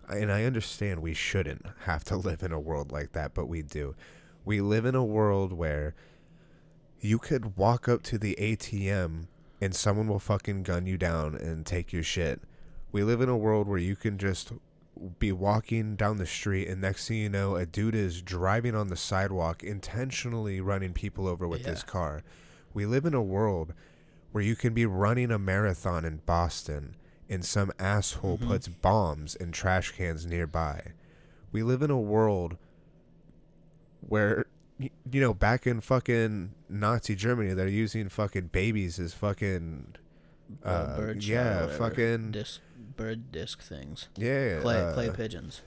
and 0.09 0.31
I 0.31 0.45
understand 0.45 1.01
we 1.01 1.13
shouldn't 1.13 1.65
have 1.85 2.03
to 2.05 2.15
live 2.27 2.41
in 2.41 2.51
a 2.51 2.59
world 2.59 2.91
like 2.91 3.11
that, 3.11 3.35
but 3.35 3.45
we 3.45 3.61
do. 3.61 3.95
We 4.43 4.59
live 4.59 4.85
in 4.85 4.95
a 4.95 5.03
world 5.05 5.53
where 5.53 5.93
you 6.99 7.19
could 7.19 7.55
walk 7.57 7.87
up 7.87 8.01
to 8.03 8.17
the 8.17 8.35
ATM 8.39 9.27
and 9.61 9.75
someone 9.75 10.07
will 10.07 10.19
fucking 10.19 10.63
gun 10.63 10.85
you 10.85 10.97
down 10.97 11.35
and 11.35 11.65
take 11.65 11.91
your 11.93 12.03
shit. 12.03 12.41
We 12.91 13.03
live 13.03 13.21
in 13.21 13.29
a 13.29 13.37
world 13.37 13.67
where 13.67 13.77
you 13.77 13.95
can 13.95 14.17
just 14.17 14.51
be 15.17 15.31
walking 15.31 15.95
down 15.95 16.17
the 16.17 16.25
street 16.25 16.67
and 16.67 16.81
next 16.81 17.07
thing 17.07 17.17
you 17.17 17.29
know 17.29 17.55
a 17.55 17.65
dude 17.65 17.95
is 17.95 18.21
driving 18.21 18.75
on 18.75 18.87
the 18.89 18.97
sidewalk 18.97 19.63
intentionally 19.63 20.59
running 20.59 20.91
people 20.93 21.27
over 21.27 21.47
with 21.47 21.65
his 21.65 21.83
car. 21.83 22.21
We 22.73 22.85
live 22.85 23.05
in 23.05 23.13
a 23.13 23.21
world 23.21 23.73
where 24.31 24.43
you 24.43 24.55
can 24.55 24.73
be 24.73 24.85
running 24.85 25.31
a 25.31 25.39
marathon 25.39 26.03
in 26.05 26.17
Boston 26.25 26.95
and 27.29 27.45
some 27.45 27.71
asshole 27.79 28.37
Mhm. 28.39 28.47
puts 28.47 28.67
bombs 28.67 29.35
in 29.35 29.51
trash 29.51 29.91
cans 29.91 30.25
nearby. 30.25 30.93
We 31.51 31.63
live 31.63 31.81
in 31.81 31.91
a 31.91 31.99
world 31.99 32.57
where 34.01 34.45
you 34.79 35.21
know 35.21 35.33
back 35.33 35.67
in 35.67 35.81
fucking 35.81 36.53
Nazi 36.69 37.15
Germany 37.15 37.53
they're 37.53 37.67
using 37.67 38.09
fucking 38.09 38.47
babies 38.47 38.99
as 38.99 39.13
fucking 39.13 39.95
Uh, 40.65 40.69
uh, 40.69 40.97
bird 40.97 41.23
yeah 41.23 41.67
fucking 41.67 42.31
disc 42.31 42.61
bird 42.95 43.31
disc 43.31 43.61
things. 43.61 44.09
yeah 44.17 44.59
Clay 44.61 44.81
uh, 44.81 44.93
clay 44.93 45.09
pigeons. 45.11 45.61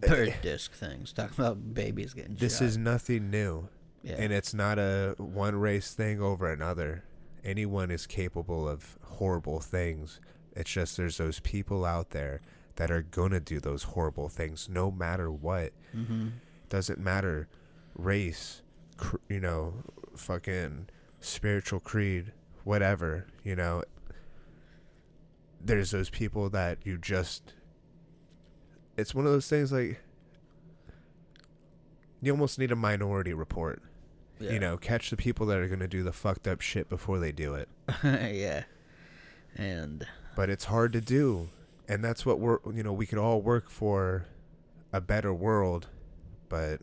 Bird 0.00 0.34
disc 0.42 0.72
things. 0.72 1.12
Talking 1.12 1.44
about 1.44 1.74
babies 1.74 2.14
getting 2.14 2.34
this 2.36 2.58
shot. 2.58 2.64
is 2.64 2.78
nothing 2.78 3.30
new 3.30 3.68
yeah. 4.02 4.16
and 4.18 4.32
it's 4.32 4.54
not 4.54 4.78
a 4.78 5.14
one 5.18 5.56
race 5.56 5.92
thing 5.94 6.22
over 6.22 6.50
another 6.50 7.04
anyone 7.44 7.90
is 7.90 8.06
capable 8.06 8.68
of 8.68 8.98
horrible 9.02 9.60
things 9.60 10.20
it's 10.56 10.70
just 10.70 10.96
there's 10.96 11.18
those 11.18 11.40
people 11.40 11.84
out 11.84 12.10
there 12.10 12.40
that 12.76 12.90
are 12.90 13.02
gonna 13.02 13.40
do 13.40 13.60
those 13.60 13.82
horrible 13.84 14.28
things 14.28 14.68
no 14.68 14.90
matter 14.90 15.30
what 15.30 15.72
mm-hmm. 15.94 16.28
doesn't 16.68 16.98
matter 16.98 17.48
race 17.98 18.62
cr- 18.96 19.16
you 19.28 19.40
know 19.40 19.74
fucking 20.16 20.88
spiritual 21.20 21.80
creed 21.80 22.32
whatever 22.64 23.26
you 23.44 23.54
know 23.56 23.82
there's 25.60 25.90
those 25.90 26.08
people 26.08 26.48
that 26.48 26.78
you 26.84 26.96
just 26.96 27.52
it's 28.96 29.14
one 29.14 29.26
of 29.26 29.32
those 29.32 29.48
things 29.48 29.72
like 29.72 30.00
you 32.20 32.32
almost 32.32 32.58
need 32.58 32.70
a 32.72 32.76
minority 32.76 33.32
report 33.32 33.82
Yeah. 34.40 34.52
you 34.52 34.60
know 34.60 34.76
catch 34.76 35.10
the 35.10 35.16
people 35.16 35.46
that 35.46 35.58
are 35.58 35.66
going 35.68 35.80
to 35.80 35.88
do 35.88 36.02
the 36.02 36.12
fucked 36.12 36.46
up 36.46 36.60
shit 36.60 36.88
before 36.88 37.18
they 37.18 37.32
do 37.32 37.54
it 37.54 37.68
yeah. 38.04 38.64
And 39.56 40.06
but 40.36 40.50
it's 40.50 40.66
hard 40.66 40.92
to 40.92 41.00
do 41.00 41.48
and 41.88 42.04
that's 42.04 42.24
what 42.24 42.38
we're 42.38 42.58
you 42.72 42.82
know 42.82 42.92
we 42.92 43.06
could 43.06 43.18
all 43.18 43.40
work 43.42 43.68
for 43.70 44.26
a 44.92 45.00
better 45.00 45.34
world 45.34 45.88
but 46.48 46.80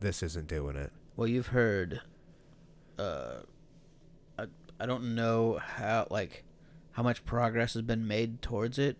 this 0.00 0.22
isn't 0.22 0.46
doing 0.48 0.76
it 0.76 0.92
well, 1.16 1.26
you've 1.26 1.48
heard. 1.48 2.00
Uh, 2.96 3.40
I 4.38 4.46
I 4.78 4.86
don't 4.86 5.16
know 5.16 5.58
how 5.60 6.06
like 6.10 6.44
how 6.92 7.02
much 7.02 7.24
progress 7.24 7.74
has 7.74 7.82
been 7.82 8.06
made 8.06 8.40
towards 8.40 8.78
it. 8.78 8.96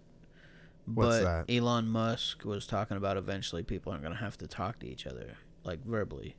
What's 0.86 1.18
but 1.18 1.46
that? 1.46 1.54
Elon 1.54 1.86
Musk 1.88 2.44
was 2.44 2.66
talking 2.66 2.96
about 2.96 3.16
eventually 3.16 3.62
people 3.62 3.92
aren't 3.92 4.02
gonna 4.02 4.16
have 4.16 4.36
to 4.38 4.48
talk 4.48 4.80
to 4.80 4.86
each 4.88 5.06
other 5.06 5.36
like 5.64 5.84
verbally. 5.84 6.34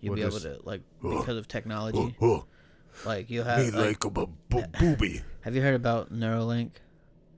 You'll 0.00 0.14
We'll 0.14 0.28
be 0.28 0.32
just- 0.32 0.46
able 0.46 0.58
to 0.58 0.62
like 0.64 0.82
because 1.02 1.36
of 1.36 1.48
technology. 1.48 2.16
Like 3.04 3.28
you 3.28 3.42
have 3.42 3.74
like, 3.74 4.02
a 4.04 4.10
bu- 4.10 4.26
booby 4.48 5.20
have 5.42 5.54
you 5.54 5.60
heard 5.60 5.74
about 5.74 6.10
Neuralink? 6.10 6.70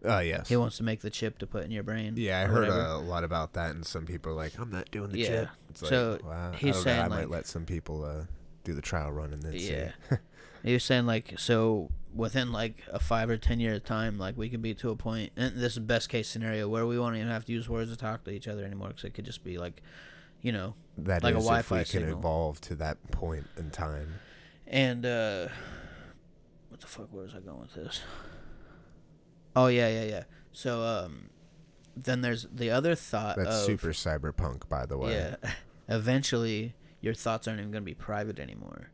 oh 0.04 0.20
yes 0.20 0.48
He 0.48 0.56
wants 0.56 0.76
to 0.76 0.84
make 0.84 1.00
the 1.00 1.10
chip 1.10 1.38
to 1.38 1.48
put 1.48 1.64
in 1.64 1.72
your 1.72 1.82
brain. 1.82 2.14
yeah 2.16 2.38
i 2.38 2.44
or 2.44 2.46
heard 2.48 2.68
whatever. 2.68 2.80
a 2.90 2.98
lot 2.98 3.24
about 3.24 3.54
that 3.54 3.72
and 3.74 3.84
some 3.84 4.06
people 4.06 4.30
are 4.30 4.36
like 4.36 4.56
i'm 4.60 4.70
not 4.70 4.88
doing 4.92 5.10
the 5.10 5.18
Yeah. 5.18 5.26
chip 5.26 5.48
it's 5.70 5.82
like, 5.82 5.90
So, 5.90 6.18
wow, 6.24 6.52
he's 6.52 6.60
I 6.60 6.62
don't 6.62 6.74
know, 6.74 6.80
saying, 6.80 7.00
i 7.00 7.08
might 7.08 7.30
let 7.30 7.46
some 7.46 7.64
people 7.64 8.04
uh 8.04 8.24
do 8.64 8.74
the 8.74 8.82
trial 8.82 9.12
run 9.12 9.32
and 9.32 9.42
then 9.42 9.52
Yeah. 9.54 9.92
see 10.10 10.16
He 10.64 10.72
was 10.72 10.82
saying 10.84 11.06
like 11.06 11.34
so 11.38 11.90
within 12.14 12.50
like 12.52 12.82
a 12.92 12.98
five 12.98 13.30
or 13.30 13.36
ten 13.36 13.60
year 13.60 13.78
time, 13.78 14.18
like 14.18 14.36
we 14.36 14.48
could 14.48 14.60
be 14.60 14.74
to 14.74 14.90
a 14.90 14.96
point, 14.96 15.32
and 15.36 15.56
this 15.56 15.74
is 15.74 15.78
best 15.78 16.08
case 16.08 16.28
scenario 16.28 16.68
where 16.68 16.84
we 16.84 16.98
won't 16.98 17.14
even 17.16 17.28
have 17.28 17.44
to 17.44 17.52
use 17.52 17.68
words 17.68 17.90
to 17.92 17.96
talk 17.96 18.24
to 18.24 18.30
each 18.30 18.48
other 18.48 18.64
anymore, 18.64 18.88
because 18.88 19.04
it 19.04 19.14
could 19.14 19.24
just 19.24 19.44
be 19.44 19.56
like, 19.56 19.82
you 20.42 20.50
know, 20.50 20.74
that 20.98 21.22
Like 21.22 21.34
a 21.34 21.38
if 21.38 21.44
Wi-Fi 21.44 21.78
we 21.78 21.84
can 21.84 22.02
evolve 22.02 22.60
to 22.62 22.74
that 22.74 23.10
point 23.12 23.46
in 23.56 23.70
time 23.70 24.14
and 24.66 25.06
uh, 25.06 25.48
what 26.68 26.80
the 26.80 26.86
fuck? 26.86 27.08
Where 27.10 27.24
was 27.24 27.34
I 27.34 27.40
going 27.40 27.60
with 27.60 27.74
this? 27.74 28.02
Oh 29.56 29.68
yeah, 29.68 29.88
yeah, 29.88 30.04
yeah. 30.04 30.22
So 30.52 30.82
um, 30.82 31.30
then 32.04 32.20
there's 32.20 32.46
the 32.52 32.70
other 32.70 32.94
thought 32.94 33.36
that's 33.36 33.60
of 33.60 33.64
super 33.64 33.88
cyberpunk 33.88 34.68
by 34.68 34.86
the 34.86 34.96
way 34.98 35.12
yeah. 35.14 35.36
Eventually, 35.88 36.74
your 37.00 37.14
thoughts 37.14 37.48
aren't 37.48 37.60
even 37.60 37.70
going 37.72 37.82
to 37.82 37.86
be 37.86 37.94
private 37.94 38.38
anymore. 38.38 38.90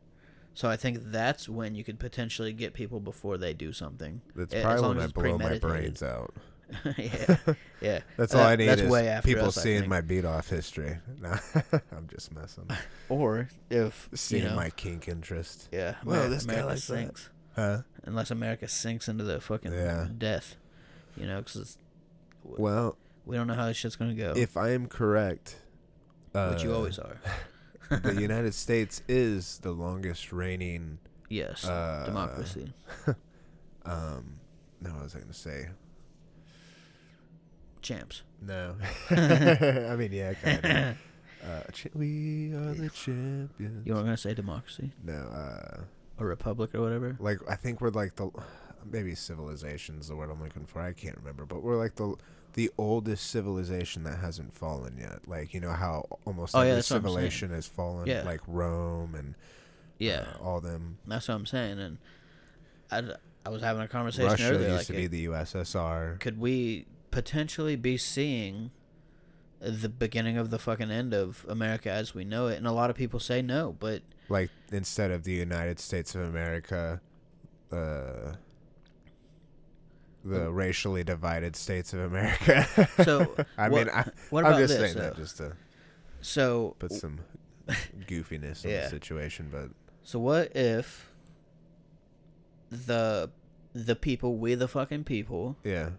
So 0.53 0.69
I 0.69 0.77
think 0.77 0.99
that's 1.11 1.49
when 1.49 1.75
you 1.75 1.83
could 1.83 1.99
potentially 1.99 2.53
get 2.53 2.73
people 2.73 3.01
before 3.01 3.37
they 3.37 3.53
do 3.53 3.73
something. 3.73 4.21
that's 4.33 4.53
as 4.53 4.63
probably 4.63 4.87
when 4.87 4.97
as 4.99 5.03
i 5.03 5.07
blow 5.07 5.37
my 5.37 5.59
brains 5.59 6.01
out 6.01 6.33
yeah, 6.97 7.37
yeah. 7.81 7.99
That's 8.17 8.33
Uh, 8.33 8.39
all 8.39 8.45
I 8.45 8.55
need 8.55 8.67
that's 8.67 8.81
is 8.81 8.89
way 8.89 9.07
after 9.09 9.27
people 9.27 9.47
us, 9.47 9.55
seeing 9.55 9.87
my 9.89 10.01
beat 10.01 10.25
off 10.25 10.49
history. 10.49 10.97
Nah, 11.21 11.37
I'm 11.91 12.07
just 12.07 12.33
messing. 12.33 12.67
Or 13.09 13.49
if 13.69 14.09
Seeing 14.15 14.43
you 14.43 14.49
know, 14.49 14.55
my 14.55 14.69
kink 14.71 15.07
interest. 15.07 15.69
yeah, 15.71 15.95
Well, 16.03 16.27
this 16.29 16.45
guy 16.45 16.53
America 16.53 16.69
likes 16.69 16.87
that. 16.87 17.29
Huh? 17.55 17.81
Unless 18.05 18.31
America 18.31 18.67
sinks 18.67 19.07
into 19.07 19.23
the 19.23 19.39
fucking 19.41 19.73
Yeah. 19.73 20.07
death, 20.17 20.55
you 21.15 21.27
know, 21.27 21.41
because 21.41 21.77
Well, 22.57 22.97
we 23.25 23.35
don't 23.35 23.47
know 23.47 23.53
how 23.55 23.67
this 23.67 23.77
shit's 23.77 23.95
gonna 23.95 24.13
go. 24.13 24.33
if 24.35 24.57
I 24.57 24.71
am 24.71 24.87
correct, 24.87 25.57
uh, 26.33 26.49
which 26.49 26.63
you 26.63 26.73
always 26.73 26.99
are. 26.99 27.19
the 27.89 28.15
United 28.19 28.53
States 28.53 29.01
is 29.07 29.59
the 29.59 29.71
longest 29.71 30.31
reigning. 30.31 30.99
yes, 31.29 31.65
uh, 31.65 32.03
democracy. 32.05 32.71
Um, 33.87 34.39
no, 34.81 34.89
what 34.93 35.03
was 35.03 35.15
I 35.15 35.19
going 35.19 35.31
to 35.31 35.37
say? 35.37 35.67
Champs. 37.83 38.23
No. 38.41 38.75
I 39.11 39.95
mean, 39.95 40.11
yeah, 40.11 40.33
kind 40.33 40.65
of. 40.65 40.97
Uh, 41.47 41.61
we 41.93 42.51
are 42.53 42.73
the 42.73 42.89
champions. 42.89 43.85
You 43.85 43.93
weren't 43.93 44.05
gonna 44.05 44.17
say 44.17 44.33
democracy 44.33 44.91
No, 45.03 45.13
uh, 45.13 45.81
or 46.17 46.25
republic 46.25 46.73
or 46.73 46.81
whatever. 46.81 47.15
like 47.19 47.37
I 47.47 47.55
think 47.55 47.81
we're 47.81 47.91
like 47.91 48.15
the 48.15 48.31
maybe 48.83 49.13
civilization's 49.13 50.07
the 50.07 50.15
word 50.15 50.31
I'm 50.31 50.41
looking 50.41 50.65
for. 50.65 50.81
I 50.81 50.93
can't 50.93 51.15
remember, 51.17 51.45
but 51.45 51.61
we're 51.61 51.77
like 51.77 51.93
the 51.93 52.15
the 52.55 52.71
oldest 52.77 53.29
civilization 53.29 54.03
that 54.03 54.17
hasn't 54.19 54.53
fallen 54.53 54.97
yet. 54.99 55.27
Like 55.27 55.53
you 55.53 55.59
know 55.61 55.71
how 55.71 56.05
almost 56.25 56.55
Oh, 56.55 56.59
every 56.61 56.73
that's 56.75 56.89
what 56.89 56.97
I'm 56.97 57.03
saying. 57.03 57.13
civilization 57.15 57.49
has 57.51 57.67
fallen, 57.67 58.07
Yeah. 58.07 58.23
like 58.23 58.41
Rome 58.47 59.13
and 59.15 59.35
Yeah, 59.99 60.25
uh, 60.39 60.43
all 60.43 60.59
them. 60.61 60.97
that's 61.07 61.27
what 61.27 61.35
I'm 61.35 61.45
saying. 61.45 61.79
And 61.79 61.97
I, 62.91 63.03
I 63.45 63.49
was 63.49 63.61
having 63.61 63.81
a 63.81 63.87
conversation 63.87 64.25
Russia 64.29 64.51
earlier. 64.55 64.67
used 64.69 64.77
Like, 64.77 64.87
to 64.87 64.93
be 64.93 65.07
the 65.07 65.25
USSR. 65.27 66.19
could 66.19 66.39
we 66.39 66.85
potentially 67.11 67.75
be 67.75 67.97
seeing 67.97 68.71
the 69.59 69.87
beginning 69.89 70.37
of 70.37 70.49
the 70.49 70.59
fucking 70.59 70.91
end 70.91 71.13
of 71.13 71.45
America 71.49 71.89
as 71.91 72.13
we 72.15 72.23
know 72.25 72.47
it? 72.47 72.57
And 72.57 72.67
a 72.67 72.71
lot 72.71 72.89
of 72.89 72.95
people 72.95 73.19
say 73.19 73.41
no, 73.41 73.75
but 73.79 74.01
Like 74.29 74.49
instead 74.71 75.11
of 75.11 75.23
the 75.23 75.33
United 75.33 75.79
States 75.79 76.15
of 76.15 76.21
America, 76.21 77.01
uh, 77.71 78.33
the 80.25 80.39
mm. 80.39 80.55
racially 80.55 81.03
divided 81.03 81.55
states 81.55 81.93
of 81.93 81.99
America. 82.01 82.67
So, 83.05 83.35
I 83.57 83.69
what- 83.69 83.87
mean, 83.87 83.95
I, 83.95 84.09
what 84.31 84.43
I'm 84.45 84.57
just 84.59 84.77
this, 84.77 84.93
saying 84.93 85.03
that 85.03 85.15
just 85.15 85.37
to 85.37 85.53
so 86.21 86.75
put 86.79 86.91
some 86.91 87.19
goofiness 88.07 88.65
in 88.65 88.71
Yeah. 88.71 88.83
the 88.85 88.89
situation, 88.89 89.49
but 89.51 89.69
so 90.03 90.19
what 90.19 90.55
if 90.55 91.11
the 92.71 93.29
the 93.73 93.95
people, 93.95 94.37
we 94.37 94.55
the 94.55 94.67
fucking 94.67 95.03
people, 95.03 95.57
yeah, 95.63 95.89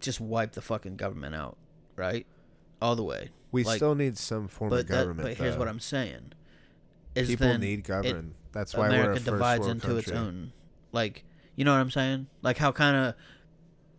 just 0.00 0.20
wipe 0.20 0.52
the 0.52 0.60
fucking 0.60 0.96
government 0.96 1.34
out, 1.34 1.56
right? 1.96 2.26
All 2.82 2.96
the 2.96 3.02
way. 3.04 3.30
we 3.52 3.64
Like, 3.64 3.76
still 3.76 3.94
need 3.94 4.18
some 4.18 4.48
form 4.48 4.70
of 4.72 4.78
But 4.78 4.88
that, 4.88 4.92
government. 4.92 5.28
but 5.28 5.36
here's 5.38 5.54
though. 5.54 5.60
what 5.60 5.68
I'm 5.68 5.80
saying. 5.80 6.32
Is 7.14 7.28
People 7.28 7.56
need 7.56 7.84
government. 7.84 8.34
That's 8.52 8.74
why 8.74 8.88
we're 8.90 8.96
a 8.96 8.98
America 8.98 9.14
first 9.20 9.24
divides 9.24 9.66
into 9.66 9.96
its 9.96 10.10
own. 10.10 10.52
Like, 10.92 11.24
you 11.56 11.64
know 11.64 11.72
what 11.72 11.80
I'm 11.80 11.90
saying? 11.90 12.28
Like 12.42 12.58
how 12.58 12.70
kind 12.70 12.96
of 12.96 13.14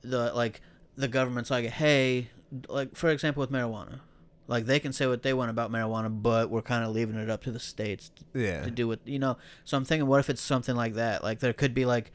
the 0.10 0.32
like 0.34 0.62
the 0.95 1.08
government's 1.08 1.51
like, 1.51 1.66
hey, 1.66 2.30
like 2.70 2.95
for 2.95 3.10
example 3.10 3.41
with 3.41 3.51
marijuana, 3.51 3.99
like 4.47 4.66
they 4.66 4.80
can 4.80 4.93
say 4.93 5.08
what 5.08 5.24
they 5.24 5.34
want 5.34 5.49
about 5.49 5.72
marijuana, 5.72 6.10
but 6.10 6.49
we're 6.49 6.62
kind 6.62 6.86
of 6.86 6.91
leaving 6.91 7.16
it 7.16 7.30
up 7.30 7.43
to 7.43 7.51
the 7.51 7.60
states 7.60 8.12
to, 8.16 8.39
Yeah, 8.39 8.64
to 8.64 8.72
do 8.72 8.88
what 8.88 8.99
you 9.05 9.20
know. 9.20 9.38
So 9.66 9.76
I'm 9.76 9.86
thinking, 9.86 10.08
what 10.08 10.20
if 10.20 10.30
it's 10.30 10.41
something 10.41 10.76
like 10.76 10.93
that? 10.93 11.24
Like 11.24 11.39
there 11.39 11.53
could 11.53 11.74
be 11.74 11.86
like, 11.86 12.12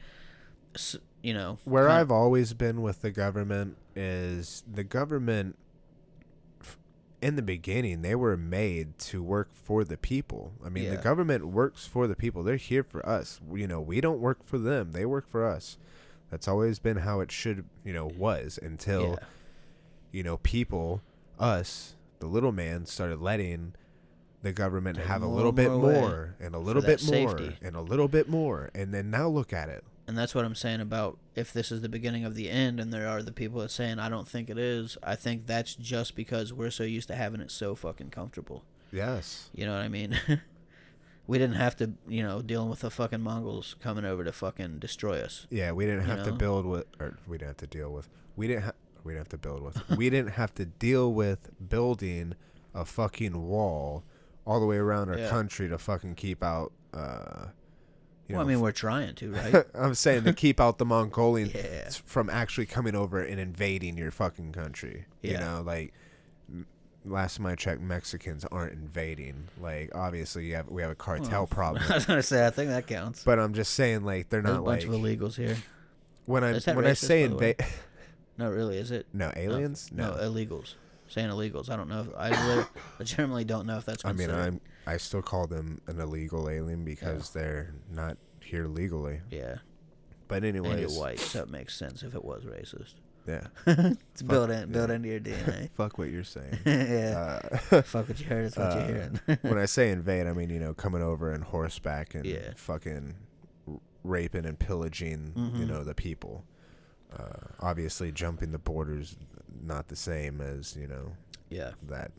you 1.21 1.33
know, 1.33 1.59
where 1.65 1.89
I've 1.89 2.11
always 2.11 2.53
been 2.53 2.81
with 2.81 3.01
the 3.01 3.11
government 3.11 3.77
is 3.95 4.63
the 4.71 4.83
government. 4.83 5.57
In 7.23 7.37
the 7.37 7.41
beginning, 7.41 8.01
they 8.01 8.15
were 8.15 8.35
made 8.35 8.97
to 8.99 9.23
work 9.23 9.49
for 9.53 9.85
the 9.85 9.95
people. 9.95 10.51
I 10.63 10.67
mean, 10.69 10.89
the 10.89 10.97
government 10.97 11.45
works 11.47 11.85
for 11.87 12.05
the 12.05 12.15
people. 12.15 12.43
They're 12.43 12.57
here 12.57 12.83
for 12.83 13.07
us. 13.07 13.39
You 13.53 13.65
know, 13.65 13.79
we 13.79 14.01
don't 14.01 14.19
work 14.19 14.45
for 14.45 14.57
them. 14.57 14.91
They 14.91 15.05
work 15.05 15.29
for 15.29 15.45
us. 15.45 15.77
That's 16.29 16.47
always 16.47 16.79
been 16.79 16.97
how 16.97 17.21
it 17.21 17.31
should, 17.31 17.63
you 17.85 17.93
know, 17.93 18.07
was 18.07 18.59
until 18.61 19.11
yeah, 19.11 19.25
you 20.11 20.23
know, 20.23 20.37
people, 20.37 21.01
us, 21.39 21.95
the 22.19 22.27
little 22.27 22.51
man, 22.51 22.85
started 22.85 23.21
letting 23.21 23.73
the 24.41 24.51
government 24.51 24.97
have 24.97 25.21
a 25.21 25.27
little 25.27 25.53
bit 25.53 25.69
more 25.69 25.79
more 25.93 26.35
and 26.41 26.53
a 26.53 26.59
little 26.59 26.81
bit 26.81 27.01
more 27.05 27.37
safety. 27.37 27.55
and 27.61 27.75
a 27.77 27.81
little 27.81 28.09
bit 28.09 28.27
more. 28.27 28.69
And 28.75 28.93
then 28.93 29.09
now 29.09 29.29
look 29.29 29.53
at 29.53 29.69
it. 29.69 29.85
And 30.07 30.17
that's 30.17 30.35
what 30.35 30.45
I'm 30.45 30.55
saying 30.55 30.81
about 30.81 31.17
if 31.35 31.53
this 31.53 31.71
is 31.71 31.81
the 31.81 31.89
beginning 31.89 32.25
of 32.25 32.35
the 32.35 32.49
end, 32.49 32.79
and 32.79 32.91
there 32.93 33.07
are 33.07 33.21
the 33.23 33.31
people 33.31 33.61
that 33.61 33.71
saying 33.71 33.99
I 33.99 34.09
don't 34.09 34.27
think 34.27 34.49
it 34.49 34.57
is. 34.57 34.97
I 35.03 35.15
think 35.15 35.47
that's 35.47 35.75
just 35.75 36.15
because 36.15 36.51
we're 36.53 36.71
so 36.71 36.83
used 36.83 37.07
to 37.09 37.15
having 37.15 37.41
it 37.41 37.51
so 37.51 37.75
fucking 37.75 38.09
comfortable. 38.09 38.63
Yes. 38.91 39.49
You 39.55 39.65
know 39.65 39.71
what 39.73 39.81
I 39.81 39.87
mean? 39.87 40.19
we 41.27 41.37
didn't 41.37 41.55
have 41.55 41.75
to, 41.77 41.91
you 42.07 42.21
know, 42.21 42.41
dealing 42.41 42.69
with 42.69 42.81
the 42.81 42.91
fucking 42.91 43.21
Mongols 43.21 43.75
coming 43.79 44.05
over 44.05 44.23
to 44.23 44.31
fucking 44.31 44.79
destroy 44.79 45.21
us. 45.21 45.47
Yeah, 45.49 45.71
we 45.71 45.85
didn't 45.85 46.05
have 46.05 46.23
to 46.25 46.31
build 46.33 46.65
with, 46.65 46.85
or 46.99 47.17
we 47.27 47.37
didn't 47.37 47.49
have 47.49 47.57
to 47.57 47.67
deal 47.67 47.91
with. 47.91 48.09
We 48.35 48.47
didn't. 48.47 48.63
Ha- 48.63 48.71
we 49.03 49.11
didn't 49.13 49.21
have 49.25 49.29
to 49.29 49.37
build 49.37 49.63
with. 49.63 49.89
we 49.97 50.09
didn't 50.09 50.31
have 50.33 50.53
to 50.55 50.65
deal 50.65 51.11
with 51.13 51.49
building 51.69 52.35
a 52.73 52.85
fucking 52.85 53.47
wall 53.47 54.03
all 54.45 54.59
the 54.59 54.65
way 54.65 54.77
around 54.77 55.09
our 55.09 55.17
Yeah. 55.17 55.29
country 55.29 55.67
to 55.69 55.77
fucking 55.77 56.15
keep 56.15 56.41
out. 56.43 56.71
Uh, 56.93 57.47
you 58.27 58.35
well, 58.35 58.45
I 58.45 58.47
mean, 58.47 58.61
we're 58.61 58.71
trying 58.71 59.15
to, 59.15 59.31
right? 59.33 59.65
I'm 59.73 59.93
saying 59.95 60.23
to 60.23 60.33
keep 60.33 60.59
out 60.61 60.77
the 60.77 60.85
Mongolians 60.85 61.53
Yeah. 61.55 61.89
from 62.05 62.29
actually 62.29 62.65
coming 62.65 62.95
over 62.95 63.21
and 63.21 63.39
invading 63.39 63.97
your 63.97 64.11
fucking 64.11 64.53
country. 64.53 65.05
Yeah. 65.21 65.31
You 65.31 65.37
know, 65.39 65.63
like 65.65 65.93
last 67.05 67.37
time 67.37 67.45
I 67.47 67.55
checked, 67.55 67.81
Mexicans 67.81 68.45
aren't 68.51 68.73
invading. 68.73 69.49
Like 69.59 69.93
obviously, 69.93 70.45
you 70.45 70.55
have, 70.55 70.69
we 70.69 70.81
have 70.81 70.91
a 70.91 70.95
cartel 70.95 71.29
Well, 71.41 71.47
problem. 71.47 71.83
I 71.89 71.95
was 71.95 72.05
gonna 72.05 72.23
say, 72.23 72.45
I 72.45 72.49
think 72.49 72.69
that 72.69 72.87
counts. 72.87 73.23
But 73.23 73.39
I'm 73.39 73.53
just 73.53 73.73
saying, 73.73 74.03
like 74.05 74.29
they're 74.29 74.41
There's 74.41 74.53
a 74.55 74.57
not 74.59 74.65
bunch 74.65 74.85
like 74.87 74.93
of 74.95 75.01
illegals 75.01 75.35
here. 75.35 75.57
when 76.25 76.43
I 76.43 76.59
when 76.59 76.85
I 76.85 76.93
say 76.93 77.23
invade. 77.23 77.57
No, 78.37 78.49
really, 78.49 78.77
is 78.77 78.89
it? 78.89 79.05
No 79.13 79.31
aliens. 79.35 79.89
No, 79.93 80.11
No, 80.11 80.17
illegals. 80.17 80.75
Saying 81.07 81.29
illegals. 81.29 81.69
I 81.69 81.75
don't 81.75 81.89
know. 81.89 82.01
If, 82.01 82.07
I 82.17 82.65
legitimately 82.97 83.43
don't 83.53 83.67
know 83.67 83.77
if 83.77 83.85
that's 83.85 84.03
I 84.03 84.13
mean. 84.13 84.31
I'm 84.31 84.59
I 84.85 84.97
still 84.97 85.21
call 85.21 85.47
them 85.47 85.81
an 85.87 85.99
illegal 85.99 86.49
alien 86.49 86.83
because 86.83 87.29
they're 87.31 87.73
not 87.91 88.17
here 88.41 88.67
legally. 88.67 89.21
yeah. 89.31 89.57
But 90.27 90.43
And 90.43 90.55
you're 90.79 90.89
white, 90.89 91.19
so 91.19 91.41
it 91.43 91.49
makes 91.49 91.75
sense 91.75 92.01
if 92.01 92.15
it 92.15 92.23
was 92.23 92.43
racist. 92.43 92.95
yeah. 93.27 93.47
It's 94.11 94.21
built 94.21 94.49
in, 94.49 94.59
yeah. 94.59 94.65
built 94.65 94.89
into 94.89 95.09
your 95.09 95.19
DNA. 95.29 95.69
Fuck 95.71 95.97
what 95.97 96.09
you're 96.09 96.23
saying. 96.23 96.59
yeah. 96.65 97.39
Uh, 97.71 97.81
Fuck 97.83 98.07
what 98.09 98.19
you 98.19 98.25
heard. 98.25 98.45
It's 98.45 98.57
what 98.57 98.71
uh, 98.71 98.75
you're 98.77 98.85
hearing. 98.87 99.19
when 99.41 99.57
I 99.57 99.65
say 99.65 99.91
invade, 99.91 100.25
I 100.27 100.33
mean 100.33 100.49
you 100.49 100.59
know 100.59 100.73
coming 100.73 101.01
over 101.03 101.33
in 101.33 101.41
horseback 101.41 102.15
and 102.15 102.25
Yeah. 102.25 102.53
fucking 102.55 103.15
raping 104.03 104.45
and 104.45 104.57
pillaging 104.59 105.33
you 105.35 105.65
Mhm. 105.65 105.67
know 105.67 105.83
the 105.83 105.93
people. 105.95 106.45
Uh, 107.15 107.47
obviously, 107.59 108.11
jumping 108.11 108.51
the 108.51 108.57
borders 108.59 109.15
not 109.61 109.87
the 109.89 109.95
same 109.95 110.41
as 110.41 110.75
you 110.75 110.87
know 110.87 111.13
yeah. 111.49 111.71
that. 111.83 112.11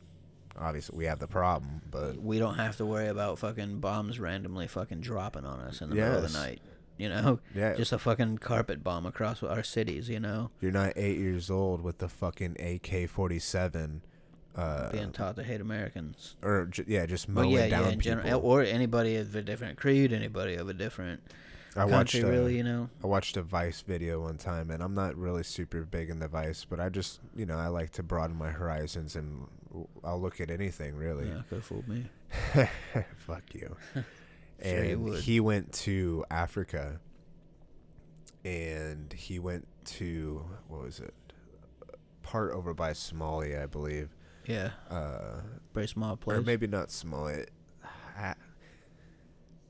Obviously, 0.58 0.96
we 0.96 1.04
have 1.06 1.18
the 1.18 1.26
problem, 1.26 1.82
but 1.90 2.16
We 2.22 2.38
don't 2.38 2.54
have 2.56 2.76
to 2.76 2.86
worry 2.86 3.08
about 3.08 3.38
fucking 3.40 3.80
bombs 3.80 4.20
randomly 4.20 4.66
fucking 4.68 5.00
dropping 5.00 5.44
on 5.44 5.58
us 5.60 5.80
in 5.82 5.88
the 5.90 5.96
middle 5.96 6.16
of 6.18 6.22
Yes. 6.22 6.32
the 6.32 6.38
night. 6.38 6.60
You 6.96 7.08
know, 7.08 7.40
yeah, 7.56 7.74
just 7.74 7.90
a 7.92 7.98
fucking 7.98 8.38
carpet 8.38 8.84
bomb 8.84 9.04
across 9.04 9.42
our 9.42 9.64
cities. 9.64 10.08
You 10.08 10.20
know, 10.20 10.50
you're 10.60 10.70
not 10.70 10.92
eight 10.96 11.18
years 11.18 11.50
old 11.50 11.80
with 11.82 11.98
the 11.98 12.08
fucking 12.08 12.56
AK-47. 12.60 14.00
Uh, 14.56 14.92
being 14.92 15.10
taught 15.10 15.34
to 15.34 15.42
hate 15.42 15.60
Americans. 15.60 16.36
or 16.40 16.66
j- 16.66 16.84
yeah, 16.86 17.04
just 17.06 17.28
Well, 17.28 17.46
mowing 17.46 17.56
yeah, 17.56 17.66
down 17.68 17.82
yeah, 17.86 17.88
in 17.90 17.98
people. 17.98 18.22
general, 18.22 18.40
or 18.44 18.62
anybody 18.62 19.16
of 19.16 19.34
a 19.34 19.42
different 19.42 19.76
creed, 19.76 20.12
anybody 20.12 20.54
of 20.54 20.68
a 20.68 20.72
different 20.72 21.22
I 21.74 21.84
watched 21.84 22.12
country, 22.12 22.28
a, 22.28 22.32
really. 22.32 22.56
You 22.58 22.62
know, 22.62 22.88
I 23.02 23.08
watched 23.08 23.36
a 23.36 23.42
Vice 23.42 23.80
video 23.80 24.20
one 24.22 24.38
time, 24.38 24.70
and 24.70 24.80
I'm 24.80 24.94
not 24.94 25.16
really 25.16 25.42
super 25.42 25.80
big 25.82 26.08
in 26.08 26.20
the 26.20 26.28
Vice, 26.28 26.64
but 26.64 26.78
I 26.78 26.88
just 26.88 27.18
you 27.34 27.44
know 27.44 27.56
I 27.58 27.66
like 27.66 27.90
to 27.94 28.04
broaden 28.04 28.36
my 28.36 28.50
horizons, 28.50 29.16
and 29.16 29.48
I'll 30.04 30.20
look 30.20 30.40
at 30.40 30.50
anything 30.50 30.96
really. 30.96 31.28
yeah, 31.28 31.42
could 31.48 31.64
fooled 31.64 31.88
me. 31.88 32.06
Fuck 33.18 33.54
you. 33.54 33.76
And 34.60 35.02
would. 35.04 35.20
he 35.22 35.40
went 35.40 35.72
to 35.72 36.24
Africa, 36.30 37.00
and 38.44 39.12
he 39.12 39.38
went 39.40 39.66
to 39.86 40.44
what 40.68 40.82
was 40.82 41.00
it? 41.00 41.12
Part 42.22 42.52
over 42.52 42.72
by 42.72 42.92
Somalia, 42.92 43.64
I 43.64 43.66
believe. 43.66 44.10
Yeah, 44.46 44.70
Uh, 44.88 45.40
very 45.74 45.88
small 45.88 46.16
place. 46.16 46.38
or 46.38 46.42
maybe 46.42 46.66
not 46.68 46.88
Somalia. 46.88 47.46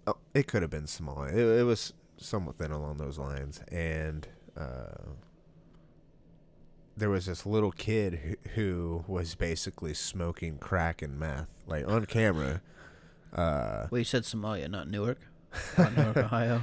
Oh, 0.07 0.16
it 0.34 0.46
could 0.46 0.62
have 0.62 0.70
been 0.70 0.84
Somalia. 0.84 1.32
It, 1.32 1.61
it 1.61 1.64
was 1.64 1.94
something 2.18 2.70
along 2.70 2.98
those 2.98 3.18
lines, 3.18 3.61
and 3.72 4.28
uh, 4.57 5.12
there 6.97 7.11
was 7.11 7.26
this 7.26 7.45
little 7.45 7.72
kid 7.72 8.14
who, 8.14 8.51
who 8.51 9.05
was 9.09 9.34
basically 9.34 9.95
smoking 9.95 10.59
crack 10.59 11.03
and 11.03 11.18
meth, 11.18 11.53
like 11.66 11.86
on 11.88 12.07
camera. 12.07 12.61
Uh, 13.32 13.86
well, 13.90 13.99
you 13.99 14.05
said 14.05 14.22
Somalia, 14.22 14.70
not 14.70 14.88
Newark, 14.88 15.18
not 15.76 15.97
Newark, 15.97 16.16
Ohio. 16.18 16.61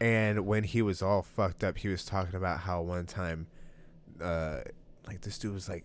and 0.00 0.46
when 0.46 0.64
he 0.64 0.82
was 0.82 1.00
all 1.00 1.22
fucked 1.22 1.62
up, 1.62 1.78
he 1.78 1.88
was 1.88 2.04
talking 2.04 2.34
about 2.34 2.60
how 2.60 2.82
one 2.82 3.06
time, 3.06 3.46
uh, 4.20 4.58
like 5.06 5.20
this 5.20 5.38
dude 5.38 5.54
was 5.54 5.68
like 5.68 5.84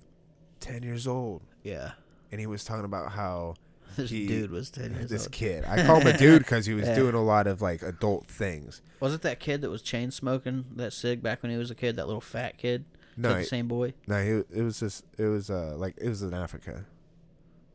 ten 0.60 0.82
years 0.82 1.06
old, 1.08 1.44
Yeah, 1.64 1.92
and 2.32 2.40
he 2.42 2.48
was 2.48 2.64
talking 2.64 2.86
about 2.86 3.12
how 3.12 3.54
this 3.96 4.10
He- 4.10 4.26
dude 4.26 4.50
was 4.50 4.72
ten 4.72 4.92
years 4.96 5.10
this 5.12 5.26
old. 5.26 5.32
kid. 5.34 5.66
I 5.66 5.86
call 5.86 6.00
him 6.02 6.08
a 6.08 6.18
dude 6.18 6.40
because 6.40 6.66
he 6.66 6.74
was 6.74 6.88
Yeah. 6.88 6.96
doing 6.96 7.14
a 7.14 7.24
lot 7.24 7.46
of 7.46 7.62
like 7.62 7.84
adult 7.84 8.26
things. 8.26 8.82
Was 9.00 9.14
it 9.14 9.22
that 9.22 9.40
kid 9.40 9.62
that 9.62 9.70
was 9.70 9.84
chain 9.84 10.10
smoking 10.10 10.66
that 10.76 10.94
cig 10.94 11.22
back 11.22 11.44
when 11.44 11.52
he 11.52 11.58
was 11.60 11.70
a 11.70 11.76
kid? 11.76 11.96
That 11.98 12.08
little 12.08 12.22
fat 12.22 12.58
kid. 12.58 12.86
No, 13.18 13.34
the 13.34 13.40
it- 13.40 13.46
same 13.48 13.68
boy. 13.68 13.94
no, 14.08 14.24
he, 14.24 14.60
it 14.60 14.64
was 14.64 14.80
just 14.80 15.04
it 15.18 15.26
was 15.26 15.50
uh 15.50 15.74
like 15.78 15.96
it 15.98 16.08
was 16.10 16.22
in 16.22 16.34
Africa. 16.34 16.86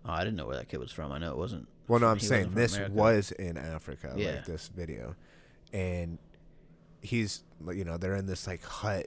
Oh, 0.05 0.12
I 0.12 0.20
didn't 0.24 0.36
know 0.36 0.47
where 0.47 0.57
that 0.57 0.68
kid 0.68 0.78
was 0.80 0.90
from. 0.93 1.12
I 1.12 1.18
know 1.18 1.30
it 1.32 1.36
wasn't. 1.36 1.68
Well, 1.88 2.01
no, 2.01 2.07
I'm 2.09 2.18
saying 2.20 2.53
this 2.55 2.76
America. 2.76 2.95
was 2.95 3.30
in 3.32 3.57
Africa, 3.57 4.14
Yeah. 4.16 4.32
like 4.32 4.45
this 4.47 4.68
video, 4.68 5.14
and 5.72 6.18
he's 7.01 7.43
you 7.72 7.84
know 7.84 7.97
they're 7.97 8.14
in 8.16 8.26
this 8.26 8.47
like 8.47 8.62
hut, 8.64 9.07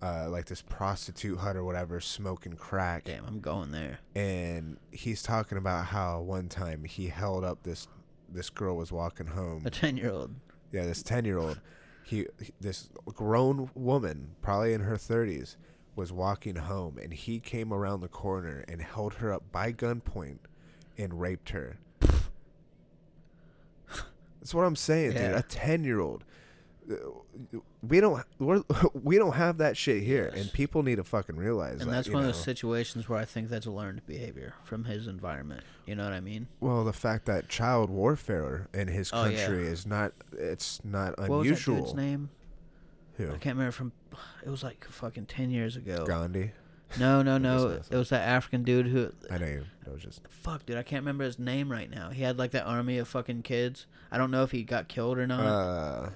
uh, 0.00 0.28
like 0.28 0.46
this 0.46 0.62
prostitute 0.62 1.38
hut 1.38 1.56
or 1.56 1.64
whatever, 1.64 2.00
smoking 2.00 2.54
crack, 2.54 3.04
Damn, 3.04 3.24
I'm 3.26 3.40
going 3.40 3.70
there. 3.72 3.98
and 4.14 4.76
he's 4.90 5.22
talking 5.22 5.58
about 5.58 5.86
how 5.86 6.20
one 6.20 6.48
time 6.48 6.84
he 6.84 7.08
held 7.08 7.44
up 7.44 7.62
this 7.62 7.86
this 8.28 8.48
girl 8.50 8.76
was 8.76 8.90
walking 8.90 9.26
home 9.26 9.62
A 9.66 9.70
ten 9.70 9.96
year 9.96 10.10
old. 10.10 10.34
yeah 10.72 10.84
this 10.86 11.02
10 11.02 11.24
year 11.26 11.38
old 11.38 11.60
he 12.04 12.26
this 12.60 12.88
grown 13.06 13.70
woman 13.74 14.36
probably 14.42 14.72
in 14.72 14.82
her 14.82 14.96
30s 14.96 15.56
was 15.94 16.12
walking 16.12 16.56
home 16.56 16.98
and 16.98 17.12
he 17.12 17.38
came 17.38 17.72
around 17.72 18.00
the 18.00 18.08
corner 18.08 18.64
and 18.66 18.80
held 18.82 19.14
her 19.14 19.32
up 19.32 19.50
by 19.52 19.72
gunpoint 19.72 20.38
and 20.98 21.20
raped 21.20 21.50
her. 21.50 21.78
That's 24.40 24.54
what 24.54 24.64
i'm 24.64 24.76
saying 24.76 25.12
dude. 25.12 25.34
A 25.34 25.42
10 25.42 25.84
year 25.84 26.00
old 26.00 26.24
we 27.86 28.00
don't 28.00 28.24
we're, 28.38 28.62
we 29.02 29.16
don't 29.18 29.34
have 29.34 29.58
that 29.58 29.76
shit 29.76 30.02
here 30.02 30.30
Yes. 30.34 30.42
and 30.44 30.52
people 30.52 30.82
need 30.82 30.96
to 30.96 31.04
fucking 31.04 31.36
realize 31.36 31.78
that. 31.78 31.82
And 31.84 31.90
that, 31.90 31.96
that's 31.96 32.08
one 32.10 32.22
of 32.22 32.28
those 32.28 32.42
situations 32.42 33.08
where 33.08 33.18
I 33.18 33.24
think 33.24 33.48
that's 33.48 33.66
learned 33.66 34.06
behavior 34.06 34.54
from 34.64 34.84
his 34.84 35.06
environment. 35.06 35.62
You 35.86 35.94
know 35.96 36.04
what 36.04 36.12
I 36.12 36.20
mean? 36.20 36.46
well 36.60 36.84
the 36.84 36.92
fact 36.92 37.26
that 37.26 37.48
child 37.48 37.90
warfare 37.90 38.68
in 38.72 38.88
his 38.88 39.10
Oh, 39.12 39.24
yeah. 39.24 39.36
country 39.46 39.66
is 39.66 39.86
not 39.86 40.12
it's 40.32 40.80
not 40.84 41.18
What 41.18 41.30
was 41.30 41.38
that 41.38 41.40
unusual 41.40 41.76
dude's 41.76 41.94
name? 41.94 42.30
Who? 43.16 43.26
I 43.28 43.36
can't 43.36 43.56
remember 43.56 43.72
from. 43.72 43.92
It 44.44 44.48
was 44.48 44.62
like 44.62 44.84
fucking 44.88 45.26
ten 45.26 45.50
years 45.50 45.76
ago. 45.76 46.04
gandhi 46.06 46.52
No, 46.98 47.20
no, 47.22 47.36
no. 47.48 47.80
It 47.90 47.96
was 47.96 48.08
that 48.08 48.26
African 48.26 48.62
dude 48.62 48.86
who. 48.86 49.12
i 49.30 49.36
know 49.38 49.46
you 49.46 49.64
that 49.84 49.92
was 49.92 50.02
just 50.02 50.22
Fuck, 50.28 50.64
dude, 50.66 50.76
I 50.78 50.82
can't 50.82 51.02
remember 51.02 51.24
his 51.24 51.38
name 51.38 51.70
right 51.70 51.90
now. 51.90 52.08
He 52.10 52.22
had 52.22 52.38
like 52.38 52.52
that 52.52 52.64
army 52.64 52.96
of 52.98 53.08
fucking 53.08 53.42
kids. 53.42 53.86
I 54.10 54.16
don't 54.18 54.30
know 54.30 54.44
if 54.44 54.50
he 54.52 54.62
got 54.62 54.88
killed 54.88 55.18
or 55.18 55.26
not. 55.26 55.40
uh 55.44 56.10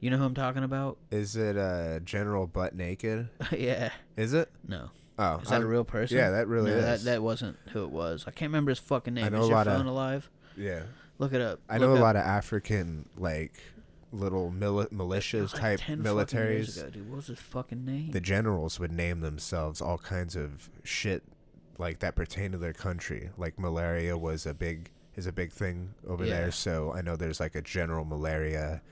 you 0.00 0.10
know 0.10 0.16
who 0.18 0.24
I'm 0.24 0.34
talking 0.34 0.62
about? 0.64 0.98
Is 1.10 1.36
it 1.36 1.56
uh 1.56 2.00
General 2.00 2.46
Butt 2.46 2.74
Naked? 2.74 3.28
yeah. 3.56 3.90
Is 4.16 4.32
it? 4.34 4.50
No. 4.66 4.90
Oh, 5.18 5.38
Is 5.38 5.48
that 5.48 5.54
a 5.54 5.58
I'm- 5.64 5.68
real 5.68 5.84
person? 5.84 6.18
yeah, 6.18 6.30
that 6.30 6.46
really 6.46 6.70
no, 6.70 6.80
That 6.82 6.94
is. 6.96 7.04
that 7.04 7.22
wasn't 7.22 7.56
who 7.72 7.84
it 7.84 7.90
was. 7.90 8.24
I 8.26 8.30
can't 8.32 8.50
remember 8.50 8.70
his 8.70 8.78
fucking 8.78 9.14
name. 9.14 9.24
I 9.24 9.28
know 9.30 9.38
is 9.40 9.44
a 9.46 9.48
your 9.48 9.56
lot 9.56 9.66
of- 9.66 9.76
phone 9.78 9.86
alive? 9.86 10.30
yeah. 10.56 10.82
Look 11.18 11.32
it 11.32 11.40
up. 11.40 11.60
I 11.70 11.78
Look 11.78 11.88
know 11.88 11.92
a 11.94 11.96
up- 11.96 12.02
lot 12.02 12.16
of 12.16 12.22
African 12.22 13.08
like 13.16 13.54
little 14.12 14.50
mili- 14.50 14.90
militias 14.92 15.52
like 15.54 15.60
type 15.62 15.80
10 15.80 16.02
fucking 16.02 16.04
years 16.04 16.76
militaries. 16.76 16.80
ago, 16.80 16.90
dude. 16.90 17.08
What 17.10 17.16
was 17.16 17.26
his 17.28 17.38
fucking 17.40 17.84
name? 17.84 18.10
The 18.12 18.20
generals 18.20 18.78
would 18.78 18.92
name 18.92 19.20
themselves 19.20 19.80
all 19.80 19.98
kinds 19.98 20.36
of 20.36 20.68
shit 20.84 21.22
like 21.78 21.98
that 22.00 22.14
pertain 22.14 22.52
to 22.52 22.58
their 22.58 22.72
country. 22.74 23.30
Like 23.38 23.58
malaria 23.58 24.16
was 24.18 24.44
a 24.46 24.52
big 24.54 24.90
is 25.16 25.26
a 25.26 25.32
big 25.32 25.50
thing 25.50 25.94
over 26.06 26.24
Yeah. 26.26 26.40
there. 26.40 26.50
So 26.50 26.92
I 26.92 27.00
know 27.00 27.16
there's 27.16 27.40
like 27.40 27.54
a 27.54 27.62
general 27.62 28.04
malaria, 28.04 28.82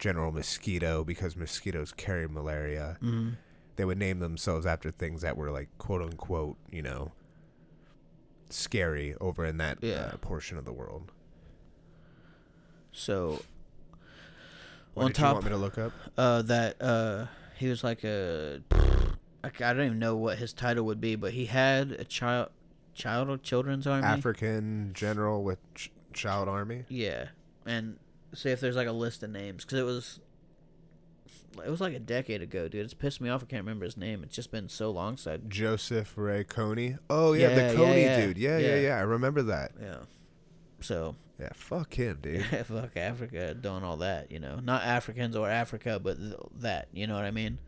general 0.00 0.32
mosquito 0.32 1.04
because 1.04 1.36
mosquitoes 1.36 1.92
carry 1.92 2.26
malaria. 2.26 2.96
Mhm. 3.00 3.36
they 3.76 3.84
would 3.86 3.96
name 3.98 4.18
themselves 4.18 4.66
after 4.66 4.90
things 4.90 5.22
that 5.22 5.36
were 5.38 5.50
like 5.50 5.68
quote 5.78 6.02
unquote, 6.02 6.58
you 6.70 6.82
know, 6.82 7.12
scary 8.50 9.14
over 9.20 9.44
in 9.44 9.56
that 9.58 9.78
Yeah. 9.80 10.10
uh, 10.12 10.16
portion 10.18 10.58
of 10.58 10.64
the 10.66 10.72
world. 10.72 11.12
So 12.92 13.42
What 14.94 15.04
on 15.04 15.08
did 15.10 15.18
you 15.18 15.22
top 15.24 15.32
want 15.34 15.44
me 15.46 15.50
to 15.52 15.56
look 15.56 15.78
up? 15.78 15.92
uh 16.18 16.42
that 16.42 16.76
uh 16.82 17.26
he 17.56 17.68
was 17.68 17.84
like 17.84 18.04
a 18.04 18.60
I 19.44 19.48
don't 19.72 19.86
even 19.86 19.98
know 19.98 20.16
what 20.16 20.36
his 20.38 20.52
title 20.52 20.84
would 20.86 21.00
be, 21.00 21.14
but 21.16 21.32
he 21.32 21.46
had 21.46 21.92
a 21.92 22.04
child 22.04 22.50
child 22.92 23.30
or 23.30 23.38
children's 23.38 23.86
army. 23.86 24.06
African 24.06 24.90
general 24.92 25.42
with 25.42 25.58
ch- 25.74 25.90
child 26.12 26.48
army. 26.48 26.84
Yeah, 26.88 27.28
and 27.64 27.98
see 28.34 28.50
if 28.50 28.60
there's 28.60 28.76
like 28.76 28.88
a 28.88 28.92
list 28.92 29.22
of 29.22 29.30
names 29.30 29.64
because 29.64 29.78
it 29.78 29.84
was 29.84 30.20
It 31.64 31.70
was 31.70 31.80
like 31.80 31.94
a 31.94 31.98
decade 31.98 32.42
ago, 32.42 32.68
dude. 32.68 32.84
It's 32.84 32.94
pissed 32.94 33.20
me 33.20 33.28
off. 33.28 33.42
I 33.42 33.46
can't 33.46 33.62
remember 33.64 33.84
his 33.84 33.96
name. 33.96 34.22
It's 34.22 34.34
just 34.36 34.50
been 34.52 34.68
so 34.68 34.90
long 34.90 35.16
since 35.16 35.42
I. 35.42 35.48
Joseph 35.48 36.12
Ray 36.16 36.44
Kony. 36.44 36.98
Oh 37.08 37.32
yeah, 37.32 37.48
Yeah, 37.50 37.72
the 37.72 37.78
Kony 37.78 38.02
yeah. 38.02 38.20
dude. 38.26 38.38
Yeah, 38.38 38.58
yeah, 38.58 38.66
Yeah. 38.76 38.80
yeah, 38.80 38.96
I 38.98 39.00
remember 39.02 39.42
that. 39.42 39.72
Yeah. 39.80 39.96
So 40.80 41.16
Yeah, 41.40 41.48
fuck 41.54 41.94
him, 41.94 42.18
dude. 42.22 42.44
fuck 42.66 42.96
Africa 42.96 43.54
doing 43.54 43.82
all 43.82 43.96
that, 43.98 44.30
you 44.30 44.38
know. 44.38 44.60
Not 44.60 44.82
Africans 44.84 45.34
or 45.36 45.48
Africa, 45.48 45.98
but 46.02 46.18
th- 46.18 46.34
that, 46.60 46.88
you 46.92 47.06
know 47.06 47.14
what 47.16 47.24
I 47.24 47.30
mean? 47.32 47.58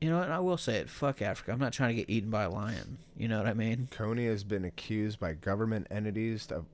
You 0.00 0.10
know 0.10 0.18
what? 0.18 0.30
I 0.30 0.38
will 0.38 0.56
say 0.58 0.76
it. 0.76 0.88
Fuck 0.90 1.22
Africa. 1.22 1.50
I'm 1.50 1.58
not 1.58 1.72
trying 1.72 1.88
to 1.88 1.94
get 1.94 2.08
eaten 2.08 2.30
by 2.30 2.44
a 2.44 2.50
lion. 2.50 2.98
You 3.16 3.26
know 3.26 3.38
what 3.38 3.48
I 3.48 3.54
mean? 3.54 3.88
Kony 3.90 4.28
has 4.28 4.44
been 4.44 4.64
accused 4.64 5.18
by 5.18 5.32
government 5.32 5.88
entities 5.90 6.46
of 6.52 6.66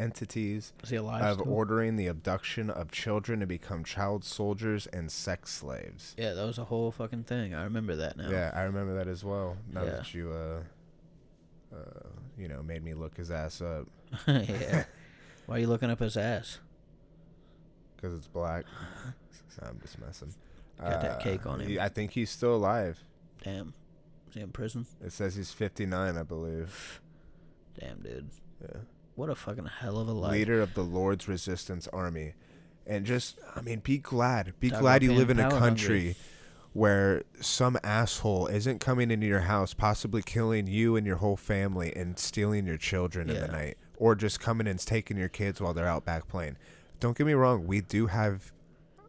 entities 0.00 0.72
of 0.92 1.40
ordering 1.46 1.96
the 1.96 2.06
abduction 2.06 2.70
of 2.70 2.90
children 2.90 3.40
to 3.40 3.46
become 3.46 3.84
child 3.84 4.24
soldiers 4.24 4.86
and 4.88 5.10
sex 5.10 5.52
slaves. 5.52 6.14
yeah, 6.18 6.32
that 6.34 6.44
was 6.46 6.58
a 6.58 6.64
whole 6.64 6.90
fucking 6.92 7.24
thing. 7.24 7.54
I 7.54 7.64
remember 7.64 7.96
that 7.96 8.16
now. 8.16 8.30
Yeah, 8.30 8.52
I 8.54 8.62
remember 8.62 8.94
that 8.96 9.08
as 9.08 9.24
well. 9.24 9.56
Now 9.72 9.84
Yeah. 9.84 9.90
that 9.90 10.14
you, 10.14 10.32
uh, 10.32 10.60
uh, 11.74 12.08
you 12.38 12.48
know, 12.48 12.62
made 12.62 12.82
me 12.84 12.94
look 12.94 13.16
his 13.16 13.30
ass 13.30 13.60
up 13.60 13.86
yeah. 14.26 14.84
Why 15.46 15.56
are 15.56 15.58
you 15.58 15.66
looking 15.66 15.90
up 15.90 15.98
his 16.00 16.16
ass? 16.16 16.58
because 17.96 18.14
it's 18.16 18.28
black. 18.28 18.64
I'm 19.62 19.80
just 19.80 19.98
messing. 20.00 20.32
Uh, 20.78 20.90
Got 20.90 21.00
that 21.02 21.20
cake 21.20 21.46
on 21.46 21.60
him. 21.60 21.66
he- 21.68 21.80
I 21.80 21.88
think 21.88 22.12
he's 22.12 22.30
still 22.30 22.54
alive. 22.54 23.00
Damn. 23.42 23.74
Is 24.28 24.34
he 24.34 24.40
in 24.40 24.50
prison? 24.52 24.86
It 25.04 25.10
says 25.12 25.34
he's 25.34 25.50
59, 25.50 26.16
I 26.16 26.22
believe. 26.22 27.00
Damn, 27.80 27.98
dude. 28.00 28.28
Yeah. 28.62 28.80
What 29.18 29.30
a 29.30 29.34
fucking 29.34 29.66
hell 29.66 29.98
of 29.98 30.06
a 30.06 30.12
life. 30.12 30.30
Leader 30.30 30.60
of 30.60 30.74
the 30.74 30.84
Lord's 30.84 31.26
Resistance 31.26 31.88
Army. 31.88 32.34
And 32.86 33.04
just, 33.04 33.36
I 33.56 33.62
mean, 33.62 33.80
be 33.80 33.98
glad. 33.98 34.54
Be 34.60 34.70
Talk 34.70 34.80
glad 34.80 35.02
you 35.02 35.12
live 35.12 35.28
in 35.28 35.40
a 35.40 35.50
country 35.50 35.98
hungry. 35.98 36.16
where 36.72 37.24
some 37.40 37.76
asshole 37.82 38.46
isn't 38.46 38.78
coming 38.78 39.10
into 39.10 39.26
your 39.26 39.40
house, 39.40 39.74
possibly 39.74 40.22
killing 40.22 40.68
you 40.68 40.94
and 40.94 41.04
your 41.04 41.16
whole 41.16 41.36
family 41.36 41.92
and 41.96 42.16
stealing 42.16 42.64
your 42.64 42.76
children 42.76 43.28
in 43.28 43.40
the 43.40 43.48
night. 43.48 43.76
Or 43.96 44.14
just 44.14 44.38
coming 44.38 44.68
and 44.68 44.78
taking 44.78 45.16
your 45.16 45.28
kids 45.28 45.60
while 45.60 45.74
they're 45.74 45.88
out 45.88 46.04
back 46.04 46.28
playing. 46.28 46.56
Don't 47.00 47.18
get 47.18 47.26
me 47.26 47.32
wrong, 47.32 47.66
we 47.66 47.80
do 47.80 48.06
have 48.06 48.52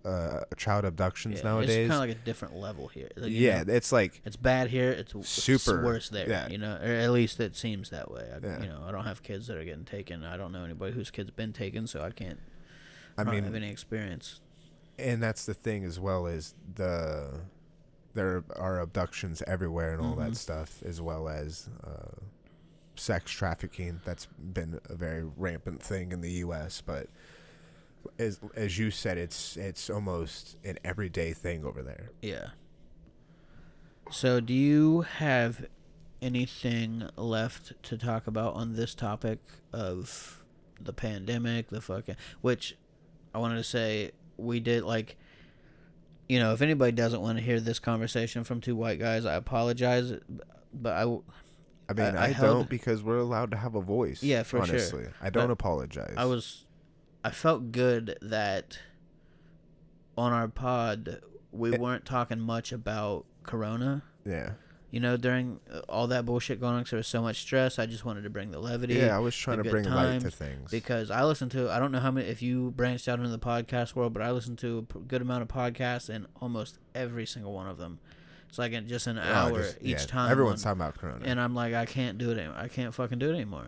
uh, 0.06 0.42
child 0.58 0.86
abductions 0.86 1.38
Yeah, 1.40 1.44
nowadays. 1.44 1.70
It's 1.76 1.90
kind 1.90 2.04
of 2.04 2.10
like 2.10 2.18
a 2.18 2.26
different 2.26 2.56
level 2.56 2.88
here. 2.88 3.10
Like, 3.18 3.32
yeah, 3.32 3.64
know, 3.64 3.74
it's 3.74 3.92
like 3.92 4.22
it's 4.26 4.36
bad 4.36 4.70
here. 4.70 4.92
It's 4.92 5.12
w- 5.12 5.22
it's 5.22 5.30
Super, 5.30 5.84
worse 5.84 6.10
there. 6.10 6.30
yeah. 6.30 6.48
You 6.48 6.58
know, 6.58 6.76
or 6.82 6.86
at 6.92 7.12
least 7.12 7.40
it 7.40 7.56
seems 7.56 7.90
that 7.90 8.10
way. 8.12 8.28
I, 8.34 8.46
Yeah. 8.46 8.62
You 8.62 8.70
know, 8.70 8.84
I 8.88 8.92
don't 8.92 9.06
have 9.06 9.22
kids 9.24 9.48
that 9.48 9.58
are 9.58 9.64
getting 9.66 9.86
taken. 9.86 10.24
I 10.24 10.38
don't 10.38 10.52
know 10.52 10.64
anybody 10.64 10.94
whose 10.94 11.12
kid's 11.12 11.32
been 11.32 11.54
taken, 11.54 11.86
so 11.88 12.02
I 12.02 12.12
can't. 12.12 12.40
I 13.18 13.22
I 13.22 13.24
don't 13.26 13.34
mean, 13.36 13.44
have 13.44 13.56
any 13.56 13.70
experience. 13.70 14.40
and 14.98 15.22
that's 15.22 15.46
the 15.46 15.54
thing 15.54 15.84
as 15.84 16.00
well 16.00 16.26
is 16.28 16.54
the 16.76 17.42
there 18.14 18.44
are 18.56 18.80
abductions 18.80 19.42
everywhere 19.48 19.94
and 19.94 20.02
all 20.02 20.16
Mhm. 20.16 20.30
that 20.30 20.36
stuff 20.36 20.82
as 20.84 21.00
well 21.02 21.30
as 21.30 21.70
uh, 21.86 22.16
sex 22.96 23.32
trafficking 23.32 24.02
that's 24.04 24.26
been 24.26 24.80
a 24.90 24.96
very 24.96 25.24
rampant 25.38 25.82
thing 25.82 26.12
in 26.12 26.20
the 26.22 26.32
US 26.46 26.82
but 26.82 27.08
as 28.18 28.40
as 28.56 28.78
you 28.78 28.92
said 28.92 29.18
it's 29.18 29.58
it's 29.58 29.90
almost 29.90 30.58
an 30.64 30.78
everyday 30.84 31.34
thing 31.34 31.64
over 31.66 31.82
there 31.82 32.12
Yeah. 32.22 32.50
So, 34.12 34.40
do 34.40 34.54
you 34.54 35.02
have 35.02 35.68
anything 36.22 37.08
left 37.16 37.74
to 37.84 37.98
talk 37.98 38.26
about 38.28 38.56
on 38.56 38.74
this 38.76 38.96
topic 38.96 39.40
of 39.72 40.44
the 40.82 40.94
pandemic, 40.94 41.70
the 41.70 41.80
fucking 41.82 42.16
which 42.42 42.76
I 43.36 43.38
wanted 43.38 43.58
to 43.58 43.64
say 43.64 44.12
we 44.38 44.60
did 44.60 44.84
like 44.84 45.16
you 46.28 46.40
know, 46.40 46.54
if 46.54 46.62
anybody 46.62 46.92
doesn't 46.92 47.22
want 47.22 47.38
to 47.40 47.44
hear 47.44 47.60
this 47.60 47.80
conversation 47.80 48.44
from 48.44 48.62
two 48.62 48.76
white 48.76 49.00
guys, 49.00 49.26
I 49.26 49.34
apologize, 49.34 50.14
but 50.72 50.94
I, 50.94 51.06
mean 51.06 51.24
I- 52.16 52.26
I, 52.26 52.28
I 52.30 52.34
don't 52.34 52.70
because 52.70 53.02
we're 53.04 53.18
allowed 53.18 53.52
to 53.52 53.58
have 53.58 53.76
a 53.76 53.82
voice 53.82 54.22
Yeah, 54.24 54.44
for 54.44 54.64
sure. 54.66 54.76
honestly 54.76 55.06
I 55.22 55.30
don't 55.30 55.48
But 55.48 55.54
apologize 55.54 56.14
I 56.18 56.26
was 56.26 56.66
I 57.24 57.32
felt 57.32 57.72
good 57.72 58.18
that 58.22 58.80
on 60.18 60.32
our 60.34 60.48
pod 60.48 61.22
we 61.52 61.74
It- 61.74 61.80
weren't 61.80 62.06
talking 62.06 62.40
much 62.40 62.72
about 62.72 63.26
corona. 63.44 64.04
yeah 64.26 64.54
You 64.92 65.00
know, 65.00 65.18
during 65.18 65.60
uh, 65.72 65.82
all 65.88 66.08
that 66.08 66.26
bullshit 66.26 66.60
going 66.60 66.74
on, 66.74 66.84
'cause 66.84 66.90
there 66.90 66.98
was 66.98 67.06
so 67.08 67.22
much 67.22 67.42
stress. 67.42 67.78
I 67.78 67.86
just 67.86 68.06
wanted 68.06 68.24
to 68.24 68.30
bring 68.32 68.50
the 68.50 68.58
levity. 68.60 68.96
yeah 68.96 69.16
I 69.16 69.20
was 69.20 69.36
trying 69.36 69.62
to 69.62 69.70
bring 69.70 69.86
light 69.86 70.22
to 70.22 70.32
things 70.32 70.72
because 70.72 71.12
I 71.12 71.24
listen 71.26 71.48
to. 71.50 71.70
I 71.70 71.78
don't 71.78 71.92
know 71.92 72.00
how 72.00 72.10
many 72.10 72.28
if 72.28 72.42
you 72.42 72.72
branched 72.72 73.08
out 73.08 73.20
into 73.20 73.30
the 73.30 73.38
podcast 73.38 73.94
world, 73.96 74.14
but 74.14 74.24
I 74.24 74.32
listen 74.32 74.56
to 74.58 74.88
a 74.96 74.98
good 75.00 75.22
amount 75.22 75.44
of 75.44 75.48
podcasts, 75.48 76.10
and 76.10 76.26
almost 76.42 76.80
every 76.96 77.28
single 77.28 77.54
one 77.54 77.68
of 77.68 77.78
them, 77.78 78.00
it's 78.48 78.58
like 78.58 78.72
in 78.72 78.88
just 78.88 79.06
an 79.06 79.20
Oh, 79.20 79.22
hour 79.22 79.58
just- 79.62 79.78
each 79.80 79.90
yeah, 80.02 80.06
time. 80.08 80.32
everyone's 80.32 80.66
one- 80.66 80.76
talking 80.78 80.82
about 80.88 80.98
corona 81.00 81.24
and 81.24 81.40
I'm 81.40 81.54
like, 81.54 81.76
I 81.76 81.86
can't 81.86 82.18
do 82.18 82.32
it. 82.32 82.40
Anymore. 82.40 82.58
I 82.58 82.68
can't 82.68 82.92
fucking 82.94 83.20
do 83.20 83.30
it 83.30 83.36
anymore. 83.36 83.68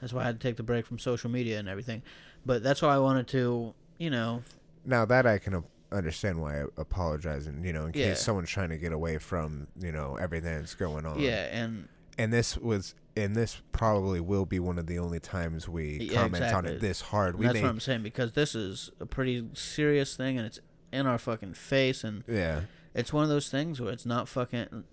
That's 0.00 0.12
why 0.12 0.22
I 0.22 0.24
had 0.26 0.40
to 0.40 0.48
take 0.48 0.56
the 0.56 0.62
break 0.62 0.86
from 0.86 0.98
social 1.00 1.28
media 1.30 1.58
and 1.58 1.68
everything. 1.68 2.02
But 2.44 2.62
that's 2.62 2.82
why 2.82 2.94
I 2.94 2.98
wanted 2.98 3.28
to, 3.28 3.74
you 3.98 4.10
know, 4.10 4.42
Now 4.84 5.04
that 5.04 5.26
I 5.26 5.38
can 5.38 5.54
uh, 5.54 5.60
understand 5.92 6.40
why 6.40 6.62
I 6.62 6.64
apologize, 6.76 7.46
and 7.46 7.64
you 7.64 7.72
know, 7.72 7.86
in 7.86 7.92
case 7.92 8.02
Yeah. 8.06 8.14
someone's 8.14 8.50
trying 8.50 8.70
to 8.70 8.78
get 8.78 8.92
away 8.92 9.18
from 9.18 9.68
you 9.78 9.92
know 9.92 10.16
everything 10.16 10.56
that's 10.58 10.74
going 10.74 11.06
on. 11.06 11.20
yeah, 11.20 11.48
and 11.52 11.88
And 12.18 12.32
this 12.32 12.58
was, 12.58 12.94
and 13.16 13.34
this 13.36 13.60
probably 13.72 14.20
will 14.20 14.44
be 14.44 14.58
one 14.58 14.78
of 14.78 14.86
the 14.86 14.98
only 14.98 15.20
times 15.20 15.68
we 15.68 15.98
Yeah, 16.10 16.14
comment 16.20 16.44
on 16.52 16.66
it 16.66 16.80
this 16.80 17.00
hard. 17.00 17.38
We 17.38 17.46
that's 17.46 17.54
may, 17.54 17.62
what 17.62 17.68
I'm 17.70 17.80
saying 17.80 18.02
because 18.02 18.32
this 18.32 18.54
is 18.54 18.90
a 19.00 19.06
pretty 19.06 19.48
serious 19.54 20.16
thing 20.16 20.36
and 20.38 20.46
it's 20.46 20.60
in 20.92 21.06
our 21.06 21.18
fucking 21.18 21.54
face 21.54 22.04
and 22.04 22.22
yeah, 22.28 22.62
it's 22.94 23.12
one 23.12 23.22
of 23.22 23.30
those 23.30 23.48
things 23.48 23.80
where 23.80 23.92
it's 23.92 24.04
not 24.04 24.28
fucking 24.28 24.84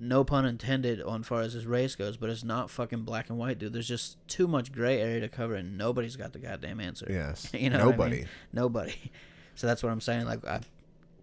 no 0.00 0.24
pun 0.24 0.44
intended 0.44 1.00
on 1.02 1.22
far 1.22 1.40
as 1.42 1.54
this 1.54 1.64
race 1.64 1.94
goes, 1.94 2.16
but 2.16 2.28
it's 2.30 2.44
not 2.44 2.68
fucking 2.70 3.02
black 3.02 3.28
and 3.30 3.38
white, 3.38 3.58
dude. 3.58 3.72
There's 3.72 3.88
just 3.88 4.16
too 4.28 4.46
much 4.48 4.72
gray 4.72 5.00
area 5.00 5.20
to 5.20 5.28
cover, 5.28 5.54
and 5.54 5.78
nobody's 5.78 6.16
got 6.16 6.32
the 6.32 6.38
goddamn 6.38 6.80
answer. 6.80 7.06
yes, 7.08 7.50
You 7.54 7.70
know 7.70 7.78
what 7.78 7.84
I 7.84 7.88
mean? 7.90 7.98
nobody. 7.98 8.24
Nobody. 8.52 8.94
So 9.56 9.68
that's 9.68 9.84
what 9.84 9.92
I'm 9.92 10.00
saying. 10.00 10.24
Like 10.26 10.44
I'm 10.44 10.62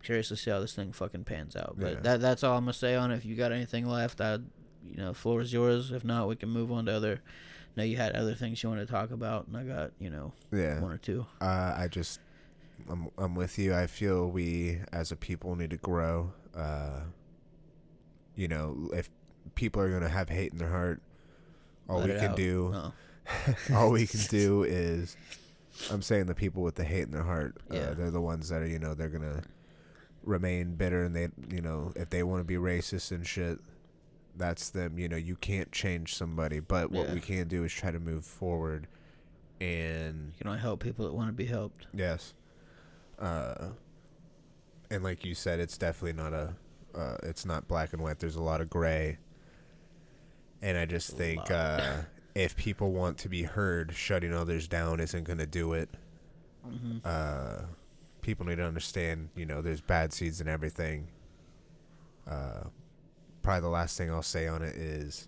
curious 0.04 0.30
to 0.30 0.38
see 0.38 0.50
how 0.52 0.62
this 0.62 0.74
thing 0.74 0.94
fucking 0.94 1.26
pans 1.26 1.58
out. 1.58 1.76
But 1.78 1.92
Yeah. 1.96 2.00
that 2.00 2.22
that's 2.22 2.46
all 2.46 2.58
I'm 2.58 2.64
gonna 2.64 2.72
say 2.72 2.96
on 2.96 3.12
it. 3.12 3.18
If 3.18 3.26
you 3.26 3.36
got 3.36 3.52
anything 3.52 3.86
left, 3.86 4.22
I, 4.22 4.36
you 4.90 4.96
know, 4.96 5.14
floor 5.14 5.42
is 5.42 5.52
yours. 5.52 5.92
If 5.92 6.06
not, 6.06 6.30
we 6.30 6.38
can 6.38 6.48
move 6.48 6.72
on 6.72 6.86
to 6.86 6.94
other. 6.94 7.20
No, 7.76 7.84
you 7.84 7.98
had 7.98 8.16
other 8.16 8.34
things 8.34 8.64
you 8.64 8.70
wanted 8.70 8.86
to 8.88 8.92
talk 8.94 9.12
about, 9.12 9.48
and 9.48 9.58
I 9.58 9.64
got 9.64 9.92
you 10.00 10.10
know 10.10 10.32
Yeah, 10.50 10.80
one 10.80 10.94
or 10.94 10.98
two. 10.98 11.26
uh, 11.42 11.76
I 11.78 11.90
just, 11.92 12.22
I'm, 12.90 13.10
I'm 13.18 13.36
with 13.36 13.60
you. 13.60 13.74
I 13.76 13.86
feel 13.88 14.30
we 14.30 14.80
as 14.94 15.12
a 15.12 15.18
people 15.18 15.58
need 15.58 15.72
to 15.72 15.78
grow. 15.78 16.32
Uh, 16.56 17.02
you 18.36 18.48
know, 18.48 18.90
if 18.94 19.10
people 19.56 19.82
are 19.82 19.90
gonna 19.92 20.10
have 20.10 20.30
hate 20.30 20.52
in 20.52 20.58
their 20.58 20.70
heart, 20.70 21.02
all 21.90 22.00
Let 22.00 22.10
we 22.10 22.16
can 22.16 22.32
out. 22.32 22.36
do. 22.38 22.72
Oh, 22.74 22.94
all 23.76 23.92
we 23.92 24.08
can 24.08 24.22
do 24.30 24.64
is 24.64 25.16
I'm 25.90 26.02
saying 26.02 26.26
the 26.26 26.36
people 26.36 26.64
with 26.64 26.76
the 26.76 26.84
hate 26.84 27.04
in 27.04 27.12
their 27.12 27.24
heart, 27.24 27.58
uh, 27.72 27.76
Yeah. 27.76 27.94
they're 27.94 28.12
the 28.12 28.22
ones 28.22 28.50
that 28.50 28.62
are, 28.62 28.68
you 28.68 28.80
know, 28.80 28.94
they're 28.94 29.10
going 29.10 29.22
to 29.24 29.42
remain 30.24 30.76
bitter 30.76 31.04
and 31.04 31.16
they, 31.16 31.30
you 31.50 31.62
know, 31.62 31.92
if 31.96 32.10
they 32.10 32.24
want 32.24 32.42
to 32.42 32.44
be 32.46 32.56
racist 32.56 33.12
and 33.12 33.26
shit, 33.26 33.60
that's 34.38 34.70
them, 34.70 35.00
you 35.00 35.08
know, 35.10 35.16
you 35.18 35.36
can't 35.36 35.72
change 35.72 36.14
somebody, 36.16 36.60
but 36.60 36.92
what 36.92 37.08
Yeah. 37.08 37.14
we 37.14 37.20
can 37.22 37.48
do 37.48 37.64
is 37.64 37.72
try 37.74 37.90
to 37.92 38.00
move 38.00 38.26
forward 38.26 38.88
and 39.60 40.28
you 40.34 40.38
can 40.40 40.48
only 40.48 40.60
help 40.60 40.82
people 40.82 41.06
that 41.06 41.14
want 41.14 41.30
to 41.30 41.34
be 41.34 41.46
helped. 41.46 41.88
yes. 41.94 42.34
Uh 43.20 43.70
and 44.90 45.04
like 45.04 45.24
you 45.24 45.34
said, 45.36 45.60
it's 45.60 45.78
definitely 45.78 46.14
not 46.22 46.34
a 46.34 46.56
uh, 46.96 47.18
it's 47.24 47.46
not 47.46 47.68
black 47.68 47.94
and 47.94 48.02
white. 48.02 48.20
There's 48.20 48.36
a 48.36 48.42
lot 48.44 48.62
of 48.62 48.70
gray. 48.70 49.18
And 50.62 50.78
I 50.78 50.86
just 50.86 51.12
think 51.18 51.50
uh, 51.50 52.02
if 52.36 52.56
people 52.56 52.92
want 52.92 53.18
to 53.20 53.30
be 53.30 53.44
heard, 53.44 53.94
shutting 53.94 54.34
others 54.34 54.68
down 54.68 55.00
isn't 55.00 55.24
going 55.24 55.40
to 55.40 55.48
do 55.48 55.74
it. 55.74 55.90
hmm 56.64 56.98
Uh, 57.04 57.62
people 58.22 58.46
need 58.46 58.58
to 58.58 58.66
understand, 58.66 59.30
you 59.36 59.46
know, 59.46 59.62
there's 59.62 59.82
bad 59.82 60.14
seeds 60.14 60.40
and 60.40 60.50
everything. 60.50 61.08
Uh, 62.30 62.66
probably 63.42 63.62
the 63.62 63.68
last 63.70 63.98
thing 63.98 64.12
I'll 64.12 64.22
say 64.22 64.48
on 64.48 64.62
it 64.62 64.76
is, 64.76 65.28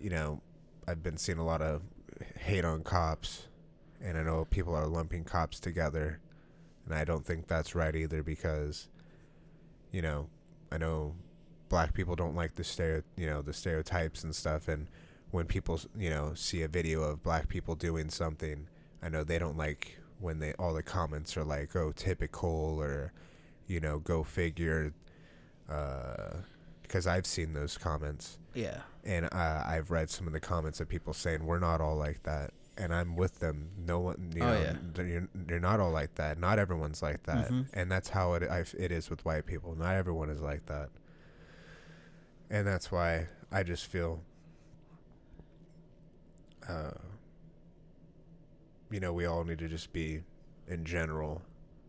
you 0.00 0.08
know, 0.08 0.40
I've 0.86 1.02
been 1.02 1.18
seeing 1.18 1.38
a 1.38 1.44
lot 1.44 1.60
of 1.60 1.82
hate 2.38 2.64
on 2.64 2.82
cops, 2.82 3.48
and 4.00 4.16
I 4.16 4.22
know 4.22 4.46
people 4.46 4.74
are 4.74 4.86
lumping 4.86 5.24
cops 5.24 5.60
together, 5.60 6.20
and 6.86 6.94
I 6.94 7.04
don't 7.04 7.26
think 7.26 7.46
that's 7.46 7.74
right 7.74 7.94
either 7.94 8.22
because, 8.22 8.88
you 9.92 10.02
know, 10.02 10.28
I 10.72 10.78
know 10.78 11.14
black 11.68 11.92
people 11.94 12.16
don't 12.16 12.34
like 12.34 12.54
the 12.54 12.64
stereo, 12.64 13.02
you 13.16 13.26
know, 13.26 13.42
the 13.42 13.52
stereotypes 13.52 14.24
and 14.24 14.34
stuff, 14.34 14.68
and 14.68 14.88
when 15.30 15.46
people, 15.46 15.78
you 15.96 16.08
know, 16.10 16.32
see 16.34 16.62
a 16.62 16.68
video 16.68 17.02
of 17.02 17.22
black 17.22 17.48
people 17.48 17.74
doing 17.74 18.08
something, 18.10 18.66
I 19.02 19.08
know 19.10 19.24
they 19.24 19.38
don't 19.38 19.56
like 19.58 19.98
when 20.20 20.38
they 20.38 20.52
all 20.54 20.72
the 20.74 20.82
comments 20.82 21.36
are 21.36 21.44
like, 21.44 21.76
"Oh, 21.76 21.92
typical," 21.92 22.78
or, 22.80 23.12
you 23.66 23.78
know, 23.80 23.98
"Go 23.98 24.22
figure," 24.24 24.92
uh, 25.68 26.38
because 26.82 27.06
I've 27.06 27.26
seen 27.26 27.52
those 27.52 27.76
comments 27.76 28.38
Yeah. 28.54 28.80
and 29.04 29.26
uh, 29.26 29.62
I've 29.66 29.90
read 29.90 30.08
some 30.10 30.26
of 30.26 30.32
the 30.32 30.40
comments 30.40 30.80
of 30.80 30.88
people 30.88 31.12
saying 31.12 31.44
we're 31.44 31.58
not 31.58 31.80
all 31.82 31.96
like 31.96 32.22
that, 32.22 32.52
and 32.78 32.94
I'm 32.94 33.16
with 33.16 33.40
them. 33.40 33.68
No 33.76 33.98
one, 33.98 34.32
you 34.34 34.42
Oh, 34.42 34.46
know, 34.54 34.60
yeah. 34.60 34.76
they're, 34.94 35.06
you're, 35.06 35.28
you're 35.48 35.60
not 35.60 35.80
all 35.80 35.90
like 35.90 36.14
that. 36.14 36.38
Not 36.38 36.58
everyone's 36.58 37.02
like 37.02 37.24
that, 37.24 37.50
Mhm. 37.50 37.66
and 37.74 37.90
that's 37.90 38.08
how 38.08 38.34
it 38.34 38.44
I, 38.44 38.64
it 38.78 38.90
is 38.92 39.10
with 39.10 39.24
white 39.24 39.44
people. 39.46 39.74
Not 39.74 39.96
everyone 39.96 40.30
is 40.30 40.40
like 40.40 40.64
that, 40.66 40.88
and 42.48 42.66
that's 42.66 42.90
why 42.92 43.26
I 43.52 43.62
just 43.64 43.86
feel, 43.86 44.22
uh, 46.68 46.92
you 48.90 49.00
know, 49.00 49.12
we 49.12 49.26
all 49.26 49.44
need 49.44 49.58
to 49.58 49.68
just 49.68 49.92
be, 49.92 50.22
in 50.66 50.84
general, 50.84 51.42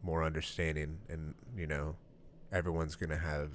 more 0.03 0.23
understanding, 0.23 0.99
and 1.09 1.35
you 1.55 1.67
know, 1.67 1.95
everyone's 2.51 2.95
gonna 2.95 3.17
have 3.17 3.51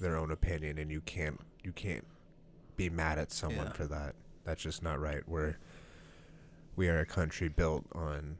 their 0.00 0.16
own 0.16 0.30
opinion, 0.30 0.78
and 0.78 0.90
you 0.90 1.00
can't 1.00 1.40
you 1.62 1.72
can't 1.72 2.06
be 2.76 2.88
mad 2.88 3.18
at 3.18 3.30
someone 3.32 3.66
Yeah. 3.66 3.72
for 3.72 3.86
that. 3.86 4.14
That's 4.44 4.62
just 4.62 4.82
not 4.82 4.98
right. 5.00 5.26
We're 5.28 5.56
we 6.76 6.88
are 6.88 6.98
a 7.00 7.06
country 7.06 7.48
built 7.48 7.84
on, 7.92 8.38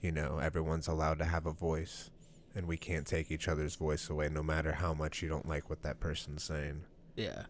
you 0.00 0.12
know, 0.12 0.38
everyone's 0.38 0.88
allowed 0.88 1.18
to 1.18 1.24
have 1.24 1.46
a 1.46 1.52
voice, 1.52 2.10
and 2.54 2.66
we 2.66 2.76
can't 2.76 3.06
take 3.06 3.30
each 3.30 3.48
other's 3.48 3.76
voice 3.76 4.08
away, 4.10 4.28
no 4.28 4.42
matter 4.42 4.72
how 4.72 4.92
much 4.94 5.22
you 5.22 5.28
don't 5.28 5.48
like 5.48 5.70
what 5.70 5.82
that 5.82 6.00
person's 6.00 6.42
saying. 6.42 6.82
Yeah. 7.16 7.44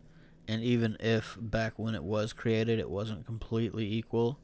And 0.48 0.62
even 0.62 0.96
if 1.00 1.36
back 1.40 1.78
when 1.78 1.94
it 1.94 2.02
was 2.02 2.32
created, 2.32 2.78
it 2.78 2.90
wasn't 2.90 3.24
completely 3.26 3.92
equal 3.92 4.38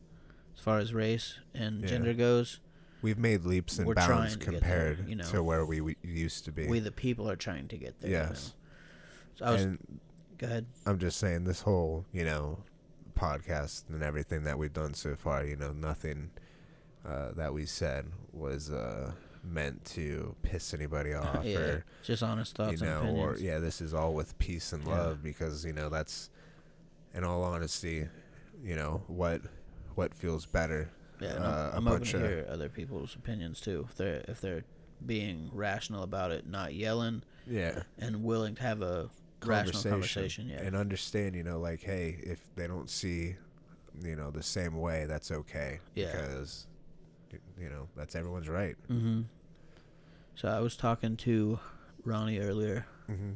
as 0.56 0.62
far 0.62 0.78
as 0.78 0.94
race 0.94 1.38
and 1.54 1.82
Yeah. 1.82 1.88
gender 1.88 2.14
goes, 2.14 2.60
We've 3.02 3.18
made 3.18 3.44
leaps 3.44 3.78
and 3.78 3.94
bounds 3.94 4.36
get 4.36 4.44
there, 4.46 4.52
compared 4.60 5.08
you 5.08 5.16
know. 5.16 5.24
to 5.26 5.42
where 5.42 5.66
we, 5.66 5.80
we 5.80 5.96
used 6.02 6.44
to 6.46 6.52
be. 6.52 6.66
we 6.66 6.80
the 6.80 6.90
people 6.90 7.28
are 7.30 7.36
trying 7.36 7.68
to 7.68 7.76
get 7.76 8.00
there. 8.00 8.10
you 8.10 8.16
yes. 8.16 8.48
know. 8.48 9.36
So 9.38 9.44
I 9.44 9.50
was. 9.52 9.62
and 9.62 10.00
go 10.38 10.46
ahead. 10.46 10.66
I'm 10.86 10.98
just 10.98 11.18
saying 11.18 11.44
this 11.44 11.60
whole, 11.60 12.06
you 12.12 12.24
know, 12.24 12.58
podcast 13.16 13.84
and 13.88 14.02
everything 14.02 14.44
that 14.44 14.58
we've 14.58 14.72
done 14.72 14.94
so 14.94 15.16
far, 15.16 15.44
you 15.44 15.56
know, 15.56 15.72
nothing 15.72 16.30
uh, 17.04 17.32
that 17.32 17.52
we 17.52 17.64
said 17.66 18.06
was 18.32 18.70
uh, 18.70 19.12
meant 19.42 19.84
to 19.84 20.34
piss 20.42 20.74
anybody 20.74 21.14
off 21.24 21.44
yeah. 21.44 21.58
or 21.58 21.84
Just 22.04 22.22
honest 22.22 22.50
stuff, 22.50 22.72
you 22.72 22.78
know, 22.78 23.00
and 23.02 23.18
or 23.18 23.36
yeah, 23.38 23.58
this 23.58 23.80
is 23.80 23.94
all 23.94 24.12
with 24.14 24.38
peace 24.38 24.72
and 24.72 24.86
Yeah. 24.86 24.92
love 24.98 25.22
because 25.22 25.64
you 25.64 25.72
know 25.72 25.88
that's, 25.88 26.30
in 27.14 27.24
all 27.24 27.42
honesty, 27.42 28.06
you 28.62 28.76
know 28.76 29.02
what 29.06 29.40
what 29.94 30.14
feels 30.14 30.46
better. 30.46 30.90
Yeah, 31.20 31.28
uh, 31.34 31.70
I'm, 31.72 31.86
I'm 31.88 31.94
open 31.94 32.06
to 32.08 32.18
hear 32.18 32.46
other 32.50 32.68
people's 32.68 33.14
opinions 33.14 33.60
too. 33.60 33.86
If 33.88 33.96
they're 33.96 34.22
if 34.28 34.40
they're 34.40 34.64
being 35.04 35.50
rational 35.52 36.02
about 36.02 36.30
it, 36.32 36.46
not 36.46 36.74
yelling, 36.74 37.22
Yeah, 37.46 37.82
and 37.98 38.22
willing 38.24 38.54
to 38.56 38.62
have 38.62 38.82
a 38.82 39.08
rational 39.44 39.82
conversation. 39.82 40.48
Yeah, 40.48 40.60
and 40.62 40.74
understand, 40.76 41.34
you 41.34 41.42
know, 41.42 41.58
like 41.58 41.82
hey, 41.82 42.18
if 42.22 42.40
they 42.56 42.66
don't 42.66 42.88
see, 42.90 43.36
you 44.02 44.16
know, 44.16 44.30
the 44.30 44.42
same 44.42 44.76
way, 44.80 45.06
that's 45.06 45.30
okay. 45.30 45.80
Yeah. 45.94 46.12
because 46.12 46.66
you 47.60 47.68
know 47.68 47.88
that's 47.96 48.14
everyone's 48.14 48.48
right. 48.48 48.76
Mm-hmm. 48.90 49.22
So 50.34 50.48
I 50.48 50.60
was 50.60 50.76
talking 50.76 51.16
to 51.18 51.58
Ronnie 52.04 52.38
earlier, 52.38 52.86
Mm-hmm. 53.10 53.32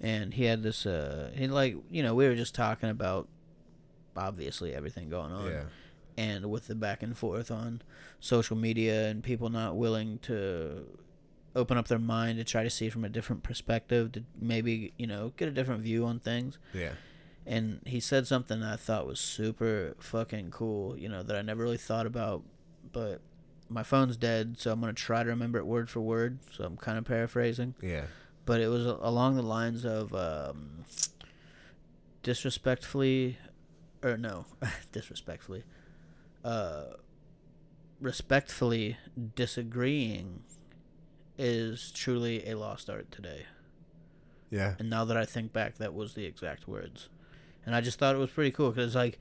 and 0.00 0.34
he 0.34 0.44
had 0.44 0.62
this. 0.62 0.86
Uh, 0.86 1.30
he 1.34 1.46
like 1.48 1.76
you 1.90 2.02
know 2.02 2.14
we 2.14 2.26
were 2.26 2.34
just 2.34 2.54
talking 2.54 2.88
about 2.90 3.28
obviously 4.16 4.74
everything 4.74 5.08
going 5.08 5.32
on, 5.32 5.46
Yeah, 5.50 5.62
and 6.16 6.50
with 6.50 6.66
the 6.66 6.74
back 6.74 7.02
and 7.02 7.16
forth 7.16 7.50
on 7.50 7.82
social 8.20 8.56
media 8.56 9.08
and 9.08 9.22
people 9.22 9.48
not 9.50 9.76
willing 9.76 10.18
to 10.22 10.86
open 11.54 11.76
up 11.76 11.88
their 11.88 11.98
mind 11.98 12.38
to 12.38 12.44
try 12.44 12.62
to 12.62 12.70
see 12.70 12.88
from 12.88 13.04
a 13.04 13.08
different 13.08 13.42
perspective 13.42 14.12
to 14.12 14.24
maybe 14.40 14.92
you 14.96 15.06
know 15.06 15.32
get 15.36 15.48
a 15.48 15.50
different 15.50 15.82
view 15.82 16.04
on 16.06 16.20
things. 16.20 16.58
yeah, 16.72 16.92
and 17.46 17.80
he 17.86 18.00
said 18.00 18.26
something 18.26 18.60
that 18.60 18.72
I 18.72 18.76
thought 18.76 19.06
was 19.06 19.18
super 19.20 19.94
fucking 19.98 20.50
cool, 20.50 20.96
you 20.96 21.08
know, 21.08 21.22
that 21.22 21.36
I 21.36 21.42
never 21.42 21.62
really 21.62 21.76
thought 21.78 22.06
about, 22.06 22.42
but 22.92 23.20
my 23.68 23.82
phone's 23.82 24.16
dead, 24.16 24.56
so 24.58 24.72
I'm 24.72 24.80
going 24.80 24.94
to 24.94 25.02
try 25.02 25.22
to 25.22 25.30
remember 25.30 25.58
it 25.58 25.66
word 25.66 25.88
for 25.90 26.00
word, 26.00 26.38
so 26.52 26.64
I'm 26.64 26.76
kind 26.76 26.98
of 26.98 27.04
paraphrasing, 27.04 27.74
yeah, 27.80 28.04
but 28.46 28.60
it 28.60 28.68
was 28.68 28.86
along 28.86 29.36
the 29.36 29.42
lines 29.42 29.84
of 29.84 30.14
um, 30.14 30.84
disrespectfully 32.22 33.38
or 34.02 34.16
no, 34.16 34.46
disrespectfully 34.92 35.64
uh 36.42 36.84
respectfully 38.00 38.96
disagreeing 39.34 40.42
is 41.40 41.90
truly 41.92 42.46
a 42.48 42.56
lost 42.56 42.90
art 42.90 43.10
today. 43.10 43.46
yeah, 44.50 44.74
And 44.78 44.90
now 44.90 45.04
that 45.04 45.16
I 45.16 45.24
think 45.24 45.52
back, 45.52 45.78
that 45.78 45.94
was 45.94 46.14
the 46.14 46.24
exact 46.26 46.68
words. 46.68 47.08
And 47.64 47.74
I 47.74 47.80
just 47.80 47.98
thought 47.98 48.14
it 48.14 48.18
was 48.18 48.30
pretty 48.30 48.50
cool 48.50 48.70
because, 48.70 48.94
like, 48.94 49.18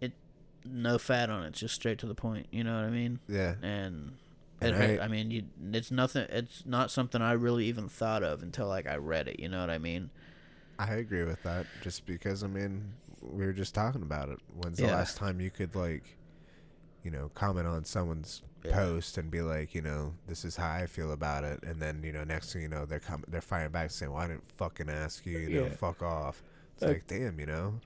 it 0.00 0.12
no 0.64 0.98
fat 0.98 1.28
on 1.30 1.44
it, 1.44 1.48
it's 1.48 1.60
just 1.60 1.74
straight 1.74 1.98
to 1.98 2.06
the 2.06 2.14
point. 2.14 2.46
You 2.50 2.64
know 2.64 2.74
what 2.74 2.84
I 2.84 2.90
mean? 2.90 3.18
yeah. 3.28 3.54
And, 3.62 4.16
And 4.60 4.74
it, 4.76 5.00
I- 5.00 5.04
I, 5.04 5.08
mean, 5.08 5.30
you, 5.30 5.44
it's 5.72 5.90
nothing. 5.90 6.26
It's 6.30 6.64
not 6.66 6.90
something 6.90 7.20
I 7.20 7.32
really 7.32 7.66
even 7.66 7.88
thought 7.88 8.22
of 8.22 8.42
until 8.42 8.66
like 8.68 8.86
I 8.86 8.96
read 8.96 9.28
it. 9.28 9.38
You 9.40 9.48
know 9.48 9.60
what 9.60 9.70
I 9.70 9.78
mean? 9.78 10.10
I 10.78 10.94
agree 10.94 11.24
with 11.24 11.42
that. 11.44 11.66
Just 11.82 12.06
because 12.06 12.42
I 12.42 12.46
mean, 12.48 12.94
we 13.20 13.44
were 13.46 13.52
just 13.52 13.74
talking 13.74 14.02
about 14.02 14.28
it. 14.30 14.38
When's 14.56 14.78
the 14.78 14.84
Yeah. 14.86 14.96
last 14.96 15.16
time 15.16 15.40
you 15.40 15.50
could 15.50 15.74
like, 15.76 16.16
you 17.04 17.10
know, 17.10 17.30
comment 17.34 17.66
on 17.68 17.84
someone's 17.84 18.42
Yeah. 18.64 18.72
post 18.72 19.18
and 19.18 19.30
be 19.30 19.42
like, 19.42 19.74
you 19.74 19.82
know, 19.82 20.14
this 20.26 20.42
is 20.44 20.56
how 20.56 20.70
I 20.72 20.86
feel 20.86 21.12
about 21.12 21.44
it, 21.44 21.62
and 21.64 21.80
then 21.82 22.02
you 22.02 22.12
know, 22.12 22.24
next 22.24 22.52
thing 22.52 22.62
you 22.62 22.68
know, 22.68 22.86
they're 22.86 22.98
com- 22.98 23.24
they're 23.28 23.42
firing 23.42 23.70
back 23.70 23.90
saying, 23.90 24.10
"Well, 24.10 24.22
I 24.22 24.26
didn't 24.28 24.50
fucking 24.56 24.88
ask 24.88 25.26
you," 25.26 25.38
you 25.38 25.60
know, 25.60 25.66
Yeah. 25.66 25.74
fuck 25.74 26.02
off. 26.02 26.42
It's 26.72 26.82
Like- 26.82 26.90
like, 26.92 27.06
damn, 27.06 27.38
you 27.38 27.44
know, 27.46 27.80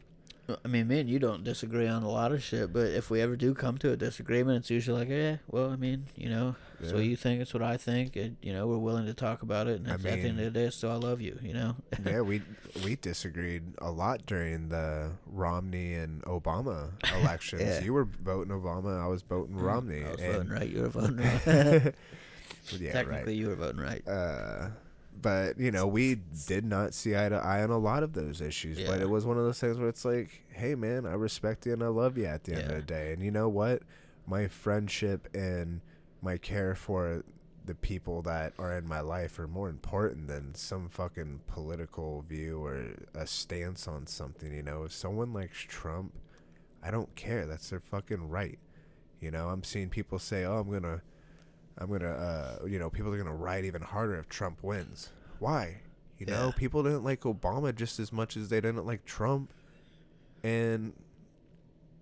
I 0.64 0.68
mean, 0.68 0.88
me 0.88 1.00
and 1.00 1.10
you 1.10 1.18
don't 1.18 1.44
disagree 1.44 1.86
on 1.86 2.02
a 2.02 2.08
lot 2.10 2.32
of 2.32 2.42
shit, 2.42 2.72
but 2.72 2.86
if 2.86 3.10
we 3.10 3.20
ever 3.20 3.36
do 3.36 3.54
come 3.54 3.76
to 3.78 3.92
a 3.92 3.96
disagreement, 3.96 4.58
it's 4.58 4.70
usually 4.70 5.00
like, 5.00 5.10
eh, 5.10 5.36
well, 5.46 5.70
I 5.70 5.76
mean, 5.76 6.06
you 6.16 6.30
know, 6.30 6.56
it's 6.80 6.92
what 6.92 7.04
you 7.04 7.16
think, 7.16 7.42
it's 7.42 7.52
what 7.52 7.62
I 7.62 7.76
think, 7.76 8.16
and 8.16 8.36
you 8.40 8.52
know, 8.54 8.66
we're 8.66 8.78
willing 8.78 9.04
to 9.06 9.14
talk 9.14 9.42
about 9.42 9.66
it, 9.66 9.80
and 9.80 9.88
I 9.90 9.94
at 9.94 10.02
the 10.02 10.10
end 10.10 10.38
of 10.40 10.44
the 10.44 10.50
day, 10.50 10.70
so 10.70 10.90
I 10.90 10.94
love 10.94 11.20
you, 11.20 11.38
you 11.42 11.52
know. 11.52 11.76
yeah, 12.06 12.22
we 12.22 12.40
we 12.84 12.96
disagreed 12.96 13.62
a 13.78 13.90
lot 13.90 14.24
during 14.26 14.68
the 14.70 15.10
Romney 15.26 15.94
and 15.94 16.22
Obama 16.22 16.90
elections. 17.20 17.62
Yeah. 17.62 17.80
You 17.82 17.92
were 17.92 18.04
voting 18.04 18.52
Obama, 18.52 19.02
I 19.02 19.06
was 19.06 19.22
voting 19.22 19.56
Romney. 19.56 20.04
I 20.04 20.10
was 20.12 20.20
and- 20.20 20.32
voting 20.32 20.48
right, 20.52 20.68
you 20.68 20.82
were 20.82 20.88
voting 20.88 21.16
right. 21.16 21.40
yeah, 22.78 22.92
Technically, 22.92 23.32
right. 23.32 23.36
you 23.36 23.48
were 23.48 23.56
voting 23.56 23.80
right. 23.80 24.06
Uh, 24.08 24.68
but 25.20 25.58
you 25.58 25.70
know, 25.70 25.86
we 25.86 26.16
did 26.46 26.64
not 26.64 26.94
see 26.94 27.16
eye 27.16 27.28
to 27.28 27.36
eye 27.36 27.62
on 27.62 27.70
a 27.70 27.78
lot 27.78 28.02
of 28.02 28.12
those 28.12 28.40
issues. 28.40 28.78
But 28.88 29.00
it 29.00 29.08
was 29.10 29.26
one 29.26 29.36
of 29.38 29.44
those 29.44 29.58
things 29.60 29.78
where 29.78 29.88
it's 29.88 30.04
like, 30.04 30.44
hey, 30.50 30.74
man, 30.74 31.06
I 31.06 31.12
respect 31.14 31.66
you 31.66 31.72
and 31.72 31.82
I 31.82 31.88
love 31.88 32.16
you 32.18 32.26
at 32.26 32.44
the 32.44 32.52
end 32.54 32.62
of 32.70 32.76
the 32.76 32.82
day. 32.82 33.12
And 33.12 33.22
you 33.22 33.30
know 33.30 33.48
what? 33.48 33.82
My 34.26 34.46
friendship 34.48 35.28
and 35.34 35.80
my 36.22 36.36
care 36.36 36.74
for 36.74 37.24
the 37.64 37.74
people 37.74 38.22
that 38.22 38.54
are 38.58 38.76
in 38.76 38.88
my 38.88 39.00
life 39.00 39.38
are 39.38 39.46
more 39.46 39.68
important 39.68 40.26
than 40.28 40.54
some 40.54 40.88
fucking 40.88 41.40
political 41.46 42.22
view 42.28 42.64
or 42.64 42.94
a 43.14 43.26
stance 43.26 43.86
on 43.86 44.06
something. 44.06 44.52
You 44.52 44.62
know, 44.62 44.84
if 44.84 44.92
someone 44.92 45.32
likes 45.34 45.60
Trump, 45.60 46.14
I 46.82 46.90
don't 46.90 47.14
care. 47.14 47.46
That's 47.46 47.68
their 47.70 47.80
fucking 47.80 48.28
right. 48.30 48.58
You 49.20 49.30
know, 49.30 49.48
I'm 49.48 49.64
seeing 49.64 49.90
people 49.90 50.18
say, 50.18 50.44
"Oh, 50.44 50.58
I'm 50.58 50.70
gonna, 50.70 51.02
I'm 51.78 51.90
gonna, 51.90 52.10
uh, 52.10 52.66
you 52.66 52.78
know, 52.78 52.90
people 52.90 53.12
are 53.14 53.18
gonna 53.18 53.34
riot 53.34 53.64
even 53.64 53.82
harder 53.82 54.16
if 54.16 54.28
Trump 54.28 54.62
wins." 54.62 55.10
Why? 55.38 55.82
You 56.18 56.26
know, 56.26 56.52
people 56.56 56.82
didn't 56.82 57.04
like 57.04 57.20
Obama 57.20 57.74
just 57.74 58.00
as 58.00 58.12
much 58.12 58.36
as 58.36 58.48
they 58.48 58.60
didn't 58.60 58.84
like 58.86 59.04
Trump, 59.04 59.52
and 60.42 60.92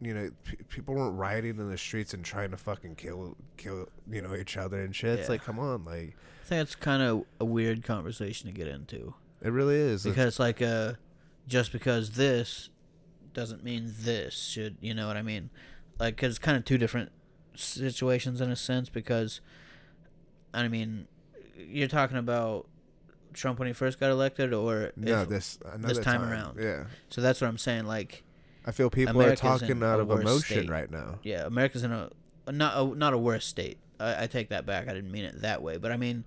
you 0.01 0.13
know, 0.13 0.31
p- 0.45 0.57
people 0.69 0.95
weren't 0.95 1.19
rioting 1.19 1.59
in 1.59 1.71
the 1.71 1.79
streets 1.79 2.13
and 2.15 2.23
trying 2.25 2.51
to 2.51 2.57
fucking 2.59 2.95
kill, 2.97 3.35
kill, 3.57 3.89
you 4.11 4.21
know, 4.21 4.35
each 4.35 4.57
other 4.59 4.83
and 4.83 4.95
shit. 4.95 5.19
It's 5.19 5.29
like, 5.31 5.43
come 5.43 5.59
on, 5.59 5.85
like 5.85 6.17
I 6.43 6.47
think 6.47 6.63
it's 6.63 6.75
kind 6.75 7.03
of 7.03 7.25
a 7.41 7.45
weird 7.47 7.83
conversation 7.83 8.47
to 8.47 8.53
get 8.53 8.69
into 8.69 9.15
it 9.43 9.49
really 9.51 9.75
is. 9.77 10.05
It's- 10.05 10.15
because, 10.15 10.39
like, 10.39 10.61
uh, 10.63 10.95
just 11.49 11.73
because 11.73 12.13
this 12.13 12.69
doesn't 13.33 13.63
mean 13.65 13.93
this 14.01 14.35
should, 14.35 14.77
you 14.81 14.93
know 14.95 15.07
what 15.07 15.17
I 15.17 15.23
mean? 15.23 15.49
Like, 15.99 16.17
cause 16.17 16.31
it's 16.31 16.39
kind 16.39 16.57
of 16.59 16.65
two 16.65 16.79
different 16.79 17.11
situations 17.55 18.41
in 18.41 18.51
a 18.51 18.57
sense. 18.57 18.89
Because, 18.89 19.41
I 20.55 20.69
mean, 20.69 21.07
you're 21.57 21.89
talking 21.89 22.17
about 22.17 22.67
Trump 23.33 23.59
when 23.59 23.67
he 23.69 23.75
first 23.75 24.01
got 24.01 24.11
elected, 24.11 24.53
or 24.55 24.93
no, 24.97 25.23
if- 25.23 25.29
this 25.29 25.59
another 25.73 26.03
time 26.03 26.23
around. 26.23 26.59
Yeah, 26.61 26.85
so 27.11 27.21
that's 27.21 27.41
what 27.41 27.49
I'm 27.49 27.59
saying. 27.59 27.85
Like, 27.87 28.25
I 28.65 28.71
feel 28.73 28.89
people 28.91 29.17
America's 29.21 29.41
are 29.43 29.59
talking 29.59 29.83
out 29.83 30.01
of 30.01 30.11
emotion 30.11 30.41
state. 30.63 30.71
right 30.71 30.91
now. 30.91 31.19
yeah, 31.23 31.45
America's 31.47 31.83
in 31.85 31.93
a 31.93 32.11
not 32.51 32.73
a, 32.77 32.95
not 32.97 33.13
a 33.13 33.19
worse 33.19 33.45
state. 33.47 33.79
I, 34.01 34.25
I 34.25 34.27
take 34.27 34.49
that 34.51 34.67
back. 34.67 34.89
I 34.89 34.95
didn't 34.95 35.11
mean 35.13 35.25
it 35.25 35.43
that 35.43 35.63
way, 35.63 35.77
but 35.79 35.93
I 35.93 35.97
mean 35.97 36.25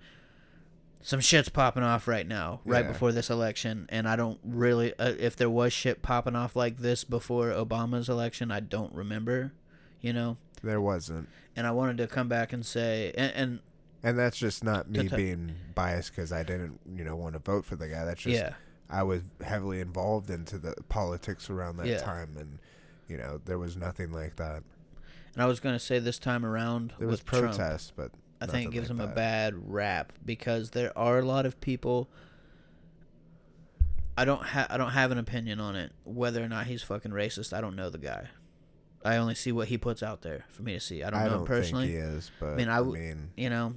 some 1.01 1.21
shit's 1.21 1.47
popping 1.49 1.81
off 1.83 2.07
right 2.09 2.27
now, 2.27 2.59
right 2.65 2.83
Yeah. 2.83 2.91
before 2.91 3.11
this 3.13 3.29
election, 3.29 3.85
and 3.89 4.07
I 4.07 4.15
don't 4.17 4.37
really. 4.43 4.93
Uh, 4.99 5.13
if 5.17 5.35
there 5.37 5.49
was 5.49 5.71
shit 5.71 6.01
popping 6.01 6.35
off 6.35 6.55
like 6.57 6.77
this 6.79 7.03
before 7.05 7.51
Obama's 7.51 8.09
election, 8.09 8.51
I 8.51 8.59
don't 8.59 8.93
remember. 8.93 9.53
You 10.01 10.11
know, 10.13 10.37
There 10.61 10.79
wasn't. 10.81 11.27
and 11.55 11.65
I 11.67 11.71
wanted 11.71 11.97
to 11.99 12.07
come 12.07 12.27
back 12.29 12.51
and 12.53 12.65
say, 12.65 13.13
and, 13.17 13.33
and 13.33 13.59
And 14.03 14.17
that's 14.17 14.37
just 14.37 14.63
not 14.63 14.89
me 14.89 15.03
To- 15.03 15.09
to- 15.09 15.15
being 15.15 15.55
biased 15.75 16.11
because 16.11 16.31
I 16.31 16.43
didn't, 16.43 16.79
you 16.95 17.03
know, 17.03 17.15
want 17.15 17.33
to 17.33 17.39
vote 17.39 17.65
for 17.65 17.75
the 17.75 17.87
guy. 17.89 18.05
That's 18.05 18.21
just 18.21 18.35
yeah, 18.35 18.53
I 18.89 19.03
was 19.03 19.23
heavily 19.43 19.81
involved 19.81 20.29
into 20.29 20.57
the 20.57 20.73
politics 20.87 21.49
around 21.49 21.77
that 21.77 21.87
Yeah. 21.87 21.99
time, 21.99 22.35
and 22.39 22.59
you 23.07 23.17
know, 23.17 23.41
there 23.43 23.57
was 23.59 23.75
nothing 23.75 24.11
like 24.11 24.35
that. 24.37 24.63
And 25.33 25.43
I 25.43 25.45
was 25.47 25.59
gonna 25.59 25.79
say 25.79 25.99
this 25.99 26.17
time 26.19 26.45
around 26.45 26.93
There 26.97 27.07
was 27.07 27.19
with 27.19 27.25
Trump, 27.25 27.55
protests, 27.55 27.91
but 27.95 28.11
I 28.41 28.45
think 28.45 28.69
it 28.69 28.73
gives 28.73 28.89
like 28.89 28.99
him 28.99 29.03
a 29.11 29.13
bad 29.13 29.53
rap 29.69 30.13
because 30.25 30.69
there 30.71 30.97
are 30.97 31.19
a 31.19 31.25
lot 31.25 31.45
of 31.45 31.59
people. 31.59 32.09
I 34.17 34.25
don't 34.25 34.45
have 34.47 34.67
I 34.69 34.77
don't 34.77 34.91
have 34.91 35.11
an 35.11 35.17
opinion 35.17 35.59
on 35.59 35.75
it 35.75 35.91
whether 36.03 36.43
or 36.43 36.47
not 36.49 36.65
he's 36.67 36.83
fucking 36.83 37.11
racist. 37.11 37.53
I 37.53 37.61
don't 37.61 37.75
know 37.75 37.89
the 37.89 37.97
guy. 37.97 38.27
I 39.03 39.15
only 39.15 39.35
see 39.35 39.51
what 39.53 39.69
he 39.69 39.77
puts 39.77 40.03
out 40.03 40.23
there 40.23 40.43
for 40.49 40.61
me 40.61 40.73
to 40.73 40.79
see. 40.79 41.03
I 41.03 41.09
don't 41.09 41.19
I 41.21 41.23
know 41.25 41.29
don't 41.31 41.39
him 41.41 41.45
personally. 41.47 41.87
think 41.87 41.97
he 41.99 42.01
is, 42.17 42.31
but 42.39 42.59
I 42.59 42.81
mean, 42.81 42.91
mean, 42.93 43.31
you 43.37 43.49
know. 43.49 43.75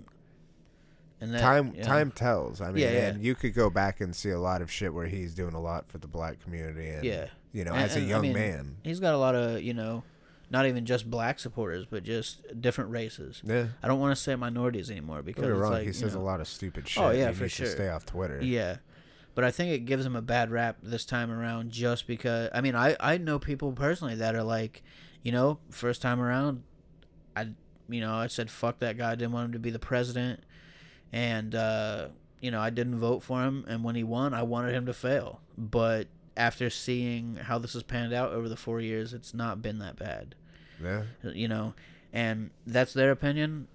And 1.22 1.32
that, 1.32 1.40
time 1.40 1.72
know, 1.72 1.82
time 1.84 2.10
tells. 2.10 2.60
I 2.60 2.72
mean, 2.72 2.82
Yeah, 2.82 2.90
yeah. 2.90 3.08
and 3.10 3.22
you 3.22 3.36
could 3.36 3.54
go 3.54 3.70
back 3.70 4.00
and 4.00 4.14
see 4.14 4.30
a 4.30 4.40
lot 4.40 4.60
of 4.60 4.72
shit 4.72 4.92
where 4.92 5.06
he's 5.06 5.34
doing 5.34 5.54
a 5.54 5.60
lot 5.60 5.88
for 5.88 5.98
the 5.98 6.08
black 6.08 6.42
community, 6.42 6.88
and 6.88 7.04
Yeah. 7.04 7.26
you 7.52 7.64
know, 7.64 7.72
And- 7.72 7.84
as 7.84 7.94
a 7.94 8.00
and, 8.00 8.06
I 8.06 8.10
young 8.10 8.22
mean, 8.22 8.32
man, 8.32 8.76
He's 8.82 8.98
got 8.98 9.14
a 9.14 9.18
lot 9.18 9.36
of 9.36 9.62
you 9.62 9.72
know, 9.72 10.02
not 10.50 10.66
even 10.66 10.84
just 10.84 11.08
black 11.08 11.38
supporters, 11.38 11.86
but 11.88 12.02
just 12.02 12.60
different 12.60 12.90
races. 12.90 13.40
yeah. 13.44 13.68
I 13.84 13.86
don't 13.86 14.00
want 14.00 14.16
to 14.16 14.20
say 14.20 14.34
minorities 14.34 14.90
anymore 14.90 15.22
because 15.22 15.42
Don't 15.42 15.50
get 15.50 15.54
me 15.54 15.58
it's 15.58 15.62
wrong, 15.62 15.72
like, 15.72 15.86
he 15.86 15.92
says 15.92 16.14
know- 16.16 16.20
a 16.20 16.24
lot 16.24 16.40
of 16.40 16.48
stupid 16.48 16.84
oh, 16.86 16.88
shit. 16.88 17.02
Oh, 17.04 17.10
yeah, 17.10 17.28
he 17.28 17.34
for 17.34 17.48
sure. 17.48 17.66
stay 17.66 17.88
off 17.88 18.04
Twitter. 18.04 18.40
Yeah. 18.42 18.78
But 19.36 19.44
I 19.44 19.52
think 19.52 19.70
it 19.72 19.86
gives 19.86 20.04
him 20.04 20.16
a 20.16 20.20
bad 20.22 20.50
rap 20.50 20.78
this 20.82 21.06
time 21.06 21.30
around 21.30 21.70
just 21.70 22.06
because 22.08 22.50
I 22.52 22.60
mean 22.60 22.74
I, 22.74 22.96
I 23.00 23.16
know 23.16 23.38
people 23.38 23.72
personally 23.72 24.16
that 24.16 24.34
are 24.34 24.42
like, 24.42 24.82
you 25.22 25.30
know, 25.32 25.58
first 25.70 26.02
time 26.02 26.20
around 26.20 26.64
I 27.36 27.50
you 27.88 28.00
know, 28.00 28.12
I 28.14 28.26
said 28.26 28.50
fuck 28.50 28.80
that 28.80 28.98
guy, 28.98 29.12
I 29.12 29.14
didn't 29.14 29.32
want 29.32 29.46
him 29.46 29.52
to 29.52 29.58
be 29.58 29.70
the 29.70 29.78
president 29.78 30.40
and 31.12 31.54
uh 31.54 32.08
you 32.40 32.50
know, 32.50 32.60
I 32.60 32.70
didn't 32.70 32.96
vote 32.96 33.22
for 33.22 33.42
him 33.42 33.64
and 33.68 33.84
when 33.84 33.94
he 33.94 34.02
won 34.02 34.34
I 34.34 34.42
wanted 34.42 34.74
him 34.74 34.86
to 34.86 34.92
fail. 34.94 35.40
But 35.56 36.08
after 36.36 36.70
seeing 36.70 37.36
how 37.36 37.58
this 37.58 37.74
has 37.74 37.82
panned 37.82 38.12
out 38.12 38.32
over 38.32 38.48
the 38.48 38.56
four 38.56 38.80
years, 38.80 39.12
it's 39.12 39.32
not 39.34 39.60
been 39.62 39.78
that 39.78 39.96
bad. 39.96 40.34
yeah. 40.82 41.02
You 41.22 41.46
know, 41.48 41.74
and 42.12 42.50
that's 42.66 42.92
their 42.94 43.10
opinion 43.10 43.68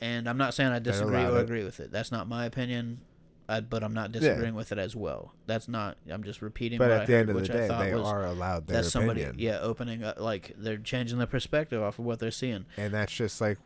and 0.00 0.28
I'm 0.28 0.36
not 0.36 0.52
saying 0.54 0.72
I 0.72 0.78
disagree 0.78 1.24
or 1.24 1.38
it. 1.38 1.42
agree 1.42 1.64
with 1.64 1.80
it. 1.80 1.90
That's 1.90 2.12
not 2.12 2.28
my 2.28 2.44
opinion. 2.44 3.00
I, 3.48 3.60
but 3.60 3.84
I'm 3.84 3.94
not 3.94 4.10
disagreeing 4.10 4.54
with 4.56 4.72
it 4.72 4.78
as 4.78 4.96
well. 4.96 5.32
That's 5.46 5.68
not. 5.68 5.96
I'm 6.10 6.24
just 6.24 6.42
repeating. 6.42 6.78
But 6.78 6.88
what 6.88 6.96
at 6.96 7.02
I 7.02 7.04
the 7.06 7.12
heard, 7.12 7.18
end 7.20 7.30
of 7.30 7.40
the 7.42 7.46
day, 7.48 7.68
they 7.68 7.94
was 7.94 8.02
are 8.06 8.24
allowed 8.26 8.66
their 8.66 8.78
that's 8.78 8.90
somebody. 8.90 9.22
opinion, 9.22 9.40
Yeah, 9.40 9.60
opening 9.60 10.02
up, 10.02 10.18
like 10.20 10.52
they're 10.58 10.78
changing 10.78 11.18
their 11.18 11.28
perspective 11.28 11.80
off 11.80 11.98
of 12.00 12.04
what 12.04 12.18
they're 12.18 12.32
seeing. 12.32 12.66
and 12.76 12.92
that's 12.92 13.12
just 13.12 13.40
like, 13.40 13.58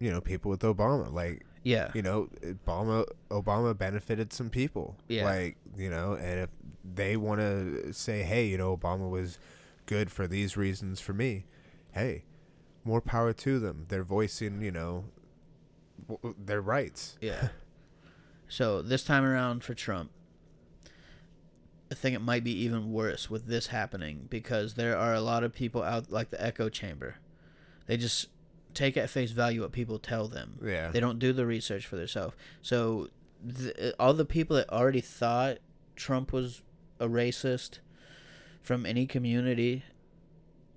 you 0.00 0.10
know, 0.10 0.20
people 0.20 0.50
with 0.50 0.60
Obama, 0.62 1.12
like. 1.12 1.44
Yeah, 1.68 1.90
you 1.94 2.02
know, 2.02 2.28
Obama 2.42 3.04
Obama 3.30 3.76
benefited 3.76 4.32
some 4.32 4.48
people. 4.48 4.96
Yeah. 5.08 5.24
Like, 5.24 5.56
you 5.76 5.90
know, 5.90 6.14
and 6.14 6.40
if 6.40 6.50
they 6.82 7.16
want 7.16 7.40
to 7.40 7.92
say, 7.92 8.22
"Hey, 8.22 8.46
you 8.46 8.56
know, 8.56 8.74
Obama 8.76 9.10
was 9.10 9.38
good 9.86 10.10
for 10.10 10.26
these 10.26 10.56
reasons 10.56 11.00
for 11.00 11.12
me." 11.12 11.44
Hey, 11.92 12.24
more 12.84 13.00
power 13.02 13.32
to 13.34 13.58
them. 13.58 13.84
They're 13.88 14.02
voicing, 14.02 14.62
you 14.62 14.70
know, 14.70 15.04
w- 16.08 16.34
their 16.38 16.62
rights. 16.62 17.18
yeah. 17.20 17.48
so 18.48 18.80
this 18.80 19.04
time 19.04 19.24
around 19.24 19.62
for 19.62 19.74
Trump, 19.74 20.10
I 21.92 21.94
think 21.94 22.16
it 22.16 22.20
might 22.20 22.44
be 22.44 22.52
even 22.64 22.92
worse 22.92 23.28
with 23.28 23.46
this 23.46 23.68
happening 23.68 24.26
because 24.30 24.74
there 24.74 24.96
are 24.96 25.14
a 25.14 25.20
lot 25.20 25.44
of 25.44 25.52
people 25.52 25.82
out 25.82 26.10
like 26.10 26.30
the 26.30 26.42
echo 26.42 26.68
chamber. 26.68 27.16
They 27.86 27.96
just 27.96 28.28
take 28.78 28.96
at 28.96 29.10
face 29.10 29.32
value 29.32 29.62
what 29.62 29.72
people 29.72 29.98
tell 29.98 30.28
them. 30.28 30.58
Yeah. 30.64 30.90
They 30.90 31.00
don't 31.00 31.18
do 31.18 31.32
the 31.32 31.44
research 31.44 31.84
for 31.86 31.96
themselves. 31.96 32.36
So 32.62 33.08
th- 33.58 33.94
all 33.98 34.14
the 34.14 34.24
people 34.24 34.56
that 34.56 34.70
already 34.70 35.00
thought 35.00 35.58
Trump 35.96 36.32
was 36.32 36.62
a 37.00 37.08
racist 37.08 37.80
from 38.62 38.86
any 38.86 39.04
community, 39.06 39.82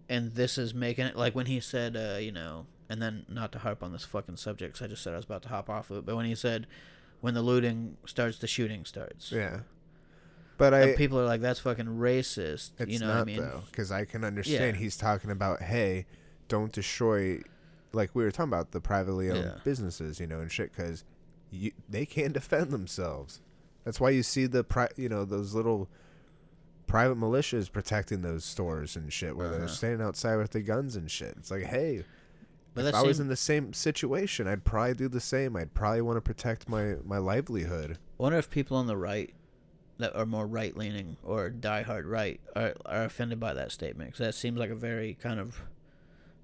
and 0.10 0.32
this 0.34 0.58
is 0.58 0.74
making 0.74 1.06
it 1.06 1.16
like 1.16 1.36
when 1.36 1.46
he 1.46 1.60
said, 1.60 1.96
uh, 1.96 2.18
you 2.18 2.32
know, 2.32 2.66
and 2.90 3.02
then 3.02 3.26
not 3.30 3.52
to 3.52 3.60
harp 3.60 3.84
on 3.84 3.92
this 3.94 4.04
fucking 4.04 4.38
subject 4.38 4.74
cuz 4.74 4.82
I 4.82 4.88
just 4.88 5.04
said 5.04 5.14
I 5.14 5.18
was 5.18 5.26
about 5.26 5.44
to 5.44 5.50
hop 5.50 5.70
off 5.70 5.92
of 5.92 5.98
it, 5.98 6.06
but 6.06 6.16
when 6.16 6.26
he 6.26 6.36
said, 6.36 6.66
when 7.22 7.36
the 7.36 7.42
looting 7.44 7.98
starts, 8.06 8.40
the 8.40 8.48
shooting 8.48 8.84
starts. 8.84 9.32
Yeah. 9.32 9.60
But 10.58 10.74
I 10.74 10.94
people 10.96 11.20
are 11.20 11.26
like, 11.26 11.42
that's 11.42 11.60
fucking 11.60 11.86
racist. 11.86 12.72
it's 12.80 12.92
you 12.92 13.00
know 13.00 13.08
not 13.08 13.14
what 13.16 13.22
I 13.22 13.26
mean? 13.26 13.38
though, 13.42 13.64
cuz 13.72 13.92
I 13.92 14.06
can 14.06 14.24
understand 14.24 14.76
Yeah. 14.76 14.82
he's 14.82 14.98
talking 14.98 15.30
about, 15.32 15.62
"Hey, 15.62 16.06
don't 16.48 16.72
destroy 16.72 17.42
like 17.94 18.12
we 18.14 18.24
were 18.24 18.32
talking 18.32 18.50
about 18.54 18.72
the 18.72 18.82
privately 18.82 19.30
owned 19.30 19.44
Yeah. 19.44 19.58
businesses, 19.64 20.20
you 20.20 20.28
know, 20.28 20.40
and 20.40 20.52
shit 20.52 20.74
cuz 20.74 21.04
they 21.90 22.06
can't 22.06 22.34
defend 22.40 22.72
themselves. 22.72 23.42
That's 23.84 24.00
why 24.00 24.12
you 24.12 24.24
see 24.24 24.46
the 24.46 24.64
pri- 24.64 24.90
you 24.96 25.10
know 25.10 25.26
those 25.26 25.54
little 25.54 25.90
private 26.88 27.18
militias 27.18 27.72
protecting 27.72 28.22
those 28.22 28.44
stores 28.44 28.96
and 28.96 29.12
shit, 29.14 29.36
where 29.38 29.48
Uh-huh. 29.48 29.58
they're 29.60 29.68
standing 29.68 30.02
outside 30.06 30.36
with 30.36 30.52
their 30.52 30.62
guns 30.62 30.96
and 30.96 31.10
shit. 31.10 31.36
It's 31.38 31.50
like, 31.52 31.64
hey, 31.64 32.04
But 32.74 32.86
if 32.86 32.96
I 32.96 33.02
was 33.02 33.20
in 33.20 33.28
the 33.28 33.36
same 33.36 33.74
situation, 33.74 34.48
I'd 34.48 34.64
probably 34.64 34.94
do 34.94 35.10
the 35.10 35.20
same. 35.20 35.58
I'd 35.58 35.74
probably 35.74 36.02
want 36.02 36.18
to 36.18 36.22
protect 36.22 36.70
my 36.70 36.96
my 37.04 37.18
livelihood. 37.18 37.98
wonder 38.18 38.38
if 38.38 38.50
people 38.50 38.78
on 38.78 38.88
the 38.88 38.96
right 38.98 39.34
that 39.98 40.16
are 40.16 40.26
more 40.26 40.48
right 40.48 40.76
leaning 40.78 41.18
or 41.22 41.50
diehard 41.52 42.10
right 42.10 42.40
are, 42.56 42.74
are 42.86 43.04
offended 43.04 43.40
by 43.40 43.54
that 43.54 43.72
statement 43.72 44.12
because 44.12 44.26
that 44.26 44.34
seems 44.36 44.58
like 44.58 44.70
a 44.70 44.76
very 44.76 45.14
kind 45.16 45.40
of 45.40 45.62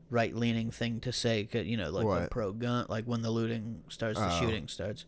right 0.10 0.34
leaning 0.36 0.72
thing 0.72 1.00
to 1.02 1.12
say. 1.12 1.48
you 1.52 1.78
know, 1.78 1.90
like 1.92 2.06
when 2.06 2.22
What? 2.22 2.32
pro 2.32 2.52
gun, 2.54 2.86
like 2.90 3.06
when 3.06 3.22
the 3.22 3.32
looting 3.32 3.84
starts, 3.90 4.20
the 4.20 4.28
Oh. 4.32 4.40
shooting 4.40 4.68
starts. 4.68 5.06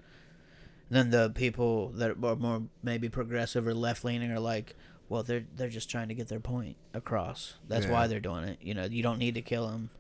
then 0.92 1.12
the 1.12 1.30
people 1.36 1.90
that 1.90 2.10
are 2.24 2.36
more 2.36 2.64
maybe 2.82 3.10
progressive 3.10 3.68
or 3.68 3.76
left 3.76 4.04
leaning 4.04 4.32
are 4.32 4.40
like, 4.40 4.76
well, 5.08 5.22
they're 5.22 5.44
they're 5.56 5.70
just 5.70 5.88
trying 5.90 6.08
to 6.08 6.16
get 6.16 6.28
their 6.30 6.40
point 6.40 6.78
across. 6.96 7.56
That's 7.68 7.86
Yeah. 7.86 7.92
why 7.92 8.08
they're 8.08 8.20
doing 8.20 8.46
it. 8.46 8.58
You 8.62 8.74
know, 8.74 8.86
you 8.86 9.04
don't 9.04 9.20
need 9.20 9.36
to 9.36 9.42
kill 9.44 9.68
them. 9.68 9.92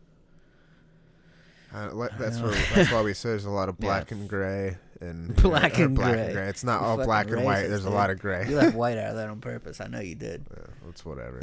Uh, 1.73 1.89
le- 1.93 2.09
that's 2.17 2.37
know. 2.37 2.45
where, 2.47 2.55
that's 2.73 2.91
why 2.91 3.01
we 3.03 3.13
say 3.13 3.29
there's 3.29 3.45
a 3.45 3.49
lot 3.51 3.69
of 3.69 3.75
Yeah. 3.79 3.85
black 3.85 4.11
and 4.11 4.27
gray 4.27 4.77
and 4.99 5.35
Black 5.41 5.79
or 5.79 5.83
and 5.85 5.95
black 5.95 6.13
gray. 6.13 6.23
and 6.25 6.33
gray. 6.33 6.47
It's 6.49 6.63
not 6.63 6.81
You 6.81 6.87
all 6.87 6.95
fucking 6.97 7.05
black 7.07 7.29
and 7.29 7.43
white. 7.45 7.65
racist, 7.65 7.69
There's 7.69 7.81
a 7.85 7.89
dude. 7.89 7.93
lot 7.93 8.09
of 8.09 8.19
gray. 8.19 8.49
You 8.49 8.55
left 8.55 8.75
white 8.75 8.97
out 8.97 9.11
of 9.11 9.15
that 9.17 9.29
on 9.29 9.39
purpose. 9.41 9.79
I 9.79 9.87
know 9.87 9.99
you 9.99 10.15
did. 10.15 10.45
Yeah, 10.51 10.89
it's 10.89 11.05
whatever. 11.05 11.39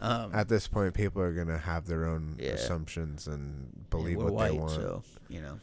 Um, 0.00 0.32
At 0.34 0.48
this 0.48 0.68
point, 0.68 0.94
people 0.94 1.20
are 1.22 1.32
gonna 1.32 1.58
have 1.58 1.86
their 1.86 2.04
own 2.06 2.36
Yeah. 2.38 2.50
assumptions 2.52 3.26
and 3.26 3.70
Yeah, 3.74 3.82
believe 3.90 4.16
we're 4.18 4.24
what 4.24 4.32
white, 4.34 4.52
they 4.52 4.58
want. 4.58 4.70
so 4.72 5.02
you 5.28 5.40
know, 5.42 5.58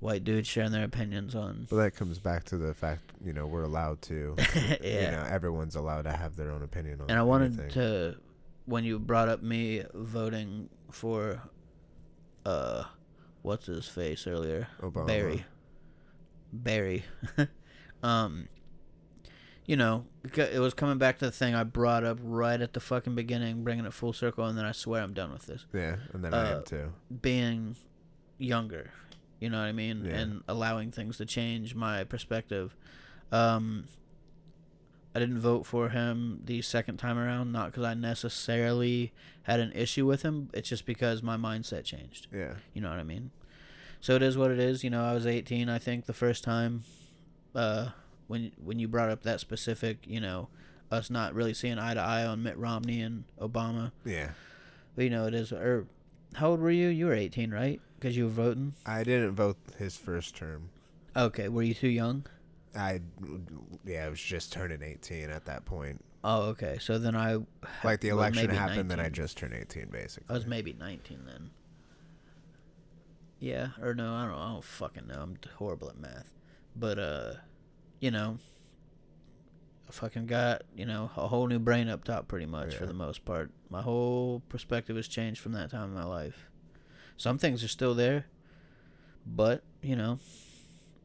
white 0.00 0.24
dudes 0.24 0.46
sharing 0.48 0.70
their 0.72 0.84
opinions 0.84 1.34
on. 1.34 1.66
But 1.70 1.76
that 1.76 1.90
comes 1.96 2.18
back 2.18 2.44
to 2.44 2.56
the 2.56 2.72
fact, 2.74 3.12
you 3.24 3.32
know, 3.32 3.46
we're 3.46 3.62
allowed 3.64 4.00
to. 4.02 4.34
yeah, 4.56 4.76
You 4.80 5.10
know, 5.10 5.26
everyone's 5.28 5.76
allowed 5.76 6.02
to 6.02 6.12
have 6.12 6.36
their 6.36 6.50
own 6.50 6.62
opinion 6.62 7.00
on. 7.00 7.10
and 7.10 7.18
I 7.18 7.22
wanted 7.22 7.52
anything. 7.54 7.70
to, 7.72 8.16
when 8.66 8.84
you 8.84 8.98
brought 8.98 9.28
up 9.28 9.42
me 9.42 9.82
voting 9.94 10.68
for, 10.90 11.40
uh, 12.46 12.84
what's 13.42 13.66
his 13.66 13.86
face 13.88 14.26
earlier, 14.26 14.68
Obama. 14.80 15.06
Barry, 15.06 15.44
Barry, 16.52 17.04
um, 18.02 18.48
you 19.66 19.76
know, 19.76 20.04
it 20.36 20.58
was 20.60 20.74
coming 20.74 20.98
back 20.98 21.18
to 21.18 21.26
the 21.26 21.30
thing 21.32 21.54
I 21.54 21.64
brought 21.64 22.04
up 22.04 22.18
right 22.22 22.60
at 22.60 22.72
the 22.74 22.80
fucking 22.80 23.14
beginning, 23.14 23.64
bringing 23.64 23.84
it 23.86 23.92
full 23.92 24.12
circle, 24.12 24.44
and 24.46 24.56
then 24.58 24.64
I 24.64 24.72
swear 24.72 25.02
I'm 25.02 25.14
done 25.14 25.32
with 25.32 25.46
this. 25.46 25.66
Yeah, 25.72 25.96
and 26.12 26.24
then 26.24 26.34
I 26.34 26.52
uh, 26.52 26.56
am 26.58 26.64
too. 26.64 26.92
being 27.22 27.76
younger, 28.38 28.90
you 29.40 29.48
know 29.50 29.58
what 29.58 29.64
I 29.66 29.72
mean, 29.72 30.04
Yeah. 30.04 30.16
and 30.16 30.42
allowing 30.48 30.90
things 30.92 31.16
to 31.18 31.24
change 31.26 31.74
my 31.74 32.04
perspective. 32.04 32.76
Um, 33.32 33.86
I 35.14 35.20
didn't 35.20 35.38
vote 35.38 35.64
for 35.64 35.90
him 35.90 36.40
the 36.44 36.60
second 36.60 36.96
time 36.98 37.18
around, 37.18 37.52
not 37.52 37.66
because 37.70 37.84
I 37.84 37.94
necessarily 37.94 39.12
had 39.44 39.60
an 39.60 39.70
issue 39.72 40.04
with 40.06 40.22
him. 40.22 40.50
It's 40.52 40.68
just 40.68 40.84
because 40.86 41.22
my 41.22 41.36
mindset 41.36 41.84
changed. 41.84 42.26
Yeah, 42.34 42.54
You 42.72 42.80
know 42.82 42.90
what 42.90 42.98
I 42.98 43.04
mean? 43.04 43.30
So 44.00 44.14
it 44.16 44.22
is 44.22 44.36
what 44.36 44.50
it 44.50 44.58
is. 44.58 44.82
You 44.84 44.90
know, 44.90 45.04
I 45.04 45.14
was 45.14 45.24
18, 45.26 45.68
I 45.68 45.78
think, 45.78 46.06
the 46.06 46.12
first 46.12 46.42
time. 46.44 46.82
Uh, 47.54 47.90
when 48.26 48.52
when 48.62 48.78
you 48.78 48.88
brought 48.88 49.10
up 49.10 49.22
that 49.22 49.40
specific, 49.40 49.98
you 50.06 50.20
know, 50.20 50.48
us 50.90 51.10
not 51.10 51.34
really 51.34 51.54
seeing 51.54 51.78
eye 51.78 51.94
to 51.94 52.00
eye 52.00 52.24
on 52.24 52.42
Mitt 52.42 52.56
Romney 52.58 53.00
and 53.00 53.24
Obama. 53.40 53.92
yeah. 54.04 54.30
But 54.94 55.04
you 55.04 55.10
know, 55.10 55.26
it 55.26 55.34
is. 55.34 55.52
Or 55.52 55.86
how 56.34 56.50
old 56.50 56.60
were 56.60 56.70
you? 56.70 56.88
You 56.88 57.06
were 57.06 57.14
18, 57.14 57.50
right? 57.50 57.80
Because 57.98 58.16
you 58.16 58.24
were 58.24 58.30
voting. 58.30 58.74
I 58.86 59.02
didn't 59.02 59.34
vote 59.34 59.56
his 59.78 59.96
first 59.96 60.36
term. 60.36 60.70
Okay, 61.16 61.48
were 61.48 61.62
you 61.62 61.74
too 61.74 61.88
young? 61.88 62.26
I, 62.76 63.00
yeah, 63.84 64.06
I 64.06 64.08
was 64.08 64.20
just 64.20 64.52
turning 64.52 64.82
18 64.82 65.30
at 65.30 65.44
that 65.46 65.64
point. 65.64 66.04
Oh, 66.24 66.42
okay. 66.50 66.78
So 66.80 66.98
then 66.98 67.14
I 67.14 67.38
Like 67.84 68.00
the 68.00 68.08
election 68.08 68.46
maybe 68.46 68.56
happened, 68.56 68.90
then 68.90 68.98
I 68.98 69.10
just 69.10 69.36
turned 69.36 69.54
18, 69.54 69.88
basically. 69.90 70.26
I 70.28 70.32
was 70.32 70.46
maybe 70.46 70.74
19 70.78 71.20
then. 71.26 71.50
Yeah, 73.38 73.68
or 73.80 73.94
no, 73.94 74.14
I 74.14 74.24
don't. 74.26 74.34
I 74.34 74.52
don't 74.52 74.64
fucking 74.64 75.06
know. 75.06 75.20
I'm 75.20 75.38
horrible 75.56 75.88
at 75.90 75.98
math, 75.98 76.32
but 76.74 76.98
uh, 76.98 77.32
you 78.00 78.10
know, 78.10 78.38
I 79.88 79.92
fucking 79.92 80.26
got 80.26 80.62
you 80.76 80.86
know 80.86 81.10
a 81.16 81.28
whole 81.28 81.46
new 81.46 81.58
brain 81.58 81.88
up 81.88 82.04
top, 82.04 82.28
pretty 82.28 82.46
much 82.46 82.74
for 82.74 82.86
the 82.86 82.94
most 82.94 83.24
part. 83.24 83.50
My 83.70 83.82
whole 83.82 84.42
perspective 84.48 84.96
has 84.96 85.08
changed 85.08 85.40
from 85.40 85.52
that 85.52 85.70
time 85.70 85.84
in 85.84 85.94
my 85.94 86.04
life. 86.04 86.48
Some 87.16 87.38
things 87.38 87.62
are 87.62 87.68
still 87.68 87.94
there, 87.94 88.26
but 89.26 89.62
you 89.82 89.96
know, 89.96 90.18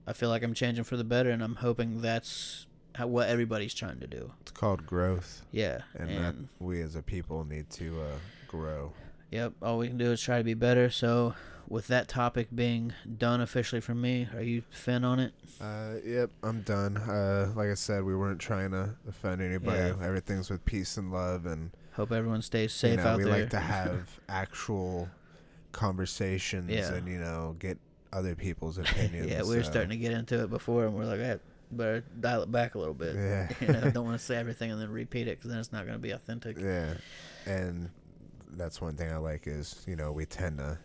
I 0.08 0.14
feel 0.14 0.30
like 0.30 0.44
I'm 0.44 0.54
changing 0.54 0.84
for 0.84 0.98
the 0.98 1.04
better, 1.04 1.30
and 1.30 1.44
I'm 1.44 1.56
hoping 1.56 2.02
that's 2.02 2.68
how, 2.96 3.08
what 3.08 3.30
everybody's 3.30 3.74
trying 3.74 4.00
to 4.00 4.08
do. 4.08 4.32
It's 4.42 4.52
called 4.52 4.86
growth, 4.86 5.46
Yeah, 5.52 5.82
and, 5.96 6.10
and, 6.10 6.24
that 6.24 6.36
we 6.60 6.82
as 6.82 6.96
a 6.96 7.02
people 7.02 7.44
need 7.46 7.70
to 7.72 8.02
uh, 8.02 8.18
grow. 8.48 8.94
Yep. 9.32 9.54
All 9.62 9.78
we 9.78 9.88
can 9.88 9.98
do 9.98 10.12
is 10.12 10.22
try 10.22 10.40
to 10.40 10.44
be 10.44 10.56
better. 10.56 10.90
So, 10.90 11.36
with 11.70 11.88
that 11.88 12.08
topic 12.08 12.48
being 12.54 12.94
done 13.18 13.42
officially 13.42 13.80
from 13.82 14.02
me, 14.02 14.28
are 14.34 14.42
you 14.42 14.64
fin 14.72 15.04
on 15.04 15.20
it? 15.20 15.34
Uh, 15.62 15.94
yep, 16.06 16.30
I'm 16.44 16.62
done. 16.62 16.98
Uh, 16.98 17.52
like 17.56 17.70
I 17.70 17.76
said, 17.76 18.04
we 18.04 18.16
weren't 18.16 18.40
trying 18.40 18.72
to 18.72 18.96
offend 19.08 19.42
anybody. 19.42 19.78
Yeah. 19.78 20.06
Everything's 20.06 20.50
with 20.50 20.66
peace 20.66 20.98
and 20.98 21.12
love, 21.12 21.46
and 21.46 21.72
Hope 21.94 22.12
everyone 22.12 22.42
stays 22.42 22.74
safe 22.74 22.92
you 22.92 22.98
know, 22.98 23.04
out 23.04 23.18
we 23.18 23.24
there. 23.26 23.34
We 23.34 23.40
like 23.42 23.50
to 23.52 23.60
have 23.60 24.20
actual 24.28 25.10
conversations 25.72 26.70
Yeah. 26.70 26.94
and 26.94 27.08
you 27.08 27.20
know 27.20 27.56
get 27.60 27.78
other 28.12 28.36
people's 28.36 28.78
opinions. 28.80 29.30
yeah, 29.30 29.44
we 29.44 29.56
were 29.56 29.64
so- 29.64 29.70
starting 29.72 29.92
to 29.92 29.98
get 29.98 30.12
into 30.12 30.44
it 30.44 30.50
before, 30.50 30.86
and 30.86 30.96
we're 30.96 31.06
like, 31.06 31.20
hey, 31.20 31.38
better 31.72 32.04
dial 32.20 32.42
it 32.44 32.52
back 32.52 32.76
a 32.76 32.80
little 32.80 32.94
bit. 32.96 33.16
Yeah. 33.16 33.50
you 33.62 33.68
know, 33.68 33.92
don't 33.92 34.06
want 34.06 34.20
to 34.20 34.26
say 34.26 34.36
everything 34.36 34.72
and 34.72 34.82
then 34.82 34.90
repeat 34.92 35.28
it 35.28 35.38
because 35.38 35.52
then 35.52 35.60
it's 35.60 35.72
not 35.72 35.84
going 35.86 35.98
to 35.98 36.02
be 36.02 36.12
authentic. 36.12 36.58
Yeah, 36.60 36.96
and 37.46 37.90
that's 38.54 38.82
one 38.82 38.96
thing 38.96 39.12
I 39.12 39.18
like 39.18 39.46
is 39.46 39.84
you 39.88 39.96
know 39.96 40.12
we 40.12 40.26
tend 40.26 40.58
to 40.58 40.80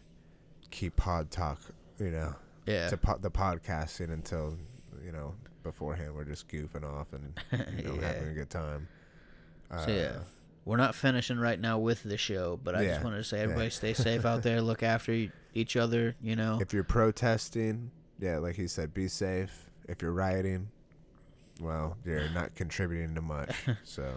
keep 0.75 0.97
pod 0.97 1.31
talk, 1.31 1.61
you 1.99 2.11
know, 2.11 2.35
Yeah. 2.67 2.89
to 2.91 2.97
po- 2.97 3.19
the 3.19 3.31
podcasting 3.31 4.13
until 4.13 4.57
you 5.05 5.13
know 5.13 5.35
beforehand 5.63 6.15
we're 6.15 6.25
just 6.25 6.49
goofing 6.49 6.85
off 6.85 7.09
and 7.13 7.39
you 7.79 7.85
know 7.89 7.95
Yeah. 7.95 8.13
having 8.13 8.29
a 8.29 8.35
good 8.35 8.51
time. 8.51 8.89
So 9.85 9.91
yeah, 9.91 10.03
Uh, 10.17 10.21
we're 10.65 10.77
not 10.77 10.95
finishing 10.95 11.39
right 11.39 11.59
now 11.59 11.79
with 11.79 12.03
the 12.03 12.17
show, 12.17 12.59
but 12.63 12.75
I 12.75 12.83
Yeah, 12.83 12.89
just 12.95 13.05
wanted 13.05 13.17
to 13.19 13.25
say 13.25 13.39
yeah. 13.39 13.43
everybody 13.45 13.71
stay 13.71 13.93
safe 14.09 14.25
out 14.25 14.43
there. 14.43 14.61
Look 14.61 14.83
after 14.83 15.29
each 15.55 15.77
other. 15.77 16.15
You 16.23 16.37
know. 16.37 16.59
If 16.61 16.73
you're 16.73 16.85
protesting, 16.85 17.91
yeah, 18.19 18.39
like 18.39 18.57
he 18.57 18.67
said, 18.69 18.93
be 18.95 19.09
safe. 19.09 19.71
If 19.89 20.01
you're 20.03 20.13
rioting, 20.13 20.69
well, 21.61 21.97
you're 22.05 22.29
not 22.31 22.55
contributing 22.63 23.15
to 23.15 23.21
much. 23.23 23.55
So, 23.85 24.13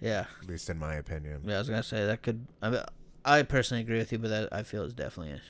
yeah. 0.00 0.26
at 0.42 0.48
least 0.48 0.68
in 0.70 0.78
my 0.78 0.94
opinion. 0.94 1.42
Yeah, 1.44 1.56
I 1.56 1.58
was 1.58 1.68
gonna 1.68 1.82
say 1.82 2.06
that 2.06 2.22
could. 2.22 2.46
I, 2.62 2.70
mean, 2.70 2.82
I 3.24 3.42
personally 3.42 3.82
agree 3.82 3.98
with 3.98 4.12
you, 4.12 4.18
but 4.18 4.28
that 4.30 4.48
I 4.52 4.62
feel 4.62 4.82
is 4.84 4.94
definitely 4.94 5.40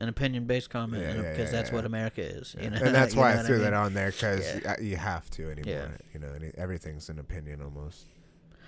an 0.00 0.08
opinion-based 0.08 0.70
comment 0.70 1.02
because 1.06 1.22
yeah, 1.24 1.44
yeah, 1.44 1.50
that's 1.50 1.70
yeah. 1.70 1.74
what 1.76 1.84
America 1.84 2.22
is. 2.22 2.56
You 2.60 2.70
know? 2.70 2.78
and 2.78 2.94
that's 2.94 3.14
You 3.14 3.20
why 3.20 3.34
know 3.34 3.40
I 3.40 3.42
threw 3.44 3.56
mean? 3.56 3.64
that 3.64 3.74
on 3.74 3.94
there 3.94 4.10
because 4.10 4.80
you 4.80 4.96
have 4.96 5.28
to 5.32 5.50
anymore. 5.50 5.92
You 6.14 6.20
know, 6.20 6.32
everything's 6.56 7.08
an 7.08 7.18
opinion 7.18 7.60
almost. 7.62 8.06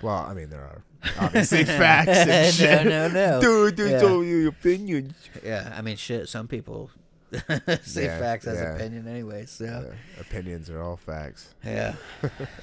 Well, 0.02 0.14
I 0.28 0.34
mean, 0.34 0.50
there 0.50 0.60
are 0.60 0.82
obviously 1.20 1.64
facts 1.64 2.08
and 2.08 2.28
no, 2.28 2.50
shit. 2.50 2.86
no, 2.86 3.08
no. 3.08 3.40
Dude, 3.68 3.76
there's 3.76 4.02
Yeah. 4.02 4.08
all 4.08 4.24
your 4.24 4.48
opinions. 4.48 5.14
Yeah, 5.44 5.72
I 5.76 5.80
mean, 5.80 5.96
shit. 5.96 6.28
Some 6.28 6.48
people 6.48 6.90
say 7.82 8.08
facts 8.08 8.46
as 8.46 8.60
opinion 8.60 9.06
anyway. 9.08 9.46
So 9.46 9.92
opinions 10.20 10.68
are 10.70 10.82
all 10.82 10.96
facts. 10.96 11.54
yeah, 11.64 11.94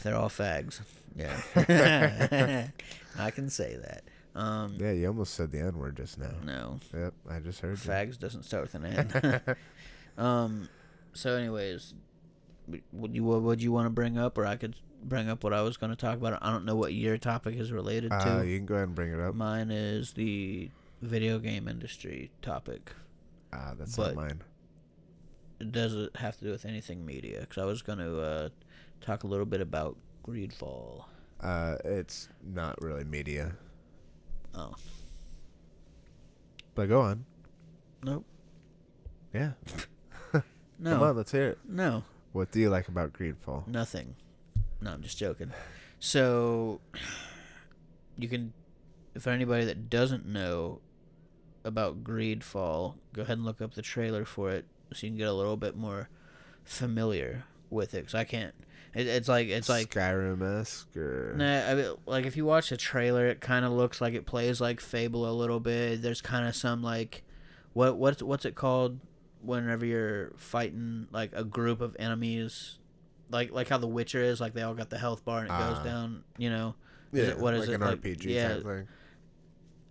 they're 0.04 0.16
all 0.16 0.30
fags. 0.30 0.82
Yeah, 1.16 2.68
I 3.18 3.32
can 3.32 3.50
say 3.50 3.78
that. 3.82 4.04
Um, 4.36 4.76
Yeah, 4.80 4.92
you 4.92 5.08
almost 5.08 5.34
said 5.34 5.52
the 5.52 5.60
N 5.60 5.78
word 5.78 5.98
just 5.98 6.18
now. 6.18 6.32
no, 6.44 6.80
Yep, 6.94 7.14
I 7.30 7.40
just 7.40 7.62
heard 7.62 7.72
you. 7.84 7.92
fags 7.92 8.18
doesn't 8.20 8.44
start 8.44 8.64
with 8.64 8.76
an 8.76 8.86
N. 8.86 9.42
um, 10.24 10.70
so 11.14 11.36
anyways, 11.36 11.94
would 12.94 13.16
you 13.16 13.24
what 13.24 13.42
would 13.42 13.62
you 13.62 13.72
want 13.72 13.86
to 13.88 13.90
bring 13.90 14.18
up, 14.18 14.38
or 14.38 14.46
I 14.46 14.56
could 14.56 14.76
bring 15.04 15.30
up 15.30 15.44
what 15.44 15.54
I 15.54 15.62
was 15.62 15.78
going 15.78 15.90
to 15.90 15.96
talk 15.96 16.18
about? 16.18 16.38
I 16.44 16.52
don't 16.52 16.66
know 16.66 16.76
what 16.76 16.94
your 16.94 17.18
topic 17.18 17.56
is 17.56 17.72
related 17.72 18.12
Uh, 18.12 18.42
to. 18.42 18.48
you 18.48 18.58
can 18.58 18.66
go 18.66 18.76
ahead 18.76 18.88
and 18.90 18.96
bring 18.96 19.12
it 19.12 19.20
up. 19.20 19.34
Mine 19.34 19.72
is 19.72 20.14
the 20.14 20.70
video 21.02 21.40
game 21.40 21.68
industry 21.68 22.30
topic. 22.42 22.92
Ah, 23.52 23.74
that's 23.78 23.96
but- 23.96 24.16
not 24.16 24.28
mine. 24.28 24.42
It 25.60 25.72
doesn't 25.74 26.16
have 26.18 26.38
to 26.38 26.46
do 26.46 26.52
with 26.52 26.64
anything 26.66 27.06
media, 27.06 27.42
because 27.42 27.58
I 27.58 27.66
was 27.66 27.82
going 27.82 28.00
to 28.00 28.22
uh, 28.22 28.50
talk 29.02 29.24
a 29.24 29.28
little 29.28 29.46
bit 29.46 29.60
about 29.60 29.98
Greedfall. 30.26 31.04
Uh, 31.42 31.76
it's 31.84 32.30
not 32.42 32.82
really 32.82 33.04
media. 33.04 33.54
Oh, 34.56 34.74
But 36.76 36.90
go 36.90 37.02
on. 37.02 37.26
nope. 38.04 38.26
Yeah. 39.34 39.52
No. 40.82 40.92
Come 40.94 41.04
on, 41.04 41.18
let's 41.18 41.32
hear 41.34 41.50
it. 41.50 41.60
No. 41.68 42.06
What 42.32 42.52
do 42.54 42.60
you 42.62 42.70
like 42.70 42.88
about 42.88 43.12
Greedfall? 43.12 43.68
Nothing. 43.68 44.16
No, 44.80 44.92
I'm 44.94 45.02
just 45.02 45.18
joking. 45.18 45.52
So, 46.00 46.80
you 48.18 48.30
can, 48.30 48.54
for 49.20 49.32
anybody 49.32 49.66
that 49.66 49.90
doesn't 49.90 50.26
know 50.26 50.80
about 51.66 52.02
Greedfall, 52.06 52.94
go 53.12 53.24
ahead 53.24 53.36
and 53.40 53.46
look 53.46 53.60
up 53.62 53.74
the 53.74 53.82
trailer 53.82 54.24
for 54.24 54.52
it 54.52 54.64
so 54.94 55.06
you 55.06 55.12
can 55.12 55.18
get 55.18 55.28
a 55.28 55.34
little 55.34 55.58
bit 55.58 55.76
more 55.76 56.08
familiar 56.64 57.44
with 57.70 57.94
it. 57.94 58.06
Cause 58.06 58.16
I 58.16 58.24
can't. 58.24 58.56
It, 58.96 59.06
it's 59.08 59.28
like 59.28 59.48
it's 59.50 59.70
like 59.70 59.92
Skyrim 59.94 60.42
esque 60.62 60.96
or 60.98 61.34
Nah, 61.38 61.70
I 61.70 61.76
mean, 61.76 61.94
like 62.06 62.26
if 62.26 62.36
you 62.36 62.46
watch 62.46 62.70
the 62.70 62.78
trailer, 62.78 63.28
it 63.28 63.40
kind 63.42 63.64
of 63.66 63.72
looks 63.72 64.02
like 64.02 64.14
it 64.14 64.26
plays 64.26 64.60
like 64.60 64.80
Fable 64.80 65.30
a 65.30 65.34
little 65.34 65.60
bit. 65.60 66.02
There's 66.02 66.22
kind 66.22 66.48
of 66.48 66.56
some 66.56 66.82
like, 66.82 67.24
what 67.74 67.98
what's 67.98 68.24
what's 68.24 68.46
it 68.46 68.56
called? 68.56 69.00
Whenever 69.42 69.86
you're 69.86 70.32
fighting 70.38 71.08
like 71.12 71.32
a 71.34 71.44
group 71.44 71.82
of 71.82 71.96
enemies, 72.00 72.80
like 73.30 73.52
like 73.52 73.70
how 73.70 73.78
The 73.78 73.88
Witcher 73.88 74.22
is, 74.22 74.42
like 74.42 74.54
they 74.54 74.64
all 74.64 74.74
got 74.74 74.90
the 74.90 74.98
health 74.98 75.24
bar 75.24 75.40
and 75.40 75.48
it 75.48 75.52
goes 75.52 75.78
Ah. 75.80 75.84
down. 75.84 76.24
You 76.38 76.50
know, 76.50 76.76
yeah, 77.14 77.24
is 77.24 77.30
it- 77.30 77.40
what 77.40 77.54
is 77.54 77.62
like 77.62 77.70
it, 77.70 77.74
an 77.76 77.82
like- 77.82 78.02
RPG 78.02 78.26
yeah. 78.26 78.48
type 78.56 78.64
thing. 78.64 78.88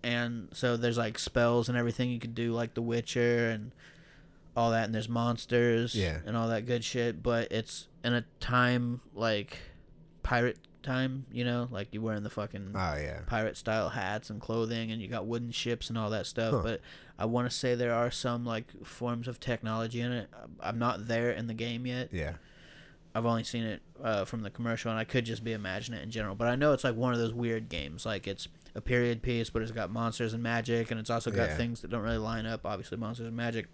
and 0.03 0.49
so 0.53 0.77
there's 0.77 0.99
like 0.99 1.19
spells 1.19 1.69
and 1.69 1.79
everything 1.79 2.11
you 2.11 2.19
can 2.21 2.33
do, 2.35 2.53
like 2.53 2.75
The 2.75 2.83
Witcher 2.83 3.49
and 3.51 3.73
all 4.59 4.71
that, 4.73 4.85
and 4.85 4.95
there's 4.95 5.09
monsters, 5.09 5.95
Yeah. 5.95 6.19
and 6.27 6.37
all 6.37 6.49
that 6.49 6.67
good 6.67 6.85
shit. 6.85 7.23
But 7.23 7.51
it's 7.53 7.89
in 8.05 8.13
a 8.15 8.25
time 8.41 9.01
like 9.15 9.59
pirate 10.23 10.59
time, 10.83 11.27
you 11.33 11.45
know, 11.45 11.69
like 11.71 11.89
you 11.93 12.01
wearing 12.01 12.23
the 12.23 12.31
fucking 12.31 12.73
Oh 12.75 12.97
yeah. 12.97 13.21
pirate 13.27 13.57
style 13.57 13.91
hats 13.91 14.31
and 14.31 14.41
clothing 14.41 14.91
and 14.93 15.03
you 15.03 15.09
got 15.09 15.27
wooden 15.27 15.51
ships 15.51 15.89
and 15.89 15.99
all 15.99 16.11
that 16.11 16.25
stuff 16.27 16.53
Huh. 16.55 16.61
but 16.63 16.81
i 17.19 17.25
want 17.27 17.51
to 17.51 17.55
say 17.55 17.75
there 17.75 17.93
are 17.93 18.11
some 18.13 18.47
like 18.47 18.67
forms 18.87 19.27
of 19.27 19.41
technology 19.41 20.01
in 20.01 20.13
it 20.13 20.31
i'm 20.61 20.79
not 20.79 21.09
there 21.09 21.31
in 21.33 21.47
the 21.49 21.53
game 21.53 21.85
yet 21.85 22.09
Yeah. 22.13 22.35
i've 23.15 23.27
only 23.27 23.43
seen 23.43 23.65
it 23.65 23.83
uh, 24.03 24.25
from 24.25 24.43
the 24.43 24.51
commercial 24.51 24.91
and 24.91 24.99
i 25.01 25.05
could 25.05 25.25
just 25.27 25.43
be 25.43 25.53
imagining 25.53 26.01
it 26.01 26.05
in 26.05 26.11
general 26.13 26.37
but 26.37 26.47
i 26.47 26.55
know 26.55 26.73
it's 26.73 26.85
like 26.85 26.95
one 26.95 27.13
of 27.13 27.19
those 27.19 27.35
weird 27.35 27.69
games 27.69 28.07
like 28.07 28.27
it's 28.29 28.47
a 28.77 28.81
period 28.81 29.21
piece 29.21 29.51
but 29.51 29.61
it's 29.63 29.73
got 29.73 29.91
monsters 29.91 30.33
and 30.33 30.43
magic 30.43 30.91
and 30.93 31.01
it's 31.01 31.11
also 31.11 31.31
got 31.31 31.49
Yeah. 31.51 31.57
things 31.57 31.81
that 31.83 31.91
don't 31.91 32.03
really 32.03 32.19
line 32.19 32.47
up 32.47 32.65
obviously 32.65 32.97
monsters 32.99 33.27
and 33.27 33.37
magic 33.37 33.67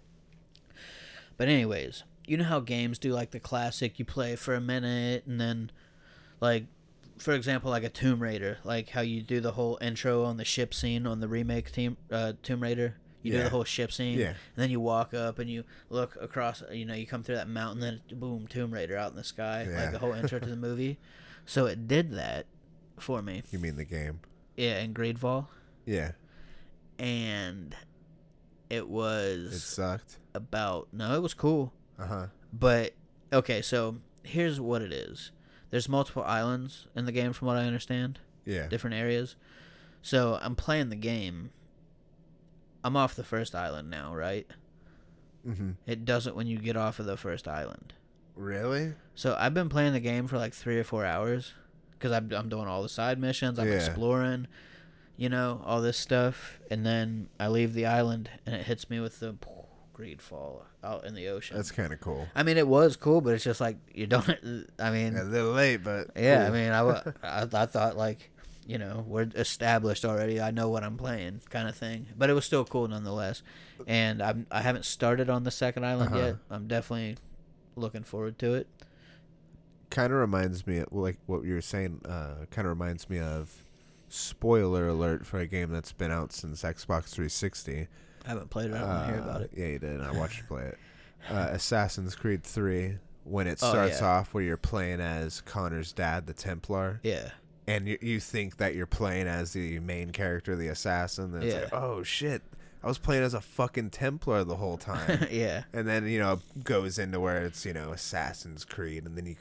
but 1.37 1.47
anyways 1.47 2.03
you 2.27 2.37
know 2.37 2.43
how 2.45 2.59
games 2.59 2.97
do 2.97 3.11
like 3.13 3.31
the 3.31 3.39
classic 3.39 3.99
you 3.99 4.05
play 4.05 4.35
for 4.35 4.53
a 4.55 4.61
minute 4.61 5.25
and 5.25 5.39
then 5.39 5.71
like 6.41 6.65
for 7.17 7.33
example 7.33 7.69
like 7.71 7.83
a 7.83 7.89
tomb 7.89 8.21
raider 8.21 8.57
like 8.63 8.89
how 8.89 9.01
you 9.01 9.21
do 9.21 9.39
the 9.39 9.51
whole 9.51 9.77
intro 9.81 10.23
on 10.23 10.37
the 10.37 10.45
ship 10.45 10.73
scene 10.73 11.05
on 11.07 11.19
the 11.19 11.27
remake 11.27 11.71
team 11.71 11.95
uh, 12.11 12.33
tomb 12.43 12.61
raider 12.61 12.95
you 13.21 13.31
do 13.31 13.41
the 13.41 13.49
whole 13.49 13.63
ship 13.63 13.91
scene 13.91 14.19
Yeah. 14.19 14.27
and 14.29 14.35
then 14.57 14.69
you 14.69 14.79
walk 14.79 15.13
up 15.15 15.39
and 15.39 15.49
you 15.49 15.63
look 15.89 16.15
across 16.21 16.61
you 16.71 16.85
know 16.85 16.93
you 16.93 17.07
come 17.07 17.23
through 17.23 17.35
that 17.37 17.47
mountain 17.49 17.79
then 17.79 18.01
boom 18.11 18.47
tomb 18.47 18.71
raider 18.71 18.95
out 18.97 19.09
in 19.11 19.15
the 19.17 19.23
sky 19.23 19.65
Yeah. 19.69 19.81
like 19.83 19.91
the 19.93 19.99
whole 19.99 20.13
intro 20.13 20.37
to 20.39 20.45
the 20.45 20.55
movie 20.67 20.99
so 21.45 21.65
it 21.65 21.87
did 21.87 22.11
that 22.13 22.45
for 22.97 23.21
me 23.21 23.41
You 23.51 23.59
mean 23.59 23.77
the 23.77 23.85
game? 23.85 24.19
yeah 24.57 24.79
in 24.79 24.93
Greedfall 24.93 25.47
Yeah. 25.85 26.11
and 26.99 27.75
it 28.69 28.87
was. 28.89 29.53
It 29.53 29.59
sucked. 29.59 30.17
About 30.35 30.87
no 30.91 31.15
it 31.15 31.21
was 31.21 31.33
cool 31.33 31.71
Uh 31.97 32.05
huh. 32.07 32.25
but 32.53 32.93
okay, 33.33 33.61
so 33.61 33.97
here's 34.23 34.59
what 34.59 34.81
it 34.81 34.91
is. 34.93 35.31
There's 35.71 35.89
multiple 35.89 36.23
islands 36.23 36.87
in 36.95 37.05
the 37.05 37.11
game 37.11 37.33
from 37.33 37.47
what 37.47 37.57
I 37.57 37.65
understand, 37.65 38.19
Yeah. 38.45 38.67
different 38.67 38.95
areas. 38.95 39.35
So 40.01 40.39
I'm 40.41 40.55
playing 40.55 40.89
the 40.89 40.95
game. 40.95 41.49
I'm 42.83 42.95
off 42.95 43.15
the 43.15 43.23
first 43.23 43.55
island 43.55 43.89
now, 43.89 44.13
right? 44.15 44.47
Mm-hmm. 45.47 45.71
It 45.87 46.05
does 46.05 46.27
it 46.27 46.35
when 46.35 46.47
you 46.47 46.57
get 46.59 46.77
off 46.77 46.99
of 46.99 47.05
the 47.05 47.17
first 47.17 47.47
island. 47.47 47.93
Really? 48.35 48.93
So 49.15 49.35
I've 49.39 49.53
been 49.53 49.69
playing 49.69 49.93
the 49.93 49.99
game 49.99 50.27
for 50.27 50.37
like 50.37 50.53
three 50.53 50.77
or 50.79 50.83
four 50.83 51.05
hours 51.05 51.53
because 51.91 52.11
I'm, 52.11 52.31
I'm 52.31 52.49
doing 52.49 52.67
all 52.67 52.81
the 52.83 52.89
side 52.89 53.19
missions. 53.19 53.57
I'm 53.59 53.67
Yeah. 53.67 53.75
exploring, 53.75 54.47
you 55.17 55.29
know, 55.29 55.61
all 55.65 55.81
this 55.81 55.97
stuff, 55.97 56.59
and 56.69 56.85
then 56.85 57.29
I 57.39 57.47
leave 57.47 57.73
the 57.73 57.85
island 57.85 58.29
and 58.45 58.55
it 58.55 58.65
hits 58.65 58.89
me 58.89 58.99
with 58.99 59.19
the 59.19 59.33
Greedfall 59.97 60.63
out 60.83 61.05
in 61.05 61.15
the 61.15 61.27
ocean. 61.29 61.55
That's 61.57 61.71
kind 61.71 61.93
of 61.93 62.01
cool. 62.01 62.27
I 62.35 62.43
mean, 62.43 62.57
it 62.57 62.67
was 62.67 62.95
cool, 62.95 63.21
but 63.21 63.33
it's 63.33 63.43
just 63.43 63.61
like 63.61 63.77
you 63.93 64.07
don't. 64.07 64.27
I 64.79 64.91
mean, 64.91 65.15
A 65.15 65.23
little 65.23 65.51
late, 65.53 65.77
but 65.83 66.11
yeah. 66.15 66.45
I 66.47 66.49
mean, 66.51 66.71
I, 66.71 66.81
I, 67.23 67.47
I 67.53 67.65
thought 67.65 67.95
like, 67.95 68.31
you 68.67 68.77
know, 68.77 69.05
we're 69.07 69.29
established 69.35 70.03
already. 70.05 70.41
I 70.41 70.51
know 70.51 70.69
what 70.69 70.83
I'm 70.83 70.97
playing, 70.97 71.41
kind 71.49 71.67
of 71.69 71.75
thing. 71.75 72.07
But 72.17 72.29
it 72.29 72.33
was 72.33 72.45
still 72.45 72.65
cool 72.65 72.87
nonetheless. 72.87 73.41
And 73.87 74.21
I'm 74.21 74.47
I 74.51 74.61
haven't 74.61 74.85
started 74.85 75.29
on 75.29 75.43
the 75.43 75.51
second 75.51 75.85
island 75.85 76.13
Uh-huh. 76.13 76.25
yet. 76.25 76.35
I'm 76.49 76.67
definitely 76.67 77.17
looking 77.75 78.03
forward 78.03 78.37
to 78.39 78.53
it. 78.55 78.67
kind 79.89 80.11
of 80.11 80.19
reminds 80.19 80.65
me, 80.67 80.83
well, 80.91 81.03
like 81.03 81.17
what 81.25 81.43
you 81.45 81.53
were 81.53 81.61
saying, 81.61 82.01
uh, 82.05 82.45
kind 82.51 82.65
of 82.67 82.77
reminds 82.77 83.09
me 83.09 83.19
of 83.19 83.63
spoiler 84.09 84.87
alert 84.87 85.25
for 85.25 85.39
a 85.39 85.47
game 85.47 85.71
that's 85.71 85.91
been 85.91 86.11
out 86.11 86.31
since 86.31 86.61
Xbox 86.63 87.09
360. 87.09 87.87
I 88.25 88.29
haven't 88.29 88.49
played 88.49 88.71
it. 88.71 88.75
I 88.75 88.79
don't 88.79 88.87
want 88.89 89.05
to 89.07 89.13
hear 89.13 89.21
about 89.21 89.41
Uh, 89.41 89.43
it. 89.45 89.51
Yeah, 89.55 89.65
you 89.67 89.79
did. 89.79 90.01
I 90.01 90.11
watched 90.11 90.37
you 90.39 90.43
play 90.45 90.63
it. 90.63 90.77
Uh, 91.29 91.47
Assassin's 91.53 92.13
Creed 92.13 92.43
3, 92.43 92.99
when 93.23 93.47
it 93.47 93.57
Oh, 93.63 93.69
starts 93.71 93.99
yeah. 93.99 94.07
off 94.07 94.33
where 94.35 94.43
you're 94.43 94.57
playing 94.57 95.01
as 95.01 95.41
Connor's 95.41 95.91
dad, 95.91 96.27
the 96.27 96.33
Templar, 96.33 96.99
Yeah. 97.01 97.29
and 97.65 97.87
you, 97.87 97.97
you 97.99 98.19
think 98.19 98.57
that 98.57 98.75
you're 98.75 98.85
playing 98.85 99.27
as 99.27 99.53
the 99.53 99.79
main 99.79 100.11
character, 100.11 100.55
the 100.55 100.67
assassin. 100.67 101.31
Then 101.31 101.41
it's 101.41 101.55
Yeah. 101.55 101.61
like, 101.61 101.73
oh 101.73 102.03
shit, 102.03 102.43
I 102.83 102.87
was 102.87 102.99
playing 102.99 103.23
as 103.23 103.33
a 103.33 103.41
fucking 103.41 103.89
Templar 103.89 104.43
the 104.43 104.57
whole 104.57 104.77
time. 104.77 105.25
yeah. 105.31 105.63
and 105.73 105.87
then 105.87 106.07
you 106.07 106.19
know 106.19 106.33
it 106.55 106.63
goes 106.63 106.99
into 106.99 107.19
where 107.19 107.43
it's 107.43 107.65
you 107.65 107.73
know 107.73 107.91
Assassin's 107.91 108.63
Creed, 108.63 109.05
and 109.07 109.17
then 109.17 109.25
you, 109.25 109.35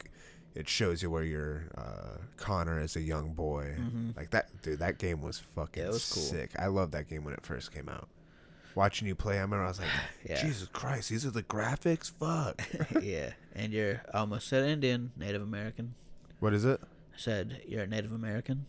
it 0.54 0.66
shows 0.70 1.02
you 1.02 1.10
where 1.10 1.22
you're 1.24 1.64
uh, 1.76 2.16
Connor 2.38 2.78
as 2.80 2.96
a 2.96 3.02
young 3.02 3.34
boy. 3.34 3.76
Like 4.16 4.30
that, 4.30 4.48
dude. 4.62 4.78
That 4.78 4.96
game 4.96 5.20
was 5.20 5.38
fucking 5.38 5.82
Mm-hmm. 5.82 5.90
It 5.90 5.92
was 5.92 6.10
cool. 6.14 6.22
sick. 6.22 6.50
I 6.58 6.68
love 6.68 6.92
that 6.92 7.10
game 7.10 7.24
when 7.24 7.34
it 7.34 7.44
first 7.44 7.72
came 7.74 7.90
out. 7.90 8.08
Watching 8.74 9.06
you 9.06 9.14
play, 9.14 9.38
I 9.38 9.42
remember 9.42 9.64
I 9.64 9.68
was 9.68 9.78
like, 9.78 9.88
Yeah. 10.28 10.42
Jesus 10.42 10.68
Christ, 10.72 11.10
these 11.10 11.24
are 11.24 11.30
the 11.30 11.42
graphics. 11.42 12.10
Fuck. 12.10 12.62
yeah. 13.02 13.30
And 13.54 13.72
you're 13.72 14.02
almost 14.12 14.48
said 14.48 14.64
Indian, 14.68 15.12
Native 15.16 15.42
American. 15.42 15.94
what 16.40 16.52
is 16.54 16.64
it? 16.64 16.80
I 16.82 17.16
said 17.16 17.62
you're 17.66 17.82
a 17.84 17.86
Native 17.86 18.12
American 18.12 18.66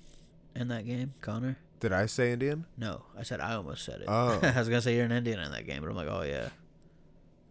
in 0.55 0.67
that 0.67 0.85
game, 0.85 1.13
Connor. 1.21 1.57
Did 1.79 1.91
I 1.91 2.05
say 2.05 2.31
Indian? 2.31 2.65
No, 2.77 3.03
I 3.17 3.23
said 3.23 3.41
I 3.41 3.55
almost 3.55 3.83
said 3.83 4.01
it. 4.01 4.05
Oh. 4.07 4.39
I 4.43 4.57
was 4.57 4.69
gonna 4.69 4.81
say 4.81 4.95
you're 4.95 5.05
an 5.05 5.11
Indian 5.11 5.39
in 5.39 5.51
that 5.51 5.65
game, 5.65 5.81
but 5.81 5.89
I'm 5.89 5.95
like, 5.95 6.07
oh 6.07 6.21
yeah. 6.21 6.49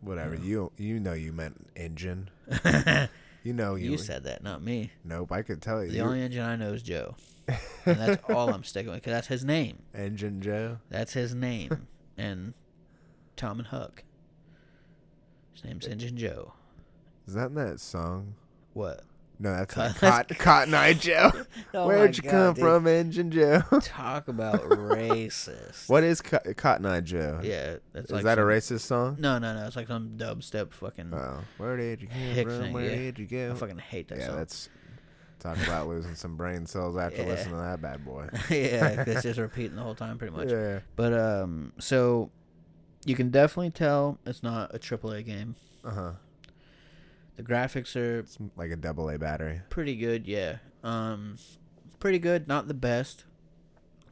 Whatever. 0.01 0.37
You 0.37 0.71
you 0.77 1.01
know 1.01 1.13
you 1.15 1.33
meant 1.33 1.67
engine. 1.77 2.31
You 3.45 3.53
know 3.53 3.75
you. 3.75 3.91
you 3.91 3.99
said 3.99 4.25
that, 4.25 4.43
not 4.43 4.63
me. 4.63 4.91
Nope, 5.05 5.31
I 5.31 5.43
could 5.43 5.61
tell 5.61 5.85
you. 5.85 5.91
The 5.91 6.01
only 6.01 6.23
engine 6.23 6.43
I 6.43 6.57
know 6.57 6.73
is 6.73 6.83
Joe, 6.83 7.15
and 7.85 7.99
that's 7.99 8.23
all 8.31 8.49
I'm 8.49 8.65
sticking 8.65 8.91
with 8.91 9.03
because 9.03 9.13
that's 9.13 9.27
his 9.27 9.45
name. 9.45 9.83
Engine 9.95 10.41
Joe. 10.41 10.79
That's 10.89 11.13
his 11.13 11.35
name, 11.35 11.87
and 12.17 12.55
Tom 13.37 13.59
and 13.59 13.69
Huck. 13.69 14.05
His 15.53 15.65
name's 15.65 15.87
Engine 15.87 16.17
Joe. 16.17 16.53
Is 17.27 17.35
that 17.35 17.47
in 17.47 17.55
that 17.55 17.81
song? 17.81 18.35
What? 18.73 19.03
No, 19.39 19.53
that's 19.53 19.75
Cotton- 19.75 19.95
Cotton, 19.95 20.37
Cotton 20.39 20.75
Eye 20.75 20.93
Joe. 20.93 21.33
Oh 21.73 21.87
Where'd 21.89 22.17
you 22.17 22.23
God, 22.23 22.31
come 22.31 22.55
dude. 22.55 22.63
from, 22.63 22.87
Engine 22.87 23.31
Joe? 23.31 23.63
Talk 23.83 24.29
about 24.29 24.63
racist. 24.63 25.89
what 25.89 26.05
is 26.05 26.21
Co- 26.21 26.39
Cotton 26.57 26.87
Eye 26.87 27.01
Joe? 27.01 27.41
Yeah, 27.43 27.77
that's 27.93 28.07
Is 28.07 28.13
like 28.13 28.25
that 28.25 28.39
a 28.39 28.43
racist 28.43 28.81
song? 28.83 29.17
No, 29.19 29.39
no, 29.39 29.55
no. 29.55 29.67
It's 29.67 29.77
like 29.77 29.89
some 29.89 30.13
dubstep 30.17 30.73
fucking. 30.73 31.13
Oh, 31.13 31.41
where 31.59 31.77
did 31.77 32.03
you 32.03 32.09
come 32.09 32.45
from? 32.45 32.73
Where 32.73 32.85
yeah. 32.85 32.97
did 32.97 33.19
you 33.19 33.27
go? 33.27 33.53
I 33.53 33.55
fucking 33.55 33.79
hate 33.79 34.09
that 34.09 34.19
yeah, 34.19 34.27
song. 34.29 34.37
that's 34.37 34.69
talk 35.45 35.57
about 35.67 35.87
losing 35.87 36.15
some 36.17 36.37
brain 36.37 36.67
cells 36.67 36.97
after 36.97 37.23
Yeah. 37.23 37.29
listening 37.29 37.55
to 37.57 37.61
that 37.61 37.81
bad 37.81 38.05
boy. 38.05 38.29
yeah, 38.51 39.05
it's 39.07 39.23
just 39.23 39.39
repeating 39.49 39.77
the 39.77 39.83
whole 39.83 39.95
time, 39.95 40.19
pretty 40.19 40.35
much. 40.37 40.51
Yeah. 40.51 40.81
But 40.97 41.13
um, 41.13 41.73
so 41.79 42.31
you 43.05 43.15
can 43.15 43.31
definitely 43.31 43.71
tell 43.71 44.19
it's 44.27 44.43
not 44.43 44.75
a 44.75 44.79
AAA 44.79 45.25
game. 45.25 45.55
Uh 45.85 45.91
huh. 45.91 46.13
The 47.37 47.43
graphics 47.43 47.95
are 47.97 48.21
It's 48.21 48.39
like 48.57 48.71
a 48.71 48.77
double 48.77 49.09
A 49.11 49.19
battery. 49.19 49.61
pretty 49.69 49.97
good, 49.97 50.27
yeah. 50.27 50.57
Um, 50.83 51.37
pretty 52.01 52.19
good, 52.19 52.49
not 52.49 52.69
the 52.69 52.75
best. 52.75 53.25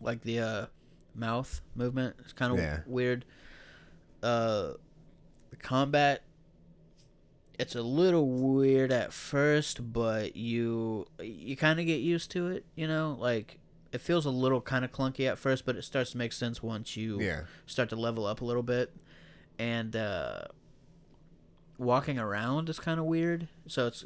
Like 0.01 0.23
the 0.23 0.41
uh, 0.41 0.67
mouth 1.15 1.61
movement 1.75 2.17
is 2.27 2.33
kind 2.33 2.53
of 2.53 2.59
Yeah. 2.59 2.81
weird. 2.87 3.25
Uh, 4.23 4.73
the 5.51 5.57
combat, 5.57 6.23
it's 7.63 7.75
a 7.75 7.83
little 7.83 8.29
weird 8.29 8.93
at 8.93 9.13
first, 9.13 9.93
but 9.93 10.37
you 10.37 11.07
you 11.21 11.57
kind 11.57 11.81
of 11.81 11.87
get 11.87 12.01
used 12.01 12.31
to 12.33 12.49
it. 12.49 12.65
You 12.75 12.87
know, 12.87 13.17
like 13.19 13.59
it 13.93 14.01
feels 14.01 14.25
a 14.27 14.31
little 14.31 14.61
kind 14.61 14.85
of 14.85 14.93
clunky 14.93 15.29
at 15.29 15.39
first, 15.39 15.65
but 15.67 15.77
it 15.77 15.83
starts 15.83 16.13
to 16.13 16.19
make 16.19 16.33
sense 16.33 16.63
once 16.63 16.97
you 16.97 17.21
Yeah. 17.21 17.43
start 17.67 17.89
to 17.91 17.97
level 17.97 18.27
up 18.27 18.41
a 18.41 18.45
little 18.45 18.63
bit. 18.63 18.95
And 19.59 19.95
uh, 19.95 20.43
walking 21.79 22.19
around 22.19 22.69
is 22.69 22.79
kind 22.79 22.99
of 22.99 23.07
weird. 23.07 23.49
So 23.67 23.87
it's 23.87 24.05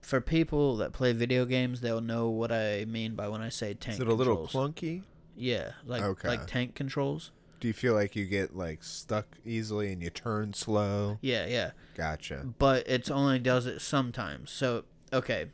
for 0.00 0.20
people 0.20 0.76
that 0.76 0.92
play 0.92 1.12
video 1.12 1.44
games, 1.44 1.80
they'll 1.80 2.00
know 2.00 2.28
what 2.30 2.52
I 2.52 2.84
mean 2.84 3.14
by 3.16 3.28
when 3.28 3.40
I 3.42 3.48
say 3.48 3.74
tank. 3.74 3.94
Is 3.94 4.00
it 4.00 4.08
a 4.08 4.14
little 4.14 4.46
clunky? 4.46 5.02
Yeah, 5.36 5.72
like 5.84 6.02
Okay. 6.02 6.28
like 6.28 6.46
tank 6.46 6.74
controls. 6.74 7.30
Do 7.60 7.68
you 7.68 7.74
feel 7.74 7.94
like 7.94 8.14
you 8.14 8.26
get 8.26 8.56
like 8.56 8.82
stuck 8.84 9.26
easily 9.44 9.92
and 9.92 10.02
you 10.02 10.10
turn 10.10 10.52
slow? 10.52 11.18
Yeah, 11.20 11.46
yeah. 11.46 11.70
Gotcha. 11.94 12.46
But 12.58 12.86
it's 12.86 13.10
only 13.10 13.38
does 13.38 13.66
it 13.66 13.80
sometimes. 13.80 14.50
So 14.50 14.84
okay. 15.12 15.46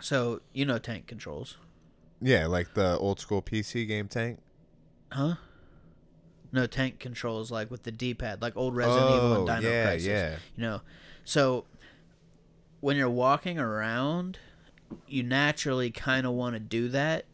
So 0.00 0.40
you 0.52 0.64
know 0.66 0.78
tank 0.78 1.06
controls, 1.06 1.56
Yeah, 2.20 2.46
like 2.46 2.74
the 2.74 2.98
old 2.98 3.20
school 3.20 3.40
PC 3.42 3.86
game 3.88 4.08
tank. 4.08 4.40
huh? 5.10 5.36
No 6.52 6.66
tank 6.66 6.98
controls 7.00 7.50
like 7.50 7.70
with 7.70 7.82
the 7.82 7.90
D-pad, 7.90 8.40
like 8.42 8.56
old 8.56 8.76
Resident 8.76 9.10
Evil 9.10 9.32
oh, 9.32 9.36
and 9.38 9.46
Dino 9.60 9.72
yeah, 9.72 9.84
Crisis. 9.84 10.06
yeah. 10.06 10.36
You 10.56 10.62
know, 10.62 10.80
so 11.24 11.64
when 12.80 12.96
you're 12.96 13.08
walking 13.10 13.58
around, 13.58 14.38
you 15.08 15.22
naturally 15.24 15.90
kind 15.90 16.26
of 16.26 16.32
want 16.34 16.54
to 16.54 16.60
do 16.60 16.88
that, 16.88 17.24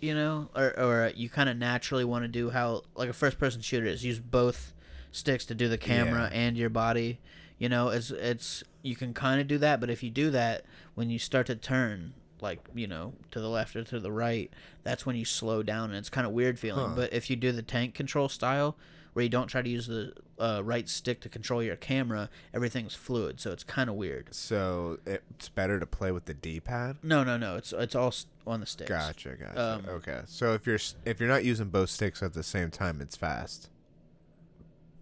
you 0.00 0.14
know, 0.14 0.48
or 0.54 0.78
or 0.78 1.12
you 1.14 1.28
kind 1.28 1.48
of 1.48 1.56
naturally 1.56 2.04
want 2.04 2.24
to 2.24 2.28
do 2.28 2.50
how 2.50 2.82
like 2.94 3.08
a 3.08 3.12
first 3.14 3.38
person 3.38 3.60
shooter 3.60 3.86
is 3.86 4.04
use 4.04 4.18
both 4.20 4.72
sticks 5.12 5.46
to 5.46 5.54
do 5.54 5.68
the 5.68 5.78
camera 5.78 6.28
Yeah. 6.30 6.38
and 6.38 6.56
your 6.56 6.70
body. 6.70 7.18
You 7.58 7.68
know, 7.68 7.88
it's 7.88 8.10
it's 8.10 8.62
you 8.82 8.94
can 8.96 9.14
kind 9.14 9.40
of 9.40 9.46
do 9.48 9.58
that, 9.58 9.80
but 9.80 9.88
if 9.90 10.02
you 10.02 10.10
do 10.10 10.30
that 10.30 10.64
when 10.94 11.08
you 11.10 11.18
start 11.18 11.46
to 11.46 11.56
turn 11.56 12.12
like 12.42 12.60
you 12.74 12.86
know 12.86 13.14
to 13.30 13.40
the 13.40 13.48
left 13.48 13.74
or 13.74 13.82
to 13.82 13.98
the 13.98 14.12
right 14.12 14.52
that's 14.82 15.06
when 15.06 15.16
you 15.16 15.24
slow 15.24 15.62
down 15.62 15.88
and 15.88 15.96
it's 15.98 16.10
kind 16.10 16.26
of 16.26 16.34
weird 16.34 16.58
feeling 16.58 16.88
Huh. 16.88 16.94
but 16.94 17.12
if 17.14 17.30
you 17.30 17.34
do 17.36 17.50
the 17.50 17.62
tank 17.62 17.94
control 17.94 18.28
style 18.28 18.76
where 19.16 19.22
you 19.22 19.30
don't 19.30 19.46
try 19.46 19.62
to 19.62 19.68
use 19.70 19.86
the 19.86 20.12
uh, 20.38 20.60
right 20.62 20.90
stick 20.90 21.20
to 21.22 21.28
control 21.30 21.62
your 21.62 21.74
camera 21.76 22.28
everything's 22.52 22.94
fluid 22.94 23.40
so 23.40 23.50
it's 23.50 23.64
kind 23.64 23.88
of 23.88 23.96
weird 23.96 24.34
So 24.34 24.98
it's 25.06 25.48
better 25.48 25.80
to 25.80 25.86
play 25.86 26.12
with 26.12 26.26
the 26.26 26.34
D-pad. 26.34 26.98
no 27.02 27.24
no 27.24 27.38
no 27.38 27.56
it's 27.56 27.72
it's 27.72 27.94
all 27.94 28.12
on 28.46 28.60
the 28.60 28.66
sticks 28.66 28.90
Gotcha, 28.90 29.30
gotcha. 29.36 29.58
Um, 29.60 29.86
okay, 29.88 30.20
so 30.26 30.52
if 30.52 30.66
you're 30.66 30.78
if 31.06 31.18
you're 31.18 31.30
not 31.30 31.44
using 31.46 31.70
both 31.70 31.88
sticks 31.88 32.22
at 32.22 32.34
the 32.34 32.42
same 32.42 32.70
time, 32.70 33.00
it's 33.00 33.16
fast. 33.16 33.70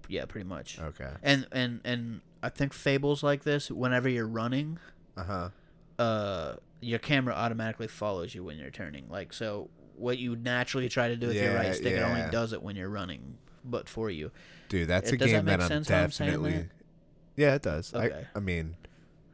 yeah 0.09 0.25
pretty 0.27 0.47
much 0.49 0.79
Okay. 0.81 1.11
and 1.23 1.47
and 1.51 1.81
and 1.85 2.21
i 2.43 2.49
think 2.49 2.73
Fable's 2.73 3.23
like 3.25 3.43
this 3.43 3.69
whenever 3.71 4.09
you're 4.09 4.29
running 4.29 4.79
Uh 5.17 5.25
huh. 5.25 5.49
uh 5.99 6.55
your 6.81 6.99
camera 7.01 7.35
automatically 7.35 7.89
follows 7.89 8.35
you 8.35 8.45
when 8.45 8.59
you're 8.59 8.71
turning 8.71 9.09
like 9.09 9.33
so 9.33 9.71
what 9.97 10.19
you 10.19 10.37
naturally 10.37 10.89
try 10.89 11.09
to 11.09 11.17
do 11.17 11.27
with 11.29 11.37
your 11.37 11.55
right 11.55 11.75
stick 11.75 11.95
it 11.95 12.03
only 12.03 12.31
does 12.31 12.53
it 12.53 12.63
when 12.63 12.77
you're 12.77 12.89
running 12.91 13.39
but 13.65 13.89
for 13.89 14.11
you 14.11 14.31
Dude, 14.69 14.89
that's 14.89 15.11
Uh, 15.11 15.15
a 15.15 15.19
that 15.19 15.27
game 15.27 15.45
that, 15.47 15.59
make 15.61 15.71
I'm 15.71 15.83
definitely. 15.83 16.53
that? 16.53 16.67
Yeah, 17.37 17.55
it 17.55 17.63
does. 17.63 17.93
Okay. 17.95 18.27
I 18.35 18.39
I 18.39 18.41
mean, 18.41 18.77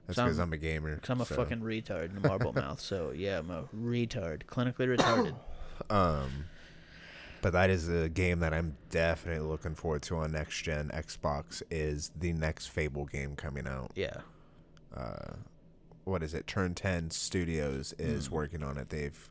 that's 0.07 0.17
So 0.17 0.23
I'm- 0.23 0.29
because 0.31 0.39
I'm, 0.39 0.53
a 0.53 0.57
gamer. 0.57 0.95
Because 0.97 1.11
I'm 1.11 1.21
a 1.21 1.27
so. 1.27 1.37
fucking 1.37 1.61
retard 1.61 2.17
a 2.17 2.27
marble 2.29 2.53
mouth. 2.55 2.81
So 2.81 3.11
yeah, 3.15 3.39
I'm 3.39 3.51
a 3.51 3.65
retard, 3.75 4.45
clinically 4.47 4.97
retarded. 4.97 5.35
Um, 5.89 6.45
but 7.43 7.55
that 7.55 7.71
is 7.71 7.89
a 7.89 8.09
game 8.11 8.41
that 8.41 8.53
I'm 8.53 8.77
definitely 8.91 9.47
looking 9.49 9.75
forward 9.75 10.03
to 10.03 10.17
on 10.19 10.33
next 10.33 10.61
gen 10.63 10.91
Xbox. 10.93 11.63
Is 11.71 12.11
the 12.15 12.33
next 12.35 12.67
Fable 12.67 13.07
game 13.07 13.35
coming 13.35 13.67
out? 13.67 13.93
Yeah, 13.95 14.19
Uh, 14.95 15.35
what 16.05 16.23
is 16.23 16.35
it? 16.35 16.47
Turn 16.47 16.75
Ten 16.75 17.11
Studios 17.11 17.95
is 17.99 18.29
Mm. 18.29 18.33
working 18.33 18.63
on 18.63 18.77
it. 18.77 18.91
They've 18.91 19.31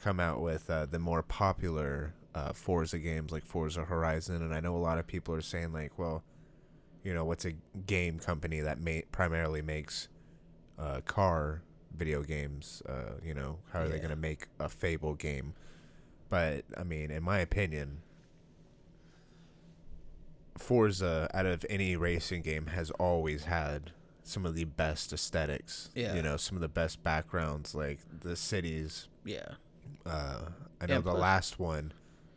come 0.00 0.20
out 0.20 0.42
with 0.42 0.68
uh, 0.68 0.84
the 0.86 0.98
more 0.98 1.22
popular 1.22 2.12
uh, 2.36 2.52
Forza 2.52 2.98
games 2.98 3.32
like 3.32 3.44
Forza 3.46 3.84
Horizon, 3.84 4.42
and 4.42 4.54
I 4.54 4.60
know 4.60 4.76
a 4.76 4.78
lot 4.78 4.98
of 4.98 5.06
people 5.06 5.34
are 5.34 5.40
saying 5.40 5.72
like, 5.72 5.98
well, 5.98 6.22
you 7.02 7.14
know, 7.14 7.24
what's 7.24 7.44
a 7.46 7.52
game 7.86 8.18
company 8.18 8.60
that 8.60 8.78
ma- 8.80 9.06
primarily 9.10 9.62
makes 9.62 10.08
uh, 10.78 11.00
car 11.06 11.62
video 11.96 12.22
games? 12.22 12.82
Uh, 12.88 13.14
you 13.24 13.32
know, 13.32 13.58
how 13.72 13.80
are 13.80 13.88
they 13.88 13.96
going 13.98 14.10
to 14.10 14.16
make 14.16 14.48
a 14.60 14.68
Fable 14.68 15.14
game? 15.14 15.54
But 16.28 16.64
I 16.76 16.82
mean, 16.82 17.10
in 17.10 17.22
my 17.22 17.38
opinion, 17.38 18.02
Forza, 20.58 21.30
out 21.34 21.46
of 21.46 21.64
any 21.68 21.96
racing 21.96 22.42
game, 22.42 22.66
has 22.66 22.90
always 22.92 23.44
had 23.44 23.92
some 24.22 24.44
of 24.44 24.54
the 24.54 24.64
best 24.64 25.12
aesthetics. 25.12 25.90
Yeah. 25.94 26.14
You 26.14 26.22
know, 26.22 26.36
some 26.36 26.56
of 26.56 26.60
the 26.62 26.68
best 26.68 27.02
backgrounds, 27.02 27.74
like 27.74 28.00
the 28.20 28.36
cities. 28.36 29.08
yeah, 29.24 29.54
Uh, 30.04 30.46
I 30.80 30.86
know 30.86 30.94
Yeah, 30.96 31.00
the 31.00 31.12
last 31.14 31.58
one, 31.58 31.92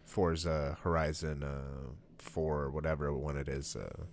Forza 0.10 0.78
Horizon 0.82 1.44
uh, 1.44 1.92
4, 2.18 2.62
or 2.64 2.70
whatever 2.72 3.14
one 3.14 3.38
it 3.38 3.48
is. 3.48 3.76
Uh, 3.76 4.06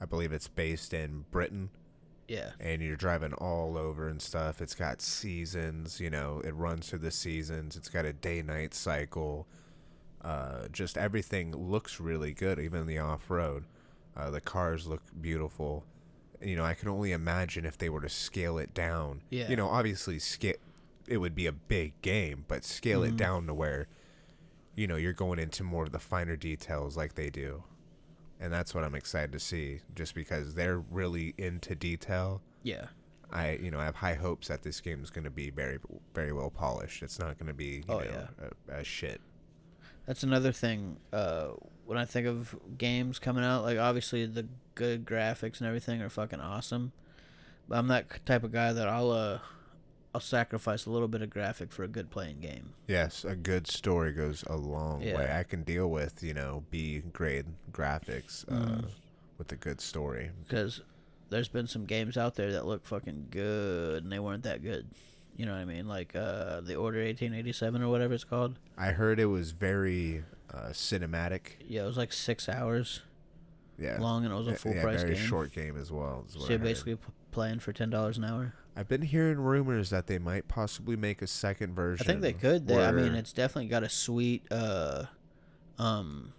I 0.00 0.04
believe 0.04 0.32
it's 0.32 0.48
based 0.48 0.92
in 0.92 1.24
Britain 1.30 1.70
yeah, 2.28 2.50
and 2.60 2.82
you're 2.82 2.96
driving 2.96 3.32
all 3.34 3.78
over 3.78 4.08
and 4.08 4.20
stuff. 4.20 4.60
It's 4.60 4.74
got 4.74 5.00
seasons, 5.00 6.00
you 6.00 6.10
know, 6.10 6.42
it 6.44 6.54
runs 6.54 6.90
through 6.90 6.98
the 6.98 7.10
seasons. 7.10 7.76
It's 7.76 7.88
got 7.88 8.04
a 8.04 8.12
day 8.12 8.42
night 8.42 8.74
cycle. 8.74 9.46
Uh, 10.22 10.66
just 10.72 10.98
everything 10.98 11.52
looks 11.56 12.00
really 12.00 12.32
good, 12.32 12.58
even 12.58 12.86
the 12.86 12.98
off 12.98 13.30
road. 13.30 13.64
Uh, 14.16 14.30
the 14.30 14.40
cars 14.40 14.86
look 14.86 15.02
beautiful. 15.20 15.84
You 16.42 16.56
know, 16.56 16.64
I 16.64 16.74
can 16.74 16.88
only 16.88 17.12
imagine 17.12 17.64
if 17.64 17.78
they 17.78 17.88
were 17.88 18.00
to 18.00 18.08
scale 18.08 18.58
it 18.58 18.74
down. 18.74 19.22
Yeah. 19.30 19.48
You 19.48 19.56
know, 19.56 19.68
obviously, 19.68 20.18
scale 20.18 20.56
it 21.08 21.18
would 21.18 21.36
be 21.36 21.46
a 21.46 21.52
big 21.52 21.92
game, 22.02 22.44
but 22.48 22.64
scale 22.64 23.04
it 23.04 23.12
Mhm. 23.14 23.16
down 23.18 23.46
to 23.46 23.54
where, 23.54 23.86
you 24.76 24.86
know, 24.86 24.96
you're 24.96 25.12
going 25.12 25.40
into 25.40 25.64
more 25.64 25.82
of 25.84 25.90
the 25.92 25.98
finer 25.98 26.36
details 26.36 26.96
like 26.96 27.14
they 27.14 27.30
do 27.30 27.64
and 28.40 28.52
that's 28.52 28.74
what 28.74 28.84
I'm 28.84 28.94
excited 28.94 29.32
to 29.32 29.40
see. 29.40 29.80
Just 29.94 30.14
because 30.14 30.54
they're 30.54 30.78
really 30.78 31.34
into 31.38 31.74
detail, 31.74 32.42
yeah. 32.62 32.86
I 33.30 33.52
you 33.62 33.70
know 33.70 33.80
I 33.80 33.84
have 33.84 33.96
high 33.96 34.14
hopes 34.14 34.48
that 34.48 34.62
this 34.62 34.80
game 34.80 35.02
is 35.02 35.10
going 35.10 35.24
to 35.24 35.30
be 35.30 35.50
very 35.50 35.78
very 36.14 36.32
well 36.32 36.50
polished. 36.50 37.02
It's 37.02 37.18
not 37.18 37.38
going 37.38 37.48
to 37.48 37.54
be 37.54 37.84
you 37.88 37.94
Oh, 37.94 37.98
know 38.00 38.28
a, 38.68 38.80
a 38.80 38.84
shit. 38.84 39.20
That's 40.06 40.22
another 40.22 40.52
thing. 40.52 40.98
Uh, 41.12 41.48
when 41.84 41.98
I 41.98 42.04
think 42.04 42.26
of 42.26 42.54
games 42.78 43.18
coming 43.18 43.42
out, 43.42 43.64
like 43.64 43.78
obviously 43.78 44.26
the 44.26 44.46
good 44.74 45.04
graphics 45.04 45.58
and 45.58 45.66
everything 45.66 46.00
are 46.02 46.08
fucking 46.08 46.40
awesome. 46.40 46.92
But 47.68 47.78
I'm 47.78 47.88
that 47.88 48.24
type 48.24 48.44
of 48.44 48.52
guy 48.52 48.72
that 48.72 48.86
I'll 48.86 49.10
uh, 49.10 49.38
I'll 50.16 50.20
sacrifice 50.20 50.86
a 50.86 50.90
little 50.90 51.08
bit 51.08 51.20
of 51.20 51.28
graphic 51.28 51.70
for 51.70 51.84
a 51.84 51.88
good 51.88 52.08
playing 52.10 52.40
game. 52.40 52.70
Yes, 52.88 53.22
a 53.22 53.36
good 53.36 53.66
story 53.66 54.12
goes 54.12 54.44
a 54.46 54.56
long 54.56 55.00
way. 55.00 55.30
I 55.30 55.42
can 55.42 55.62
deal 55.62 55.90
with 55.90 56.22
you 56.22 56.32
know 56.32 56.64
B 56.70 57.02
grade 57.12 57.44
graphics 57.70 58.50
uh, 58.50 58.54
Mhm. 58.80 58.84
with 59.36 59.52
a 59.52 59.56
good 59.56 59.78
story. 59.82 60.30
because 60.48 60.80
there's 61.28 61.48
been 61.48 61.66
some 61.66 61.84
games 61.84 62.16
out 62.16 62.36
there 62.36 62.50
that 62.52 62.64
look 62.64 62.86
fucking 62.86 63.26
good 63.30 64.04
and 64.04 64.10
they 64.10 64.18
weren't 64.18 64.44
that 64.44 64.62
good. 64.62 64.86
You 65.36 65.44
know 65.44 65.52
what 65.52 65.58
I 65.60 65.64
mean? 65.66 65.86
Like 65.86 66.16
uh, 66.16 66.62
the 66.62 66.76
Order 66.76 67.00
1887 67.04 67.82
or 67.82 67.90
whatever 67.90 68.14
it's 68.14 68.24
called. 68.24 68.58
I 68.78 68.92
heard 68.92 69.20
it 69.20 69.26
was 69.26 69.50
very 69.50 70.24
uh, 70.50 70.68
cinematic. 70.70 71.56
Yeah, 71.68 71.82
it 71.82 71.86
was 71.86 71.98
like 71.98 72.14
six 72.14 72.48
hours 72.48 73.02
Yeah, 73.78 73.98
long 74.00 74.24
and 74.24 74.32
it 74.32 74.36
was 74.36 74.46
a 74.48 74.54
full 74.54 74.72
yeah, 74.74 74.80
price 74.82 75.02
very 75.02 75.14
game. 75.16 75.26
short 75.26 75.52
game 75.52 75.76
as 75.76 75.92
well. 75.92 76.24
So 76.28 76.48
you're 76.48 76.58
basically 76.58 76.96
p- 76.96 77.02
playing 77.32 77.58
for 77.58 77.74
ten 77.74 77.90
dollars 77.90 78.16
an 78.16 78.24
hour. 78.24 78.54
I've 78.76 78.88
been 78.88 79.02
hearing 79.02 79.38
rumors 79.40 79.90
that 79.90 80.06
they 80.06 80.18
might 80.18 80.48
possibly 80.48 80.96
make 80.96 81.22
a 81.22 81.26
second 81.26 81.74
version. 81.74 82.04
I 82.06 82.06
think 82.06 82.20
they 82.20 82.32
could. 82.34 82.66
They, 82.66 82.76
I 82.84 82.92
mean, 82.92 83.14
it's 83.14 83.32
definitely 83.32 83.68
got 83.68 83.82
a 83.82 83.88
sweet, 83.88 84.44
uh, 84.50 85.04
um, 85.78 86.34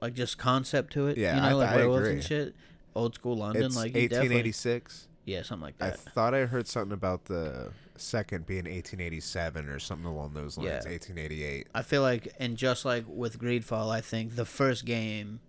like 0.00 0.14
just 0.14 0.36
concept 0.38 0.92
to 0.94 1.06
it. 1.06 1.16
Yeah, 1.16 1.34
you 1.36 1.40
know, 1.40 1.48
I- 1.48 1.52
like 1.52 1.68
I 1.70 1.76
werewolves 1.76 2.00
agree. 2.02 2.12
and 2.14 2.24
shit. 2.24 2.54
Old 2.94 3.14
school 3.14 3.36
London, 3.38 3.62
it's 3.64 3.74
like 3.74 3.94
1886. 3.94 5.08
yeah, 5.24 5.42
something 5.42 5.62
like 5.64 5.78
that. 5.78 5.94
I 5.94 5.96
thought 5.96 6.34
I 6.34 6.44
heard 6.44 6.68
something 6.68 6.92
about 6.92 7.24
the 7.24 7.72
second 7.96 8.44
being 8.46 8.64
1887 8.64 9.66
or 9.68 9.78
something 9.78 10.06
along 10.06 10.34
those 10.34 10.58
lines. 10.58 10.68
Yeah. 10.84 10.90
1888. 10.90 11.68
I 11.74 11.80
feel 11.82 12.02
like, 12.02 12.28
and 12.38 12.54
just 12.58 12.84
like 12.84 13.04
with 13.08 13.38
Greedfall, 13.38 13.90
I 13.90 14.02
think 14.02 14.36
the 14.36 14.44
first 14.44 14.84
game, 14.84 15.40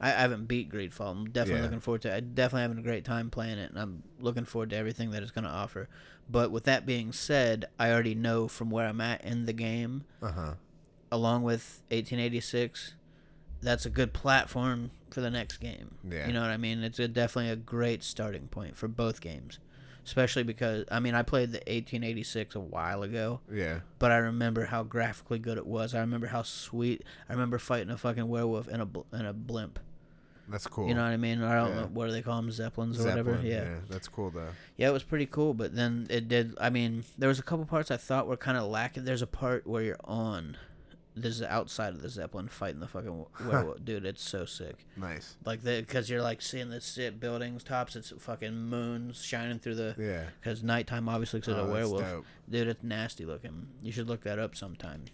I, 0.00 0.08
I 0.08 0.12
haven't 0.20 0.46
beat 0.46 0.70
Greedfall. 0.70 1.10
I'm 1.12 1.30
definitely 1.30 1.60
Yeah. 1.60 1.64
looking 1.64 1.80
forward 1.80 2.02
to. 2.02 2.12
it. 2.12 2.16
I'm 2.18 2.34
definitely 2.34 2.62
having 2.62 2.78
a 2.78 2.82
great 2.82 3.04
time 3.04 3.30
playing 3.30 3.58
it, 3.58 3.70
and 3.70 3.78
I'm 3.78 4.02
looking 4.18 4.44
forward 4.44 4.70
to 4.70 4.76
everything 4.76 5.10
that 5.12 5.22
it's 5.22 5.30
going 5.32 5.44
to 5.44 5.50
offer. 5.50 5.88
But 6.28 6.50
with 6.50 6.64
that 6.64 6.84
being 6.86 7.12
said, 7.12 7.66
I 7.78 7.90
already 7.92 8.14
know 8.14 8.48
from 8.48 8.70
where 8.70 8.86
I'm 8.86 9.00
at 9.00 9.24
in 9.24 9.46
the 9.46 9.52
game, 9.52 10.04
Uh 10.22 10.32
huh. 10.32 10.54
along 11.12 11.42
with 11.44 11.82
1886, 11.90 12.94
that's 13.62 13.86
a 13.86 13.90
good 13.90 14.12
platform 14.12 14.90
for 15.10 15.20
the 15.20 15.30
next 15.30 15.58
game. 15.58 15.94
Yeah. 16.08 16.26
You 16.26 16.32
know 16.32 16.40
what 16.42 16.50
I 16.50 16.56
mean? 16.56 16.82
It's 16.82 16.98
a, 16.98 17.08
definitely 17.08 17.50
a 17.50 17.56
great 17.56 18.02
starting 18.02 18.48
point 18.48 18.76
for 18.76 18.88
both 18.88 19.20
games. 19.20 19.58
Especially 20.04 20.42
because 20.42 20.84
I 20.90 21.00
mean 21.00 21.14
I 21.14 21.22
played 21.22 21.50
the 21.52 21.58
1886 21.66 22.54
a 22.56 22.60
while 22.60 23.02
ago, 23.02 23.40
Yeah. 23.50 23.80
but 23.98 24.10
I 24.12 24.16
remember 24.16 24.66
how 24.66 24.82
graphically 24.82 25.38
good 25.38 25.56
it 25.56 25.66
was. 25.66 25.94
I 25.94 26.00
remember 26.00 26.26
how 26.26 26.42
sweet. 26.42 27.02
I 27.28 27.32
remember 27.32 27.58
fighting 27.58 27.90
a 27.90 27.96
fucking 27.96 28.28
werewolf 28.28 28.68
in 28.68 28.80
a 28.80 28.86
bl- 28.86 29.06
in 29.14 29.24
a 29.24 29.32
blimp. 29.32 29.78
That's 30.46 30.66
cool. 30.66 30.88
You 30.88 30.94
know 30.94 31.02
what 31.02 31.12
I 31.12 31.16
mean? 31.16 31.42
I 31.42 31.54
don't 31.54 31.70
Yeah. 31.70 31.80
know 31.80 31.86
what 31.86 32.04
do 32.06 32.12
they 32.12 32.20
call 32.20 32.36
them, 32.36 32.50
zeppelins 32.50 33.00
or 33.00 33.04
whatever. 33.08 33.32
Zeppelin, 33.36 33.50
Yeah. 33.50 33.76
That's 33.88 34.08
cool 34.08 34.28
though. 34.28 34.50
Yeah, 34.76 34.90
it 34.90 34.92
was 34.92 35.02
pretty 35.02 35.24
cool, 35.24 35.54
but 35.54 35.74
then 35.74 36.06
it 36.10 36.28
did. 36.28 36.54
I 36.60 36.68
mean, 36.68 37.04
there 37.16 37.28
was 37.30 37.38
a 37.38 37.42
couple 37.42 37.64
parts 37.64 37.90
I 37.90 37.96
thought 37.96 38.26
were 38.26 38.36
kind 38.36 38.58
of 38.58 38.64
lacking. 38.64 39.04
There's 39.06 39.22
a 39.22 39.26
part 39.26 39.66
where 39.66 39.82
you're 39.82 39.96
on, 40.04 40.58
this 41.16 41.36
is 41.36 41.42
outside 41.42 41.94
of 41.94 42.02
the 42.02 42.08
zeppelin 42.08 42.48
fighting 42.48 42.80
the 42.80 42.88
fucking 42.88 43.26
werewolf. 43.46 43.84
Dude, 43.84 44.04
it's 44.04 44.22
so 44.22 44.44
sick. 44.44 44.84
Nice. 44.96 45.36
Like 45.44 45.62
the 45.62 45.80
because 45.80 46.10
you're 46.10 46.22
like 46.22 46.42
seeing 46.42 46.70
the 46.70 46.80
shit 46.80 47.20
buildings 47.20 47.62
tops. 47.62 47.94
It's 47.94 48.12
fucking 48.18 48.54
moons 48.54 49.22
shining 49.22 49.58
through 49.60 49.76
the. 49.76 49.94
Yeah. 49.98 50.24
Because 50.40 50.62
nighttime 50.62 51.08
obviously 51.08 51.40
because 51.40 51.56
Oh, 51.56 51.66
a 51.66 51.72
werewolf. 51.72 52.24
Dude, 52.50 52.68
it's 52.68 52.82
nasty 52.82 53.24
looking. 53.24 53.68
You 53.82 53.92
should 53.92 54.08
look 54.08 54.22
that 54.24 54.38
up 54.38 54.56
sometime. 54.56 55.04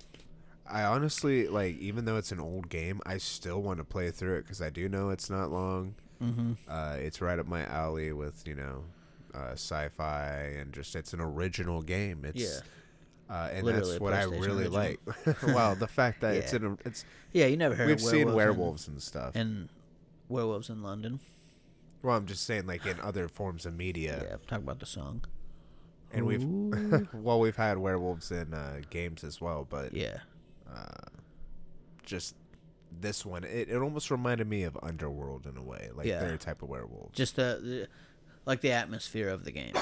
I 0.66 0.84
honestly 0.84 1.48
like, 1.48 1.78
even 1.78 2.04
though 2.04 2.16
it's 2.16 2.32
an 2.32 2.40
old 2.40 2.68
game, 2.68 3.00
I 3.04 3.18
still 3.18 3.60
want 3.60 3.78
to 3.78 3.84
play 3.84 4.10
through 4.10 4.36
it 4.38 4.42
because 4.42 4.62
I 4.62 4.70
do 4.70 4.88
know 4.88 5.10
it's 5.10 5.28
not 5.28 5.50
long. 5.50 5.96
Mm-hmm. 6.22 6.52
Uh, 6.68 6.96
it's 6.98 7.20
right 7.20 7.38
up 7.38 7.46
my 7.46 7.64
alley 7.66 8.12
with 8.12 8.46
you 8.46 8.54
know, 8.54 8.84
uh, 9.34 9.52
sci-fi 9.52 10.54
and 10.58 10.72
just 10.72 10.94
it's 10.96 11.12
an 11.12 11.20
original 11.20 11.82
game. 11.82 12.24
It's 12.24 12.40
Yeah. 12.40 12.60
Uh, 13.30 13.48
and 13.52 13.64
Literally 13.64 13.88
that's 13.90 14.00
what 14.00 14.12
I 14.12 14.24
really 14.24 14.64
original. 14.66 14.72
like. 14.72 15.00
well, 15.44 15.76
the 15.76 15.86
fact 15.86 16.20
that 16.22 16.34
it's 16.34 16.52
in 16.52 16.64
a, 16.64 16.76
it's 16.84 17.04
Yeah, 17.32 17.46
you 17.46 17.56
never 17.56 17.76
heard 17.76 17.86
we've 17.86 17.94
of 17.96 18.00
seen 18.02 18.32
werewolves 18.32 18.36
werewolves 18.36 18.88
and 18.88 19.00
stuff. 19.02 19.36
And, 19.36 19.68
werewolves 20.28 20.68
in 20.68 20.82
London. 20.82 21.20
well, 22.02 22.16
I'm 22.16 22.26
just 22.26 22.44
saying, 22.44 22.66
like 22.66 22.84
in 22.86 22.98
other 23.00 23.28
forms 23.28 23.66
of 23.66 23.76
media, 23.76 24.26
Yeah, 24.30 24.36
talk 24.48 24.58
about 24.58 24.80
the 24.80 24.86
song. 24.86 25.24
and 26.12 26.26
we've 26.26 26.42
well, 27.14 27.38
we've 27.38 27.54
had 27.56 27.78
werewolves 27.78 28.32
in 28.32 28.52
uh, 28.52 28.80
games 28.90 29.22
as 29.22 29.40
well, 29.40 29.64
but 29.68 29.94
yeah. 29.94 30.18
just 32.04 32.34
this 33.00 33.24
one, 33.24 33.44
it, 33.44 33.68
it 33.68 33.76
almost 33.76 34.10
reminded 34.10 34.48
me 34.48 34.64
of 34.64 34.76
Underworld 34.82 35.46
in 35.46 35.56
a 35.56 35.62
way, 35.62 35.90
like 35.94 36.06
Yeah. 36.06 36.20
their 36.20 36.36
type 36.36 36.62
of 36.62 36.68
werewolves. 36.68 37.16
just 37.16 37.36
the, 37.36 37.60
the 37.62 37.88
like 38.46 38.60
the 38.60 38.72
atmosphere 38.72 39.28
of 39.28 39.44
the 39.44 39.52
game 39.52 39.74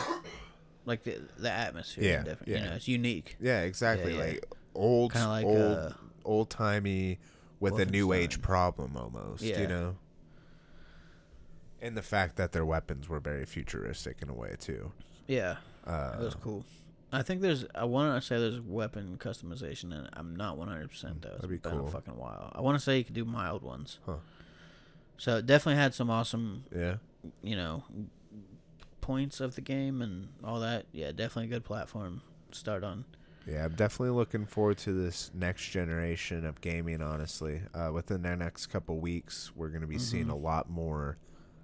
like 0.88 1.02
the 1.04 1.16
the 1.38 1.50
atmosphere 1.50 2.24
Yeah, 2.26 2.34
yeah. 2.46 2.58
you 2.58 2.64
know 2.64 2.72
it's 2.76 2.88
unique 2.88 3.36
Yeah, 3.40 3.60
exactly. 3.62 4.14
yeah. 4.14 4.20
Like 4.24 4.46
old, 4.74 5.12
Kinda 5.12 5.28
like, 5.28 5.44
old, 5.44 5.76
uh, 5.78 5.90
old 6.24 6.50
timey 6.50 7.18
with 7.60 7.78
a 7.80 7.86
new 7.86 8.12
age 8.12 8.40
problem 8.42 8.96
almost. 8.96 9.42
Yeah. 9.42 9.60
You 9.60 9.66
know. 9.68 9.96
And 11.80 11.96
the 11.96 12.02
fact 12.02 12.36
that 12.36 12.52
their 12.52 12.64
weapons 12.64 13.08
were 13.08 13.20
very 13.20 13.44
futuristic 13.44 14.20
in 14.22 14.28
a 14.28 14.34
way 14.34 14.56
too. 14.58 14.92
yeah 15.26 15.56
Uh, 15.86 16.16
it 16.20 16.24
was 16.24 16.34
cool 16.34 16.64
i 17.12 17.22
think 17.22 17.40
there's 17.40 17.64
i 17.74 17.84
want 17.84 18.20
to 18.20 18.26
say 18.26 18.38
there's 18.38 18.60
weapon 18.60 19.16
customization 19.18 19.94
and 19.96 20.08
i'm 20.12 20.36
not 20.36 20.58
100% 20.58 20.66
though 20.66 21.06
it's 21.08 21.22
That'd 21.40 21.48
be 21.50 21.56
been 21.56 21.72
cool. 21.78 21.86
a 21.88 21.90
fucking 21.90 22.16
while 22.18 22.52
i 22.54 22.60
want 22.60 22.76
to 22.78 22.84
say 22.84 22.98
you 22.98 23.04
could 23.04 23.14
do 23.14 23.24
mild 23.24 23.62
ones 23.62 23.98
Huh. 24.04 24.16
so 25.16 25.36
it 25.38 25.46
definitely 25.46 25.80
had 25.80 25.94
some 25.94 26.10
awesome 26.10 26.64
yeah. 26.74 26.96
you 27.42 27.56
know 27.56 27.84
points 29.08 29.40
of 29.40 29.54
the 29.54 29.60
game 29.62 30.02
and 30.02 30.28
all 30.44 30.60
that 30.60 30.84
yeah 30.92 31.10
definitely 31.10 31.44
a 31.46 31.48
good 31.48 31.64
platform 31.64 32.20
to 32.52 32.58
start 32.58 32.84
on 32.84 33.04
Yeah, 33.46 33.64
I'm 33.64 33.74
definitely 33.74 34.14
looking 34.14 34.44
forward 34.44 34.76
to 34.78 34.92
this 34.92 35.30
next 35.34 35.70
generation 35.70 36.44
of 36.44 36.60
gaming. 36.60 37.00
Honestly, 37.00 37.62
uh, 37.72 37.90
within 37.92 38.20
the 38.22 38.36
next 38.36 38.66
couple 38.66 39.00
weeks, 39.00 39.50
we're 39.56 39.70
going 39.70 39.80
to 39.80 39.86
be 39.86 39.96
seeing 39.98 40.24
Mm-hmm. 40.24 40.32
a 40.32 40.36
lot 40.36 40.68
more. 40.68 41.16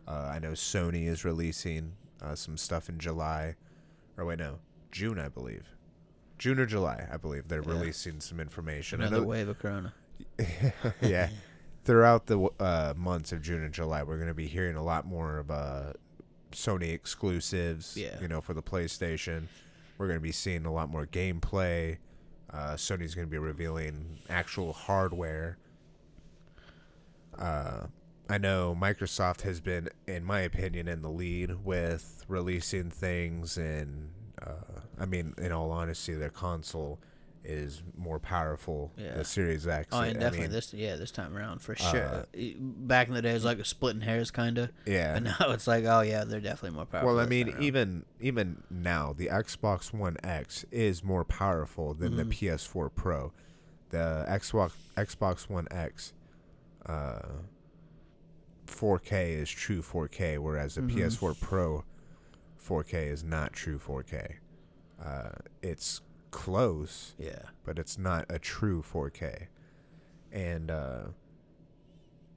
Uh, 0.09 0.31
I 0.35 0.39
know 0.39 0.53
Sony 0.53 1.07
is 1.07 1.25
releasing 1.27 1.93
uh, 2.23 2.35
some 2.35 2.57
stuff 2.57 2.89
in 2.89 2.99
July, 2.99 3.57
or 4.17 4.25
wait, 4.25 4.39
no, 4.39 4.61
June, 4.91 5.19
I 5.19 5.29
believe. 5.29 5.67
June 6.39 6.59
or 6.59 6.65
July, 6.67 7.07
I 7.13 7.19
believe 7.19 7.49
they're 7.49 7.63
Yeah. 7.63 7.69
releasing 7.79 8.21
some 8.21 8.41
information. 8.41 9.03
Another 9.03 9.23
wave 9.23 9.49
of 9.49 9.59
corona 9.59 9.93
yeah. 11.03 11.29
Throughout 11.85 12.25
the 12.27 12.49
uh, 12.59 12.95
months 12.97 13.31
of 13.33 13.43
June 13.43 13.63
and 13.63 13.75
July, 13.75 14.03
we're 14.05 14.17
going 14.17 14.29
to 14.29 14.35
be 14.35 14.47
hearing 14.47 14.77
a 14.77 14.83
lot 14.83 15.05
more 15.07 15.37
of 15.39 15.51
uh, 15.51 15.93
Sony 16.55 16.93
exclusives. 16.93 17.97
Yeah. 17.97 18.21
You 18.21 18.29
know, 18.29 18.41
for 18.41 18.55
the 18.55 18.63
PlayStation, 18.63 19.49
we're 19.99 20.07
going 20.07 20.19
to 20.19 20.23
be 20.23 20.33
seeing 20.33 20.65
a 20.67 20.73
lot 20.73 20.89
more 20.89 21.07
gameplay. 21.07 21.99
Uh, 22.51 22.75
Sony's 22.75 23.15
going 23.15 23.27
to 23.27 23.31
be 23.31 23.39
revealing 23.39 24.19
actual 24.29 24.73
hardware. 24.73 25.59
Uh, 27.39 27.87
I 28.29 28.39
know 28.39 28.77
Microsoft 28.81 29.43
has 29.43 29.61
been, 29.61 29.89
in 30.07 30.25
my 30.25 30.41
opinion, 30.41 30.89
in 30.89 31.03
the 31.03 31.11
lead 31.11 31.65
with 31.65 32.25
releasing 32.29 32.91
things, 32.91 33.59
and 33.59 34.11
uh, 34.41 34.81
I 34.99 35.05
mean, 35.05 35.35
in 35.39 35.53
all 35.53 35.71
honesty, 35.71 36.15
their 36.15 36.31
console 36.31 37.01
is 37.45 37.83
more 37.97 38.19
powerful. 38.19 38.91
Yeah. 38.97 39.15
The 39.15 39.25
Series 39.25 39.67
X. 39.67 39.89
oh 39.93 39.99
I 39.99 40.07
and 40.07 40.15
definitely 40.21 40.47
mean, 40.49 40.53
this 40.53 40.73
yeah 40.75 40.97
this 40.97 41.11
time 41.11 41.37
around 41.37 41.61
for 41.61 41.75
sure 41.77 42.03
uh, 42.05 42.25
back 42.59 43.09
in 43.09 43.15
the 43.15 43.23
day 43.23 43.31
it 43.31 43.35
was 43.35 43.45
like 43.45 43.59
a 43.59 43.65
splitting 43.65 44.01
hairs 44.03 44.31
kind 44.31 44.59
of 44.59 44.71
Yeah. 44.87 45.15
But 45.15 45.23
now 45.41 45.53
it's 45.53 45.67
like, 45.67 45.85
oh 45.85 46.01
yeah, 46.01 46.25
they're 46.25 46.41
definitely 46.41 46.77
more 46.77 46.87
powerful. 46.87 47.15
Well, 47.15 47.21
I 47.25 47.27
mean, 47.29 47.55
even 47.61 48.05
even 48.21 48.63
now, 48.71 49.13
the 49.17 49.27
Xbox 49.27 49.93
One 49.93 50.17
X 50.25 50.65
is 50.71 51.05
more 51.05 51.25
powerful 51.25 51.95
than 51.95 52.17
the 52.17 52.25
Mm-hmm. 52.25 52.47
PS4 52.79 52.91
Pro. 52.95 53.33
The 53.91 54.25
Xbox 54.29 54.73
Xbox 54.97 55.49
One 55.49 55.69
X, 55.71 56.13
uh, 56.87 57.21
4K 58.67 59.29
is 59.41 59.51
true 59.51 59.83
4K, 59.83 60.39
whereas 60.39 60.75
the 60.77 60.81
Mm-hmm. 60.83 60.99
PS4 60.99 61.41
Pro 61.41 61.85
4K 62.67 63.13
is 63.13 63.23
not 63.23 63.53
true 63.53 63.79
4K. 63.79 64.37
Uh, 65.05 65.31
it's 65.63 66.01
close, 66.35 67.15
yeah, 67.17 67.43
but 67.65 67.79
it's 67.79 67.97
not 67.97 68.27
a 68.29 68.41
true 68.41 68.83
4K. 68.83 69.47
And 70.33 70.69
uh, 70.69 71.03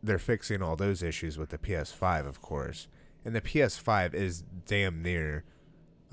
they're 0.03 0.19
fixing 0.19 0.61
all 0.61 0.75
those 0.75 1.01
issues 1.01 1.35
with 1.35 1.49
the 1.49 1.57
PS5, 1.57 2.27
of 2.27 2.39
course. 2.39 2.87
And 3.25 3.35
the 3.35 3.41
PS5 3.41 4.13
is 4.13 4.43
damn 4.67 5.01
near 5.01 5.45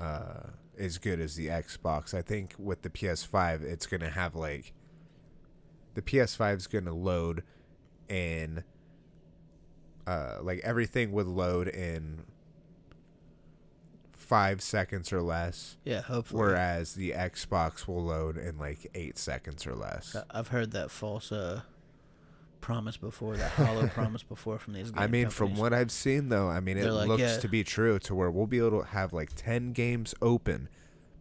uh, 0.00 0.48
as 0.78 0.96
good 0.96 1.20
as 1.20 1.36
the 1.36 1.48
Xbox. 1.48 2.14
I 2.14 2.22
think 2.22 2.54
with 2.58 2.80
the 2.80 2.88
PS5, 2.88 3.62
it's 3.62 3.86
going 3.86 4.00
to 4.00 4.10
have 4.10 4.34
like. 4.34 4.72
The 5.92 6.02
PS5 6.02 6.56
is 6.56 6.66
going 6.66 6.86
to 6.86 6.94
load 6.94 7.44
in. 8.08 8.64
Uh, 10.06 10.38
like 10.40 10.60
everything 10.64 11.12
would 11.12 11.26
load 11.26 11.68
in 11.68 12.24
five 14.24 14.62
seconds 14.62 15.12
or 15.12 15.22
less. 15.22 15.76
yeah. 15.84 16.00
Hopefully, 16.02 16.40
Whereas 16.40 16.94
the 16.94 17.10
Xbox 17.12 17.86
will 17.86 18.02
load 18.04 18.36
in 18.36 18.58
like 18.58 18.90
eight 18.94 19.18
seconds 19.18 19.66
or 19.66 19.74
less. 19.74 20.16
I've 20.30 20.48
heard 20.48 20.72
that 20.72 20.90
false 20.90 21.30
uh 21.30 21.60
promise 22.60 22.96
before, 22.96 23.36
that 23.36 23.50
hollow 23.52 23.86
promise 23.94 24.22
before 24.22 24.58
from 24.58 24.72
these. 24.72 24.90
I 24.96 25.06
mean, 25.06 25.28
from 25.28 25.56
what 25.56 25.74
I've 25.74 25.92
seen, 25.92 26.30
though, 26.30 26.48
I 26.48 26.60
mean, 26.60 26.78
it 26.78 26.82
They're 26.82 26.92
like, 26.92 27.08
looks 27.08 27.20
yeah. 27.22 27.36
to 27.38 27.48
be 27.48 27.62
true 27.62 27.98
to 28.00 28.14
where 28.14 28.30
we'll 28.30 28.46
be 28.46 28.58
able 28.58 28.80
to 28.80 28.86
have 28.88 29.12
like 29.12 29.30
10 29.36 29.72
games 29.72 30.14
open, 30.22 30.68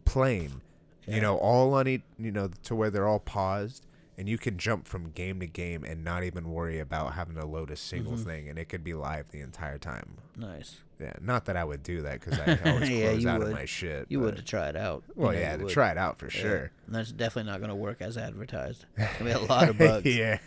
playing, 0.06 0.62
Yeah. 1.06 1.16
you 1.16 1.20
know, 1.20 1.36
all 1.36 1.74
on 1.74 1.86
each, 1.86 2.02
you 2.18 2.30
know, 2.32 2.48
to 2.64 2.74
where 2.74 2.88
they're 2.90 3.06
all 3.06 3.18
paused. 3.20 3.84
And 4.16 4.28
you 4.28 4.38
can 4.38 4.58
jump 4.58 4.86
from 4.86 5.10
game 5.10 5.40
to 5.40 5.46
game 5.46 5.82
and 5.82 6.04
not 6.04 6.22
even 6.22 6.50
worry 6.52 6.78
about 6.78 7.14
having 7.14 7.34
to 7.34 7.44
load 7.44 7.70
a 7.72 7.76
single 7.76 8.12
Mhm. 8.12 8.24
thing, 8.24 8.48
and 8.48 8.58
it 8.60 8.68
could 8.68 8.84
be 8.84 8.94
live 8.94 9.30
the 9.32 9.40
entire 9.40 9.76
time. 9.78 10.18
nice, 10.36 10.80
Yeah, 11.00 11.12
not 11.20 11.44
that 11.46 11.56
I 11.56 11.64
would 11.64 11.82
do 11.82 12.02
that 12.02 12.20
because 12.20 12.38
I 12.38 12.70
always 12.70 12.88
Yeah, 12.90 13.08
close 13.10 13.22
you 13.24 13.28
out 13.28 13.40
of 13.42 13.48
would. 13.48 13.52
my 13.56 13.64
shit. 13.64 14.06
you 14.08 14.18
but- 14.20 14.24
would 14.26 14.36
to 14.36 14.42
try 14.42 14.68
it 14.68 14.76
out. 14.76 15.02
You 15.08 15.14
Well, 15.16 15.32
know 15.32 15.38
yeah, 15.38 15.56
to 15.56 15.64
would. 15.64 15.72
try 15.72 15.90
it 15.90 15.98
out 15.98 16.18
for 16.20 16.26
Yeah. 16.26 16.30
sure. 16.30 16.70
And 16.86 16.94
that's 16.94 17.10
definitely 17.10 17.50
not 17.50 17.58
going 17.58 17.70
to 17.70 17.74
work 17.76 18.00
as 18.00 18.16
advertised. 18.16 18.84
Gonna 18.96 19.24
be 19.24 19.30
a 19.32 19.38
lot 19.40 19.68
of 19.68 19.78
bugs. 19.78 20.06
yeah, 20.06 20.38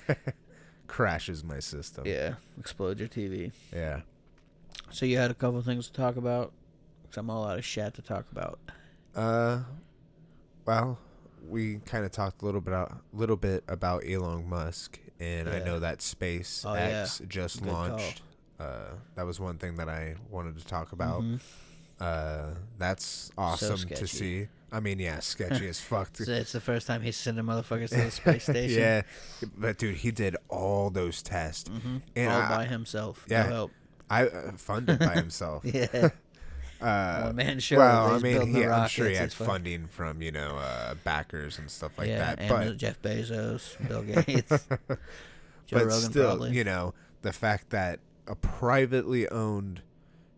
crashes 0.88 1.44
my 1.44 1.60
system. 1.60 2.06
Yeah, 2.08 2.36
explode 2.60 3.00
your 3.00 3.10
TV. 3.10 3.52
yeah. 3.74 4.02
So 4.92 5.06
you 5.06 5.18
had 5.18 5.30
a 5.32 5.34
couple 5.34 5.62
things 5.62 5.88
to 5.88 5.94
talk 5.94 6.16
about. 6.16 6.54
Cause 7.10 7.18
I'm 7.18 7.30
all 7.30 7.46
out 7.46 7.58
of 7.58 7.66
shit 7.66 7.94
to 7.96 8.02
talk 8.02 8.26
about. 8.32 8.60
Uh, 9.16 9.60
well, 10.66 11.00
we 11.46 11.80
kind 11.86 12.06
of 12.06 12.12
talked 12.12 12.42
a 12.42 12.46
little 12.46 12.62
bit 12.62 12.74
little 13.14 13.36
bit 13.38 13.64
about 13.68 14.04
Elon 14.08 14.48
Musk, 14.50 15.00
and 15.20 15.50
I 15.50 15.60
know 15.60 15.80
that 15.80 16.00
SpaceX 16.00 16.66
Oh, 16.66 16.74
yeah. 16.76 17.08
just 17.28 17.64
Good 17.64 17.72
launched. 17.72 18.22
Uh, 18.60 18.94
that 19.16 19.26
was 19.26 19.40
one 19.40 19.58
thing 19.58 19.76
that 19.78 19.88
I 19.90 20.16
wanted 20.30 20.58
to 20.58 20.66
talk 20.66 20.92
about. 20.92 21.22
Mhm. 21.22 21.40
Uh, 22.00 22.50
that's 22.78 23.32
awesome 23.38 23.88
to 23.90 24.08
see. 24.08 24.48
I 24.72 24.80
mean, 24.82 25.00
yeah, 25.00 25.20
sketchy 25.20 25.68
as 25.68 25.80
fuck. 25.92 26.16
So 26.18 26.32
it's 26.32 26.52
the 26.52 26.60
first 26.60 26.86
time 26.88 27.02
he's 27.02 27.16
sending 27.18 27.46
motherfuckers 27.46 27.90
to 27.90 27.96
the 27.98 28.12
space 28.22 28.44
station. 28.44 28.80
yeah, 28.82 29.02
but 29.58 29.78
dude, 29.78 29.96
he 29.96 30.12
did 30.12 30.36
all 30.50 30.90
those 30.90 31.22
tests. 31.24 31.70
hmm 31.70 31.98
And 32.16 32.32
all 32.32 32.42
I- 32.42 32.50
by 32.50 32.66
himself. 32.66 33.26
yeah. 33.30 33.44
No 33.44 33.50
help. 33.50 33.72
I 34.10 34.28
uh, 34.28 34.52
funded 34.58 35.00
by 35.00 35.16
himself. 35.16 35.64
Yeah. 35.66 36.10
Uh, 36.82 37.22
One 37.24 37.36
man 37.36 37.60
show. 37.60 37.78
well, 37.78 38.14
I 38.14 38.20
mean, 38.20 38.54
he, 38.54 38.66
I'm 38.66 38.88
sure 38.88 39.08
he 39.10 39.16
had 39.16 39.34
funding 39.34 39.88
from 39.88 40.22
you 40.22 40.32
know 40.32 40.58
uh, 40.58 40.94
backers 41.04 41.58
and 41.58 41.70
stuff 41.72 41.98
like 41.98 42.08
yeah, 42.10 42.36
that. 42.36 42.40
and 42.40 42.50
But 42.50 42.78
Jeff 42.78 43.02
Bezos, 43.02 43.76
Bill 43.88 44.04
Gates, 44.24 44.68
Joe 44.70 44.78
but 45.72 45.86
Rogan 45.86 45.92
still, 46.12 46.26
probably. 46.28 46.52
you 46.52 46.64
know, 46.64 46.94
the 47.24 47.34
fact 47.34 47.72
that 47.72 48.00
a 48.28 48.36
privately 48.36 49.28
owned, 49.30 49.82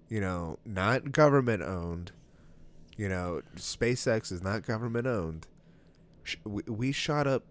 you 0.08 0.22
know, 0.22 0.60
not 0.66 1.12
government 1.12 1.62
owned, 1.64 2.12
you 2.96 3.10
know, 3.10 3.42
SpaceX 3.58 4.32
is 4.32 4.42
not 4.42 4.66
government 4.66 5.08
owned. 5.08 5.48
We, 6.46 6.62
we 6.68 6.92
shot 6.92 7.28
up. 7.28 7.44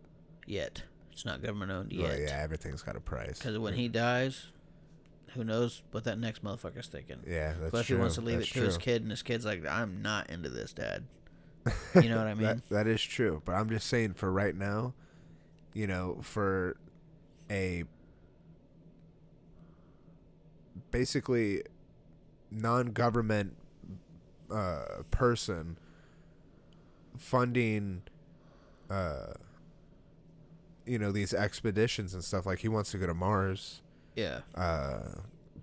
Yet 0.47 0.83
it's 1.13 1.25
not 1.27 1.43
government 1.43 1.73
owned 1.73 1.93
Well, 1.95 2.09
yet. 2.17 2.21
yeah, 2.29 2.41
everything's 2.43 2.81
got 2.83 2.97
a 2.97 3.01
price. 3.01 3.39
Because 3.39 3.59
when 3.59 3.75
he 3.75 3.89
dies, 3.89 4.47
who 5.39 5.45
knows 5.45 5.83
what 5.93 6.03
that 6.05 6.19
next 6.19 6.43
motherfucker's 6.43 6.89
thinking? 6.89 7.19
Yeah, 7.27 7.53
that's 7.53 7.59
true. 7.59 7.71
but 7.71 7.81
if 7.81 7.87
true. 7.87 7.97
he 7.97 8.01
wants 8.01 8.15
to 8.17 8.21
leave 8.23 8.39
that's 8.39 8.51
it 8.51 8.55
to 8.55 8.61
his 8.63 8.77
kid, 8.77 9.03
and 9.03 9.11
his 9.13 9.23
kid's 9.23 9.45
like, 9.45 9.65
"I'm 9.65 10.03
not 10.03 10.29
into 10.29 10.49
this, 10.49 10.73
Dad." 10.73 11.05
You 11.95 12.09
know 12.09 12.17
what 12.17 12.27
I 12.27 12.35
mean? 12.35 12.47
that, 12.47 12.69
that 12.71 12.87
is 12.87 13.03
true. 13.03 13.43
But 13.45 13.53
I'm 13.53 13.69
just 13.69 13.87
saying, 13.89 14.15
for 14.15 14.33
right 14.33 14.55
now, 14.55 14.95
you 15.75 15.87
know, 15.87 16.19
for 16.23 16.77
a 17.51 17.85
basically 20.91 21.63
non-government 22.51 23.55
uh, 24.51 25.03
person 25.11 25.79
funding, 27.19 28.03
uh, 28.91 29.35
you 30.87 30.99
know, 30.99 31.13
these 31.13 31.35
expeditions 31.35 32.15
and 32.15 32.25
stuff. 32.25 32.47
Like 32.47 32.61
he 32.61 32.69
wants 32.69 32.91
to 32.93 32.99
go 32.99 33.07
to 33.07 33.15
Mars, 33.15 33.83
yeah. 34.19 34.41
uh, 34.55 35.01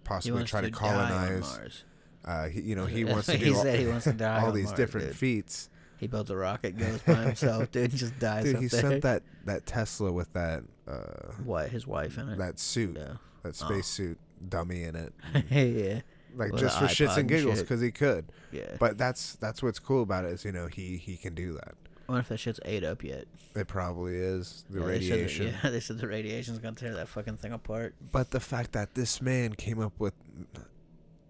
possibly 0.04 0.44
try 0.44 0.62
to, 0.62 0.68
on 0.68 0.74
colonize. 0.74 1.42
Mars. 1.42 1.84
Uh, 2.24 2.48
he, 2.48 2.62
you 2.62 2.76
know, 2.76 2.86
he 2.86 3.04
wants 3.14 3.28
to 3.28 3.38
he 3.38 3.52
all, 3.54 3.62
said 3.62 3.80
he 3.80 3.88
wants 3.88 4.06
to 4.06 4.14
die 4.26 4.42
all 4.42 4.52
these 4.52 4.66
Mars, 4.66 4.78
different 4.78 5.08
dude. 5.08 5.16
feats. 5.18 5.70
He 5.98 6.08
builds 6.08 6.30
a 6.30 6.36
rocket, 6.36 6.78
goes 6.78 7.02
by 7.04 7.14
himself, 7.16 7.72
dude, 7.72 7.92
just 7.96 8.20
dies 8.20 8.44
Dude, 8.44 8.58
he 8.60 8.68
there. 8.68 8.82
sent 8.82 9.02
that 9.04 9.24
that 9.46 9.66
Tesla 9.66 10.12
with 10.12 10.32
that 10.34 10.64
uh 10.88 11.32
What? 11.44 11.70
His 11.70 11.88
wife 11.88 12.18
in 12.18 12.30
it? 12.30 12.38
that 12.38 12.60
suit, 12.60 12.98
yeah. 12.98 13.14
that 13.44 13.50
Oh. 13.62 13.66
space 13.68 13.88
suit 13.88 14.20
dummy 14.50 14.84
in 14.84 14.96
it, 14.96 15.14
yeah. 15.50 16.02
like 16.36 16.52
With 16.52 16.60
just 16.62 16.78
for 16.80 16.86
shits 16.86 17.12
and 17.12 17.20
and 17.20 17.30
giggles 17.30 17.62
because 17.62 17.80
he 17.80 17.92
could. 17.92 18.26
Yeah. 18.52 18.76
But 18.80 18.98
that's 18.98 19.36
that's 19.36 19.64
what's 19.64 19.80
cool 19.80 20.04
about 20.04 20.26
it 20.26 20.32
is 20.32 20.44
you 20.44 20.52
know 20.52 20.68
he 20.68 20.98
he 20.98 21.16
can 21.16 21.34
do 21.34 21.54
that. 21.54 21.76
I 22.08 22.12
wonder 22.12 22.22
if 22.22 22.30
that 22.30 22.38
shit's 22.38 22.60
ate 22.66 22.84
up 22.84 23.04
yet. 23.04 23.26
It 23.56 23.68
probably 23.68 24.16
is 24.16 24.64
the 24.70 24.82
Yeah, 24.82 24.86
they 24.88 25.02
said 25.02 25.12
radiation. 25.12 25.54
yeah, 25.64 25.70
they 25.72 25.80
said 25.80 25.98
the 25.98 26.08
radiation's 26.08 26.60
gonna 26.60 26.76
tear 26.76 26.94
that 26.94 27.08
fucking 27.08 27.38
thing 27.38 27.52
apart. 27.52 27.96
But 28.12 28.32
the 28.32 28.40
fact 28.40 28.74
that 28.74 28.94
this 28.96 29.22
man 29.22 29.56
came 29.56 29.80
up 29.82 29.94
with, 30.00 30.14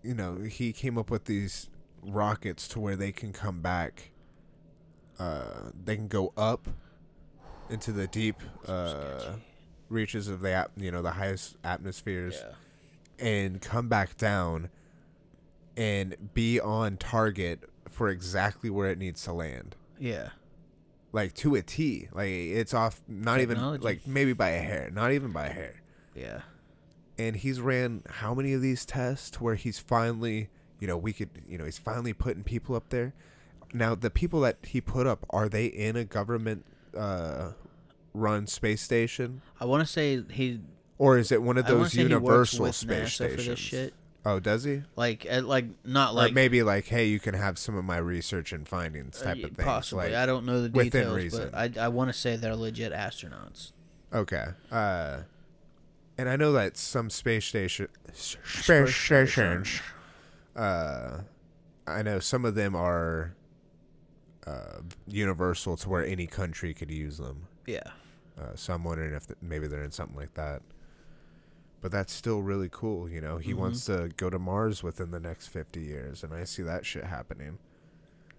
you 0.04 0.14
know, 0.14 0.38
he 0.40 0.74
came 0.74 0.98
up 0.98 1.10
with 1.10 1.26
these 1.26 1.70
rockets 2.04 2.68
to 2.70 2.80
where 2.80 2.96
they 2.96 3.12
can 3.12 3.32
come 3.32 3.62
back. 3.62 4.12
Uh, 5.18 5.70
they 5.84 5.96
can 5.96 6.08
go 6.10 6.34
up 6.36 6.68
into 7.70 7.92
the 7.94 8.06
deep 8.08 8.36
uh, 8.68 9.32
reaches 9.90 10.28
of 10.28 10.42
the 10.42 10.52
at- 10.52 10.72
you 10.76 10.92
know 10.92 11.02
the 11.02 11.12
highest 11.12 11.56
atmospheres. 11.64 12.36
Yeah. 12.44 12.54
and 13.28 13.62
come 13.62 13.88
back 13.88 14.18
down 14.18 14.70
and 15.78 16.16
be 16.34 16.60
on 16.60 16.98
target 16.98 17.62
for 17.90 18.10
exactly 18.10 18.70
where 18.70 18.90
it 18.90 18.98
needs 18.98 19.24
to 19.24 19.32
land. 19.32 19.76
Yeah. 19.98 20.30
Like 21.16 21.34
to 21.36 21.56
a 21.56 21.62
T. 21.62 22.10
Like 22.12 22.28
it's 22.28 22.74
off 22.74 23.02
not 23.08 23.40
even 23.40 23.80
like 23.80 24.06
maybe 24.06 24.34
by 24.34 24.50
a 24.50 24.60
hair, 24.60 24.90
not 24.94 25.14
even 25.14 25.32
by 25.32 25.48
a 25.48 25.50
hair. 25.50 25.82
Yeah. 26.14 26.42
And 27.18 27.38
he's 27.38 27.62
ran 27.62 28.04
how 28.10 28.34
many 28.34 28.52
of 28.52 28.62
these 28.62 28.86
tests 28.86 29.40
where 29.40 29.56
he's 29.56 29.80
finally, 29.80 30.50
you 30.78 30.88
know, 30.88 30.98
we 30.98 31.14
could, 31.14 31.30
you 31.48 31.58
know, 31.58 31.64
he's 31.64 31.78
finally 31.78 32.12
putting 32.12 32.44
people 32.44 32.76
up 32.76 32.90
there. 32.90 33.14
Now, 33.74 33.96
the 33.96 34.10
people 34.10 34.42
that 34.42 34.58
he 34.64 34.82
put 34.82 35.08
up, 35.08 35.26
are 35.30 35.48
they 35.48 35.68
in 35.68 35.96
a 35.96 36.04
government 36.04 36.66
uh 36.98 37.52
run 38.14 38.48
space 38.48 38.82
station 38.82 39.42
I 39.60 39.66
want 39.66 39.86
to 39.86 39.92
say 39.92 40.24
he. 40.30 40.62
or 40.98 41.18
is 41.18 41.32
it 41.32 41.42
one 41.42 41.58
of 41.58 41.66
those 41.66 41.92
to 41.92 41.96
say 41.96 42.08
he 42.08 42.16
works 42.16 42.54
universal 42.54 42.74
space 42.74 43.20
NASA 43.20 43.40
stations? 43.40 43.92
For 44.34 44.40
this 44.40 44.64
shit. 44.64 44.74
Oh, 44.74 44.76
does 44.76 44.84
he? 44.84 44.84
Like, 44.96 45.28
uh, 45.30 45.42
like 45.44 45.66
not 45.86 46.16
like 46.16 46.32
Or 46.32 46.34
maybe 46.34 46.64
like, 46.64 46.86
hey, 46.86 47.06
you 47.06 47.20
can 47.20 47.34
have 47.34 47.58
some 47.58 47.76
of 47.76 47.86
my 47.86 47.98
research 47.98 48.52
and 48.52 48.68
findings 48.68 49.22
uh, 49.22 49.26
type 49.26 49.44
of 49.44 49.52
thing. 49.52 49.66
Possibly. 49.66 50.06
Like, 50.06 50.16
I 50.16 50.26
don't 50.26 50.46
know 50.46 50.62
the 50.62 50.70
details. 50.70 50.86
within 50.86 51.02
details, 51.02 51.16
reason. 51.18 51.50
but 51.52 51.78
I 51.80 51.86
I 51.86 51.88
want 51.90 52.10
to 52.10 52.14
say 52.14 52.36
they're 52.36 52.56
legit 52.56 52.92
astronauts. 52.94 53.72
okay. 54.14 54.46
Uh, 54.72 55.20
and 56.18 56.30
I 56.30 56.36
know 56.38 56.54
that 56.54 56.78
some 56.78 57.10
space 57.10 57.46
station 57.46 57.88
space 58.14 58.64
Space 58.64 58.96
stations. 58.96 59.82
Uh, 60.56 61.20
I 61.86 62.02
know 62.02 62.20
some 62.20 62.46
of 62.46 62.56
them 62.56 62.76
are 62.76 63.36
uh, 64.48 64.80
universal 65.08 65.76
to 65.78 65.90
where 65.90 66.06
any 66.06 66.26
country 66.28 66.74
could 66.74 66.90
use 66.90 67.18
them. 67.18 67.48
Yeah. 67.68 67.84
Uh, 68.40 68.56
so 68.56 68.74
I'm 68.74 68.84
wondering 68.84 69.14
if 69.14 69.28
th- 69.28 69.38
maybe 69.42 69.68
they're 69.68 69.84
in 69.84 69.92
something 69.92 70.16
like 70.18 70.34
that. 70.36 70.62
But 71.86 71.92
that's 71.92 72.12
still 72.12 72.42
really 72.42 72.68
cool, 72.72 73.08
you 73.08 73.22
know. 73.22 73.38
He 73.38 73.54
Mhm. 73.54 73.58
wants 73.58 73.86
to 73.86 74.10
go 74.18 74.32
to 74.32 74.40
Mars 74.40 74.82
within 74.82 75.12
the 75.12 75.20
next 75.20 75.50
50 75.50 75.82
years, 75.82 76.24
and 76.24 76.34
I 76.34 76.44
see 76.44 76.64
that 76.64 76.84
shit 76.84 77.04
happening. 77.04 77.60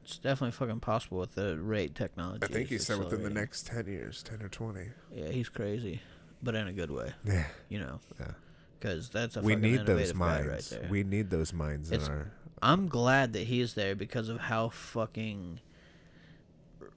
It's 0.03 0.19
definitely 0.19 0.51
fucking 0.51 0.81
possible 0.81 1.19
with 1.21 1.37
the 1.37 1.57
rate 1.57 1.95
technology. 1.95 2.43
I 2.43 2.49
think 2.49 2.71
he 2.71 2.79
said 2.79 2.99
within 2.99 3.23
the 3.23 3.31
next 3.31 3.69
10 3.69 3.87
years, 3.87 4.25
10 4.25 4.43
or 4.43 4.49
20. 4.49 4.91
Yeah, 5.15 5.29
he's 5.29 5.49
crazy, 5.49 6.03
but 6.43 6.57
in 6.57 6.67
a 6.67 6.73
good 6.73 6.91
way. 6.91 7.13
Yeah. 7.25 7.47
You 7.69 7.79
know. 7.79 8.01
Yeah. 8.19 8.33
Because 8.81 9.11
that's 9.11 9.37
a 9.37 9.43
we 9.43 9.53
fucking 9.55 9.71
need 9.71 9.87
those 9.87 10.13
minds. 10.13 10.49
right 10.49 10.81
there. 10.81 10.91
we 10.91 11.05
need 11.05 11.31
those 11.31 11.53
minds 11.53 11.93
It's- 11.93 12.09
in 12.09 12.15
our. 12.15 12.33
I'm 12.63 12.89
glad 12.89 13.33
that 13.35 13.45
he's 13.47 13.75
there 13.75 13.95
because 13.95 14.29
of 14.29 14.41
how 14.41 14.71
fucking 14.71 15.61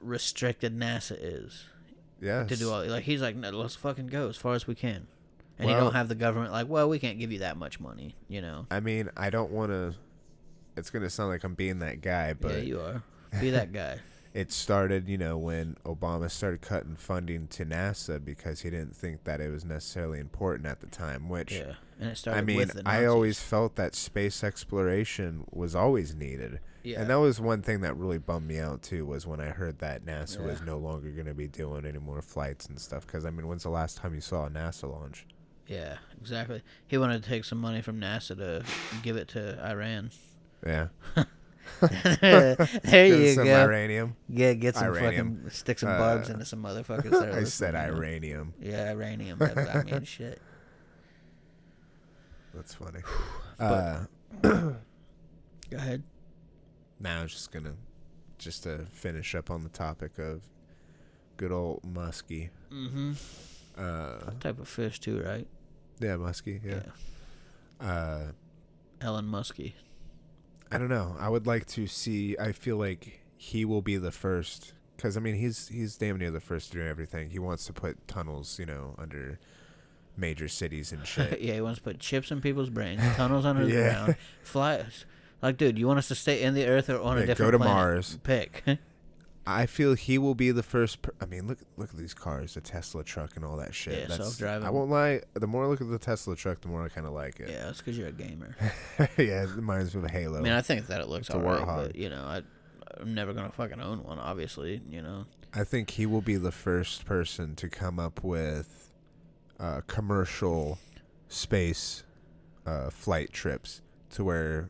restricted 0.01 0.76
NASA 0.76 1.15
is 1.19 1.65
Yeah. 2.19 2.45
to 2.45 2.55
do 2.55 2.71
all. 2.71 2.84
Like 2.88 3.03
he's 3.03 3.21
like, 3.21 3.35
no, 3.35 3.51
let's 3.51 3.76
fucking 3.76 4.07
go 4.07 4.30
as 4.30 4.35
far 4.35 4.55
as 4.55 4.65
we 4.65 4.73
can, 4.73 5.05
and 5.60 5.69
you 5.69 5.76
don't 5.76 5.94
have 5.94 6.07
the 6.07 6.15
government 6.15 6.52
like, 6.52 6.68
well, 6.68 6.88
we 6.90 6.99
can't 6.99 7.19
give 7.19 7.31
you 7.31 7.40
that 7.40 7.57
much 7.57 7.80
money. 7.80 8.15
You 8.27 8.41
know. 8.41 8.65
I 8.72 8.80
mean, 8.80 9.10
I 9.18 9.30
don't 9.30 9.52
want 9.52 9.72
to. 9.72 9.95
It's 10.77 10.90
gonna 10.90 11.10
sound 11.10 11.30
like 11.30 11.44
I'm 11.44 11.56
being 11.56 11.80
that 11.80 12.02
guy, 12.02 12.34
but 12.34 12.56
yeah, 12.56 12.60
you 12.60 12.80
are. 12.80 13.03
Be 13.41 13.52
that 13.52 13.72
guy. 13.72 13.99
it 14.34 14.52
started, 14.52 15.07
you 15.07 15.18
know, 15.18 15.38
when 15.38 15.76
Obama 15.86 16.31
started 16.31 16.61
cutting 16.61 16.95
funding 16.95 17.48
to 17.49 17.65
NASA 17.65 18.23
because 18.23 18.61
he 18.61 18.69
didn't 18.69 18.95
think 18.95 19.23
that 19.26 19.40
it 19.40 19.52
was 19.52 19.65
necessarily 19.65 20.19
important 20.19 20.68
at 20.68 20.80
the 20.80 20.88
time. 20.88 21.30
Which 21.30 21.52
yeah, 21.52 21.73
and 21.99 22.11
it 22.11 22.18
started. 22.18 22.40
I 22.40 22.41
mean, 22.41 22.57
with 22.57 22.73
the 22.73 22.84
I 22.86 23.06
always 23.06 23.40
felt 23.40 23.76
that 23.76 23.94
space 23.94 24.44
exploration 24.44 25.45
was 25.52 25.76
always 25.76 26.15
needed. 26.15 26.60
Yeah. 26.84 27.02
And 27.02 27.10
that 27.10 27.19
was 27.19 27.41
one 27.41 27.61
thing 27.61 27.81
that 27.81 27.98
really 27.98 28.18
bummed 28.18 28.48
me 28.48 28.57
out 28.57 28.81
too 28.81 29.06
was 29.06 29.27
when 29.27 29.41
I 29.41 29.48
heard 29.48 29.80
that 29.80 30.06
NASA 30.06 30.41
was 30.41 30.61
no 30.61 30.77
longer 30.77 31.10
going 31.10 31.26
to 31.26 31.34
be 31.34 31.48
doing 31.48 31.86
any 31.86 31.99
more 31.99 32.22
flights 32.22 32.68
and 32.68 32.80
stuff. 32.80 33.06
Because 33.06 33.26
I 33.26 33.31
mean, 33.31 33.48
when's 33.48 33.64
the 33.64 33.69
last 33.69 33.98
time 33.98 34.15
you 34.15 34.22
saw 34.22 34.45
a 34.45 34.49
NASA 34.49 34.90
launch? 34.90 35.27
Yeah, 35.69 35.97
exactly. 36.19 36.63
He 36.87 36.97
wanted 36.97 37.21
to 37.23 37.29
take 37.29 37.45
some 37.45 37.59
money 37.59 37.81
from 37.81 37.99
NASA 38.01 38.35
to 38.37 38.63
give 39.03 39.15
it 39.17 39.27
to 39.29 39.63
Iran. 39.63 40.09
Yeah, 40.65 40.87
there 41.79 43.05
you 43.07 43.33
some 43.33 43.45
go. 43.45 43.61
Uranium. 43.65 44.15
Yeah, 44.27 44.53
get 44.53 44.75
some 44.75 44.87
Iranium. 44.87 45.03
fucking 45.03 45.49
stick 45.51 45.77
some 45.79 45.89
bugs 45.89 46.29
Uh, 46.29 46.33
into 46.33 46.45
some 46.45 46.63
motherfuckers. 46.63 47.11
That 47.19 47.33
I 47.33 47.43
said 47.43 47.73
listening, 47.75 47.81
you 47.85 47.91
know? 47.91 47.95
uranium. 47.95 48.53
Yeah, 48.59 48.91
uranium. 48.91 49.37
That, 49.39 49.57
I 49.75 49.83
mean, 49.83 50.03
shit. 50.05 50.41
That's 52.53 52.73
funny. 52.73 53.01
uh, 53.59 54.05
Go 54.41 54.75
ahead. 55.77 56.01
now 56.99 57.19
I 57.19 57.23
was 57.23 57.31
just 57.31 57.51
gonna 57.51 57.75
just 58.39 58.63
to 58.63 58.87
finish 58.91 59.35
up 59.35 59.51
on 59.51 59.63
the 59.63 59.69
topic 59.69 60.17
of 60.17 60.41
good 61.37 61.51
old 61.51 61.83
muskie. 61.83 62.49
Mm-hmm. 62.73 63.11
Uh, 63.77 64.31
Type 64.39 64.59
of 64.59 64.67
fish 64.67 64.99
too, 64.99 65.21
right? 65.21 65.47
Yeah, 65.99 66.15
muskie. 66.15 66.59
Yeah. 66.63 67.85
Uh, 67.85 68.31
Ellen 69.01 69.26
Muskie. 69.26 69.73
I 70.71 70.77
don't 70.77 70.89
know. 70.89 71.15
I 71.19 71.30
would 71.30 71.47
like 71.47 71.65
to 71.67 71.88
see. 71.88 72.38
I 72.38 72.51
feel 72.51 72.77
like 72.77 73.21
he 73.38 73.65
will 73.65 73.81
be 73.81 73.97
the 73.97 74.11
first, 74.11 74.73
because 74.95 75.15
I 75.17 75.19
mean, 75.19 75.35
he's 75.35 75.67
he's 75.69 75.95
damn 75.97 76.17
near 76.17 76.31
the 76.31 76.39
first 76.41 76.71
to 76.73 76.77
do 76.80 76.85
everything. 76.85 77.30
He 77.30 77.39
wants 77.39 77.65
to 77.65 77.73
put 77.73 78.07
tunnels, 78.07 78.59
you 78.59 78.65
know, 78.65 78.95
under 78.97 79.39
major 80.17 80.47
cities 80.47 80.91
and 80.91 81.07
shit. 81.07 81.41
yeah, 81.41 81.53
he 81.55 81.61
wants 81.61 81.80
to 81.80 81.84
put 81.84 81.99
chips 81.99 82.30
in 82.31 82.41
people's 82.41 82.69
brains, 82.69 83.01
tunnels 83.15 83.45
under 83.45 83.65
the 83.65 83.71
ground, 83.71 84.15
fly. 84.43 84.85
Like, 85.41 85.55
dude, 85.55 85.80
you 85.80 85.88
want 85.88 85.99
us 85.99 86.09
to 86.09 86.15
stay 86.15 86.41
in 86.43 86.53
the 86.53 86.67
Earth 86.67 86.89
or 86.89 86.99
on 86.99 87.15
Yeah, 87.17 87.23
a 87.23 87.27
go 87.27 87.31
different 87.34 87.51
to 87.53 87.57
planet? 87.59 87.76
Mars. 87.76 88.19
Pick. 88.23 88.63
I 89.51 89.65
feel 89.65 89.93
he 89.95 90.17
will 90.17 90.35
be 90.35 90.51
the 90.51 90.63
first. 90.63 91.01
Per- 91.01 91.13
I 91.21 91.26
mean, 91.26 91.47
look 91.47 91.59
look 91.77 91.89
at 91.89 91.97
these 91.97 92.13
cars, 92.13 92.53
the 92.53 92.61
Tesla 92.61 93.03
truck, 93.03 93.35
and 93.35 93.43
all 93.45 93.57
that 93.57 93.73
shit. 93.73 93.93
Yeah, 93.93 93.99
That's- 94.07 94.17
self-driving. 94.17 94.67
I 94.67 94.69
won't 94.69 94.89
lie. 94.89 95.21
The 95.34 95.47
more 95.47 95.65
I 95.65 95.67
look 95.67 95.81
at 95.81 95.89
the 95.89 95.99
Tesla 95.99 96.35
truck, 96.35 96.61
the 96.61 96.67
more 96.67 96.84
I 96.84 96.89
kind 96.89 97.07
of 97.07 97.13
like 97.13 97.39
it. 97.39 97.49
yeah, 97.49 97.65
that's 97.65 97.80
because 97.80 97.97
you're 97.97 98.07
a 98.09 98.11
gamer. 98.11 98.55
Yeah, 99.17 99.43
it 99.43 99.49
reminds 99.55 99.95
me 99.95 100.03
of 100.03 100.11
Halo. 100.11 100.39
I 100.39 100.41
mean, 100.41 100.53
I 100.53 100.61
think 100.61 100.88
that 100.88 101.01
it 101.01 101.07
looks 101.07 101.27
It's 101.27 101.35
alright, 101.35 101.65
but 101.65 101.95
you 101.95 102.09
know, 102.09 102.23
I, 102.23 102.41
I'm 102.99 103.13
never 103.13 103.34
gonna 103.34 103.51
fucking 103.51 103.80
own 103.81 104.03
one. 104.03 104.19
Obviously, 104.19 104.81
you 104.89 105.01
know. 105.01 105.26
I 105.53 105.63
think 105.63 105.91
he 105.91 106.05
will 106.05 106.21
be 106.21 106.35
the 106.35 106.51
first 106.51 107.05
person 107.05 107.55
to 107.55 107.69
come 107.69 107.99
up 107.99 108.23
with 108.23 108.91
uh, 109.59 109.81
commercial 109.88 110.77
space 111.27 112.03
uh, 112.65 112.89
flight 112.89 113.31
trips 113.34 113.81
to 114.11 114.23
where 114.23 114.69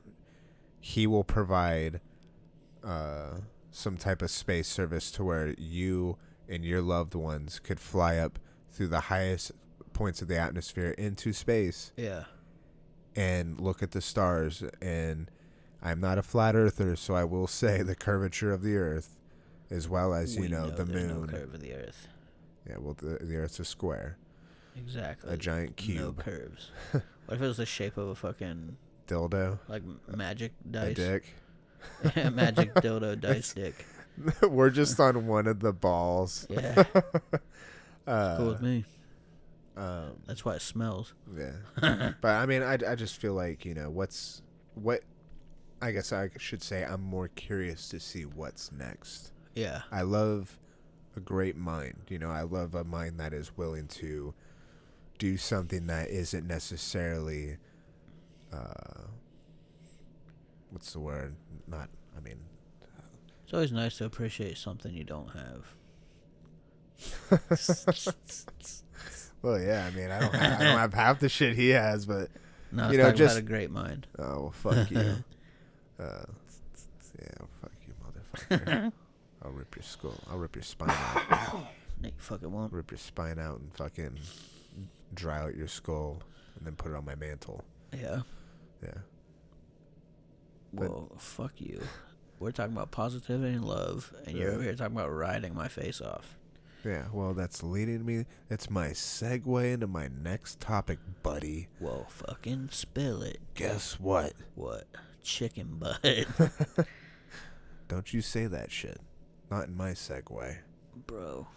he 0.80 1.06
will 1.06 1.24
provide 1.26 2.00
uh, 2.84 3.40
some 3.72 3.98
type 3.98 4.22
of 4.22 4.32
space 4.32 4.68
service 4.68 5.12
to 5.12 5.24
where 5.24 5.54
you 5.58 6.18
and 6.48 6.64
your 6.66 6.82
loved 6.82 7.14
ones 7.16 7.60
could 7.60 7.80
fly 7.80 8.18
up 8.18 8.40
through 8.72 8.88
the 8.88 9.00
highest 9.02 9.52
points 9.94 10.22
of 10.22 10.28
the 10.28 10.38
atmosphere 10.38 10.92
into 10.92 11.34
space 11.34 11.92
Yeah. 11.98 12.24
and 13.16 13.60
look 13.60 13.84
at 13.84 13.92
the 13.92 14.02
stars 14.02 14.64
and 14.82 15.30
I'm 15.82 16.00
not 16.00 16.18
a 16.18 16.24
flat 16.24 16.56
earther 16.56 16.96
so 16.96 17.14
I 17.16 17.24
will 17.24 17.48
say 17.48 17.82
the 17.84 17.96
curvature 17.96 18.52
of 18.52 18.62
the 18.64 18.76
earth 18.78 19.18
as 19.72 19.88
well 19.88 20.14
as 20.14 20.36
you 20.36 20.42
We 20.44 20.48
know, 20.48 20.70
the 20.72 20.86
moon 20.86 21.08
No 21.08 21.28
curve 21.28 21.54
of 21.54 21.62
the 21.62 21.74
Earth. 21.76 22.08
yeah, 22.68 22.78
well, 22.80 22.96
the 22.96 23.24
the 23.24 23.36
Earth's 23.36 23.60
a 23.60 23.66
square, 23.66 24.18
Exactly. 24.76 25.32
a 25.32 25.38
giant 25.38 25.70
No 25.72 25.74
cube, 25.76 26.20
curves. 26.24 26.72
what 26.92 27.04
if 27.36 27.42
it 27.42 27.46
was 27.48 27.58
the 27.58 27.68
shape 27.68 27.96
of 27.98 28.08
a 28.08 28.16
fucking 28.16 28.78
dildo, 29.08 29.60
like 29.68 29.84
magic 30.08 30.54
dice. 30.72 30.92
a 30.92 30.94
dick. 30.96 31.34
magic 32.32 32.74
dildo 32.76 33.20
dice 33.20 33.54
dick. 33.54 33.86
We're 34.42 34.70
just 34.70 35.00
on 35.00 35.28
one 35.28 35.48
of 35.48 35.60
the 35.62 35.72
balls. 35.74 36.46
Yeah, 36.50 36.84
Uh, 38.08 38.38
cool 38.38 38.48
with 38.48 38.62
me. 38.62 38.86
um, 39.78 40.12
That's 40.26 40.44
why 40.44 40.56
it 40.56 40.62
smells. 40.62 41.14
yeah, 41.38 42.12
but 42.22 42.26
I 42.32 42.46
mean, 42.46 42.64
I, 42.64 42.74
I 42.88 42.96
just 42.96 43.18
feel 43.22 43.34
like 43.34 43.66
you 43.66 43.74
know 43.74 43.90
what's 43.90 44.42
what. 44.76 45.02
I 45.82 45.92
guess 45.92 46.12
I 46.12 46.30
should 46.38 46.62
say 46.62 46.84
I'm 46.84 47.02
more 47.02 47.30
curious 47.30 47.88
to 47.90 48.02
see 48.02 48.24
what's 48.24 48.70
next. 48.72 49.32
Yeah. 49.56 49.84
I 49.94 50.02
love 50.02 50.60
a 51.16 51.22
great 51.22 51.56
mind. 51.56 52.02
You 52.10 52.20
know, 52.20 52.30
I 52.32 52.42
love 52.42 52.76
a 52.76 52.84
mind 52.84 53.18
that 53.22 53.32
is 53.34 53.56
willing 53.56 53.88
to 53.88 54.34
do 55.20 55.38
something 55.38 55.88
that 55.88 56.10
isn't 56.10 56.46
necessarily 56.46 57.56
uh 58.52 59.04
what's 60.72 60.92
the 60.94 61.00
word? 61.00 61.36
Not 61.70 61.90
I 62.18 62.20
mean 62.22 62.40
It's 63.44 63.54
always 63.54 63.72
nice 63.72 63.98
to 63.98 64.06
appreciate 64.06 64.58
something 64.58 64.94
you 64.94 65.04
don't 65.04 65.30
have. 65.30 65.74
well 69.42 69.60
yeah, 69.60 69.86
I 69.86 69.96
mean 69.96 70.12
I 70.12 70.20
don't 70.20 70.34
have, 70.36 70.62
I 70.62 70.64
don't 70.64 70.78
have 70.80 70.94
half 70.94 71.20
the 71.20 71.30
shit 71.30 71.56
he 71.56 71.70
has, 71.70 72.06
but 72.06 72.30
No, 72.72 72.92
You 72.92 72.98
know, 73.00 73.12
just- 73.12 73.38
a 73.38 73.42
great 73.42 73.72
mind. 73.72 74.06
oh 74.20 74.24
well, 74.42 74.52
fuck 74.52 74.92
you. 74.92 75.00
uh 76.00 76.24
yeah, 77.20 77.46
fuck 77.62 77.72
you 77.88 77.94
motherfucker. 78.04 78.92
I'll 79.44 79.52
rip 79.52 79.76
your 79.76 79.84
skull. 79.84 80.16
I'll 80.30 80.38
rip 80.38 80.56
your 80.56 80.64
spine 80.64 80.90
out. 80.92 81.64
No, 82.02 82.08
you 82.08 82.14
fucking 82.16 82.50
won't. 82.50 82.72
rip 82.72 82.92
your 82.92 82.98
spine 82.98 83.38
out 83.40 83.60
and 83.60 83.74
fucking 83.76 84.18
dry 85.14 85.40
out 85.40 85.58
your 85.58 85.68
skull 85.68 86.22
and 86.56 86.66
then 86.66 86.76
put 86.76 86.94
it 86.94 86.96
on 86.96 87.04
my 87.04 87.16
mantle. 87.16 87.62
Yeah. 87.94 88.22
Yeah. 88.82 89.00
But- 90.74 90.90
Well, 90.90 91.12
fuck 91.18 91.54
you. 91.60 91.82
We're 92.40 92.52
talking 92.52 92.74
about 92.74 92.92
positivity 92.92 93.54
and 93.56 93.66
love, 93.66 94.14
and 94.26 94.38
you're 94.38 94.52
over 94.54 94.64
here 94.64 94.74
talking 94.76 94.96
about 94.96 95.12
riding 95.14 95.54
my 95.54 95.68
face 95.68 96.00
off. 96.00 96.38
Yeah, 96.86 97.08
well, 97.12 97.34
that's 97.34 97.62
leading 97.64 98.06
me. 98.06 98.24
That's 98.48 98.70
my 98.70 98.90
segue 98.92 99.74
into 99.74 99.88
my 99.88 100.08
next 100.24 100.62
topic, 100.62 101.00
buddy. 101.22 101.68
Well, 101.82 102.06
fucking 102.10 102.70
spill 102.72 103.22
it. 103.24 103.40
Guess 103.56 104.00
what? 104.00 104.32
What? 104.56 104.86
Chicken 105.22 105.76
butt. 105.80 106.00
Don't 107.90 108.14
you 108.14 108.22
say 108.22 108.48
that 108.48 108.72
shit. 108.72 109.02
Not 109.52 109.68
in 109.68 109.76
my 109.76 109.92
segue. 109.92 110.58
Bro. 111.08 111.48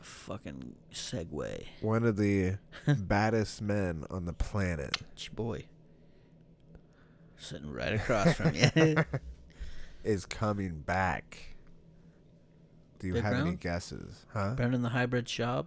Fucking 0.00 0.74
segue. 0.92 1.64
One 1.80 2.04
of 2.04 2.16
the 2.16 2.56
baddest 2.98 3.60
men 3.62 4.04
on 4.10 4.24
the 4.24 4.32
planet 4.32 4.96
It's 5.12 5.26
your 5.26 5.34
boy. 5.34 5.66
Sitting 7.38 7.72
right 7.72 7.94
across 7.94 8.34
from 8.34 8.54
you. 8.54 9.04
is 10.04 10.26
coming 10.26 10.80
back. 10.80 11.56
Do 12.98 13.06
you 13.06 13.14
have 13.14 13.34
any 13.34 13.42
Brown? 13.42 13.56
guesses? 13.56 14.26
Huh? 14.32 14.54
Brendan 14.54 14.82
the 14.82 14.88
hybrid 14.88 15.26
Schaub. 15.26 15.66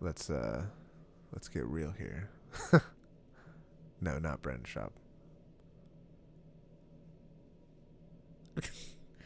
Let's 0.00 0.30
uh 0.30 0.64
let's 1.32 1.48
get 1.48 1.66
real 1.66 1.92
here. 1.98 2.30
no, 4.00 4.18
not 4.18 4.40
Brendan 4.42 4.64
Schaub. 4.64 4.90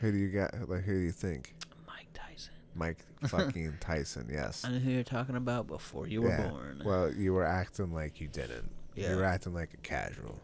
who 0.01 0.11
do 0.11 0.19
you 0.19 0.28
got? 0.28 0.69
Like 0.69 0.82
who 0.82 0.94
do 0.94 1.01
you 1.01 1.12
think? 1.12 1.55
Mike 1.86 2.09
Tyson. 2.12 2.55
Mike 2.74 2.98
fucking 3.28 3.74
Tyson, 3.81 4.28
yes. 4.32 4.65
I 4.65 4.73
know 4.73 4.78
who 4.78 4.90
you're 4.90 5.05
talking 5.05 5.36
about 5.36 5.69
before 5.69 6.09
you 6.09 6.23
were 6.23 6.48
born. 6.51 6.82
Well, 6.85 7.12
you 7.12 7.35
were 7.35 7.44
acting 7.44 7.93
like 7.93 8.20
you 8.20 8.28
didn't. 8.28 8.70
Yeah. 8.97 9.11
You 9.11 9.16
were 9.19 9.24
acting 9.24 9.55
like 9.55 9.74
a 9.74 9.78
casual. 9.78 10.40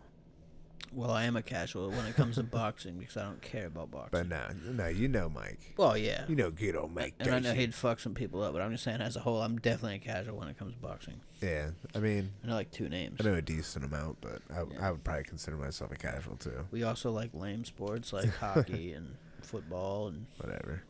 Well, 0.97 1.11
I 1.11 1.25
am 1.25 1.37
a 1.37 1.43
casual 1.43 1.91
when 1.91 2.07
it 2.07 2.17
comes 2.17 2.37
to 2.37 2.43
boxing 2.43 2.97
because 2.99 3.19
I 3.19 3.25
don't 3.25 3.43
care 3.43 3.67
about 3.67 3.91
boxing. 3.91 4.09
But 4.13 4.29
no, 4.29 4.73
no, 4.73 4.89
you 4.89 5.09
know 5.09 5.29
Mike. 5.29 5.75
well, 5.77 5.95
yeah. 5.95 6.25
You 6.27 6.35
know 6.37 6.51
good 6.51 6.75
old 6.75 6.95
Mike 6.95 7.13
And 7.21 7.35
I 7.35 7.39
know 7.39 7.53
he'd 7.53 7.75
fuck 7.75 8.01
some 8.01 8.15
people 8.15 8.43
up, 8.43 8.55
but 8.55 8.63
I'm 8.63 8.73
just 8.73 8.83
saying 8.83 9.03
as 9.03 9.15
a 9.15 9.21
whole, 9.21 9.43
I'm 9.43 9.59
definitely 9.59 9.97
a 9.97 9.99
casual 9.99 10.39
when 10.39 10.49
it 10.49 10.59
comes 10.59 10.73
to 10.73 10.81
boxing. 10.81 11.21
Yeah, 11.43 11.73
I 11.95 11.99
mean, 11.99 12.33
I 12.43 12.47
know 12.47 12.55
like 12.55 12.71
two 12.71 12.89
names. 12.89 13.19
I 13.21 13.25
know 13.25 13.35
a 13.35 13.43
decent 13.43 13.85
amount, 13.85 14.23
but 14.23 14.41
I, 14.51 14.61
Yeah. 14.63 14.89
I 14.89 14.91
would 14.91 15.05
probably 15.05 15.25
consider 15.25 15.59
myself 15.59 15.93
a 15.93 15.97
casual 15.97 16.37
too. 16.37 16.67
We 16.71 16.83
also 16.83 17.11
like 17.11 17.35
lame 17.35 17.67
sports 17.67 18.15
like 18.15 18.35
hockey 18.41 18.93
and 18.95 19.17
football, 19.43 20.09
and 20.09 20.25
Whatever. 20.39 20.83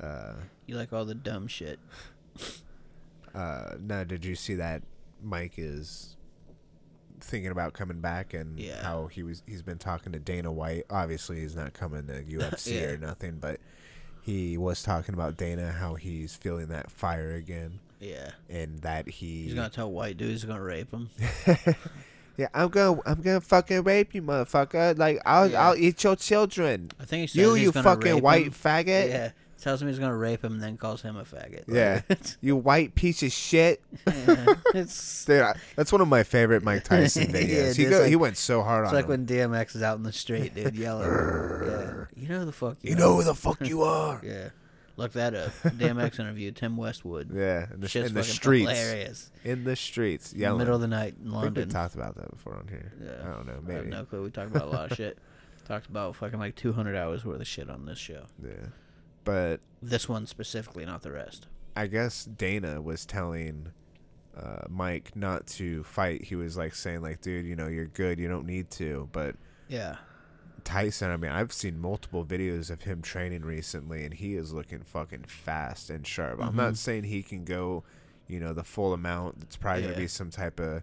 Uh, 0.00 0.36
you 0.66 0.74
like 0.76 0.94
all 0.94 1.04
the 1.04 1.14
dumb 1.14 1.48
shit. 1.48 1.78
uh, 3.34 3.74
no, 3.78 4.04
did 4.04 4.24
you 4.24 4.34
see 4.36 4.54
that 4.54 4.82
Mike 5.22 5.54
is 5.58 6.13
thinking 7.24 7.50
about 7.50 7.72
coming 7.72 8.00
back 8.00 8.34
and 8.34 8.58
Yeah. 8.58 8.82
how 8.82 9.06
he 9.08 9.22
was 9.22 9.42
he's 9.46 9.62
been 9.62 9.78
talking 9.78 10.12
to 10.12 10.18
Dana 10.18 10.52
White. 10.52 10.84
Obviously, 10.90 11.40
he's 11.40 11.56
not 11.56 11.72
coming 11.72 12.06
to 12.06 12.22
UFC 12.28 12.74
Yeah. 12.80 12.90
or 12.90 12.96
nothing, 12.98 13.38
but 13.40 13.60
he 14.22 14.56
was 14.56 14.82
talking 14.82 15.14
about 15.14 15.36
Dana 15.36 15.72
how 15.72 15.94
he's 15.94 16.34
feeling 16.34 16.68
that 16.68 16.90
fire 16.90 17.34
again 17.34 17.80
Yeah. 18.00 18.30
and 18.48 18.78
that 18.80 19.08
he 19.08 19.44
He's 19.44 19.54
gonna 19.54 19.68
tell 19.70 19.90
white 19.90 20.16
dudes 20.16 20.42
he's 20.42 20.44
gonna 20.44 20.62
rape 20.62 20.90
him. 20.92 21.10
Yeah, 22.36 22.48
I'm 22.52 22.68
gonna 22.68 23.00
I'm 23.06 23.20
gonna 23.22 23.40
fucking 23.40 23.84
rape 23.84 24.12
you, 24.12 24.20
motherfucker. 24.20 24.98
Like 24.98 25.20
I'll 25.24 25.48
Yeah. 25.48 25.68
I'll 25.68 25.76
eat 25.76 26.02
your 26.02 26.16
children. 26.16 26.90
I 26.98 27.04
think 27.04 27.32
You 27.32 27.54
you 27.54 27.70
fucking 27.70 28.20
white 28.22 28.46
him. 28.46 28.52
faggot. 28.52 29.08
Yeah. 29.08 29.30
Tells 29.64 29.80
him 29.80 29.88
he's 29.88 29.98
gonna 29.98 30.14
rape 30.16 30.44
him, 30.44 30.52
and 30.52 30.62
then 30.62 30.76
calls 30.76 31.00
him 31.00 31.16
a 31.16 31.24
faggot. 31.24 31.64
Yeah. 31.68 32.02
Like, 32.08 32.18
You 32.42 32.54
white 32.54 32.94
piece 32.94 33.22
of 33.22 33.32
shit. 33.32 33.82
yeah. 34.06 34.54
It's 34.74 35.24
Dude, 35.24 35.40
I- 35.40 35.56
that's 35.74 35.90
one 35.90 36.02
of 36.02 36.08
my 36.08 36.22
favorite 36.22 36.62
Mike 36.62 36.84
Tyson 36.84 37.22
Yeah, 37.30 37.40
videos. 37.40 37.68
dude, 37.68 37.76
he 37.76 37.82
it's 37.84 37.90
go, 37.90 37.98
like- 38.00 38.08
he 38.10 38.16
went 38.16 38.36
so 38.36 38.62
hard 38.62 38.80
on 38.80 38.84
it. 38.84 38.86
It's 38.88 38.90
on 38.90 38.96
like 38.96 39.04
him. 39.04 39.26
when 39.48 39.60
DMX 39.62 39.74
is 39.76 39.82
out 39.82 39.96
in 39.96 40.02
the 40.02 40.12
street, 40.12 40.54
dude, 40.54 40.76
yelling. 40.76 41.08
yeah. 41.08 42.04
You 42.14 42.28
know 42.28 42.40
who 42.40 42.44
the 42.44 42.52
fuck 42.52 42.76
you, 42.82 42.90
you 42.90 42.96
are. 42.96 42.98
know 42.98 43.16
who 43.16 43.22
the 43.24 43.34
fuck 43.34 43.66
you 43.66 43.82
are. 43.82 44.20
Yeah. 44.22 44.50
Look 44.96 45.12
that 45.14 45.34
up. 45.34 45.50
DMX 45.64 46.20
interview, 46.20 46.52
Tim 46.52 46.76
Westwood. 46.76 47.30
Yeah, 47.34 47.66
in 47.72 47.80
the, 47.80 47.88
Shit's 47.88 48.08
in 48.10 48.14
the 48.14 48.22
fucking 48.22 48.34
streets. 48.34 48.70
hilarious. 48.70 49.30
In 49.44 49.64
the 49.64 49.74
streets, 49.76 50.32
In 50.32 50.38
the 50.38 50.42
yelling. 50.42 50.58
middle 50.58 50.74
of 50.76 50.82
the 50.82 50.86
night 50.88 51.14
in 51.20 51.28
I 51.30 51.30
think 51.30 51.34
we 51.34 51.38
London. 51.42 51.68
talked 51.70 51.94
about 51.94 52.14
that 52.16 52.30
before 52.30 52.54
on 52.54 52.68
here. 52.68 52.92
Yeah. 53.02 53.10
I 53.28 53.32
don't 53.34 53.46
know, 53.46 53.52
I 53.52 53.56
have 53.56 53.64
maybe. 53.84 53.88
no 53.88 54.04
clue. 54.04 54.22
We 54.22 54.30
talked 54.30 54.54
about 54.54 54.68
a 54.68 54.70
lot 54.70 54.90
of 54.92 54.96
shit. 54.96 55.18
Talked 55.66 55.86
about 55.88 56.14
fucking 56.16 56.38
like 56.38 56.54
200 56.56 56.94
hours 56.94 57.24
worth 57.24 57.40
of 57.40 57.46
shit 57.46 57.70
on 57.70 57.86
this 57.86 57.98
show. 57.98 58.24
Yeah, 58.44 58.50
but 59.24 59.60
This 59.82 60.08
one 60.08 60.26
specifically, 60.26 60.84
not 60.84 61.02
the 61.02 61.12
rest. 61.12 61.46
I 61.76 61.86
guess 61.88 62.24
Dana 62.24 62.80
was 62.80 63.04
telling 63.04 63.68
uh, 64.36 64.62
Mike 64.68 65.14
not 65.16 65.46
to 65.46 65.82
fight. 65.84 66.24
He 66.24 66.36
was 66.36 66.56
like 66.56 66.74
saying 66.74 67.02
like, 67.02 67.20
dude, 67.20 67.46
you 67.46 67.56
know, 67.56 67.68
you're 67.68 67.86
good. 67.86 68.18
You 68.18 68.28
don't 68.28 68.46
need 68.46 68.70
to. 68.72 69.08
But 69.12 69.36
Yeah. 69.68 69.96
Tyson, 70.64 71.10
I 71.10 71.16
mean, 71.18 71.30
I've 71.30 71.52
seen 71.52 71.78
multiple 71.78 72.24
videos 72.24 72.70
of 72.70 72.82
him 72.82 73.02
training 73.02 73.42
recently, 73.42 74.04
and 74.04 74.14
he 74.14 74.34
is 74.34 74.52
looking 74.52 74.82
fucking 74.82 75.24
fast 75.24 75.90
and 75.90 76.06
sharp. 76.06 76.40
I'm 76.42 76.56
not 76.56 76.72
Mhm. 76.72 76.76
saying 76.78 77.04
he 77.04 77.22
can 77.22 77.44
go, 77.44 77.84
you 78.26 78.40
know, 78.40 78.52
the 78.54 78.64
full 78.64 78.94
amount. 78.94 79.42
It's 79.42 79.56
probably 79.56 79.82
Yeah. 79.82 79.88
gonna 79.90 80.00
be 80.00 80.08
some 80.08 80.30
type 80.30 80.58
of 80.58 80.82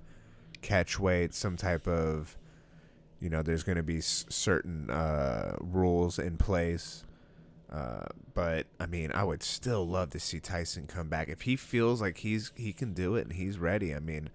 catch 0.61 0.99
weight, 0.99 1.34
some 1.34 1.57
type 1.57 1.88
of, 1.88 2.38
you 3.19 3.30
know, 3.30 3.41
there's 3.41 3.63
gonna 3.63 3.81
be 3.81 3.97
s- 3.97 4.26
certain 4.30 4.89
uh, 4.91 5.55
rules 5.59 6.19
in 6.19 6.38
place. 6.38 7.03
Uh, 7.72 8.06
but 8.34 8.68
I 8.80 8.85
mean, 8.85 9.11
I 9.14 9.23
would 9.23 9.41
still 9.43 9.88
love 9.88 10.10
to 10.11 10.19
see 10.19 10.39
Tyson 10.39 10.88
come 10.88 11.07
back 11.07 11.30
if 11.30 11.41
he 11.43 11.56
feels 11.56 12.02
like 12.02 12.18
he's 12.18 12.52
he 12.56 12.73
can 12.73 12.93
do 12.93 13.15
it 13.15 13.22
and 13.23 13.34
he's 13.34 13.57
ready. 13.57 13.95
I 13.95 13.99
mean, 13.99 14.30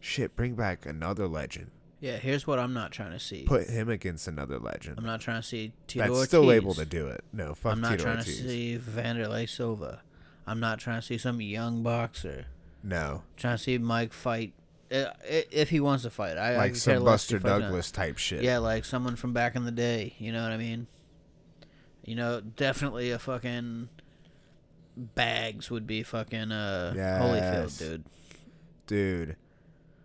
shit, 0.00 0.36
bring 0.36 0.54
back 0.54 0.84
another 0.84 1.26
legend. 1.26 1.70
Yeah, 2.00 2.16
here's 2.18 2.46
what 2.46 2.58
I'm 2.58 2.74
not 2.74 2.92
trying 2.92 3.12
to 3.12 3.18
see. 3.18 3.44
Put 3.44 3.68
him 3.68 3.88
against 3.88 4.28
another 4.28 4.58
legend. 4.58 4.96
I'm 4.98 5.06
not 5.06 5.22
trying 5.22 5.40
to 5.40 5.46
see 5.46 5.72
Tito 5.86 6.04
That's 6.04 6.14
Ortiz. 6.14 6.28
still 6.28 6.52
able 6.52 6.74
to 6.74 6.84
do 6.84 7.06
it. 7.08 7.24
No, 7.32 7.54
fuck 7.54 7.72
I'm 7.72 7.80
not 7.80 7.92
Tito 7.92 8.02
trying 8.02 8.18
Ortiz. 8.18 8.36
to 8.42 8.48
see 8.48 8.78
Wanderlei 8.78 9.48
Silva. 9.48 10.02
I'm 10.46 10.60
not 10.60 10.78
trying 10.78 11.00
to 11.00 11.06
see 11.06 11.16
some 11.16 11.40
young 11.40 11.82
boxer. 11.82 12.46
No, 12.82 13.22
I'm 13.24 13.36
trying 13.38 13.56
to 13.56 13.62
see 13.62 13.78
Mike 13.78 14.12
fight 14.12 14.52
uh, 14.92 15.06
if 15.22 15.70
he 15.70 15.80
wants 15.80 16.02
to 16.04 16.10
fight. 16.10 16.36
I 16.36 16.52
I 16.52 16.56
like 16.58 16.72
could 16.72 16.82
some 16.82 17.02
Buster 17.04 17.36
if 17.36 17.42
he 17.42 17.48
fights 17.48 17.56
or 17.56 17.60
not. 17.60 17.66
Douglas 17.68 17.90
type 17.90 18.18
shit. 18.18 18.42
Yeah, 18.42 18.58
like 18.58 18.84
someone 18.84 19.16
from 19.16 19.32
back 19.32 19.56
in 19.56 19.64
the 19.64 19.70
day. 19.72 20.14
You 20.18 20.32
know 20.32 20.42
what 20.42 20.52
I 20.52 20.58
mean? 20.58 20.86
You 22.04 22.14
know, 22.16 22.40
definitely 22.40 23.10
a 23.10 23.18
fucking 23.18 23.88
bags 24.96 25.70
would 25.70 25.86
be 25.86 26.02
fucking 26.02 26.52
uh 26.52 26.92
Yes. 26.96 27.22
Holyfield, 27.22 27.78
dude. 27.78 28.04
dude. 28.86 29.36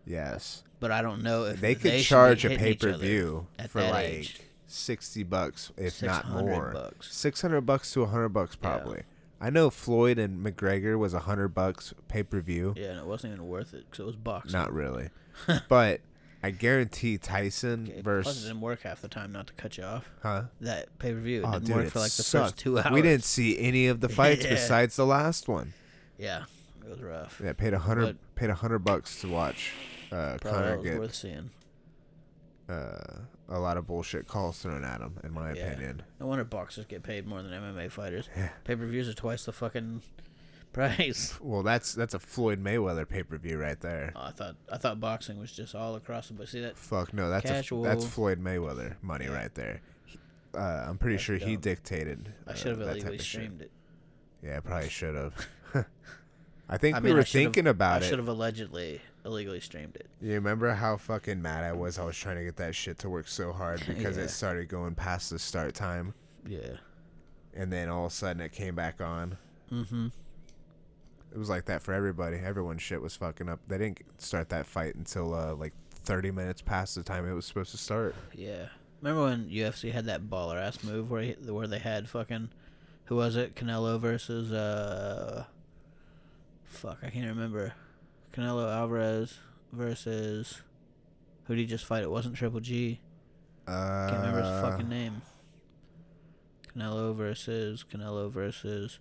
Yes, 0.05 0.63
But 0.79 0.91
I 0.91 1.01
don't 1.03 1.21
know 1.21 1.43
if 1.45 1.61
they 1.61 1.75
could 1.75 1.91
be 1.91 2.01
charge 2.01 2.43
a 2.45 2.49
pay 2.57 2.73
per 2.73 2.93
view 2.93 3.45
for 3.67 3.81
like 3.83 4.05
age. 4.05 4.39
sixty 4.65 5.21
bucks, 5.23 5.71
if 5.77 6.01
not 6.01 6.27
more. 6.29 6.91
Six 7.01 7.41
hundred 7.41 7.61
bucks 7.61 7.93
to 7.93 8.05
hundred 8.07 8.29
bucks, 8.29 8.57
Yeah. 8.59 8.77
probably. 8.77 9.03
I 9.41 9.49
know 9.51 9.69
Floyd 9.69 10.17
and 10.17 10.43
McGregor 10.45 10.97
was 10.97 11.13
a 11.13 11.19
hundred 11.19 11.49
bucks 11.49 11.93
pay 12.07 12.23
per 12.23 12.39
view. 12.41 12.73
Yeah, 12.75 12.87
and 12.87 12.99
it 12.99 13.05
wasn't 13.05 13.33
even 13.33 13.47
worth 13.47 13.73
it 13.75 13.85
because 13.85 13.99
it 14.03 14.05
was 14.07 14.15
boxing. 14.15 14.51
Not 14.53 14.73
really, 14.73 15.09
but 15.69 16.01
I 16.41 16.51
guarantee 16.51 17.17
Tyson 17.17 17.83
Okay, 17.89 17.91
Plus, 17.91 17.97
it 17.99 18.03
versus 18.03 18.43
didn't 18.43 18.61
work 18.61 18.81
half 18.83 19.01
the 19.01 19.07
time. 19.09 19.31
Not 19.33 19.47
to 19.47 19.53
cut 19.53 19.77
you 19.77 19.83
off. 19.83 20.09
huh? 20.23 20.43
That 20.61 20.97
pay 20.99 21.11
per 21.13 21.19
view 21.19 21.43
Oh, 21.45 21.51
didn't 21.53 21.65
dude, 21.67 21.75
work 21.75 21.87
for 21.89 21.99
like 21.99 22.11
the 22.11 22.23
sucked. 22.23 22.51
first 22.51 22.57
two 22.59 22.79
hours. 22.79 22.91
We 22.91 23.01
didn't 23.01 23.25
see 23.25 23.59
any 23.59 23.87
of 23.87 23.99
the 23.99 24.07
fights 24.19 24.43
Yeah. 24.45 24.51
besides 24.51 24.95
the 24.95 25.05
last 25.05 25.47
one. 25.49 25.73
Yeah, 26.17 26.43
it 26.85 26.89
was 26.89 27.01
rough. 27.01 27.41
Yeah, 27.43 27.53
paid 27.53 27.73
a 27.73 27.79
hundred 27.79 28.17
paid 28.35 28.49
a 28.49 28.55
hundred 28.55 28.79
bucks 28.79 29.19
to 29.21 29.27
watch 29.27 29.73
uh, 30.11 30.37
Conor 30.41 30.77
get 30.77 30.97
worth 30.99 31.13
seeing. 31.15 31.49
uh, 32.69 33.19
a 33.49 33.59
lot 33.59 33.77
of 33.77 33.87
bullshit 33.87 34.27
calls 34.27 34.59
thrown 34.59 34.83
at 34.83 35.01
him, 35.01 35.19
in 35.23 35.33
my 35.33 35.53
Yeah. 35.53 35.65
opinion. 35.65 36.03
No 36.19 36.27
wonder 36.27 36.43
boxers 36.43 36.85
get 36.85 37.03
paid 37.03 37.25
more 37.27 37.41
than 37.41 37.51
MMA 37.51 37.89
fighters. 37.89 38.29
Yeah. 38.37 38.49
Pay 38.63 38.75
per 38.75 38.85
views 38.85 39.09
are 39.09 39.13
twice 39.13 39.43
the 39.45 39.51
fucking 39.51 40.01
price. 40.73 41.37
Well, 41.41 41.63
that's 41.63 41.93
that's 41.93 42.13
a 42.13 42.19
Floyd 42.19 42.63
Mayweather 42.63 43.07
pay 43.07 43.23
per 43.23 43.37
view 43.37 43.57
right 43.57 43.79
there. 43.79 44.11
Oh, 44.15 44.21
I 44.21 44.31
thought 44.31 44.55
I 44.71 44.77
thought 44.77 44.99
boxing 44.99 45.39
was 45.39 45.51
just 45.51 45.75
all 45.75 45.95
across 45.95 46.27
the 46.27 46.33
board. 46.33 46.49
See 46.49 46.61
that? 46.61 46.77
Fuck 46.77 47.13
no, 47.13 47.29
that's 47.29 47.49
a, 47.49 47.75
that's 47.81 48.05
Floyd 48.05 48.41
Mayweather 48.43 48.95
money 49.01 49.25
Yeah. 49.25 49.33
right 49.33 49.53
there. 49.55 49.81
Uh, 50.55 50.85
I'm 50.87 50.97
pretty 50.97 51.15
That's 51.15 51.23
sure 51.25 51.37
he 51.37 51.53
dumb. 51.53 51.61
dictated. 51.61 52.33
I 52.47 52.51
uh, 52.51 52.55
should 52.55 52.71
have 52.71 52.81
illegally 52.81 53.15
of 53.17 53.21
shit. 53.21 53.41
streamed 53.41 53.61
it. 53.61 53.71
Yeah, 54.43 54.57
I 54.57 54.59
probably 54.61 54.89
should 54.89 55.13
have. 55.15 55.47
I 56.69 56.77
think 56.77 56.95
I 56.95 56.99
we 56.99 57.09
mean, 57.09 57.17
were 57.17 57.23
thinking 57.23 57.67
about 57.67 58.01
I 58.01 58.05
it. 58.05 58.07
I 58.07 58.09
should 58.09 58.19
have 58.19 58.27
allegedly 58.27 58.99
illegally 59.25 59.59
streamed 59.59 59.95
it. 59.95 60.07
You 60.21 60.33
remember 60.33 60.71
how 60.73 60.97
fucking 60.97 61.39
mad 61.41 61.63
I 61.63 61.73
was? 61.73 61.99
I 61.99 62.03
was 62.05 62.17
trying 62.17 62.37
to 62.37 62.43
get 62.43 62.55
that 62.57 62.73
shit 62.73 62.97
to 62.99 63.09
work 63.09 63.27
so 63.27 63.51
hard 63.51 63.83
because 63.87 64.17
Yeah. 64.17 64.23
it 64.23 64.29
started 64.29 64.69
going 64.69 64.95
past 64.95 65.29
the 65.29 65.37
start 65.39 65.75
time, 65.75 66.13
Yeah. 66.47 66.77
and 67.53 67.71
then 67.71 67.89
all 67.89 68.05
of 68.07 68.11
a 68.11 68.15
sudden 68.15 68.41
it 68.41 68.51
came 68.51 68.73
back 68.75 69.01
on. 69.01 69.37
Mm-hmm. 69.71 70.07
It 71.31 71.37
was 71.37 71.49
like 71.49 71.65
that 71.65 71.81
for 71.81 71.93
everybody. 71.93 72.37
Everyone's 72.37 72.81
shit 72.81 73.01
was 73.01 73.15
fucking 73.15 73.49
up. 73.49 73.59
They 73.67 73.77
didn't 73.77 74.01
start 74.17 74.49
that 74.49 74.65
fight 74.65 74.95
until 74.95 75.33
uh, 75.33 75.53
like 75.55 75.73
30 76.03 76.31
minutes 76.31 76.61
past 76.61 76.95
the 76.95 77.03
time 77.03 77.27
it 77.27 77.33
was 77.33 77.45
supposed 77.45 77.71
to 77.71 77.77
start. 77.77 78.15
Yeah. 78.33 78.67
Remember 79.01 79.25
when 79.25 79.49
UFC 79.49 79.91
had 79.91 80.05
that 80.05 80.23
baller 80.23 80.55
ass 80.59 80.83
move 80.83 81.11
where 81.11 81.21
he, 81.21 81.31
where 81.33 81.67
they 81.67 81.79
had 81.79 82.09
fucking 82.09 82.49
who 83.05 83.15
was 83.15 83.35
it? 83.35 83.55
Canelo 83.55 83.99
versus 83.99 84.51
uh 84.51 85.45
fuck, 86.65 86.97
I 87.03 87.09
can't 87.09 87.27
remember. 87.27 87.73
Canelo 88.33 88.71
Alvarez 88.71 89.37
versus 89.71 90.61
who 91.45 91.55
did 91.55 91.61
he 91.61 91.67
just 91.67 91.85
fight? 91.85 92.03
It 92.03 92.11
wasn't 92.11 92.35
Triple 92.35 92.59
G. 92.59 92.99
Uh, 93.67 94.09
Can't 94.09 94.21
remember 94.21 94.41
his 94.41 94.61
fucking 94.61 94.89
name. 94.89 95.21
Canelo 96.75 97.15
versus 97.15 97.83
Canelo 97.91 98.29
versus 98.29 98.99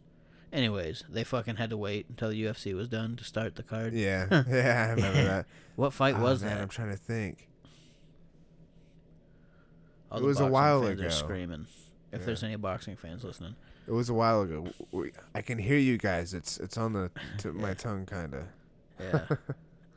Anyways, 0.52 1.04
they 1.08 1.24
fucking 1.24 1.56
had 1.56 1.70
to 1.70 1.76
wait 1.76 2.06
until 2.08 2.30
the 2.30 2.42
UFC 2.44 2.74
was 2.74 2.88
done 2.88 3.16
to 3.16 3.24
start 3.24 3.54
the 3.56 3.62
card. 3.62 3.92
Yeah, 3.92 4.26
yeah, 4.48 4.86
I 4.88 4.90
remember 4.94 5.22
that. 5.24 5.46
What 5.76 5.92
fight 5.92 6.16
Oh, 6.18 6.22
was 6.22 6.42
man, 6.42 6.56
that? 6.56 6.62
I'm 6.62 6.68
trying 6.68 6.90
to 6.90 6.96
think. 6.96 7.46
All 10.10 10.18
it 10.18 10.20
the 10.22 10.26
was 10.26 10.38
a 10.38 10.40
boxing 10.40 10.52
while 10.52 10.82
fans 10.82 10.98
ago. 11.00 11.06
Are 11.06 11.10
screaming. 11.10 11.66
If 12.10 12.20
Yeah. 12.20 12.26
there's 12.26 12.42
any 12.42 12.56
boxing 12.56 12.96
fans 12.96 13.22
listening. 13.24 13.54
It 13.86 13.92
was 13.92 14.08
a 14.08 14.14
while 14.14 14.42
ago. 14.42 14.66
I 15.34 15.42
can 15.42 15.58
hear 15.58 15.78
you 15.78 15.96
guys. 15.98 16.34
It's 16.34 16.58
it's 16.58 16.76
on 16.76 16.92
the 16.94 17.10
tip 17.36 17.54
of 17.54 17.56
my 17.60 17.74
tongue, 17.74 18.06
kind 18.06 18.34
of. 18.34 18.44
Yeah. 19.00 19.36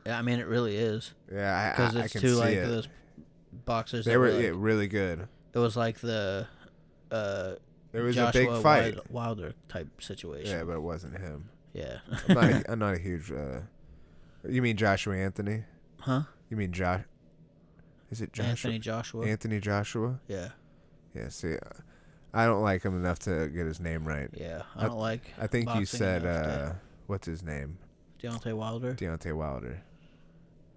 yeah, 0.06 0.18
I 0.18 0.22
mean 0.22 0.38
it 0.38 0.46
really 0.46 0.76
is 0.76 1.12
Yeah, 1.32 1.56
I, 1.56 1.70
because 1.76 1.96
I, 1.96 2.00
I 2.00 2.04
it's 2.04 2.12
can 2.12 2.20
two 2.20 2.34
see 2.34 2.40
like 2.40 2.54
it. 2.56 2.66
those 2.68 2.88
boxers. 3.66 4.04
They 4.04 4.12
that 4.12 4.18
were 4.18 4.26
were 4.26 4.32
like, 4.32 4.42
yeah, 4.44 4.50
really 4.54 4.86
good. 4.86 5.26
It 5.54 5.58
was 5.58 5.76
like 5.76 5.98
the 5.98 6.46
uh, 7.10 7.54
There 7.92 8.02
was 8.02 8.16
Joshua 8.16 8.42
a 8.42 8.54
big 8.54 8.62
fight. 8.62 8.94
Wild- 8.94 9.10
Wilder 9.10 9.54
type 9.68 9.88
situation. 10.00 10.50
Yeah, 10.50 10.64
but 10.64 10.72
it 10.76 10.82
wasn't 10.82 11.18
him. 11.18 11.50
Yeah. 11.74 11.98
I'm 12.28 12.34
not. 12.34 12.44
a, 12.50 12.64
I'm 12.72 12.78
not 12.78 12.94
a 12.94 12.98
huge. 12.98 13.30
Uh, 13.30 13.60
you 14.48 14.60
mean 14.62 14.76
Joshua 14.76 15.16
Anthony? 15.16 15.64
huh? 16.00 16.22
You 16.50 16.56
mean 16.56 16.72
Josh? 16.72 17.02
Is 18.10 18.20
it 18.20 18.32
Joshua? 18.32 18.50
Anthony 18.50 18.78
Joshua. 18.78 19.26
Anthony 19.26 19.60
Joshua? 19.60 20.20
yeah. 20.28 20.48
Yeah. 21.14 21.28
See, 21.28 21.54
uh, 21.54 21.58
I 22.34 22.46
don't 22.46 22.62
like 22.62 22.82
him 22.82 22.94
enough 22.96 23.18
to 23.20 23.48
get 23.48 23.66
his 23.66 23.78
name 23.80 24.06
right. 24.06 24.28
Yeah. 24.32 24.62
I 24.76 24.84
I- 24.84 24.88
don't 24.88 24.98
like. 24.98 25.22
I 25.38 25.46
think 25.46 25.74
you 25.74 25.84
said 25.84 26.24
uh, 26.26 26.72
what's 27.06 27.26
his 27.26 27.42
name? 27.42 27.78
Deontay 28.22 28.54
Wilder. 28.54 28.94
Deontay 28.94 29.34
Wilder. 29.34 29.82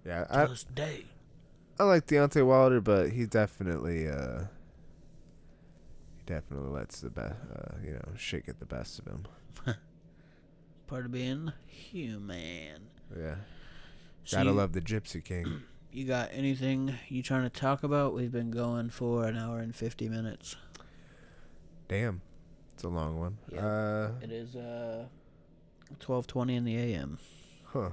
Yeah, 0.04 0.24
To 0.24 0.38
I 0.38 0.44
this 0.46 0.64
day. 0.64 1.04
I 1.78 1.84
like 1.84 2.06
Deontay 2.06 2.44
Wilder, 2.46 2.80
but 2.80 3.10
he 3.10 3.26
definitely 3.26 4.08
uh 4.08 4.44
definitely 6.26 6.70
lets 6.70 7.00
the 7.00 7.10
best 7.10 7.34
uh, 7.54 7.76
you 7.84 7.92
know 7.92 8.12
shit 8.16 8.46
get 8.46 8.58
the 8.58 8.66
best 8.66 8.98
of 8.98 9.06
him. 9.06 9.24
Part 10.86 11.06
of 11.06 11.12
being 11.12 11.52
human. 11.66 12.88
Yeah, 13.16 13.36
So 14.24 14.36
gotta 14.36 14.50
you, 14.50 14.56
love 14.56 14.72
the 14.72 14.80
Gypsy 14.80 15.24
King. 15.24 15.62
you 15.92 16.04
got 16.04 16.28
anything 16.32 16.94
you 17.08 17.22
trying 17.22 17.42
to 17.44 17.50
talk 17.50 17.82
about? 17.82 18.14
We've 18.14 18.30
been 18.32 18.50
going 18.50 18.90
for 18.90 19.24
an 19.24 19.36
hour 19.36 19.58
and 19.58 19.74
fifty 19.74 20.08
minutes. 20.08 20.56
Damn, 21.88 22.20
it's 22.74 22.82
a 22.84 22.88
long 22.88 23.18
one. 23.18 23.38
Yeah. 23.50 23.66
Uh, 23.66 24.10
It 24.20 24.30
is 24.32 24.54
uh, 24.56 25.06
twelve 26.00 26.26
twenty 26.26 26.54
in 26.56 26.64
the 26.64 26.76
a.m. 26.76 27.18
huh. 27.64 27.90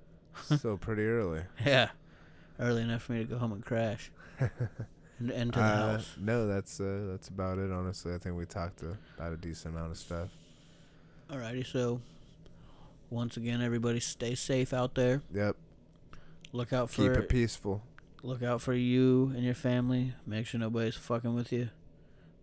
Still 0.56 0.76
pretty 0.78 1.04
early. 1.04 1.42
Yeah, 1.66 1.90
early 2.58 2.82
enough 2.82 3.02
for 3.02 3.12
me 3.12 3.18
to 3.20 3.24
go 3.24 3.38
home 3.38 3.52
and 3.52 3.64
crash. 3.64 4.10
and 5.20 5.52
the 5.52 5.60
Uh, 5.60 5.92
house. 5.92 6.16
no, 6.18 6.46
that's 6.46 6.80
uh, 6.80 7.06
that's 7.10 7.28
about 7.28 7.58
it. 7.58 7.70
Honestly, 7.70 8.14
I 8.14 8.18
think 8.18 8.36
we 8.36 8.46
talked 8.46 8.82
about 8.82 9.32
a 9.32 9.36
decent 9.36 9.74
amount 9.74 9.92
of 9.92 9.98
stuff. 9.98 10.28
Alrighty, 11.30 11.66
so 11.66 12.00
once 13.10 13.36
again, 13.36 13.60
everybody 13.62 14.00
stay 14.00 14.34
safe 14.34 14.72
out 14.72 14.94
there. 14.94 15.22
Yep. 15.34 15.56
Look 16.52 16.72
out 16.72 16.90
for 16.90 17.02
Keep 17.02 17.22
it 17.24 17.28
peaceful. 17.28 17.82
look 18.22 18.42
out 18.42 18.60
for 18.62 18.74
you 18.74 19.32
and 19.36 19.44
your 19.44 19.54
family. 19.54 20.14
Make 20.26 20.46
sure 20.46 20.58
nobody's 20.58 20.96
fucking 20.96 21.34
with 21.34 21.52
you, 21.52 21.68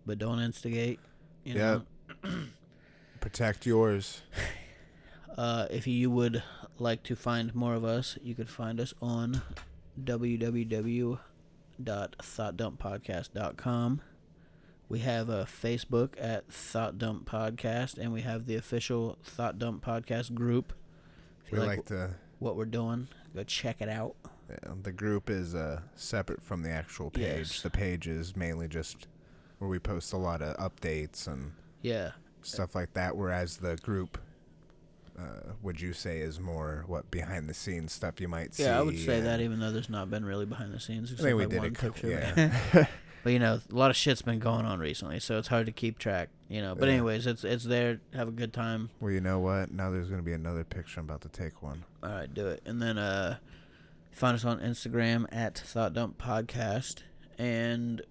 but 0.06 0.18
don't 0.18 0.40
instigate. 0.40 1.00
You 1.44 1.54
Yep. 1.54 1.82
know. 2.24 2.30
Protect 3.20 3.66
yours. 3.66 4.22
Uh, 5.36 5.66
if 5.70 5.86
you 5.86 6.10
would 6.10 6.42
like 6.78 7.02
to 7.04 7.16
find 7.16 7.54
more 7.54 7.74
of 7.74 7.84
us, 7.84 8.16
you 8.22 8.34
could 8.34 8.48
find 8.48 8.80
us 8.80 8.94
on 9.02 9.42
www.thoughtdumppodcast.com. 11.82 14.00
We 14.88 15.00
have 15.00 15.28
a 15.28 15.44
Facebook 15.44 16.14
at 16.18 16.50
Thought 16.50 16.96
Dump 16.98 17.28
Podcast, 17.30 17.98
and 17.98 18.12
we 18.12 18.22
have 18.22 18.46
the 18.46 18.54
official 18.56 19.18
Thought 19.22 19.58
Dump 19.58 19.84
Podcast 19.84 20.32
group. 20.34 20.72
If 21.44 21.52
you 21.52 21.60
We 21.60 21.66
like, 21.66 21.76
like 21.78 21.86
to. 21.86 22.14
what 22.38 22.56
we're 22.56 22.64
doing, 22.64 23.08
go 23.34 23.44
check 23.44 23.82
it 23.82 23.88
out. 23.90 24.14
Yeah, 24.48 24.72
the 24.82 24.92
group 24.92 25.28
is 25.28 25.54
uh, 25.54 25.80
separate 25.94 26.42
from 26.42 26.62
the 26.62 26.70
actual 26.70 27.10
page. 27.10 27.22
Yes. 27.50 27.60
The 27.62 27.68
page 27.68 28.08
is 28.08 28.34
mainly 28.34 28.66
just 28.66 29.08
where 29.58 29.68
we 29.68 29.78
post 29.78 30.14
a 30.14 30.16
lot 30.16 30.40
of 30.40 30.56
updates 30.56 31.26
and 31.26 31.52
Yeah, 31.82 32.12
stuff 32.40 32.74
like 32.74 32.94
that. 32.94 33.14
Whereas 33.14 33.58
the 33.58 33.76
group 33.76 34.16
uh, 35.18 35.52
would 35.62 35.80
you 35.80 35.92
say 35.92 36.20
is 36.20 36.38
more 36.38 36.84
what 36.86 37.10
behind 37.10 37.48
the 37.48 37.54
scenes 37.54 37.92
stuff 37.92 38.20
you 38.20 38.28
might 38.28 38.54
see? 38.54 38.62
Yeah, 38.64 38.78
I 38.78 38.82
would 38.82 38.98
say 38.98 39.18
and- 39.18 39.26
that 39.26 39.40
even 39.40 39.58
though 39.60 39.72
there's 39.72 39.90
not 39.90 40.10
been 40.10 40.24
really 40.24 40.46
behind 40.46 40.72
the 40.72 40.80
scenes. 40.80 41.10
I 41.10 41.14
Except 41.14 41.26
mean, 41.26 41.36
we 41.36 41.46
did 41.46 41.58
one 41.58 41.66
a 41.66 41.70
couple, 41.72 41.92
picture. 41.92 42.52
yeah. 42.74 42.86
But 43.24 43.32
you 43.32 43.40
know, 43.40 43.60
a 43.70 43.74
lot 43.74 43.90
of 43.90 43.96
shit's 43.96 44.22
been 44.22 44.38
going 44.38 44.64
on 44.64 44.78
recently, 44.78 45.18
so 45.18 45.38
it's 45.38 45.48
hard 45.48 45.66
to 45.66 45.72
keep 45.72 45.98
track. 45.98 46.28
You 46.48 46.62
know, 46.62 46.76
but 46.76 46.86
Yeah. 46.86 46.94
anyways, 46.94 47.26
it's 47.26 47.42
it's 47.42 47.64
there. 47.64 48.00
Have 48.14 48.28
a 48.28 48.32
good 48.32 48.52
time. 48.52 48.90
well, 49.00 49.10
you 49.10 49.20
know 49.20 49.40
what? 49.40 49.72
Now 49.72 49.90
there's 49.90 50.08
gonna 50.08 50.22
be 50.22 50.32
another 50.32 50.62
picture. 50.62 51.00
I'm 51.00 51.06
about 51.06 51.22
to 51.22 51.28
take 51.28 51.60
one. 51.60 51.84
All 52.02 52.10
right, 52.10 52.32
do 52.32 52.46
it. 52.46 52.62
And 52.64 52.80
then 52.80 52.96
uh, 52.96 53.38
find 54.12 54.36
us 54.36 54.44
on 54.44 54.60
Instagram 54.60 55.26
at 55.32 55.58
Thought 55.58 55.94
Dump 55.94 56.16
Podcast 56.22 57.02
and 57.36 58.02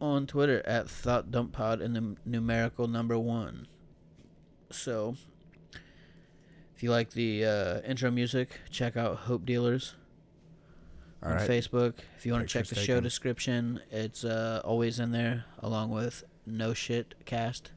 on 0.00 0.26
Twitter 0.26 0.62
at 0.66 0.88
Thought 0.88 1.30
Dump 1.30 1.52
Pod 1.52 1.82
in 1.82 1.92
the 1.92 2.16
numerical 2.24 2.88
number 2.88 3.18
one. 3.18 3.66
So, 4.70 5.16
if 6.76 6.82
you 6.82 6.90
like 6.90 7.10
the 7.10 7.44
uh, 7.44 7.80
intro 7.88 8.10
music, 8.10 8.60
check 8.70 8.96
out 8.98 9.16
Hope 9.16 9.46
Dealers 9.46 9.94
All 11.22 11.30
on 11.30 11.36
right. 11.36 11.48
Facebook. 11.48 11.94
If 12.18 12.26
you 12.26 12.32
want 12.32 12.46
to 12.46 12.52
check 12.52 12.66
the 12.66 12.74
show 12.74 13.00
description, 13.00 13.80
it's 13.90 14.24
uh, 14.24 14.60
always 14.62 15.00
in 15.00 15.10
there, 15.10 15.46
along 15.60 15.90
with 15.90 16.22
No 16.44 16.74
Shit 16.74 17.14
Cast. 17.24 17.70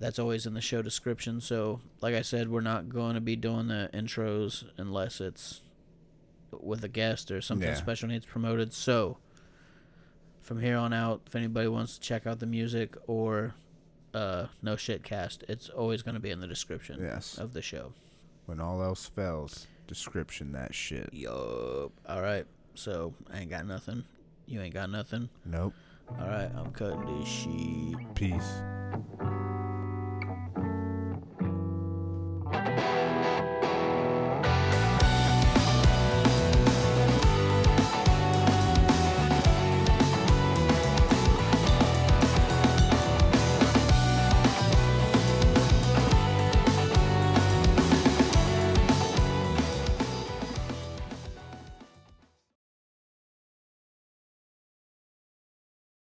That's 0.00 0.18
always 0.18 0.44
in 0.44 0.54
the 0.54 0.60
show 0.60 0.82
description. 0.82 1.40
So, 1.40 1.80
like 2.00 2.16
I 2.16 2.22
said, 2.22 2.50
we're 2.50 2.60
not 2.62 2.88
going 2.88 3.14
to 3.14 3.20
be 3.20 3.36
doing 3.36 3.68
the 3.68 3.88
intros 3.94 4.64
unless 4.76 5.20
it's 5.20 5.60
with 6.50 6.82
a 6.82 6.88
guest 6.88 7.30
or 7.30 7.40
something 7.40 7.68
Yeah. 7.68 7.74
special 7.74 8.08
needs 8.08 8.26
promoted. 8.26 8.72
So, 8.72 9.18
from 10.40 10.60
here 10.60 10.76
on 10.76 10.92
out, 10.92 11.22
if 11.28 11.36
anybody 11.36 11.68
wants 11.68 11.94
to 11.94 12.00
check 12.00 12.26
out 12.26 12.40
the 12.40 12.46
music 12.46 12.96
or 13.06 13.54
uh, 14.14 14.46
No 14.62 14.76
Shit 14.76 15.02
Cast, 15.02 15.44
it's 15.48 15.68
always 15.68 16.02
going 16.02 16.14
to 16.14 16.20
be 16.20 16.30
in 16.30 16.40
the 16.40 16.46
description 16.46 16.98
Yes. 17.02 17.36
of 17.38 17.52
the 17.52 17.62
show. 17.62 17.92
When 18.46 18.60
all 18.60 18.82
else 18.82 19.06
fails, 19.06 19.66
description 19.86 20.52
that 20.52 20.74
shit. 20.74 21.08
Yup. 21.12 21.92
All 22.08 22.22
right. 22.22 22.46
So 22.74 23.14
I 23.32 23.40
ain't 23.40 23.50
got 23.50 23.66
nothing. 23.66 24.04
You 24.46 24.60
ain't 24.60 24.74
got 24.74 24.90
nothing. 24.90 25.28
Nope. 25.44 25.72
All 26.20 26.26
right. 26.28 26.50
I'm 26.54 26.70
cutting 26.72 27.20
this 27.20 27.28
shit. 27.28 28.14
Peace. 28.14 28.62